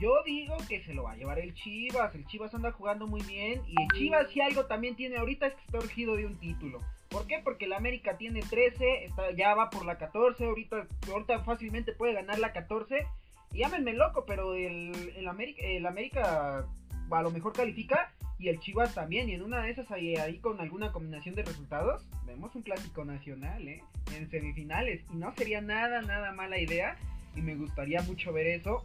Yo 0.00 0.12
digo 0.24 0.56
que 0.68 0.80
se 0.84 0.94
lo 0.94 1.02
va 1.02 1.12
a 1.12 1.16
llevar 1.16 1.40
el 1.40 1.54
Chivas. 1.54 2.14
El 2.14 2.24
Chivas 2.26 2.54
anda 2.54 2.70
jugando 2.70 3.08
muy 3.08 3.20
bien. 3.22 3.62
Y 3.66 3.74
el 3.82 3.88
Chivas, 3.98 4.28
si 4.30 4.40
algo 4.40 4.66
también 4.66 4.94
tiene 4.94 5.16
ahorita, 5.16 5.48
es 5.48 5.54
que 5.54 5.64
está 5.64 5.78
urgido 5.78 6.14
de 6.14 6.24
un 6.24 6.38
título. 6.38 6.80
¿Por 7.08 7.26
qué? 7.26 7.40
Porque 7.42 7.64
el 7.64 7.72
América 7.72 8.16
tiene 8.16 8.40
13, 8.40 9.06
está, 9.06 9.32
ya 9.32 9.54
va 9.54 9.70
por 9.70 9.84
la 9.84 9.98
14. 9.98 10.44
Ahorita, 10.44 10.86
ahorita 11.10 11.40
fácilmente 11.40 11.92
puede 11.92 12.12
ganar 12.12 12.38
la 12.38 12.52
14. 12.52 13.06
Y 13.52 13.58
llámenme 13.58 13.92
loco, 13.92 14.24
pero 14.24 14.54
el, 14.54 14.92
el, 15.16 15.26
América, 15.26 15.62
el 15.64 15.84
América 15.84 16.66
a 17.10 17.22
lo 17.22 17.30
mejor 17.30 17.52
califica. 17.52 18.12
Y 18.38 18.48
el 18.48 18.60
Chivas 18.60 18.94
también. 18.94 19.28
Y 19.28 19.34
en 19.34 19.42
una 19.42 19.62
de 19.62 19.70
esas, 19.70 19.90
ahí, 19.90 20.16
ahí 20.16 20.38
con 20.38 20.60
alguna 20.60 20.92
combinación 20.92 21.34
de 21.34 21.42
resultados, 21.42 22.06
vemos 22.24 22.54
un 22.54 22.62
clásico 22.62 23.04
nacional, 23.04 23.66
¿eh? 23.66 23.82
En 24.16 24.30
semifinales. 24.30 25.02
Y 25.12 25.16
no 25.16 25.34
sería 25.36 25.60
nada, 25.60 26.02
nada 26.02 26.32
mala 26.32 26.58
idea. 26.58 26.96
Y 27.34 27.42
me 27.42 27.56
gustaría 27.56 28.00
mucho 28.02 28.32
ver 28.32 28.46
eso. 28.46 28.84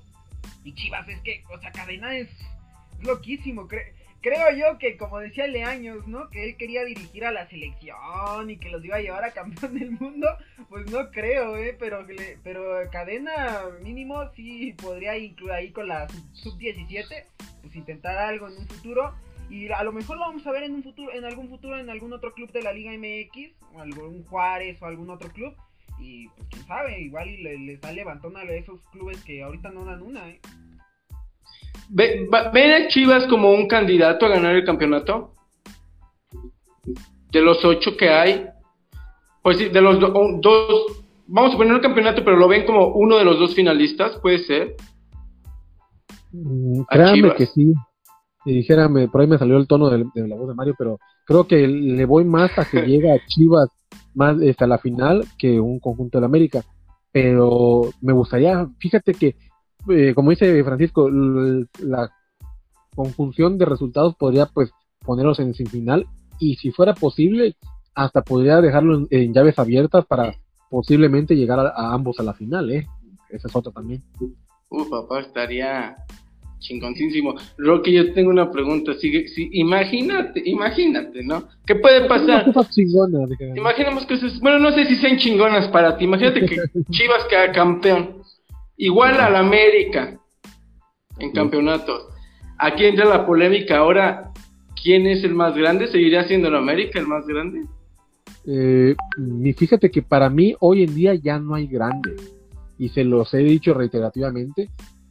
Y 0.64 0.74
Chivas 0.74 1.08
es 1.08 1.20
que, 1.22 1.44
o 1.54 1.60
sea, 1.60 1.72
Cadena 1.72 2.16
es 2.16 2.30
loquísimo. 3.02 3.68
Cre 3.68 3.94
creo 4.24 4.56
yo 4.56 4.80
que, 4.80 4.98
como 4.98 5.20
decía 5.20 5.45
Leaños, 5.45 6.08
¿no? 6.08 6.30
Que 6.30 6.45
él 6.45 6.58
quería 6.58 6.84
dirigir 6.86 7.26
a 7.26 7.32
la 7.32 7.48
selección 7.48 8.50
y 8.50 8.58
que 8.58 8.70
los 8.70 8.84
iba 8.84 8.95
a 8.95 9.02
llevar 9.02 9.24
a 9.26 9.34
campeón 9.34 9.78
del 9.78 9.91
mundo. 9.91 10.28
Pues 10.70 10.90
no 10.90 11.12
creo, 11.12 11.58
¿eh? 11.58 11.76
Pero, 11.78 12.08
pero 12.44 12.90
Cadena 12.90 13.62
mínimo 13.84 14.32
sí 14.36 14.74
podría 14.82 15.18
incluir 15.18 15.54
ahí 15.54 15.72
con 15.72 15.88
la 15.88 16.08
sub-17. 16.32 17.26
pues 17.62 17.76
intentar 17.76 18.18
algo 18.18 18.48
en 18.48 18.58
un 18.58 18.68
futuro. 18.68 19.14
Y 19.50 19.70
a 19.72 19.84
lo 19.84 19.91
mejor 19.91 20.18
lo 20.18 20.24
vamos 20.24 20.48
a 20.48 20.52
ver 20.52 20.64
en 20.64 20.74
un 20.74 20.84
futuro, 20.84 21.14
en 21.14 21.26
algún 21.26 21.50
futuro, 21.50 21.78
en 21.78 21.90
algún 21.90 22.14
otro 22.14 22.34
club 22.34 22.52
de 22.52 22.64
la 22.64 22.74
Liga 22.74 22.91
MX, 22.94 23.52
o 23.76 23.82
algún 23.82 24.24
Juárez 24.24 24.82
o 24.82 24.86
algún 24.86 25.10
otro 25.10 25.30
club. 25.30 25.54
Y 26.00 26.30
pues 26.30 26.48
quién 26.50 26.66
sabe, 26.66 27.02
igual 27.02 27.30
y 27.30 27.44
le, 27.44 27.58
le 27.60 27.74
está 27.74 27.91
levantando 27.91 28.40
a 28.40 28.44
esos 28.45 28.82
clubes 28.88 29.22
que 29.24 29.44
ahorita 29.44 29.70
no 29.70 29.86
dan 29.86 30.02
una, 30.02 30.28
¿eh? 30.30 30.40
¿Ven 31.89 32.72
a 32.72 32.88
Chivas 32.88 33.26
como 33.27 33.51
un 33.51 33.68
candidato 33.68 34.26
a 34.26 34.30
ganar 34.30 34.55
el 34.55 34.65
campeonato? 34.65 35.34
De 37.31 37.41
los 37.41 37.64
ocho 37.65 37.97
que 37.97 38.10
hay, 38.10 38.45
pues 39.41 39.57
sí, 39.57 39.69
de 39.69 39.81
los 39.81 39.99
do, 39.99 40.14
dos, 40.39 41.03
vamos 41.27 41.53
a 41.53 41.57
poner 41.57 41.76
el 41.76 41.81
campeonato, 41.81 42.23
pero 42.23 42.38
lo 42.38 42.47
ven 42.47 42.65
como 42.65 42.88
uno 42.88 43.18
de 43.18 43.26
los 43.26 43.39
dos 43.39 43.53
finalistas, 43.53 44.18
puede 44.22 44.39
ser. 44.39 44.76
Mm, 46.31 46.84
que 47.38 47.45
sí. 47.45 47.73
Y 48.45 48.53
dijérame, 48.53 49.10
por 49.10 49.22
ahí 49.22 49.27
me 49.27 49.38
salió 49.38 49.57
el 49.57 49.68
tono 49.68 49.89
de, 49.89 50.05
de, 50.14 50.27
la 50.27 50.35
voz 50.35 50.47
de 50.47 50.55
Mario, 50.55 50.76
pero 50.77 50.99
creo 51.26 51.45
que 51.45 51.68
le 51.68 52.05
voy 52.05 52.26
más 52.26 52.57
a 52.57 52.65
que 52.65 52.81
llegue 52.88 53.11
a 53.11 53.26
Chivas 53.27 53.69
más 54.14 54.41
hasta 54.41 54.68
la 54.68 54.77
final 54.77 55.26
que 55.38 55.60
un 55.60 55.80
conjunto 55.80 56.19
de 56.19 56.26
América. 56.26 56.64
Pero 57.11 57.89
me 58.01 58.14
gustaría, 58.14 58.68
fíjate 58.80 59.14
que, 59.14 59.35
eh, 59.89 60.14
como 60.14 60.31
dice 60.31 60.64
Francisco, 60.64 61.10
la 61.10 62.11
conjunción 62.95 63.57
de 63.57 63.65
resultados 63.65 64.15
podría 64.15 64.45
pues 64.45 64.72
ponerlos 64.99 65.39
en 65.39 65.53
semifinal 65.53 66.05
y 66.39 66.55
si 66.55 66.72
fuera 66.72 66.93
posible, 66.93 67.55
hasta 67.95 68.22
podría 68.22 68.61
dejarlo 68.61 68.95
en, 68.95 69.07
en 69.10 69.34
llaves 69.34 69.60
abiertas 69.60 70.05
para 70.05 70.35
posiblemente 70.69 71.35
llegar 71.35 71.60
a, 71.60 71.69
a, 71.69 71.93
ambos 71.93 72.19
a 72.19 72.23
la 72.23 72.34
final, 72.34 72.72
¿eh? 72.72 72.88
Esa 73.30 73.47
es 73.47 73.55
otra 73.55 73.72
también. 73.72 74.01
Uh, 74.69 74.89
papá, 74.89 75.19
estaría 75.22 75.95
chingoncísimo. 76.64 77.35
Rocky, 77.57 77.93
yo 77.93 78.14
tengo 78.14 78.31
una 78.31 78.49
pregunta. 78.49 78.93
Sigue, 78.95 79.27
sí, 79.27 79.49
imagínate, 79.51 80.41
imagínate, 80.45 81.23
¿no? 81.23 81.43
¿Qué 81.65 81.76
puede 81.76 82.07
pasar? 82.07 82.51
Chingona, 82.72 83.27
Imaginemos 83.55 84.05
que 84.05 84.18
bueno, 84.41 84.60
no 84.60 84.72
sé 84.72 84.85
si 84.85 84.95
sean 84.95 85.18
chingonas 85.18 85.68
para 85.68 85.97
ti. 85.97 86.05
Imagínate 86.05 86.45
que 86.45 86.55
Chivas 86.89 87.26
queda 87.30 87.51
campeón. 87.51 88.23
Igual 88.78 89.20
al 89.20 89.36
América 89.36 90.20
en 91.20 91.32
campeonatos. 91.32 92.08
Aquí 92.58 92.86
entra 92.86 93.06
la 93.06 93.26
polémica 93.26 93.78
ahora. 93.78 94.32
¿Quién 94.82 95.08
es 95.08 95.24
el 95.24 95.34
más 95.34 95.56
grande? 95.56 95.88
¿Seguiría 95.88 96.24
siendo 96.26 96.50
el 96.50 96.56
América 96.56 97.00
el 97.00 97.08
más 97.08 97.26
grande? 97.26 97.62
Eh, 98.45 98.95
fíjate 99.56 99.90
que 99.90 100.02
para 100.02 100.30
mí 100.30 100.56
hoy 100.60 100.84
en 100.84 100.94
día 100.94 101.16
ya 101.16 101.40
no 101.40 101.56
hay 101.56 101.68
grandes. 101.68 102.16
y 102.78 102.90
se 102.90 103.04
los 103.04 103.34
he 103.34 103.38
dicho 103.38 103.74
reiterativamente, 103.74 104.70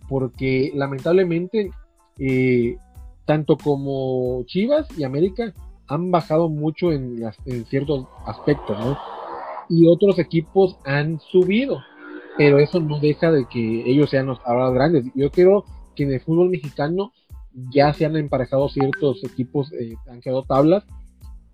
porque 0.09 0.73
lamentablemente 0.75 1.71
eh, 2.19 2.77
tanto 3.25 3.57
como 3.57 4.43
Chivas 4.47 4.87
y 4.99 5.05
América 5.05 5.55
han 5.87 6.11
bajado 6.11 6.49
mucho 6.49 6.93
en, 6.93 7.23
en 7.47 7.65
ciertos 7.67 8.07
aspectos, 8.27 8.79
¿no? 8.79 8.99
Y 9.69 9.87
otros 9.87 10.19
equipos 10.19 10.77
han 10.85 11.21
subido, 11.21 11.81
pero 12.37 12.59
eso 12.59 12.81
no 12.81 12.99
deja 12.99 13.31
de 13.31 13.47
que 13.47 13.91
ellos 13.91 14.11
sean 14.11 14.27
los 14.27 14.39
ahora 14.45 14.71
grandes. 14.71 15.05
Yo 15.15 15.31
creo 15.31 15.65
que 15.95 16.05
en 16.05 16.13
el 16.13 16.21
fútbol 16.21 16.51
mexicano 16.51 17.13
ya 17.71 17.93
se 17.93 18.07
han 18.07 18.17
emparejado 18.17 18.69
ciertos 18.69 19.23
equipos, 19.25 19.73
eh, 19.73 19.95
han 20.09 20.21
quedado 20.21 20.43
tablas, 20.45 20.85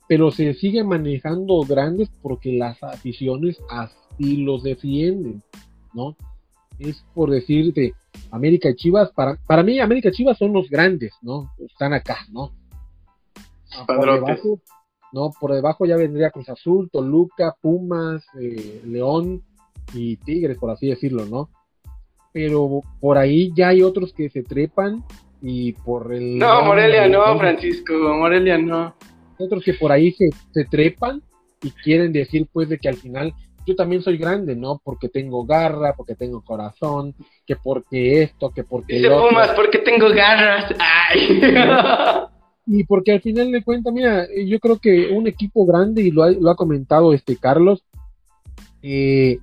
pero 0.09 0.31
se 0.31 0.55
siguen 0.55 0.89
manejando 0.89 1.61
grandes 1.63 2.09
porque 2.23 2.53
las 2.53 2.83
aficiones 2.83 3.61
así 3.69 4.37
los 4.39 4.63
defienden, 4.63 5.43
¿no? 5.93 6.17
Es 6.79 7.05
por 7.13 7.31
decirte, 7.31 7.95
América 8.31 8.71
y 8.71 8.77
Chivas, 8.77 9.11
para, 9.11 9.37
para 9.47 9.65
mí 9.65 9.81
América 9.81 10.11
y 10.11 10.13
Chivas 10.13 10.39
son 10.39 10.53
los 10.53 10.71
grandes, 10.71 11.13
¿no? 11.23 11.51
Están 11.59 11.93
acá, 11.93 12.19
¿no? 12.31 12.53
Por 13.87 14.13
debajo, 14.13 14.61
no, 15.13 15.31
por 15.39 15.53
debajo 15.53 15.87
ya 15.87 15.97
vendría 15.97 16.31
Cruz 16.31 16.49
Azul, 16.49 16.89
Toluca, 16.91 17.57
Pumas, 17.61 18.25
eh, 18.41 18.83
León 18.87 19.43
y 19.95 20.17
Tigres, 20.17 20.59
por 20.59 20.71
así 20.71 20.89
decirlo, 20.89 21.27
¿no? 21.27 21.51
Pero 22.33 22.83
por 23.01 23.19
ahí 23.19 23.53
ya 23.57 23.69
hay 23.69 23.83
otros 23.83 24.13
que 24.13 24.29
se 24.31 24.43
trepan 24.43 25.05
y 25.43 25.73
por 25.73 26.13
el... 26.13 26.39
No, 26.39 26.63
Morelia 26.63 27.09
no, 27.09 27.39
Francisco, 27.39 27.93
Morelia 27.95 28.59
no. 28.59 28.95
Otros 29.39 29.65
que 29.65 29.75
por 29.75 29.93
ahí 29.93 30.13
se, 30.13 30.31
se 30.53 30.65
trepan 30.65 31.23
y 31.63 31.71
quieren 31.71 32.13
decir 32.13 32.47
pues 32.53 32.69
de 32.69 32.79
que 32.79 32.89
al 32.89 32.97
final 32.97 33.33
yo 33.69 33.77
también 33.77 34.03
soy 34.03 34.17
grande, 34.17 34.57
¿no? 34.57 34.81
Porque 34.83 35.09
tengo 35.09 35.45
garra, 35.45 35.95
porque 35.97 36.15
tengo 36.15 36.43
corazón, 36.43 37.15
que 37.47 37.55
porque 37.57 38.23
esto, 38.23 38.51
que 38.51 38.65
porque... 38.65 38.95
Dice 38.95 39.11
Pumas, 39.11 39.51
porque 39.51 39.79
tengo 39.79 40.09
garras. 40.09 40.75
Ay. 40.79 41.41
y 42.67 42.85
porque 42.85 43.13
al 43.13 43.21
final 43.21 43.53
de 43.53 43.63
cuentas, 43.63 43.93
mira, 43.93 44.27
yo 44.47 44.59
creo 44.59 44.79
que 44.79 45.09
un 45.09 45.27
equipo 45.27 45.67
grande, 45.67 46.03
y 46.03 46.11
lo 46.11 46.23
ha, 46.23 46.31
lo 46.31 46.51
ha 46.51 46.57
comentado 46.57 47.13
este 47.13 47.37
Carlos, 47.37 47.85
eh, 48.83 49.39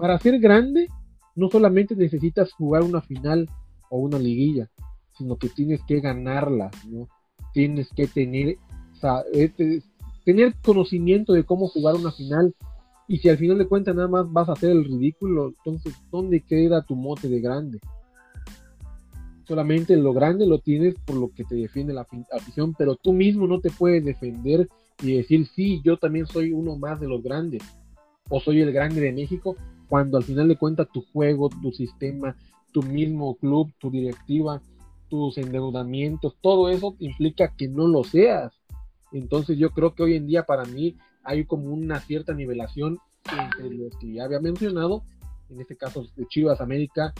para 0.00 0.18
ser 0.18 0.40
grande, 0.40 0.88
no 1.36 1.50
solamente 1.50 1.94
necesitas 1.94 2.52
jugar 2.54 2.82
una 2.82 3.02
final 3.02 3.50
o 3.90 3.98
una 3.98 4.18
liguilla, 4.18 4.70
sino 5.18 5.36
que 5.36 5.50
tienes 5.50 5.82
que 5.86 6.00
ganarla, 6.00 6.70
¿no? 6.88 7.06
Tienes 7.52 7.90
que 7.94 8.06
tener, 8.06 8.56
este, 9.34 9.82
tener 10.24 10.54
conocimiento 10.64 11.34
de 11.34 11.44
cómo 11.44 11.68
jugar 11.68 11.96
una 11.96 12.12
final. 12.12 12.54
Y 13.08 13.18
si 13.18 13.28
al 13.28 13.36
final 13.36 13.58
de 13.58 13.68
cuentas 13.68 13.94
nada 13.94 14.08
más 14.08 14.32
vas 14.32 14.48
a 14.48 14.52
hacer 14.52 14.70
el 14.70 14.84
ridículo, 14.84 15.48
entonces, 15.48 15.94
¿dónde 16.10 16.40
queda 16.40 16.82
tu 16.82 16.96
mote 16.96 17.28
de 17.28 17.40
grande? 17.42 17.78
Solamente 19.46 19.96
lo 19.96 20.14
grande 20.14 20.46
lo 20.46 20.60
tienes 20.60 20.94
por 21.04 21.16
lo 21.16 21.28
que 21.28 21.44
te 21.44 21.56
defiende 21.56 21.92
la 21.92 22.06
afición, 22.32 22.72
pero 22.72 22.96
tú 22.96 23.12
mismo 23.12 23.46
no 23.46 23.60
te 23.60 23.70
puedes 23.70 24.02
defender 24.02 24.66
y 25.02 25.16
decir, 25.16 25.46
sí, 25.48 25.82
yo 25.84 25.98
también 25.98 26.26
soy 26.26 26.52
uno 26.52 26.78
más 26.78 27.00
de 27.00 27.08
los 27.08 27.22
grandes, 27.22 27.62
o 28.30 28.40
soy 28.40 28.62
el 28.62 28.72
grande 28.72 29.02
de 29.02 29.12
México, 29.12 29.56
cuando 29.90 30.16
al 30.16 30.22
final 30.22 30.46
de 30.46 30.56
cuentas 30.56 30.88
tu 30.92 31.04
juego, 31.12 31.50
tu 31.50 31.72
sistema, 31.72 32.36
tu 32.72 32.80
mismo 32.84 33.34
club, 33.34 33.72
tu 33.80 33.90
directiva, 33.90 34.62
tus 35.08 35.36
endeudamientos, 35.36 36.36
todo 36.40 36.68
eso 36.68 36.94
implica 37.00 37.56
que 37.56 37.66
no 37.66 37.88
lo 37.88 38.04
seas. 38.04 38.54
Entonces 39.12 39.58
yo 39.58 39.70
creo 39.70 39.96
que 39.96 40.04
hoy 40.04 40.14
en 40.14 40.28
día 40.28 40.44
para 40.44 40.64
mí 40.64 40.96
hay 41.24 41.44
como 41.44 41.74
una 41.74 41.98
cierta 41.98 42.32
nivelación 42.32 42.98
entre 43.32 43.74
los 43.74 43.96
que 43.96 44.12
ya 44.12 44.24
había 44.24 44.38
mencionado, 44.38 45.02
en 45.50 45.60
este 45.60 45.76
caso 45.76 46.06
de 46.16 46.26
Chivas 46.28 46.60
América, 46.60 47.12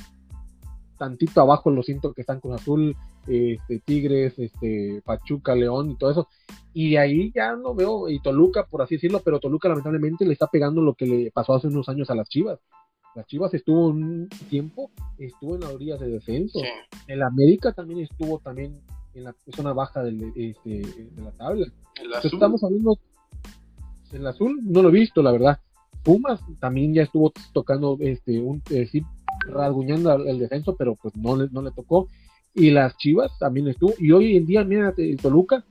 tantito 1.00 1.40
abajo 1.40 1.70
lo 1.70 1.82
siento 1.82 2.12
que 2.12 2.20
están 2.20 2.40
con 2.40 2.52
Azul, 2.52 2.94
este, 3.26 3.80
Tigres, 3.80 4.38
este, 4.38 5.00
Pachuca, 5.02 5.54
León 5.54 5.90
y 5.90 5.96
todo 5.96 6.10
eso. 6.10 6.28
Y 6.74 6.90
de 6.90 6.98
ahí 6.98 7.32
ya 7.34 7.56
no 7.56 7.74
veo, 7.74 8.10
y 8.10 8.20
Toluca, 8.20 8.66
por 8.66 8.82
así 8.82 8.96
decirlo, 8.96 9.22
pero 9.24 9.40
Toluca 9.40 9.70
lamentablemente 9.70 10.26
le 10.26 10.34
está 10.34 10.46
pegando 10.46 10.82
lo 10.82 10.94
que 10.94 11.06
le 11.06 11.30
pasó 11.30 11.54
hace 11.54 11.68
unos 11.68 11.88
años 11.88 12.10
a 12.10 12.14
las 12.14 12.28
Chivas. 12.28 12.58
Las 13.14 13.26
Chivas 13.26 13.54
estuvo 13.54 13.88
un 13.88 14.28
tiempo, 14.50 14.90
estuvo 15.18 15.54
en 15.54 15.62
la 15.62 15.70
orilla 15.70 15.96
de 15.96 16.08
descenso. 16.08 16.60
El 17.06 17.22
América 17.22 17.72
también 17.72 18.00
estuvo 18.00 18.38
también 18.38 18.78
en 19.14 19.24
la 19.24 19.34
zona 19.56 19.72
baja 19.72 20.02
del, 20.02 20.32
este, 20.36 20.82
de 20.82 21.22
la 21.22 21.32
tabla. 21.32 21.66
Estamos 22.22 22.62
hablando 22.62 22.98
el 24.12 24.26
azul, 24.26 24.60
no 24.62 24.82
lo 24.82 24.90
he 24.90 24.92
visto, 24.92 25.22
la 25.22 25.32
verdad. 25.32 25.60
Pumas 26.02 26.40
también 26.60 26.92
ya 26.92 27.02
estuvo 27.02 27.32
tocando, 27.52 27.96
este, 28.00 28.38
un, 28.38 28.62
eh, 28.70 28.86
sí, 28.86 29.02
rasguñando 29.46 30.12
el 30.14 30.38
defenso, 30.38 30.76
pero 30.76 30.96
pues 30.96 31.16
no 31.16 31.36
le, 31.36 31.48
no 31.50 31.62
le 31.62 31.70
tocó. 31.70 32.08
Y 32.54 32.70
las 32.70 32.96
Chivas 32.96 33.30
también 33.38 33.68
estuvo. 33.68 33.94
Y 33.98 34.12
hoy 34.12 34.36
en 34.36 34.46
día, 34.46 34.64
mira, 34.64 34.92
el 34.96 35.16
Toluca 35.16 35.64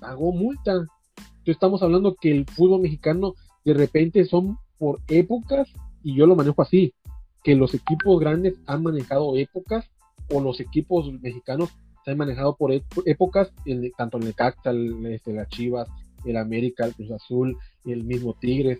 pagó 0.00 0.32
multa. 0.32 0.72
Entonces 0.72 1.54
estamos 1.54 1.82
hablando 1.82 2.14
que 2.14 2.30
el 2.30 2.44
fútbol 2.46 2.82
mexicano 2.82 3.34
de 3.64 3.74
repente 3.74 4.24
son 4.24 4.58
por 4.78 5.00
épocas, 5.08 5.68
y 6.02 6.14
yo 6.14 6.26
lo 6.26 6.36
manejo 6.36 6.62
así, 6.62 6.94
que 7.42 7.54
los 7.54 7.74
equipos 7.74 8.20
grandes 8.20 8.54
han 8.66 8.82
manejado 8.82 9.36
épocas, 9.36 9.86
o 10.30 10.40
los 10.40 10.60
equipos 10.60 11.10
mexicanos 11.20 11.70
se 12.04 12.10
han 12.12 12.18
manejado 12.18 12.56
por 12.56 12.72
épocas, 12.72 13.52
el, 13.64 13.92
tanto 13.96 14.18
el 14.18 14.24
Necaxa, 14.24 14.70
el, 14.70 15.04
este, 15.06 15.32
las 15.32 15.48
Chivas, 15.48 15.88
el 16.24 16.36
América, 16.36 16.84
el 16.84 16.94
Cruz 16.94 17.10
Azul, 17.10 17.56
el 17.84 18.04
mismo 18.04 18.34
Tigres, 18.34 18.78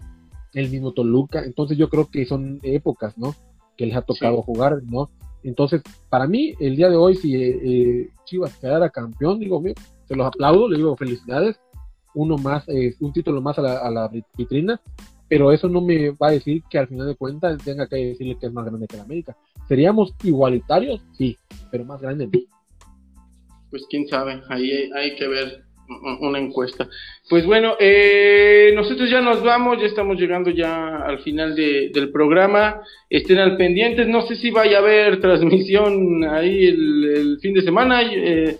el 0.54 0.70
mismo 0.70 0.92
Toluca. 0.92 1.44
Entonces 1.44 1.76
yo 1.76 1.88
creo 1.88 2.08
que 2.10 2.26
son 2.26 2.60
épocas, 2.62 3.16
¿no? 3.18 3.34
Que 3.78 3.86
les 3.86 3.96
ha 3.96 4.02
tocado 4.02 4.42
jugar, 4.42 4.82
¿no? 4.84 5.08
Entonces, 5.42 5.80
para 6.10 6.26
mí, 6.26 6.52
el 6.60 6.76
día 6.76 6.90
de 6.90 6.96
hoy, 6.96 7.14
si 7.14 7.34
eh, 7.34 7.60
eh, 7.62 8.10
Chivas 8.26 8.54
quedara 8.58 8.90
campeón, 8.90 9.38
digo, 9.38 9.62
se 10.04 10.14
los 10.14 10.26
aplaudo, 10.26 10.68
le 10.68 10.76
digo 10.76 10.96
felicidades, 10.96 11.58
uno 12.14 12.36
más, 12.36 12.68
eh, 12.68 12.94
un 13.00 13.12
título 13.12 13.40
más 13.40 13.58
a 13.58 13.62
la, 13.62 13.78
a 13.78 13.90
la, 13.90 14.10
vitrina, 14.36 14.78
pero 15.28 15.52
eso 15.52 15.68
no 15.68 15.80
me 15.80 16.10
va 16.10 16.28
a 16.28 16.32
decir 16.32 16.62
que 16.68 16.78
al 16.78 16.88
final 16.88 17.06
de 17.06 17.16
cuentas 17.16 17.64
tenga 17.64 17.86
que 17.86 17.96
decirle 17.96 18.36
que 18.38 18.46
es 18.46 18.52
más 18.52 18.66
grande 18.66 18.86
que 18.86 18.98
la 18.98 19.04
América. 19.04 19.36
¿Seríamos 19.68 20.14
igualitarios? 20.22 21.00
Sí, 21.16 21.38
pero 21.70 21.84
más 21.84 22.02
grande 22.02 22.28
pues 23.70 23.84
quién 23.90 24.06
sabe, 24.08 24.40
ahí 24.48 24.90
hay, 24.94 25.14
que 25.16 25.28
ver 25.28 25.64
una 26.20 26.38
encuesta. 26.38 26.88
Pues 27.28 27.46
bueno, 27.46 27.74
eh, 27.78 28.72
nosotros 28.74 29.10
ya 29.10 29.20
nos 29.20 29.42
vamos, 29.42 29.80
ya 29.80 29.86
estamos 29.86 30.18
llegando 30.18 30.50
ya 30.50 30.98
al 30.98 31.20
final 31.20 31.54
de, 31.54 31.90
del 31.92 32.10
programa. 32.10 32.82
Estén 33.08 33.38
al 33.38 33.56
pendientes, 33.56 34.06
no 34.06 34.22
sé 34.22 34.36
si 34.36 34.50
vaya 34.50 34.78
a 34.78 34.80
haber 34.80 35.20
transmisión 35.20 36.24
ahí 36.24 36.66
el, 36.66 37.38
fin 37.40 37.54
de 37.54 37.62
semana. 37.62 38.02
Eh, 38.02 38.58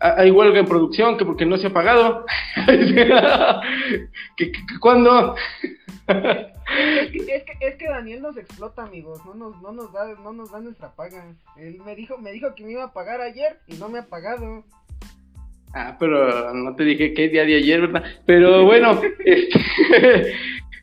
hay 0.00 0.30
huelga 0.30 0.60
en 0.60 0.66
producción, 0.66 1.16
que 1.16 1.24
porque 1.24 1.44
no 1.44 1.58
se 1.58 1.66
ha 1.66 1.72
pagado. 1.72 2.24
¿Que, 4.36 4.52
cuándo? 4.80 5.34
es, 6.06 7.42
que, 7.42 7.44
es 7.60 7.76
que 7.76 7.88
Daniel 7.88 8.22
nos 8.22 8.36
explota, 8.36 8.84
amigos. 8.84 9.20
No 9.26 9.34
nos, 9.34 9.60
no 9.60 9.72
nos 9.72 9.92
da, 9.92 10.06
no 10.22 10.32
nos 10.32 10.52
da 10.52 10.60
nuestra 10.60 10.92
paga. 10.92 11.24
Él 11.56 11.80
me 11.84 11.96
dijo, 11.96 12.16
me 12.18 12.30
dijo 12.30 12.54
que 12.54 12.62
me 12.62 12.72
iba 12.72 12.84
a 12.84 12.92
pagar 12.92 13.20
ayer 13.20 13.58
y 13.66 13.74
no 13.74 13.88
me 13.88 13.98
ha 13.98 14.06
pagado. 14.06 14.62
Ah, 15.74 15.96
pero 15.98 16.52
no 16.54 16.74
te 16.74 16.84
dije 16.84 17.12
qué 17.12 17.28
día 17.28 17.44
de 17.44 17.56
ayer, 17.56 17.80
¿verdad? 17.80 18.04
Pero 18.26 18.64
bueno, 18.64 19.00
este, 19.24 20.32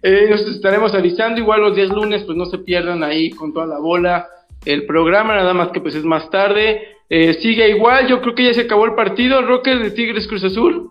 eh, 0.04 0.28
nos 0.30 0.42
estaremos 0.48 0.94
avisando. 0.94 1.40
Igual 1.40 1.62
los 1.62 1.76
días 1.76 1.90
lunes, 1.90 2.24
pues 2.24 2.38
no 2.38 2.46
se 2.46 2.60
pierdan 2.60 3.04
ahí 3.04 3.32
con 3.32 3.54
toda 3.54 3.66
la 3.66 3.80
bola 3.80 4.28
el 4.66 4.86
programa, 4.86 5.36
nada 5.36 5.54
más 5.54 5.70
que 5.70 5.82
pues 5.82 5.96
es 5.96 6.04
más 6.04 6.30
tarde. 6.30 6.82
Eh, 7.10 7.36
sigue 7.36 7.70
igual, 7.70 8.08
yo 8.08 8.22
creo 8.22 8.34
que 8.34 8.46
ya 8.46 8.54
se 8.54 8.62
acabó 8.62 8.86
el 8.86 8.96
partido, 8.96 9.42
Roque 9.42 9.76
de 9.76 9.92
Tigres 9.92 10.28
Cruz 10.28 10.44
Azul. 10.44 10.90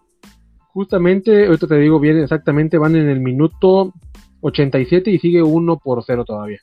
Justamente, 0.72 1.46
ahorita 1.46 1.66
te 1.66 1.78
digo 1.78 1.98
bien 2.00 2.18
exactamente, 2.18 2.78
van 2.78 2.96
en 2.96 3.08
el 3.08 3.20
minuto 3.20 3.92
87 4.40 5.10
y 5.10 5.18
sigue 5.18 5.42
1 5.42 5.78
por 5.78 6.04
0 6.04 6.24
todavía. 6.24 6.58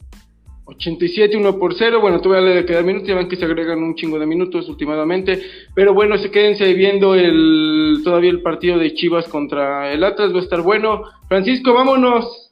87, 0.71 1.37
1 1.37 1.59
por 1.59 1.73
0. 1.75 1.99
Bueno, 2.01 2.21
todavía 2.21 2.55
le 2.55 2.65
quedan 2.65 2.85
minutos. 2.85 3.07
Ya 3.07 3.15
ven 3.15 3.27
que 3.27 3.35
se 3.35 3.45
agregan 3.45 3.83
un 3.83 3.95
chingo 3.95 4.17
de 4.17 4.25
minutos 4.25 4.67
últimamente. 4.69 5.41
Pero 5.75 5.93
bueno, 5.93 6.17
se 6.17 6.31
quédense 6.31 6.73
viendo 6.73 7.15
el, 7.15 8.01
todavía 8.03 8.31
el 8.31 8.41
partido 8.41 8.77
de 8.77 8.93
Chivas 8.93 9.27
contra 9.27 9.91
el 9.91 10.03
Atlas. 10.03 10.33
Va 10.33 10.39
a 10.39 10.43
estar 10.43 10.61
bueno. 10.61 11.03
Francisco, 11.27 11.73
vámonos. 11.73 12.49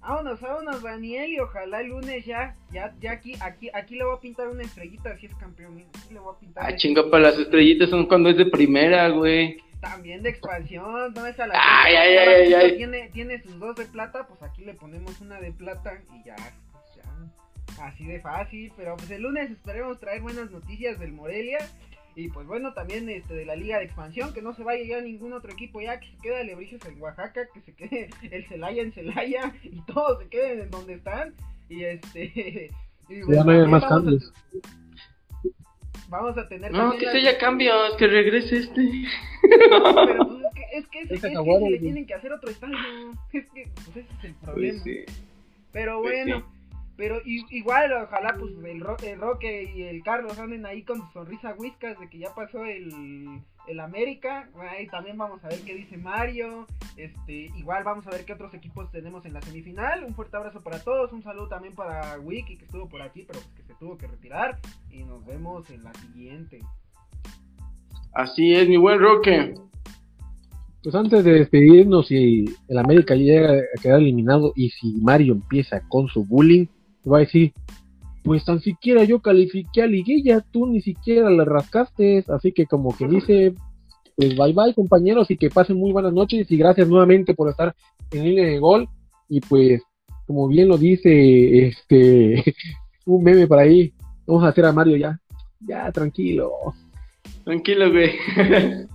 Vámonos, 0.00 0.40
vámonos, 0.40 0.82
Daniel. 0.82 1.30
Y 1.30 1.40
ojalá 1.40 1.80
el 1.80 1.88
lunes 1.88 2.24
ya, 2.24 2.54
ya, 2.72 2.94
ya 3.00 3.12
aquí, 3.12 3.34
aquí, 3.40 3.68
aquí 3.74 3.96
le 3.96 4.04
voy 4.04 4.16
a 4.16 4.20
pintar 4.20 4.48
una 4.48 4.62
estrellita 4.62 5.16
si 5.18 5.26
es 5.26 5.34
campeón. 5.34 5.84
le 6.10 6.18
voy 6.18 6.34
a 6.34 6.38
pintar. 6.38 6.64
Ah, 6.64 6.76
chinga, 6.76 7.10
para 7.10 7.30
las 7.30 7.38
estrellitas 7.38 7.90
son 7.90 8.06
cuando 8.06 8.30
es 8.30 8.36
de 8.36 8.46
primera, 8.46 9.08
güey. 9.10 9.58
También 9.80 10.22
de 10.22 10.30
expansión, 10.30 11.12
no 11.14 11.26
es 11.26 11.38
a 11.38 11.46
la 11.46 11.54
ay, 11.54 11.94
ay, 11.94 12.16
ay, 12.16 12.54
ay, 12.54 12.76
Tiene, 12.76 13.10
tiene 13.10 13.42
sus 13.42 13.58
dos 13.58 13.76
de 13.76 13.84
plata, 13.84 14.26
pues 14.26 14.42
aquí 14.42 14.64
le 14.64 14.72
ponemos 14.72 15.20
una 15.20 15.38
de 15.38 15.52
plata 15.52 16.00
y 16.14 16.24
ya. 16.24 16.34
Así 17.80 18.04
de 18.04 18.20
fácil, 18.20 18.72
pero 18.76 18.96
pues 18.96 19.10
el 19.10 19.22
lunes 19.22 19.50
esperemos 19.50 20.00
traer 20.00 20.22
buenas 20.22 20.50
noticias 20.50 20.98
del 20.98 21.12
Morelia. 21.12 21.58
Y 22.14 22.28
pues 22.28 22.46
bueno, 22.46 22.72
también 22.72 23.08
este 23.10 23.34
de 23.34 23.44
la 23.44 23.56
liga 23.56 23.78
de 23.78 23.84
expansión, 23.84 24.32
que 24.32 24.40
no 24.40 24.54
se 24.54 24.64
vaya 24.64 24.82
ya 24.82 25.00
ningún 25.02 25.34
otro 25.34 25.52
equipo 25.52 25.82
ya, 25.82 26.00
que 26.00 26.08
se 26.08 26.16
quede 26.16 26.40
Alebrijes 26.40 26.80
en 26.86 27.00
Oaxaca, 27.00 27.42
que 27.52 27.60
se 27.60 27.74
quede 27.74 28.08
el 28.30 28.46
Celaya 28.46 28.82
en 28.82 28.92
Celaya 28.92 29.54
y 29.62 29.82
todos 29.82 30.22
se 30.22 30.28
queden 30.28 30.60
en 30.60 30.70
donde 30.70 30.94
están. 30.94 31.34
Y 31.68 31.84
este... 31.84 32.70
ya 33.08 33.44
no 33.44 33.52
hay 33.52 33.66
más 33.66 33.84
cambios. 33.84 34.32
vamos 36.08 36.38
a 36.38 36.48
tener... 36.48 36.72
No, 36.72 36.92
que 36.92 37.04
se 37.04 37.18
haya 37.18 37.36
cambios, 37.36 37.94
que 37.96 38.06
regrese 38.06 38.58
este. 38.60 39.04
Pero 39.42 40.26
pues, 40.26 40.40
es 40.72 40.88
que, 40.88 41.00
es 41.00 41.10
que, 41.10 41.14
es, 41.14 41.20
que, 41.20 41.70
le 41.70 41.78
tienen 41.78 42.06
que 42.06 42.14
hacer 42.14 42.32
otro 42.32 42.50
estadio. 42.50 42.76
Es 43.32 43.46
que 43.50 43.68
pues 43.74 43.88
ese 43.88 44.00
es 44.00 44.24
el 44.24 44.34
problema. 44.36 44.82
Pero 45.72 46.00
pues 46.00 46.24
bueno. 46.24 46.55
Pero 46.96 47.20
igual, 47.24 47.92
ojalá 47.92 48.34
pues 48.38 48.54
el, 48.64 48.80
Roque 49.20 49.70
y 49.74 49.82
el 49.82 50.02
Carlos 50.02 50.38
anden 50.38 50.64
ahí 50.64 50.82
con 50.82 50.98
su 51.02 51.12
sonrisa 51.12 51.54
whiskas 51.58 51.98
de 52.00 52.08
que 52.08 52.18
ya 52.18 52.34
pasó 52.34 52.64
el, 52.64 53.42
el 53.68 53.80
América. 53.80 54.48
Ahí 54.70 54.86
también 54.86 55.18
vamos 55.18 55.44
a 55.44 55.48
ver 55.48 55.60
qué 55.60 55.74
dice 55.74 55.98
Mario. 55.98 56.66
Este, 56.96 57.50
igual 57.58 57.84
vamos 57.84 58.06
a 58.06 58.10
ver 58.10 58.24
qué 58.24 58.32
otros 58.32 58.54
equipos 58.54 58.90
tenemos 58.90 59.26
en 59.26 59.34
la 59.34 59.42
semifinal. 59.42 60.04
Un 60.04 60.14
fuerte 60.14 60.38
abrazo 60.38 60.62
para 60.62 60.78
todos. 60.78 61.12
Un 61.12 61.22
saludo 61.22 61.48
también 61.48 61.74
para 61.74 62.18
Wiki 62.18 62.56
que 62.56 62.64
estuvo 62.64 62.88
por 62.88 63.02
aquí, 63.02 63.24
pero 63.26 63.40
pues 63.40 63.54
que 63.54 63.62
se 63.64 63.78
tuvo 63.78 63.98
que 63.98 64.06
retirar. 64.06 64.58
Y 64.90 65.04
nos 65.04 65.24
vemos 65.26 65.68
en 65.68 65.84
la 65.84 65.92
siguiente. 65.92 66.60
Así 68.14 68.54
es, 68.54 68.66
mi 68.66 68.78
buen 68.78 68.98
Roque. 69.00 69.54
Pues 70.82 70.94
antes 70.94 71.24
de 71.24 71.32
despedirnos, 71.32 72.06
si 72.06 72.46
el 72.68 72.78
América 72.78 73.14
llega 73.14 73.50
a 73.50 73.82
quedar 73.82 74.00
eliminado 74.00 74.52
y 74.56 74.70
si 74.70 74.94
Mario 75.02 75.34
empieza 75.34 75.80
con 75.88 76.08
su 76.08 76.24
bullying, 76.24 76.66
va 77.10 77.18
a 77.18 77.20
decir, 77.20 77.52
pues 78.24 78.44
tan 78.44 78.60
siquiera 78.60 79.04
yo 79.04 79.20
califiqué 79.20 79.82
a 79.82 79.86
liguilla, 79.86 80.44
tú 80.50 80.66
ni 80.66 80.80
siquiera 80.80 81.30
le 81.30 81.44
rascaste, 81.44 82.24
así 82.28 82.52
que 82.52 82.66
como 82.66 82.96
que 82.96 83.06
dice, 83.06 83.54
pues 84.16 84.36
bye 84.36 84.52
bye 84.52 84.74
compañeros 84.74 85.30
y 85.30 85.36
que 85.36 85.50
pasen 85.50 85.76
muy 85.76 85.92
buenas 85.92 86.12
noches 86.12 86.50
y 86.50 86.56
gracias 86.56 86.88
nuevamente 86.88 87.34
por 87.34 87.50
estar 87.50 87.74
en 88.10 88.24
línea 88.24 88.46
de 88.46 88.58
gol. 88.58 88.88
Y 89.28 89.40
pues 89.40 89.82
como 90.26 90.48
bien 90.48 90.68
lo 90.68 90.76
dice 90.76 91.68
este 91.68 92.42
un 93.06 93.22
meme 93.22 93.46
por 93.46 93.58
ahí, 93.58 93.92
vamos 94.26 94.44
a 94.44 94.48
hacer 94.48 94.64
a 94.64 94.72
Mario 94.72 94.96
ya, 94.96 95.20
ya 95.60 95.92
tranquilo. 95.92 96.52
Tranquilo, 97.46 97.92
güey. 97.92 98.10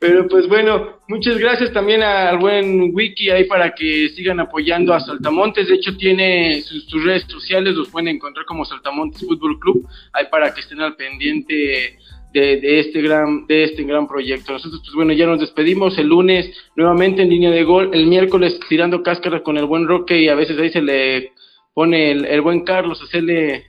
Pero 0.00 0.26
pues 0.26 0.48
bueno, 0.48 0.98
muchas 1.06 1.38
gracias 1.38 1.72
también 1.72 2.02
al 2.02 2.38
buen 2.38 2.92
Wiki 2.92 3.30
ahí 3.30 3.44
para 3.44 3.72
que 3.72 4.08
sigan 4.16 4.40
apoyando 4.40 4.92
a 4.92 4.98
Saltamontes. 4.98 5.68
De 5.68 5.76
hecho, 5.76 5.96
tiene 5.96 6.60
sus, 6.62 7.04
redes 7.04 7.22
sociales, 7.28 7.76
los 7.76 7.88
pueden 7.88 8.08
encontrar 8.08 8.46
como 8.46 8.64
Saltamontes 8.64 9.24
Fútbol 9.24 9.60
Club, 9.60 9.86
ahí 10.12 10.24
para 10.28 10.52
que 10.52 10.60
estén 10.60 10.80
al 10.80 10.96
pendiente 10.96 11.98
de, 12.32 12.80
este 12.80 13.00
gran 13.00 13.46
de 13.46 13.62
este 13.62 13.84
gran 13.84 14.08
proyecto. 14.08 14.54
Nosotros 14.54 14.80
pues 14.84 14.96
bueno, 14.96 15.12
ya 15.12 15.26
nos 15.26 15.38
despedimos 15.38 15.96
el 15.98 16.08
lunes 16.08 16.52
nuevamente 16.74 17.22
en 17.22 17.30
línea 17.30 17.52
de 17.52 17.62
gol, 17.62 17.90
el 17.92 18.08
miércoles 18.08 18.58
tirando 18.68 19.04
cáscara 19.04 19.44
con 19.44 19.56
el 19.56 19.66
buen 19.66 19.86
Roque 19.86 20.20
y 20.20 20.28
a 20.28 20.34
veces 20.34 20.58
ahí 20.58 20.70
se 20.70 20.82
le 20.82 21.30
pone 21.74 22.10
el, 22.10 22.24
el 22.24 22.40
buen 22.40 22.64
Carlos 22.64 23.00
a 23.00 23.04
hacerle 23.04 23.66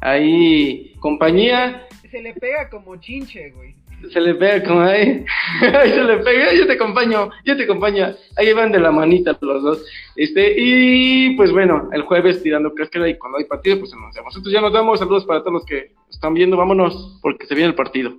ahí 0.00 0.92
compañía 1.00 1.88
se 2.12 2.20
le 2.20 2.34
pega 2.34 2.68
como 2.68 2.96
chinche, 2.96 3.50
güey. 3.52 3.74
Se 4.12 4.20
le 4.20 4.34
pega 4.34 4.62
como 4.64 4.80
ahí, 4.80 5.24
ahí 5.62 5.90
se 5.90 6.04
le 6.04 6.18
pega, 6.18 6.52
yo 6.52 6.66
te 6.66 6.74
acompaño, 6.74 7.30
yo 7.44 7.56
te 7.56 7.62
acompaño, 7.62 8.14
ahí 8.36 8.52
van 8.52 8.70
de 8.70 8.80
la 8.80 8.90
manita 8.90 9.38
los 9.40 9.62
dos, 9.62 9.86
este, 10.16 10.54
y 10.58 11.36
pues 11.36 11.52
bueno, 11.52 11.88
el 11.92 12.02
jueves 12.02 12.42
tirando 12.42 12.74
cáscara 12.74 13.08
y 13.08 13.16
cuando 13.16 13.38
hay 13.38 13.44
partido, 13.44 13.78
pues 13.78 13.94
anunciamos. 13.94 14.34
Nosotros 14.34 14.52
ya 14.52 14.60
nos 14.60 14.72
damos, 14.72 14.98
saludos 14.98 15.24
para 15.24 15.40
todos 15.40 15.52
los 15.54 15.64
que 15.64 15.92
están 16.10 16.34
viendo, 16.34 16.56
vámonos, 16.56 17.18
porque 17.22 17.46
se 17.46 17.54
viene 17.54 17.70
el 17.70 17.76
partido. 17.76 18.12